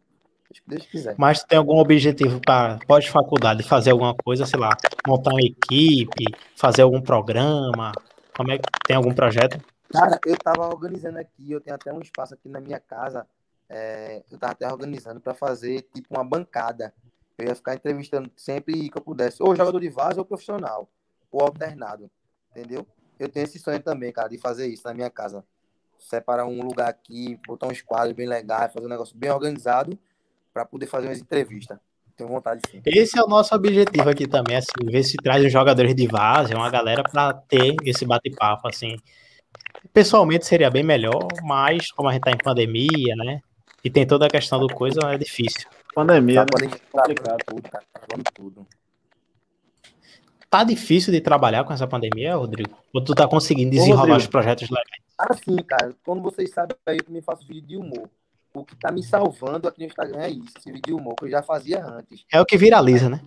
Acho 0.51 0.63
que 0.63 0.69
Deus 0.69 0.87
quiser. 0.87 1.15
Mas 1.19 1.43
tem 1.43 1.59
algum 1.59 1.79
objetivo 1.79 2.41
para 2.41 2.79
pós-faculdade? 2.87 3.63
Fazer 3.63 3.91
alguma 3.91 4.15
coisa, 4.15 4.45
sei 4.45 4.59
lá, 4.59 4.77
montar 5.07 5.31
uma 5.31 5.41
equipe, 5.41 6.25
fazer 6.57 6.83
algum 6.83 7.01
programa? 7.01 7.93
Como 8.37 8.51
é 8.51 8.59
que 8.59 8.65
tem 8.87 8.97
algum 8.97 9.15
projeto? 9.15 9.59
Cara, 9.91 10.19
eu 10.27 10.37
tava 10.37 10.67
organizando 10.67 11.19
aqui, 11.19 11.53
eu 11.53 11.61
tenho 11.61 11.77
até 11.77 11.93
um 11.93 12.01
espaço 12.01 12.35
aqui 12.35 12.49
na 12.49 12.61
minha 12.61 12.81
casa, 12.81 13.27
é, 13.69 14.25
eu 14.31 14.39
tava 14.39 14.53
até 14.53 14.67
organizando 14.67 15.21
para 15.21 15.35
fazer 15.35 15.83
tipo 15.95 16.15
uma 16.15 16.25
bancada. 16.25 16.93
Eu 17.39 17.47
ia 17.47 17.55
ficar 17.55 17.75
entrevistando 17.75 18.31
sempre 18.37 18.89
que 18.89 18.99
eu 18.99 19.03
pudesse, 19.03 19.43
ou 19.43 19.55
jogador 19.55 19.81
de 19.81 19.89
vaso 19.89 20.19
ou 20.19 20.25
profissional, 20.25 20.89
ou 21.35 21.43
alternado, 21.43 22.11
entendeu? 22.51 22.87
Eu 23.19 23.29
tenho 23.29 23.45
esse 23.45 23.59
sonho 23.59 23.81
também, 23.81 24.13
cara, 24.13 24.29
de 24.29 24.39
fazer 24.39 24.67
isso 24.69 24.87
na 24.87 24.95
minha 24.95 25.11
casa. 25.11 25.45
Separar 25.99 26.47
um 26.47 26.63
lugar 26.63 26.89
aqui, 26.89 27.39
botar 27.47 27.67
uns 27.67 27.81
quadros 27.83 28.13
bem 28.15 28.27
legais, 28.27 28.73
fazer 28.73 28.87
um 28.87 28.91
negócio 28.91 29.17
bem 29.17 29.31
organizado 29.31 29.99
para 30.53 30.65
poder 30.65 30.87
fazer 30.87 31.09
umas 31.09 31.19
entrevistas. 31.19 31.79
Tenho 32.17 32.29
vontade 32.29 32.61
sim. 32.71 32.81
Esse 32.87 33.19
é 33.19 33.23
o 33.23 33.27
nosso 33.27 33.55
objetivo 33.55 34.09
aqui 34.09 34.29
também, 34.29 34.57
assim, 34.57 34.71
ver 34.87 35.03
se 35.03 35.17
traz 35.17 35.45
os 35.45 35.53
jogadores 35.53 35.95
de 35.95 36.07
várzea, 36.07 36.57
uma 36.57 36.71
galera 36.71 37.03
para 37.03 37.33
ter 37.35 37.75
esse 37.85 38.05
bate-papo, 38.05 38.69
assim. 38.69 38.97
Pessoalmente 39.93 40.47
seria 40.47 40.71
bem 40.71 40.83
melhor, 40.85 41.27
mas 41.43 41.91
como 41.91 42.09
a 42.09 42.13
gente 42.13 42.23
tá 42.23 42.31
em 42.31 42.37
pandemia, 42.37 43.17
né? 43.17 43.41
E 43.83 43.91
tem 43.91 44.07
toda 44.07 44.27
a 44.27 44.31
questão 44.31 44.61
do 44.61 44.73
coisa, 44.73 45.01
é 45.07 45.19
difícil. 45.19 45.69
Pandemia, 45.95 46.45
Tá 46.47 46.59
né? 46.61 46.69
tudo, 47.47 47.63
cara, 47.71 47.85
travando 47.93 48.25
tudo. 48.35 48.67
Tá 50.55 50.63
difícil 50.63 51.13
de 51.13 51.21
trabalhar 51.21 51.65
com 51.65 51.73
essa 51.73 51.85
pandemia, 51.85 52.37
Rodrigo? 52.37 52.79
Ou 52.93 53.03
tu 53.03 53.13
tá 53.13 53.27
conseguindo 53.27 53.73
desenrolar 53.73 54.03
Rodrigo. 54.03 54.19
os 54.19 54.27
projetos 54.29 54.71
lá? 54.71 54.81
Assim, 55.19 55.57
cara, 55.57 55.93
como 56.05 56.23
vocês 56.23 56.51
sabem, 56.51 56.77
aí 56.87 56.99
eu 56.99 57.03
também 57.03 57.21
faço 57.21 57.45
vídeo 57.45 57.67
de 57.67 57.77
humor. 57.77 58.09
O 58.55 58.65
que 58.65 58.77
tá 58.77 58.93
me 58.93 59.03
salvando 59.03 59.67
aqui 59.67 59.81
no 59.81 59.87
Instagram 59.87 60.21
é 60.21 60.31
isso, 60.31 60.53
esse 60.57 60.71
vídeo 60.71 60.83
de 60.87 60.93
humor 60.93 61.17
que 61.17 61.25
eu 61.25 61.31
já 61.31 61.43
fazia 61.43 61.85
antes. 61.85 62.25
É 62.33 62.41
o 62.41 62.47
que 62.47 62.57
viraliza, 62.57 63.09
né? 63.09 63.21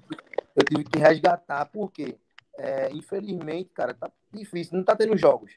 Eu 0.55 0.63
tive 0.63 0.85
que 0.85 0.97
resgatar, 0.97 1.65
porque 1.65 2.15
é, 2.57 2.89
infelizmente, 2.93 3.71
cara, 3.73 3.93
tá 3.93 4.09
difícil, 4.33 4.77
não 4.77 4.85
tá 4.85 4.95
tendo 4.95 5.17
jogos. 5.17 5.51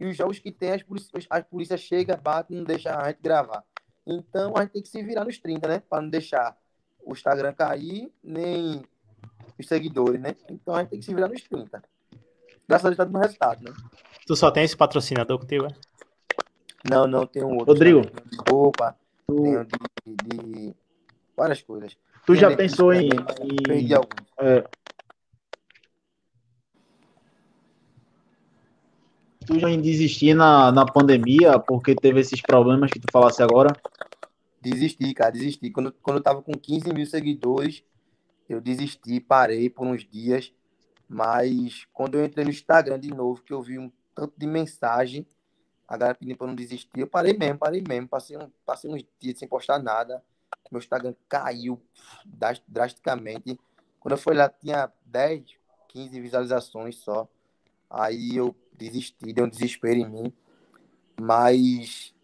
E 0.00 0.06
os 0.06 0.16
jogos 0.16 0.40
que 0.40 0.50
tem, 0.50 0.72
as 0.72 0.82
polícias, 0.82 1.24
as 1.30 1.44
polícias 1.44 1.80
chegam, 1.82 2.18
batem, 2.20 2.56
não 2.56 2.64
deixam 2.64 2.98
a 2.98 3.06
gente 3.06 3.22
gravar. 3.22 3.62
Então 4.04 4.54
a 4.56 4.62
gente 4.62 4.72
tem 4.72 4.82
que 4.82 4.88
se 4.88 5.00
virar 5.04 5.24
nos 5.24 5.38
30, 5.38 5.68
né? 5.68 5.82
Pra 5.88 6.02
não 6.02 6.10
deixar 6.10 6.56
o 7.04 7.12
Instagram 7.12 7.52
cair, 7.52 8.12
nem 8.24 8.82
os 9.58 9.66
seguidores, 9.66 10.20
né? 10.20 10.34
Então 10.50 10.74
a 10.74 10.80
gente 10.80 10.90
tem 10.90 10.98
que 11.00 11.04
se 11.06 11.14
virar 11.14 11.28
nos 11.28 11.42
30. 11.42 11.82
Graças 12.68 12.84
a 12.86 12.88
Deus 12.88 12.96
tá 12.96 13.04
dando 13.04 13.18
resultado, 13.22 13.62
né? 13.64 13.72
Tu 14.26 14.34
só 14.36 14.50
tem 14.50 14.64
esse 14.64 14.76
patrocinador 14.76 15.38
contigo, 15.38 15.66
é? 15.66 15.68
Não, 16.88 17.06
não, 17.06 17.26
tem 17.26 17.42
um 17.44 17.52
outro. 17.52 17.66
Rodrigo. 17.66 18.00
também. 18.06 18.14
Tenho 18.24 18.30
de 18.44 18.50
roupa, 18.50 18.96
tenho 19.26 19.64
de, 19.64 20.16
de 20.68 20.74
várias 21.36 21.62
coisas. 21.62 21.96
Tu 22.24 22.32
Tem 22.32 22.36
já 22.36 22.48
de- 22.48 22.56
pensou 22.56 22.92
em- 22.92 23.08
em- 23.08 23.62
Perdi 23.66 23.94
alguns. 23.94 24.26
É. 24.38 24.64
Tu 29.46 29.60
já 29.60 29.70
em 29.70 29.80
desistir 29.80 30.34
na, 30.34 30.72
na 30.72 30.84
pandemia 30.84 31.58
porque 31.58 31.94
teve 31.94 32.20
esses 32.20 32.40
problemas 32.40 32.90
que 32.90 32.98
tu 32.98 33.06
falasse 33.12 33.42
agora? 33.42 33.72
Desisti, 34.60 35.14
cara, 35.14 35.30
desisti. 35.30 35.70
Quando, 35.70 35.92
quando 36.02 36.16
eu 36.16 36.22
tava 36.22 36.42
com 36.42 36.52
15 36.52 36.92
mil 36.92 37.06
seguidores, 37.06 37.84
eu 38.48 38.60
desisti, 38.60 39.20
parei 39.20 39.68
por 39.70 39.86
uns 39.86 40.04
dias. 40.08 40.52
Mas 41.08 41.86
quando 41.92 42.18
eu 42.18 42.24
entrei 42.24 42.44
no 42.44 42.50
Instagram 42.50 42.98
de 42.98 43.08
novo, 43.14 43.42
que 43.42 43.52
eu 43.52 43.62
vi 43.62 43.78
um 43.78 43.90
tanto 44.14 44.34
de 44.36 44.46
mensagem, 44.46 45.26
a 45.86 45.96
galera 45.96 46.18
pedindo 46.18 46.36
eu 46.40 46.46
não 46.46 46.54
desistir, 46.54 46.90
eu 46.96 47.06
parei 47.06 47.36
mesmo, 47.36 47.58
parei 47.58 47.82
mesmo. 47.86 48.08
Passei, 48.08 48.36
um, 48.36 48.50
passei 48.64 48.90
uns 48.90 49.04
dias 49.20 49.38
sem 49.38 49.46
postar 49.46 49.78
nada. 49.78 50.22
Meu 50.70 50.80
Instagram 50.80 51.14
caiu 51.28 51.80
dras- 52.24 52.62
drasticamente. 52.66 53.58
Quando 54.00 54.12
eu 54.12 54.18
fui 54.18 54.34
lá, 54.34 54.48
tinha 54.48 54.92
10, 55.04 55.44
15 55.88 56.20
visualizações 56.20 56.96
só. 56.96 57.28
Aí 57.88 58.36
eu 58.36 58.54
desisti, 58.72 59.32
deu 59.32 59.44
um 59.44 59.48
desespero 59.48 59.98
em 59.98 60.08
mim. 60.08 60.32
Mas 61.20 62.14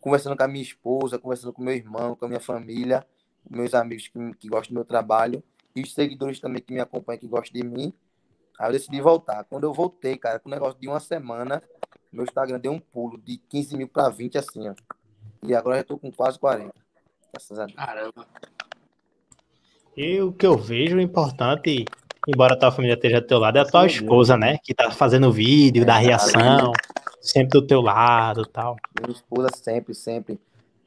conversando 0.00 0.36
com 0.36 0.42
a 0.42 0.48
minha 0.48 0.62
esposa, 0.62 1.18
conversando 1.18 1.52
com 1.52 1.62
meu 1.62 1.74
irmão, 1.74 2.14
com 2.14 2.24
a 2.24 2.28
minha 2.28 2.40
família, 2.40 3.06
meus 3.50 3.74
amigos 3.74 4.08
que, 4.08 4.34
que 4.34 4.48
gostam 4.48 4.74
do 4.74 4.78
meu 4.78 4.84
trabalho 4.84 5.42
e 5.74 5.82
os 5.82 5.92
seguidores 5.92 6.40
também 6.40 6.62
que 6.62 6.72
me 6.72 6.80
acompanham, 6.80 7.20
que 7.20 7.28
gostam 7.28 7.60
de 7.60 7.66
mim. 7.66 7.92
Aí 8.58 8.68
eu 8.68 8.72
decidi 8.72 9.00
voltar. 9.00 9.44
Quando 9.44 9.64
eu 9.64 9.72
voltei, 9.72 10.16
cara, 10.16 10.38
com 10.38 10.48
um 10.48 10.52
negócio 10.52 10.80
de 10.80 10.88
uma 10.88 11.00
semana, 11.00 11.62
meu 12.10 12.24
Instagram 12.24 12.58
deu 12.58 12.72
um 12.72 12.80
pulo 12.80 13.18
de 13.18 13.36
15 13.36 13.76
mil 13.76 13.88
para 13.88 14.08
20, 14.08 14.38
assim, 14.38 14.68
ó. 14.68 14.74
E 15.42 15.54
agora 15.54 15.78
eu 15.78 15.84
tô 15.84 15.98
com 15.98 16.10
quase 16.10 16.38
40. 16.38 16.72
Graças 17.32 17.58
a 17.58 17.66
Deus. 17.66 17.76
Caramba. 17.76 18.26
E 19.96 20.20
o 20.20 20.32
que 20.32 20.46
eu 20.46 20.56
vejo 20.56 20.98
importante, 20.98 21.84
embora 22.26 22.54
a 22.54 22.58
tua 22.58 22.72
família 22.72 22.94
esteja 22.94 23.20
do 23.20 23.26
teu 23.26 23.38
lado, 23.38 23.58
é 23.58 23.60
a 23.60 23.66
tua 23.66 23.86
esposa, 23.86 24.36
né? 24.36 24.58
Que 24.62 24.74
tá 24.74 24.90
fazendo 24.90 25.30
vídeo, 25.32 25.84
da 25.84 25.98
reação, 25.98 26.72
sempre 27.20 27.60
do 27.60 27.66
teu 27.66 27.80
lado 27.80 28.46
tal. 28.46 28.76
Minha 29.00 29.12
esposa 29.12 29.48
sempre, 29.54 29.94
sempre. 29.94 30.40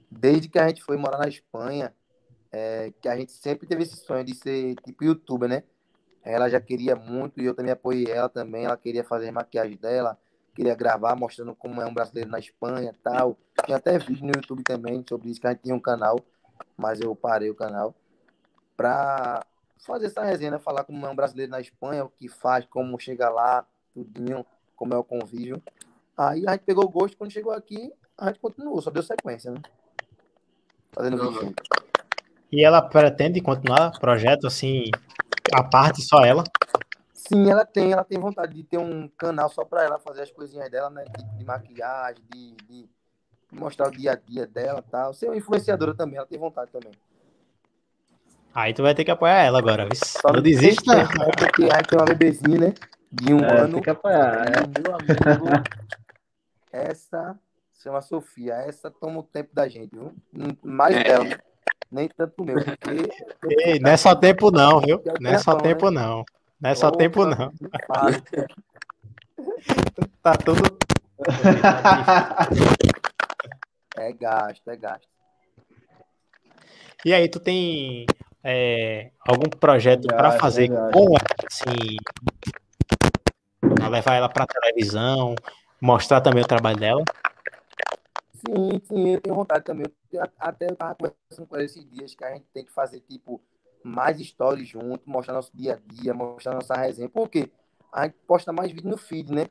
Desde 0.09 0.49
que 0.49 0.57
a 0.57 0.67
gente 0.67 0.83
foi 0.83 0.97
morar 0.97 1.19
na 1.19 1.27
Espanha, 1.27 1.93
é, 2.51 2.91
que 3.01 3.07
a 3.07 3.15
gente 3.15 3.31
sempre 3.31 3.67
teve 3.67 3.83
esse 3.83 3.95
sonho 3.97 4.23
de 4.23 4.35
ser 4.35 4.75
tipo 4.83 5.03
youtuber, 5.03 5.47
né? 5.47 5.63
Ela 6.23 6.49
já 6.49 6.59
queria 6.59 6.95
muito 6.95 7.41
e 7.41 7.45
eu 7.45 7.55
também 7.55 7.71
apoiei 7.71 8.11
ela 8.11 8.29
também. 8.29 8.65
Ela 8.65 8.77
queria 8.77 9.03
fazer 9.03 9.31
maquiagem 9.31 9.77
dela, 9.77 10.17
queria 10.53 10.75
gravar 10.75 11.15
mostrando 11.15 11.55
como 11.55 11.81
é 11.81 11.85
um 11.85 11.93
brasileiro 11.93 12.29
na 12.29 12.39
Espanha 12.39 12.93
tal. 13.03 13.37
Tinha 13.65 13.77
até 13.77 13.97
vídeo 13.97 14.25
no 14.25 14.31
YouTube 14.35 14.63
também 14.63 15.03
sobre 15.07 15.29
isso, 15.29 15.39
que 15.39 15.47
a 15.47 15.51
gente 15.51 15.63
tinha 15.63 15.75
um 15.75 15.79
canal, 15.79 16.19
mas 16.77 16.99
eu 16.99 17.15
parei 17.15 17.49
o 17.49 17.55
canal. 17.55 17.95
Pra 18.75 19.45
fazer 19.85 20.07
essa 20.07 20.23
resenha, 20.23 20.51
né? 20.51 20.59
falar 20.59 20.83
como 20.83 21.05
é 21.05 21.09
um 21.09 21.15
brasileiro 21.15 21.51
na 21.51 21.61
Espanha, 21.61 22.05
o 22.05 22.09
que 22.09 22.27
faz, 22.27 22.65
como 22.65 22.99
chega 22.99 23.29
lá, 23.29 23.65
tudinho, 23.93 24.45
como 24.75 24.93
é 24.93 24.97
o 24.97 25.03
convívio. 25.03 25.61
Aí 26.17 26.45
a 26.47 26.51
gente 26.51 26.63
pegou 26.63 26.83
o 26.83 26.89
gosto, 26.89 27.17
quando 27.17 27.31
chegou 27.31 27.53
aqui, 27.53 27.93
a 28.17 28.27
gente 28.27 28.39
continuou, 28.39 28.81
só 28.81 28.91
deu 28.91 29.03
sequência, 29.03 29.51
né? 29.51 29.61
Fazendo 30.91 31.31
vídeo. 31.31 31.55
E 32.51 32.63
ela 32.63 32.81
pretende 32.81 33.41
continuar 33.41 33.91
projeto 33.99 34.47
assim, 34.47 34.85
a 35.53 35.63
parte 35.63 36.01
só 36.01 36.25
ela. 36.25 36.43
Sim, 37.13 37.49
ela 37.49 37.65
tem, 37.65 37.91
ela 37.91 38.03
tem 38.03 38.17
vontade 38.17 38.55
de 38.55 38.63
ter 38.63 38.77
um 38.79 39.07
canal 39.09 39.49
só 39.49 39.63
pra 39.63 39.83
ela 39.83 39.99
fazer 39.99 40.23
as 40.23 40.31
coisinhas 40.31 40.69
dela, 40.71 40.89
né? 40.89 41.03
De, 41.05 41.37
de 41.37 41.45
maquiagem, 41.45 42.23
de, 42.33 42.55
de 42.65 42.89
mostrar 43.51 43.87
o 43.87 43.91
dia 43.91 44.13
a 44.13 44.15
dia 44.15 44.47
dela 44.47 44.83
e 44.85 44.89
tal. 44.89 45.13
Ser 45.13 45.27
uma 45.27 45.37
influenciadora 45.37 45.93
também, 45.93 46.17
ela 46.17 46.25
tem 46.25 46.39
vontade 46.39 46.71
também. 46.71 46.91
Aí 48.53 48.73
tu 48.73 48.81
vai 48.81 48.95
ter 48.95 49.05
que 49.05 49.11
apoiar 49.11 49.43
ela 49.43 49.59
agora, 49.59 49.85
viu? 49.85 49.95
Só 49.95 50.33
Não 50.33 50.41
desista, 50.41 50.91
não. 50.91 51.05
tempo, 51.05 51.17
né? 51.19 51.25
Porque 51.37 51.63
a 51.65 51.75
gente 51.77 51.87
tem 51.89 51.99
uma 51.99 52.05
bebezinha, 52.05 52.59
né? 52.59 52.73
De 53.11 53.33
um 53.33 53.43
É, 53.43 53.59
ano. 53.59 53.73
tem 53.73 53.83
que 53.83 53.89
apoiar, 53.91 54.45
E, 54.47 54.81
meu 54.81 54.95
amigo, 54.95 55.45
essa 56.71 57.37
se 57.73 57.83
chama 57.83 58.01
Sofia. 58.01 58.55
Essa 58.55 58.89
toma 58.89 59.19
o 59.19 59.23
tempo 59.23 59.53
da 59.53 59.67
gente, 59.67 59.91
viu? 59.95 60.13
Mais 60.63 60.95
É. 60.95 61.03
dela. 61.03 61.25
Nem 61.91 62.07
tanto 62.07 62.41
o 62.41 62.45
meu, 62.45 62.55
porque. 62.55 63.09
Ei, 63.65 63.79
não 63.79 63.91
é 63.91 63.97
só 63.97 64.15
tempo 64.15 64.51
não, 64.51 64.79
viu? 64.79 65.01
Não 65.19 65.31
é 65.31 65.37
só 65.39 65.51
alteração, 65.51 65.57
tempo 65.57 65.91
né? 65.91 66.01
não. 66.01 66.25
Não 66.61 66.69
é 66.69 66.75
só 66.75 66.91
tempo 66.91 67.25
não. 67.25 67.51
Tá 70.21 70.35
tudo. 70.35 70.61
É 73.95 74.11
gasto, 74.13 74.69
é 74.69 74.75
gasto. 74.75 75.07
E 77.05 77.13
aí, 77.13 77.29
tu 77.29 77.39
tem 77.39 78.05
é, 78.43 79.11
algum 79.27 79.49
projeto 79.49 80.07
pra 80.07 80.31
fazer 80.33 80.69
verdade. 80.69 80.93
com 80.93 81.05
ela, 81.07 81.47
assim, 81.47 81.97
pra 83.75 83.87
levar 83.87 84.15
ela 84.15 84.29
pra 84.29 84.45
televisão, 84.45 85.35
mostrar 85.81 86.21
também 86.21 86.43
o 86.43 86.47
trabalho 86.47 86.77
dela? 86.77 87.03
Sim, 88.39 88.79
sim, 88.83 89.09
eu 89.09 89.21
tenho 89.21 89.35
vontade 89.35 89.63
também. 89.65 89.85
Eu 90.11 90.23
até 90.39 90.67
eu 90.69 90.75
tava 90.75 90.95
conversando 90.95 91.47
com 91.47 91.55
ela 91.55 91.65
esses 91.65 91.85
dias 91.89 92.15
que 92.15 92.23
a 92.23 92.33
gente 92.33 92.45
tem 92.53 92.65
que 92.65 92.71
fazer, 92.71 93.01
tipo, 93.01 93.41
mais 93.83 94.19
stories 94.19 94.67
junto, 94.67 95.09
mostrar 95.09 95.33
nosso 95.33 95.51
dia 95.55 95.73
a 95.75 95.93
dia, 95.93 96.13
mostrar 96.13 96.53
nossa 96.53 96.75
resenha. 96.75 97.09
Por 97.09 97.29
quê? 97.29 97.51
A 97.91 98.05
gente 98.05 98.15
posta 98.27 98.53
mais 98.53 98.71
vídeo 98.71 98.89
no 98.89 98.97
feed, 98.97 99.31
né? 99.33 99.47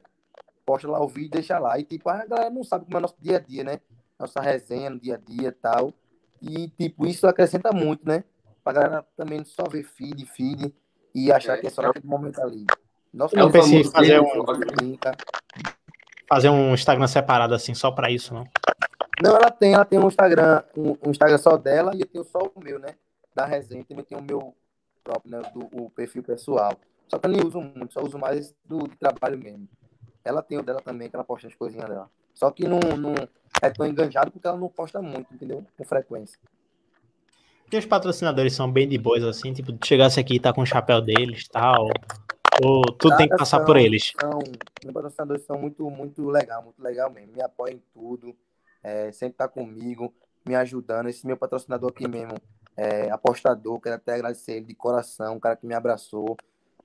Posta 0.64 0.88
lá 0.88 1.00
o 1.02 1.08
vídeo, 1.08 1.30
deixa 1.30 1.58
lá. 1.58 1.78
E, 1.78 1.84
tipo, 1.84 2.08
a 2.08 2.24
galera 2.24 2.50
não 2.50 2.64
sabe 2.64 2.84
como 2.86 2.96
é 2.96 3.00
nosso 3.00 3.16
dia 3.20 3.36
a 3.36 3.40
dia, 3.40 3.64
né? 3.64 3.80
Nossa 4.18 4.40
resenha 4.40 4.90
no 4.90 4.98
dia 5.00 5.14
a 5.14 5.18
dia 5.18 5.48
e 5.48 5.52
tal. 5.52 5.92
E, 6.40 6.68
tipo, 6.70 7.06
isso 7.06 7.26
acrescenta 7.26 7.72
muito, 7.72 8.06
né? 8.06 8.24
Pra 8.62 8.72
galera 8.72 9.06
também 9.16 9.44
só 9.44 9.64
ver 9.68 9.82
feed, 9.82 10.24
feed 10.26 10.74
e 11.14 11.32
achar 11.32 11.58
que 11.58 11.66
é 11.66 11.70
só 11.70 11.82
naquele 11.82 12.06
momento 12.06 12.40
ali. 12.40 12.66
Nosso 13.12 13.36
Eu 13.36 13.50
pensei 13.50 13.80
em 13.80 13.84
famoso 13.84 13.92
fazer 13.92 14.20
um- 14.20 14.44
brinca. 14.76 15.16
Fazer 16.28 16.50
um 16.50 16.74
Instagram 16.74 17.06
separado 17.06 17.54
assim, 17.54 17.74
só 17.74 17.90
pra 17.90 18.10
isso, 18.10 18.34
não? 18.34 18.44
Não, 19.22 19.36
ela 19.36 19.50
tem, 19.50 19.74
ela 19.74 19.84
tem 19.84 19.98
um 19.98 20.06
Instagram, 20.06 20.62
um, 20.76 20.90
um 21.06 21.10
Instagram 21.10 21.38
só 21.38 21.56
dela 21.56 21.92
e 21.94 22.00
eu 22.00 22.06
tenho 22.06 22.24
só 22.24 22.38
o 22.54 22.62
meu, 22.62 22.78
né? 22.78 22.94
Da 23.34 23.44
resenha, 23.44 23.84
também 23.84 24.04
tem 24.04 24.16
o 24.16 24.22
meu 24.22 24.54
próprio, 25.02 25.30
né? 25.30 25.42
Do, 25.52 25.68
o 25.72 25.90
perfil 25.90 26.22
pessoal. 26.22 26.72
Só 27.08 27.18
que 27.18 27.26
eu 27.26 27.30
nem 27.30 27.44
uso 27.44 27.60
muito, 27.60 27.92
só 27.92 28.02
uso 28.02 28.18
mais 28.18 28.54
do, 28.64 28.86
de 28.86 28.96
trabalho 28.96 29.38
mesmo. 29.38 29.68
Ela 30.24 30.42
tem 30.42 30.58
o 30.58 30.62
dela 30.62 30.80
também, 30.80 31.08
que 31.08 31.16
ela 31.16 31.24
posta 31.24 31.48
as 31.48 31.54
coisinhas 31.54 31.88
dela. 31.88 32.10
Só 32.34 32.50
que 32.50 32.68
não, 32.68 32.78
não 32.96 33.14
é 33.62 33.70
tão 33.70 33.86
enganjado 33.86 34.30
porque 34.30 34.46
ela 34.46 34.56
não 34.56 34.68
posta 34.68 35.00
muito, 35.00 35.32
entendeu? 35.34 35.64
Com 35.76 35.84
frequência. 35.84 36.38
E 37.70 37.76
os 37.76 37.84
patrocinadores 37.84 38.54
são 38.54 38.70
bem 38.70 38.88
de 38.88 38.96
boas, 38.96 39.22
assim, 39.24 39.52
tipo, 39.52 39.76
chegasse 39.84 40.20
aqui 40.20 40.36
e 40.36 40.40
tá 40.40 40.52
com 40.52 40.62
o 40.62 40.66
chapéu 40.66 41.00
deles 41.00 41.48
tal. 41.48 41.88
Ou 42.64 42.82
tudo 42.92 43.16
tem 43.16 43.28
que 43.28 43.36
passar 43.36 43.58
são- 43.58 43.66
por 43.66 43.76
eles. 43.76 44.12
São, 44.20 44.38
meus 44.82 44.94
patrocinadores 44.94 45.44
são 45.44 45.58
muito, 45.58 45.88
muito 45.90 46.28
legal, 46.28 46.62
muito 46.62 46.82
legal 46.82 47.10
mesmo. 47.10 47.32
Me 47.32 47.42
apoiam 47.42 47.76
em 47.76 47.82
tudo, 47.92 48.36
é, 48.82 49.12
sempre 49.12 49.36
tá 49.36 49.46
comigo, 49.48 50.12
me 50.46 50.54
ajudando. 50.56 51.08
Esse 51.08 51.26
meu 51.26 51.36
patrocinador 51.36 51.90
aqui 51.90 52.08
mesmo, 52.08 52.34
é, 52.76 53.10
apostador, 53.10 53.80
quero 53.80 53.96
até 53.96 54.14
agradecer 54.14 54.52
ele 54.52 54.66
de 54.66 54.74
coração, 54.74 55.36
um 55.36 55.40
cara 55.40 55.56
que 55.56 55.66
me 55.66 55.74
abraçou. 55.74 56.36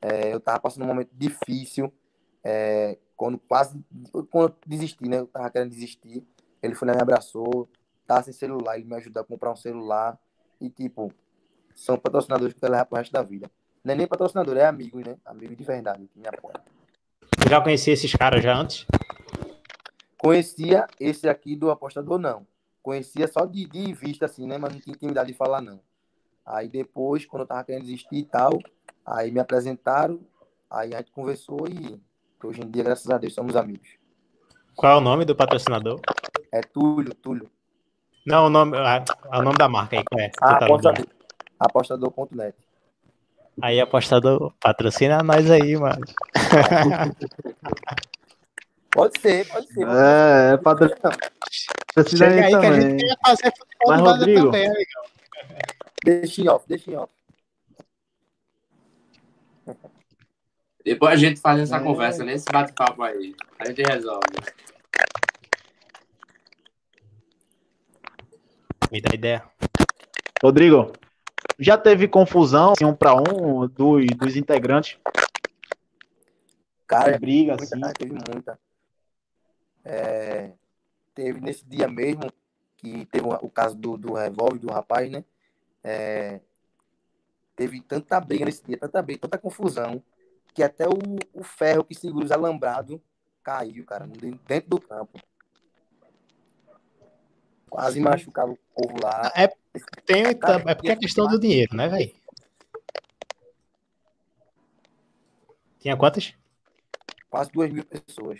É, 0.02 0.34
eu 0.34 0.40
tava 0.40 0.60
passando 0.60 0.84
um 0.84 0.88
momento 0.88 1.12
difícil, 1.14 1.92
é, 2.44 2.98
quando 3.16 3.40
quase, 3.40 3.80
quando 4.30 4.50
eu 4.50 4.56
desisti, 4.68 5.08
né? 5.08 5.20
Eu 5.20 5.28
tava 5.28 5.50
querendo 5.50 5.70
desistir. 5.70 6.28
Ele 6.62 6.76
foi 6.76 6.88
lá 6.88 6.94
e 6.94 6.98
me 6.98 7.02
abraçou, 7.02 7.70
tava 8.06 8.24
sem 8.24 8.34
celular, 8.34 8.78
ele 8.78 8.86
me 8.86 8.96
ajudou 8.96 9.22
a 9.22 9.26
comprar 9.26 9.52
um 9.52 9.56
celular. 9.56 10.20
E, 10.60 10.70
tipo, 10.70 11.12
são 11.74 11.98
patrocinadores 11.98 12.54
que 12.54 12.58
eu 12.58 12.62
quero 12.62 12.74
levar 12.74 12.86
pro 12.86 12.98
resto 12.98 13.12
da 13.12 13.22
vida. 13.24 13.50
Não 13.84 13.94
é 13.94 13.98
nem 13.98 14.08
patrocinador, 14.08 14.58
é 14.58 14.66
amigos, 14.66 15.04
né? 15.04 15.18
Amigo 15.26 15.56
de 15.56 15.64
verdade, 15.64 16.08
que 16.08 16.20
me 16.20 16.28
apoia. 16.28 16.62
Já 17.50 17.62
conheci 17.62 17.92
esses 17.92 18.14
caras 18.14 18.44
já 18.44 18.56
antes. 18.56 18.86
Conhecia 20.18 20.88
esse 21.00 21.28
aqui 21.28 21.56
do 21.56 21.70
apostador, 21.70 22.18
não. 22.18 22.48
Conhecia 22.82 23.28
só 23.28 23.46
de, 23.46 23.66
de 23.66 23.94
vista, 23.94 24.26
assim, 24.26 24.48
né? 24.48 24.58
Mas 24.58 24.74
não 24.74 24.80
tinha 24.80 24.96
intimidade 24.96 25.32
de 25.32 25.38
falar, 25.38 25.62
não. 25.62 25.80
Aí 26.46 26.70
depois, 26.70 27.26
quando 27.26 27.42
eu 27.42 27.48
tava 27.48 27.64
querendo 27.64 27.84
desistir 27.84 28.16
e 28.16 28.24
tal, 28.24 28.60
aí 29.06 29.32
me 29.32 29.40
apresentaram, 29.40 30.20
Aí 30.74 30.92
a 30.96 30.98
gente 30.98 31.12
conversou 31.12 31.68
e 31.68 32.02
hoje 32.44 32.62
em 32.62 32.72
dia, 32.72 32.84
graças 32.84 33.08
a 33.08 33.20
Deus, 33.20 33.36
somos 33.36 33.56
amigos. 33.56 33.88
Qual 34.76 34.92
é 34.92 34.96
o 34.96 35.02
nome 35.02 35.24
do 35.24 35.36
patrocinador? 35.36 36.02
É 36.52 36.62
Túlio, 36.62 37.14
Túlio. 37.14 37.48
Não, 38.26 38.48
o 38.48 38.50
nome, 38.50 38.76
ah, 38.76 39.04
o 39.38 39.44
nome 39.44 39.56
da 39.56 39.70
marca 39.70 39.96
aí, 39.96 40.04
qual 40.04 40.20
é? 40.20 40.32
Ah, 40.42 40.56
tá 40.56 40.66
apostador. 40.66 41.06
Aí, 43.62 43.80
apostador, 43.80 44.52
patrocina 44.60 45.22
nós 45.24 45.50
aí, 45.50 45.78
mano. 45.78 46.02
Pode 48.92 49.20
ser, 49.20 49.48
pode 49.48 49.66
ser. 49.74 49.88
É, 49.88 50.54
é 50.54 50.58
padrão. 50.58 50.88
Precisa 51.96 52.28
aí 52.28 52.42
aí 52.42 52.50
que 52.50 52.56
a 52.56 52.62
também. 52.62 52.82
gente 52.92 53.06
quer 53.08 53.18
fazer 53.26 53.52
futebol 53.58 53.88
Mas, 53.88 54.02
vaza 54.02 54.12
Rodrigo, 54.18 54.46
também, 54.46 54.68
amigão. 54.68 55.04
Deixa 56.06 56.42
em 56.42 56.48
off, 56.48 56.66
deixa 56.68 56.92
em 56.92 56.96
off. 56.98 57.12
Depois 60.86 61.14
a 61.14 61.16
gente 61.16 61.40
faz 61.40 61.60
essa 61.60 61.78
É. 61.78 61.80
conversa 61.80 62.24
nesse 62.24 62.46
bate-papo 62.52 63.02
aí. 63.02 63.34
A 63.58 63.66
gente 63.66 63.82
resolve. 63.82 64.28
Me 68.92 69.02
dá 69.02 69.16
ideia. 69.16 69.44
Rodrigo, 70.44 70.92
já 71.60 71.78
teve 71.78 72.08
confusão, 72.08 72.74
assim, 72.74 72.86
um 72.86 72.96
pra 72.96 73.16
um, 73.16 73.68
dos, 73.68 74.06
dos 74.18 74.36
integrantes? 74.36 74.98
Cara, 76.88 77.18
briga, 77.18 77.56
muita, 77.56 77.64
assim. 77.64 77.82
cara, 77.82 77.94
teve 77.94 78.14
muita. 78.14 78.60
É, 79.86 80.52
teve 81.14 81.42
nesse 81.42 81.66
dia 81.66 81.88
mesmo, 81.88 82.32
que 82.78 83.06
teve 83.06 83.26
o 83.26 83.50
caso 83.50 83.76
do, 83.76 83.98
do 83.98 84.14
revólver 84.14 84.60
do 84.60 84.72
rapaz, 84.72 85.10
né? 85.10 85.24
É, 85.84 86.40
teve 87.56 87.82
tanta 87.82 88.20
briga 88.20 88.46
nesse 88.46 88.64
dia, 88.64 88.78
tanta 88.78 89.02
briga, 89.02 89.22
tanta 89.22 89.38
confusão, 89.38 90.04
que 90.54 90.64
até 90.64 90.88
o, 90.88 90.94
o 91.34 91.44
ferro 91.44 91.84
que 91.84 91.96
segura 91.96 92.26
os 92.26 92.32
alambrados 92.32 93.00
caiu, 93.42 93.86
cara, 93.86 94.08
dentro 94.48 94.70
do 94.70 94.80
campo. 94.80 95.20
Quase 97.70 98.00
machucava 98.00 98.56
povo 98.74 98.96
lá. 99.02 99.32
É, 99.36 99.50
tem, 100.06 100.36
Cara, 100.36 100.64
é 100.68 100.76
porque 100.76 100.92
é 100.92 100.96
questão 100.96 101.28
do 101.28 101.40
dinheiro, 101.40 101.76
né, 101.76 101.88
velho? 101.88 102.12
Tinha 105.80 105.98
quantas? 105.98 106.34
Quase 107.30 107.52
duas 107.52 107.70
mil 107.72 107.84
pessoas. 107.84 108.40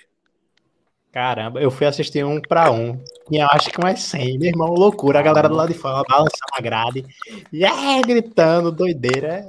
Caramba, 1.12 1.62
eu 1.62 1.70
fui 1.70 1.86
assistir 1.86 2.26
um 2.26 2.42
pra 2.42 2.72
um. 2.72 3.00
Tinha 3.28 3.46
acho 3.52 3.70
que 3.70 3.80
mais 3.80 4.02
100. 4.02 4.40
Meu 4.40 4.50
irmão, 4.50 4.70
loucura. 4.70 5.20
A 5.20 5.22
galera 5.22 5.48
do 5.48 5.56
lado 5.56 5.72
de 5.72 5.78
fora 5.78 6.04
balançando 6.10 6.52
a 6.52 6.62
grade. 6.62 7.06
E 7.52 7.64
é, 7.64 8.02
gritando, 8.02 8.72
doideira. 8.72 9.46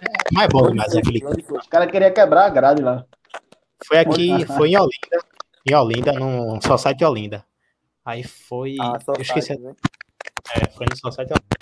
É, 0.00 0.06
é 0.06 0.32
mais 0.32 0.48
bom 0.48 0.70
demais 0.70 0.94
aquele. 0.94 1.20
Os 1.24 1.66
caras 1.66 1.90
queriam 1.90 2.12
quebrar 2.12 2.44
a 2.44 2.50
grade 2.50 2.82
lá. 2.82 3.04
Foi 3.84 3.98
aqui, 3.98 4.46
foi 4.46 4.70
em 4.70 4.76
Olinda. 4.76 5.24
Em 5.68 5.74
Olinda, 5.74 6.12
no 6.12 6.62
Society 6.62 7.04
Olinda. 7.04 7.44
Aí 8.04 8.22
foi. 8.22 8.76
Ah, 8.80 8.98
eu 9.16 9.22
esqueci. 9.22 9.58
né? 9.58 9.74
É, 10.54 10.70
foi 10.70 10.86
no 10.88 10.96
Society 10.96 11.32
Olinda. 11.32 11.58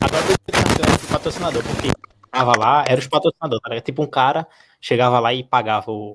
Agora 0.00 0.22
eu 0.24 0.38
tô 0.38 1.06
o 1.06 1.12
patrocinador, 1.12 1.62
porque 1.62 1.88
tava 2.30 2.58
lá, 2.58 2.84
era 2.88 2.98
os 2.98 3.06
patrocinadores, 3.06 3.62
tá? 3.62 3.80
Tipo, 3.80 4.02
um 4.02 4.06
cara 4.06 4.46
chegava 4.80 5.18
lá 5.20 5.32
e 5.32 5.44
pagava 5.44 5.90
o, 5.90 6.14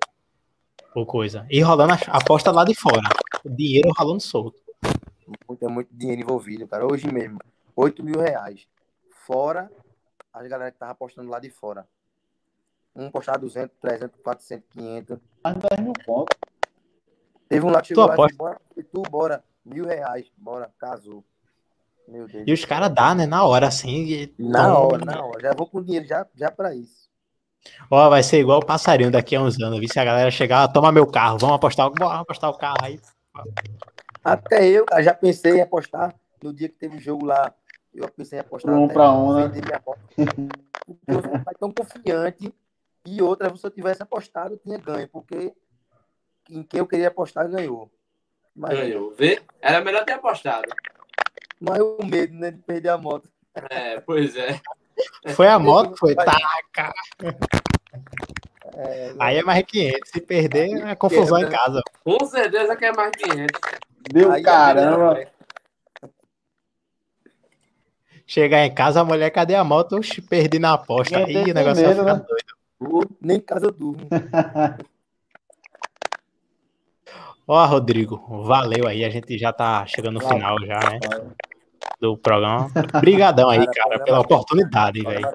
o 0.95 1.05
coisa. 1.05 1.45
E 1.49 1.61
rolando 1.61 1.93
a 1.93 2.17
aposta 2.17 2.51
lá 2.51 2.63
de 2.63 2.73
fora. 2.73 3.01
O 3.43 3.49
dinheiro 3.49 3.91
rolando 3.97 4.21
solto. 4.21 4.59
Muito, 5.47 5.65
é 5.65 5.67
muito 5.67 5.89
dinheiro 5.91 6.21
envolvido, 6.21 6.67
cara. 6.67 6.85
Hoje 6.85 7.11
mesmo, 7.11 7.39
8 7.75 8.03
mil 8.03 8.19
reais. 8.19 8.67
Fora 9.25 9.71
as 10.35 10.47
galera 10.47 10.71
que 10.71 10.77
tava 10.77 10.91
apostando 10.91 11.29
lá 11.29 11.39
de 11.39 11.49
fora. 11.49 11.87
Um 12.93 13.09
postar 13.09 13.37
200, 13.37 13.75
300, 13.79 14.21
400, 14.21 14.67
500. 14.69 15.19
Mais 15.43 15.57
10 15.57 15.79
mil 15.81 15.93
pontos. 16.05 16.37
Teve 17.47 17.65
um 17.65 17.69
lá 17.69 17.81
que 17.81 17.87
chegou 17.87 18.05
Tu 18.05 18.07
lá 18.07 18.13
e 18.13 18.15
aposta? 18.15 18.27
disse, 18.27 18.37
bora, 18.37 18.61
e 18.75 18.83
tu, 18.83 19.01
bora, 19.03 19.43
mil 19.65 19.85
reais, 19.85 20.27
bora, 20.37 20.69
casou. 20.79 21.23
Meu 22.07 22.27
Deus. 22.27 22.43
E 22.45 22.53
os 22.53 22.63
caras 22.65 22.93
dá, 22.93 23.15
né? 23.15 23.25
Na 23.25 23.43
hora, 23.43 23.67
assim. 23.67 24.05
e 24.05 24.35
Na 24.37 24.63
tão- 24.65 24.83
hora, 24.87 25.05
na 25.05 25.25
hora. 25.25 25.39
Já 25.41 25.53
vou 25.53 25.67
com 25.67 25.81
dinheiro 25.81 26.05
já, 26.07 26.25
já 26.35 26.51
pra 26.51 26.75
isso. 26.75 27.09
Ó, 27.89 28.09
vai 28.09 28.21
ser 28.21 28.39
igual 28.39 28.59
o 28.59 28.65
passarinho 28.65 29.09
daqui 29.09 29.35
a 29.35 29.41
uns 29.41 29.59
anos. 29.59 29.79
Vi 29.79 29.89
se 29.91 29.99
a 29.99 30.05
galera 30.05 30.29
chegar, 30.29 30.63
"Ah, 30.63 30.67
toma 30.67 30.91
meu 30.91 31.07
carro, 31.07 31.39
vamos 31.39 31.55
apostar, 31.55 31.89
bora 31.89 32.19
apostar 32.19 32.51
o 32.51 32.57
carro 32.57 32.77
aí. 32.83 32.99
Até 34.23 34.67
eu, 34.67 34.85
cara, 34.85 35.01
já 35.01 35.13
pensei 35.15 35.57
em 35.57 35.61
apostar 35.61 36.13
no 36.43 36.53
dia 36.53 36.69
que 36.69 36.75
teve 36.75 36.97
o 36.97 37.01
jogo 37.01 37.25
lá. 37.25 37.51
Eu 37.93 38.07
pensei 38.09 38.37
em 38.37 38.41
apostar. 38.41 38.73
Um 38.73 38.85
até 38.85 38.93
pra 38.93 39.11
um, 39.11 39.33
né? 39.35 39.47
vender 39.47 39.65
minha 39.65 39.77
aposta. 39.77 40.03
Porque 40.85 41.11
eu 41.11 41.21
sou 41.23 41.33
um 41.35 41.43
pai 41.43 41.53
tão 41.59 41.71
confiante. 41.71 42.53
E 43.05 43.21
outra, 43.21 43.55
se 43.55 43.65
eu 43.65 43.71
tivesse 43.71 44.01
apostado, 44.03 44.53
eu 44.55 44.57
tinha 44.57 44.77
ganho. 44.77 45.07
Porque 45.09 45.53
em 46.49 46.61
quem 46.63 46.79
eu 46.79 46.87
queria 46.87 47.07
apostar, 47.07 47.47
ganhou. 47.49 47.89
Mas, 48.55 48.77
Ganhou. 48.77 49.13
Vê? 49.17 49.41
Era 49.61 49.81
melhor 49.81 50.05
ter 50.05 50.13
apostado. 50.13 50.67
mas 51.59 51.79
o 51.79 51.97
medo, 52.05 52.33
né, 52.33 52.51
de 52.51 52.61
perder 52.61 52.89
a 52.89 52.97
moto. 52.97 53.29
É, 53.69 53.99
pois 53.99 54.35
é. 54.35 54.59
Foi 55.29 55.47
a 55.47 55.59
moto, 55.59 55.95
foi. 55.97 56.15
Taca! 56.15 56.93
É, 58.77 59.13
Aí 59.19 59.37
é 59.37 59.43
mais 59.43 59.63
500. 59.65 60.09
Se 60.09 60.21
perder, 60.21 60.87
é 60.87 60.95
confusão 60.95 61.39
em 61.39 61.49
casa. 61.49 61.81
Com 62.03 62.25
certeza 62.25 62.75
que 62.75 62.85
é 62.85 62.91
mais 62.93 63.11
500. 63.11 63.61
Deu 64.11 64.31
Aí, 64.31 64.43
caramba. 64.43 65.19
é, 65.19 65.27
Chegar 68.27 68.65
em 68.65 68.73
casa, 68.73 69.01
a 69.01 69.05
mulher, 69.05 69.29
cadê 69.29 69.55
a 69.55 69.63
moto? 69.63 69.97
Oxi, 69.97 70.21
perdi 70.21 70.59
na 70.59 70.73
aposta. 70.73 71.25
Tem 71.25 71.51
o 71.51 71.53
negócio 71.53 71.87
medo, 71.87 72.03
vai 72.03 72.15
ficar 72.15 72.27
né? 72.29 72.37
doido. 72.79 73.17
Nem 73.21 73.37
em 73.37 73.41
casa 73.41 73.67
eu 73.67 73.71
durmo. 73.71 74.07
Ó, 77.47 77.65
Rodrigo, 77.65 78.43
valeu 78.43 78.87
aí. 78.87 79.05
A 79.05 79.09
gente 79.09 79.37
já 79.37 79.53
tá 79.53 79.85
chegando 79.85 80.15
no 80.15 80.27
final 80.27 80.59
já, 80.65 80.79
né? 80.79 80.99
Do 81.99 82.17
programa. 82.17 82.69
Obrigadão 82.95 83.49
aí, 83.49 83.65
cara, 83.67 83.99
pela 84.03 84.19
oportunidade, 84.19 85.01
velho. 85.01 85.27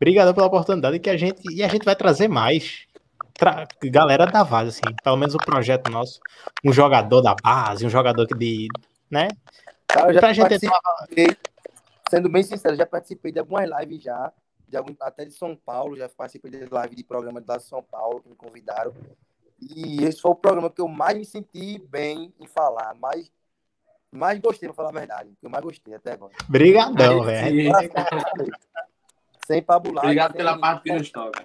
Obrigadão 0.00 0.34
pela 0.34 0.46
oportunidade 0.46 0.98
que 0.98 1.10
a 1.10 1.16
gente 1.16 1.42
e 1.52 1.62
a 1.62 1.68
gente 1.68 1.84
vai 1.84 1.94
trazer 1.96 2.28
mais 2.28 2.86
tra- 3.34 3.66
galera 3.84 4.26
da 4.26 4.44
base, 4.44 4.70
assim, 4.70 4.94
pelo 5.02 5.16
menos 5.16 5.34
o 5.34 5.38
projeto 5.38 5.90
nosso, 5.90 6.20
um 6.64 6.72
jogador 6.72 7.20
da 7.20 7.34
base, 7.34 7.86
um 7.86 7.90
jogador 7.90 8.26
que 8.26 8.34
de, 8.34 8.68
né? 9.10 9.28
Cara, 9.86 10.12
já 10.12 10.20
Pra 10.20 10.32
gente 10.32 10.48
participei, 10.48 11.36
sendo 12.10 12.28
bem 12.28 12.42
sincero, 12.42 12.76
já 12.76 12.86
participei 12.86 13.32
de 13.32 13.38
algumas 13.38 13.68
lives 13.80 14.02
já, 14.02 14.32
de 14.68 14.76
algum, 14.76 14.94
até 15.00 15.24
de 15.24 15.32
São 15.32 15.56
Paulo, 15.56 15.96
já 15.96 16.08
participei 16.08 16.50
de 16.50 16.66
live 16.66 16.96
de 16.96 17.04
programa 17.04 17.40
de 17.40 17.60
São 17.60 17.82
Paulo, 17.82 18.20
que 18.20 18.28
me 18.28 18.34
convidaram. 18.34 18.92
E 19.60 20.04
esse 20.04 20.20
foi 20.20 20.30
o 20.30 20.34
programa 20.34 20.70
que 20.70 20.80
eu 20.80 20.88
mais 20.88 21.16
me 21.16 21.24
senti 21.24 21.78
bem 21.88 22.32
em 22.38 22.46
falar, 22.46 22.94
mais, 22.94 23.30
mais 24.12 24.38
gostei, 24.38 24.68
pra 24.68 24.74
falar 24.74 24.90
a 24.90 24.92
verdade, 24.92 25.30
que 25.40 25.46
eu 25.46 25.50
mais 25.50 25.64
gostei 25.64 25.94
até 25.94 26.12
agora. 26.12 26.32
Brigadão, 26.48 27.22
Aí, 27.22 27.50
velho. 27.70 27.72
Sem 29.46 29.62
pabular. 29.62 30.04
Obrigado 30.04 30.32
sem- 30.32 30.38
pela 30.38 30.58
parte 30.58 30.82
que 30.82 30.92
nos 30.92 31.10
toca. 31.10 31.44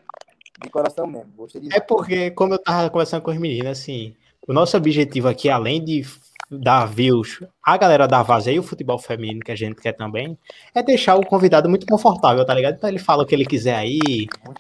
De 0.61 0.69
coração 0.69 1.07
mesmo, 1.07 1.31
gostei 1.35 1.61
de 1.61 1.75
É 1.75 1.79
porque, 1.79 2.31
como 2.31 2.53
eu 2.53 2.59
tava 2.59 2.89
conversando 2.89 3.21
com 3.23 3.31
as 3.31 3.37
meninas, 3.37 3.79
assim, 3.79 4.15
o 4.47 4.53
nosso 4.53 4.75
objetivo 4.77 5.27
aqui, 5.27 5.49
além 5.49 5.83
de 5.83 6.05
dar 6.53 6.85
views 6.85 7.39
a 7.63 7.77
galera 7.77 8.07
da 8.07 8.21
Vaza 8.21 8.51
e 8.51 8.59
o 8.59 8.63
futebol 8.63 8.99
feminino 8.99 9.39
que 9.39 9.51
a 9.51 9.55
gente 9.55 9.81
quer 9.81 9.93
também, 9.93 10.37
é 10.75 10.83
deixar 10.83 11.15
o 11.15 11.25
convidado 11.25 11.69
muito 11.69 11.85
confortável, 11.87 12.45
tá 12.45 12.53
ligado? 12.53 12.75
Então 12.75 12.89
ele 12.89 12.99
fala 12.99 13.23
o 13.23 13.25
que 13.25 13.33
ele 13.33 13.45
quiser 13.45 13.75
aí, 13.75 13.99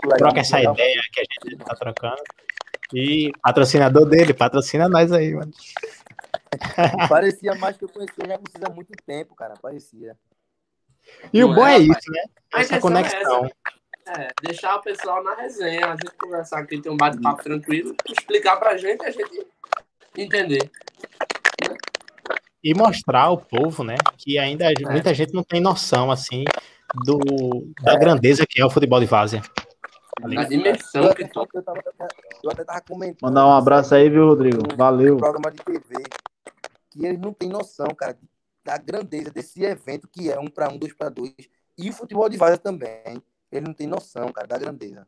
legal. 0.03 0.17
troca 0.17 0.39
essa 0.39 0.57
legal. 0.57 0.73
ideia 0.73 1.01
que 1.11 1.19
a 1.19 1.23
gente 1.49 1.57
tá 1.65 1.75
trocando. 1.75 2.21
E 2.93 3.31
patrocinador 3.41 4.05
dele, 4.05 4.33
patrocina 4.33 4.89
nós 4.89 5.11
aí, 5.11 5.33
mano. 5.33 5.51
Parecia 7.09 7.55
mais 7.55 7.77
que 7.77 7.85
eu 7.85 7.89
conhecia 7.89 8.25
já 8.27 8.67
há 8.67 8.69
muito 8.69 8.91
tempo, 9.05 9.35
cara, 9.35 9.53
parecia. 9.61 10.17
E 11.33 11.43
o 11.43 11.47
Não 11.47 11.55
bom 11.55 11.65
é, 11.65 11.75
é 11.75 11.79
isso, 11.79 12.11
né? 12.11 12.23
Essa 12.53 12.75
é 12.75 12.79
conexão. 12.79 13.49
É, 14.07 14.27
deixar 14.41 14.75
o 14.75 14.81
pessoal 14.81 15.23
na 15.23 15.35
resenha, 15.35 15.87
a 15.87 15.91
gente 15.91 16.11
conversar 16.17 16.59
aqui, 16.59 16.81
ter 16.81 16.89
um 16.89 16.97
bate-papo 16.97 17.43
tranquilo, 17.43 17.95
explicar 18.05 18.57
pra 18.57 18.75
gente, 18.75 19.05
a 19.05 19.11
gente 19.11 19.47
entender. 20.17 20.69
E 22.63 22.73
mostrar 22.73 23.21
ao 23.21 23.37
povo, 23.37 23.83
né, 23.83 23.95
que 24.17 24.37
ainda 24.37 24.65
muita 24.89 25.13
gente 25.13 25.33
não 25.33 25.43
tem 25.43 25.61
noção, 25.61 26.11
assim, 26.11 26.43
do, 27.05 27.19
da 27.81 27.97
grandeza 27.97 28.45
que 28.47 28.61
é 28.61 28.65
o 28.65 28.69
futebol 28.69 28.99
de 28.99 29.05
várzea. 29.05 29.41
Tá 30.19 30.41
A 30.41 30.43
dimensão 30.43 31.03
Eu 31.05 31.15
que 31.15 31.23
até, 31.23 31.33
tu. 31.33 31.47
eu, 31.53 31.63
tava, 31.63 31.81
eu 32.43 32.51
até 32.51 32.63
tava 32.63 32.81
comentando. 32.81 33.21
Mandar 33.21 33.47
um 33.47 33.53
abraço 33.53 33.95
aí, 33.95 34.09
viu, 34.09 34.27
Rodrigo? 34.27 34.61
Valeu. 34.75 35.17
programa 35.17 35.51
de 35.51 35.63
TV, 35.63 36.03
que 36.89 37.05
eles 37.05 37.19
não 37.19 37.33
têm 37.33 37.49
noção, 37.49 37.87
cara, 37.95 38.17
da 38.63 38.77
grandeza 38.77 39.31
desse 39.31 39.63
evento 39.63 40.07
que 40.11 40.31
é 40.31 40.39
um 40.39 40.47
para 40.47 40.69
um, 40.69 40.77
dois 40.77 40.93
para 40.93 41.09
dois. 41.09 41.33
E 41.77 41.89
o 41.89 41.93
futebol 41.93 42.27
de 42.29 42.37
vaza 42.37 42.57
também. 42.57 43.21
Ele 43.51 43.65
não 43.65 43.73
tem 43.73 43.87
noção, 43.87 44.31
cara, 44.31 44.47
da 44.47 44.57
grandeza. 44.57 45.05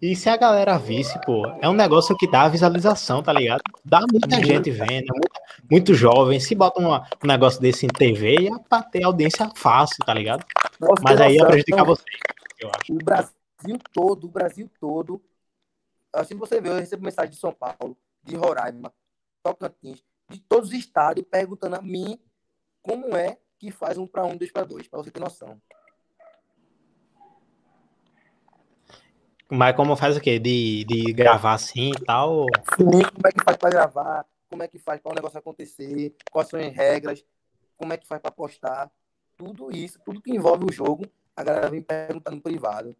E 0.00 0.14
se 0.14 0.28
a 0.28 0.36
galera 0.36 0.78
visse, 0.78 1.18
pô, 1.26 1.44
é 1.60 1.68
um 1.68 1.72
negócio 1.72 2.16
que 2.16 2.30
dá 2.30 2.46
visualização, 2.48 3.20
tá 3.22 3.32
ligado? 3.32 3.60
Dá 3.84 4.00
muita 4.10 4.40
gente 4.44 4.70
vendo, 4.70 5.06
muito, 5.12 5.40
muito 5.70 5.94
jovem. 5.94 6.38
Se 6.38 6.54
bota 6.54 6.78
uma- 6.80 7.04
um 7.22 7.26
negócio 7.26 7.60
desse 7.60 7.84
em 7.84 7.88
TV, 7.88 8.36
ia 8.42 8.58
pra 8.68 8.80
ter 8.82 9.02
audiência 9.02 9.50
fácil, 9.56 9.96
tá 10.06 10.14
ligado? 10.14 10.44
Nossa, 10.78 11.02
Mas 11.02 11.20
aí 11.20 11.34
ia 11.34 11.46
prejudicar 11.46 11.80
então, 11.82 11.86
você. 11.86 12.04
Eu 12.58 12.70
acho. 12.70 12.92
O 12.92 12.98
Brasil 12.98 13.78
todo, 13.92 14.24
o 14.24 14.30
Brasil 14.30 14.70
todo. 14.80 15.22
Assim 16.12 16.34
você 16.36 16.60
vê, 16.60 16.68
eu 16.68 16.74
recebo 16.74 17.04
mensagem 17.04 17.30
de 17.30 17.36
São 17.36 17.52
Paulo, 17.52 17.96
de 18.22 18.34
Roraima, 18.34 18.92
Tocantins, 19.42 20.02
de 20.28 20.40
todos 20.40 20.70
os 20.70 20.74
estados, 20.74 21.24
perguntando 21.30 21.76
a 21.76 21.82
mim 21.82 22.18
como 22.82 23.16
é 23.16 23.38
que 23.58 23.70
faz 23.70 23.98
um 23.98 24.06
para 24.06 24.24
um, 24.24 24.36
dois 24.36 24.50
para 24.50 24.64
dois, 24.64 24.88
para 24.88 24.98
você 24.98 25.10
ter 25.10 25.20
noção. 25.20 25.60
Mas 29.50 29.74
como 29.74 29.96
faz 29.96 30.16
o 30.16 30.20
quê? 30.20 30.38
De, 30.38 30.84
de 30.84 31.12
gravar 31.12 31.54
assim 31.54 31.90
e 31.90 32.04
tal? 32.04 32.46
Sim, 32.76 32.84
como 32.84 33.26
é 33.26 33.32
que 33.32 33.42
faz 33.42 33.56
para 33.56 33.70
gravar? 33.70 34.26
Como 34.48 34.62
é 34.62 34.68
que 34.68 34.78
faz 34.78 35.00
para 35.00 35.12
o 35.12 35.14
negócio 35.14 35.38
acontecer? 35.38 36.14
Quais 36.30 36.48
são 36.48 36.60
as 36.60 36.72
regras? 36.72 37.24
Como 37.76 37.92
é 37.92 37.96
que 37.96 38.06
faz 38.06 38.20
para 38.20 38.30
postar? 38.30 38.90
Tudo 39.36 39.70
isso, 39.74 39.98
tudo 40.04 40.20
que 40.20 40.32
envolve 40.32 40.66
o 40.68 40.72
jogo, 40.72 41.06
a 41.38 41.44
galera 41.44 41.70
vem 41.70 41.80
perguntando 41.80 42.36
no 42.36 42.42
privado. 42.42 42.96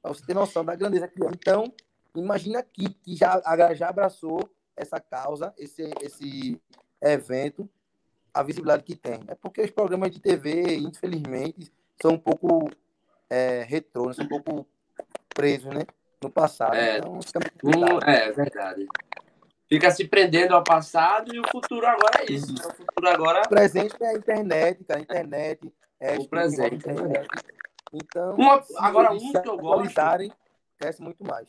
Para 0.00 0.14
você 0.14 0.24
ter 0.24 0.32
noção 0.32 0.64
da 0.64 0.74
grandeza 0.74 1.06
que 1.06 1.22
é. 1.22 1.28
Então, 1.28 1.70
imagina 2.16 2.60
aqui 2.60 2.88
que 2.94 3.14
já, 3.14 3.34
a 3.44 3.54
galera 3.54 3.74
já 3.74 3.90
abraçou 3.90 4.50
essa 4.74 4.98
causa, 4.98 5.52
esse, 5.58 5.82
esse 6.00 6.58
evento, 6.98 7.68
a 8.32 8.42
visibilidade 8.42 8.84
que 8.84 8.96
tem. 8.96 9.20
É 9.28 9.34
porque 9.34 9.60
os 9.60 9.70
programas 9.70 10.10
de 10.10 10.18
TV, 10.18 10.76
infelizmente, 10.78 11.70
são 12.00 12.12
um 12.12 12.18
pouco 12.18 12.70
é, 13.28 13.62
retrô, 13.64 14.06
né? 14.06 14.14
são 14.14 14.24
um 14.24 14.28
pouco 14.28 14.66
presos, 15.34 15.74
né? 15.74 15.82
No 16.22 16.30
passado. 16.30 16.74
É, 16.74 16.96
Então, 16.96 17.12
muito 17.12 17.38
um, 17.64 17.70
complicado. 17.70 18.08
é 18.08 18.32
verdade. 18.32 18.86
Fica 19.68 19.90
se 19.90 20.08
prendendo 20.08 20.54
ao 20.54 20.64
passado 20.64 21.34
e 21.34 21.38
o 21.38 21.48
futuro 21.50 21.86
agora 21.86 22.22
é 22.22 22.32
isso. 22.32 22.54
O 22.54 22.74
futuro 22.74 23.08
agora 23.08 23.42
O 23.44 23.48
presente 23.50 23.94
é 24.00 24.06
a 24.06 24.14
internet, 24.14 24.84
cara. 24.84 25.00
A 25.00 25.02
internet. 25.02 25.70
É 26.02 26.18
O 26.18 26.26
presente, 26.28 26.88
a 26.88 26.92
internet. 26.92 27.28
Então, 27.92 28.34
Uma- 28.34 28.60
agora, 28.78 29.12
um 29.12 29.32
que 29.32 29.48
eu 29.48 29.56
gosto- 29.56 29.94
cresce 30.78 31.00
muito 31.00 31.24
mais. 31.24 31.46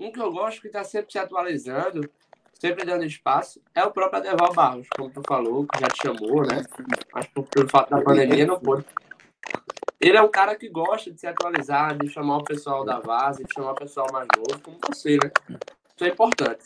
Um 0.00 0.10
que 0.10 0.18
eu 0.20 0.32
gosto 0.32 0.62
que 0.62 0.68
está 0.68 0.82
sempre 0.82 1.12
se 1.12 1.18
atualizando, 1.18 2.08
sempre 2.54 2.86
dando 2.86 3.04
espaço, 3.04 3.60
é 3.74 3.84
o 3.84 3.90
próprio 3.90 4.20
Adeval 4.20 4.54
Barros, 4.54 4.86
como 4.96 5.10
tu 5.10 5.20
falou, 5.28 5.66
que 5.66 5.78
já 5.78 5.88
te 5.88 6.02
chamou, 6.02 6.42
né? 6.46 6.62
Mas 7.12 7.26
por, 7.26 7.44
pelo 7.48 7.68
fato 7.68 7.90
da 7.90 8.00
pandemia 8.00 8.46
não 8.46 8.58
pôde. 8.58 8.86
Ele 10.00 10.16
é 10.16 10.22
um 10.22 10.30
cara 10.30 10.56
que 10.56 10.68
gosta 10.70 11.10
de 11.10 11.20
se 11.20 11.26
atualizar, 11.26 11.96
de 11.98 12.08
chamar 12.08 12.38
o 12.38 12.44
pessoal 12.44 12.82
da 12.84 12.98
base, 13.00 13.44
de 13.44 13.52
chamar 13.52 13.72
o 13.72 13.74
pessoal 13.74 14.06
mais 14.10 14.26
novo, 14.36 14.58
como 14.62 14.78
você, 14.88 15.18
né? 15.22 15.30
Isso 15.94 16.04
é 16.04 16.08
importante. 16.08 16.64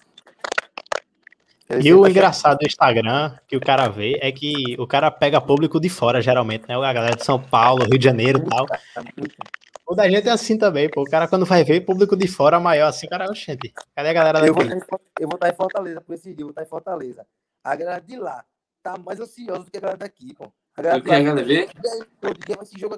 E 1.83 1.93
o 1.95 2.07
engraçado 2.07 2.59
do 2.59 2.67
Instagram 2.67 3.37
que 3.47 3.57
o 3.57 3.61
cara 3.61 3.89
vê 3.89 4.19
é 4.21 4.33
que 4.33 4.75
o 4.79 4.87
cara 4.87 5.11
pega 5.11 5.41
público 5.41 5.79
de 5.79 5.89
fora, 5.89 6.21
geralmente, 6.21 6.67
né? 6.69 6.75
A 6.75 6.93
galera 6.93 7.15
de 7.17 7.25
São 7.25 7.41
Paulo, 7.41 7.85
Rio 7.85 7.99
de 7.99 8.05
Janeiro 8.05 8.39
e 8.39 8.49
tal. 8.49 8.67
O 9.87 9.95
da 9.95 10.09
gente 10.09 10.29
é 10.29 10.33
assim 10.33 10.57
também, 10.57 10.89
pô. 10.89 11.03
O 11.03 11.05
cara, 11.11 11.27
quando 11.29 11.45
vai 11.45 11.65
ver 11.65 11.81
público 11.81 12.17
de 12.17 12.27
fora 12.29 12.59
maior, 12.61 12.87
assim, 12.89 13.07
o 13.07 13.11
cara, 13.11 13.29
oxente, 13.29 13.73
cadê 13.95 14.09
a 14.09 14.13
galera 14.13 14.39
Eu 14.47 14.55
vou, 14.55 14.63
daqui? 14.65 14.75
estar 14.77 14.77
em 14.87 14.89
Fort- 14.89 15.03
eu 15.19 15.29
vou 15.29 15.35
estar 15.35 15.49
em 15.49 15.55
Fortaleza 15.55 16.01
por 16.01 16.15
esse 16.15 16.29
dia, 16.33 16.43
eu 16.43 16.47
vou 16.47 16.51
estar 16.51 16.63
em 16.63 16.67
Fortaleza. 16.67 17.27
A 17.65 17.77
galera 17.77 18.01
de 18.01 18.17
lá 18.17 18.45
tá 18.83 18.97
mais 19.05 19.21
ansiosa 19.21 19.65
do 19.65 19.71
que 19.71 19.77
a 19.77 19.81
galera 19.81 19.99
daqui, 19.99 20.33
pô. 20.35 20.51
A 20.77 20.83
galera 20.83 21.03
galera 21.03 21.23
de 21.25 21.41
lá, 21.41 21.43
ver? 21.47 21.69
"E 21.85 21.89
aí, 21.89 22.03
pô, 22.21 22.29
de 22.33 22.41
quem 22.47 22.55
vai 22.57 22.65
esse 22.65 22.79
jogo 22.79 22.89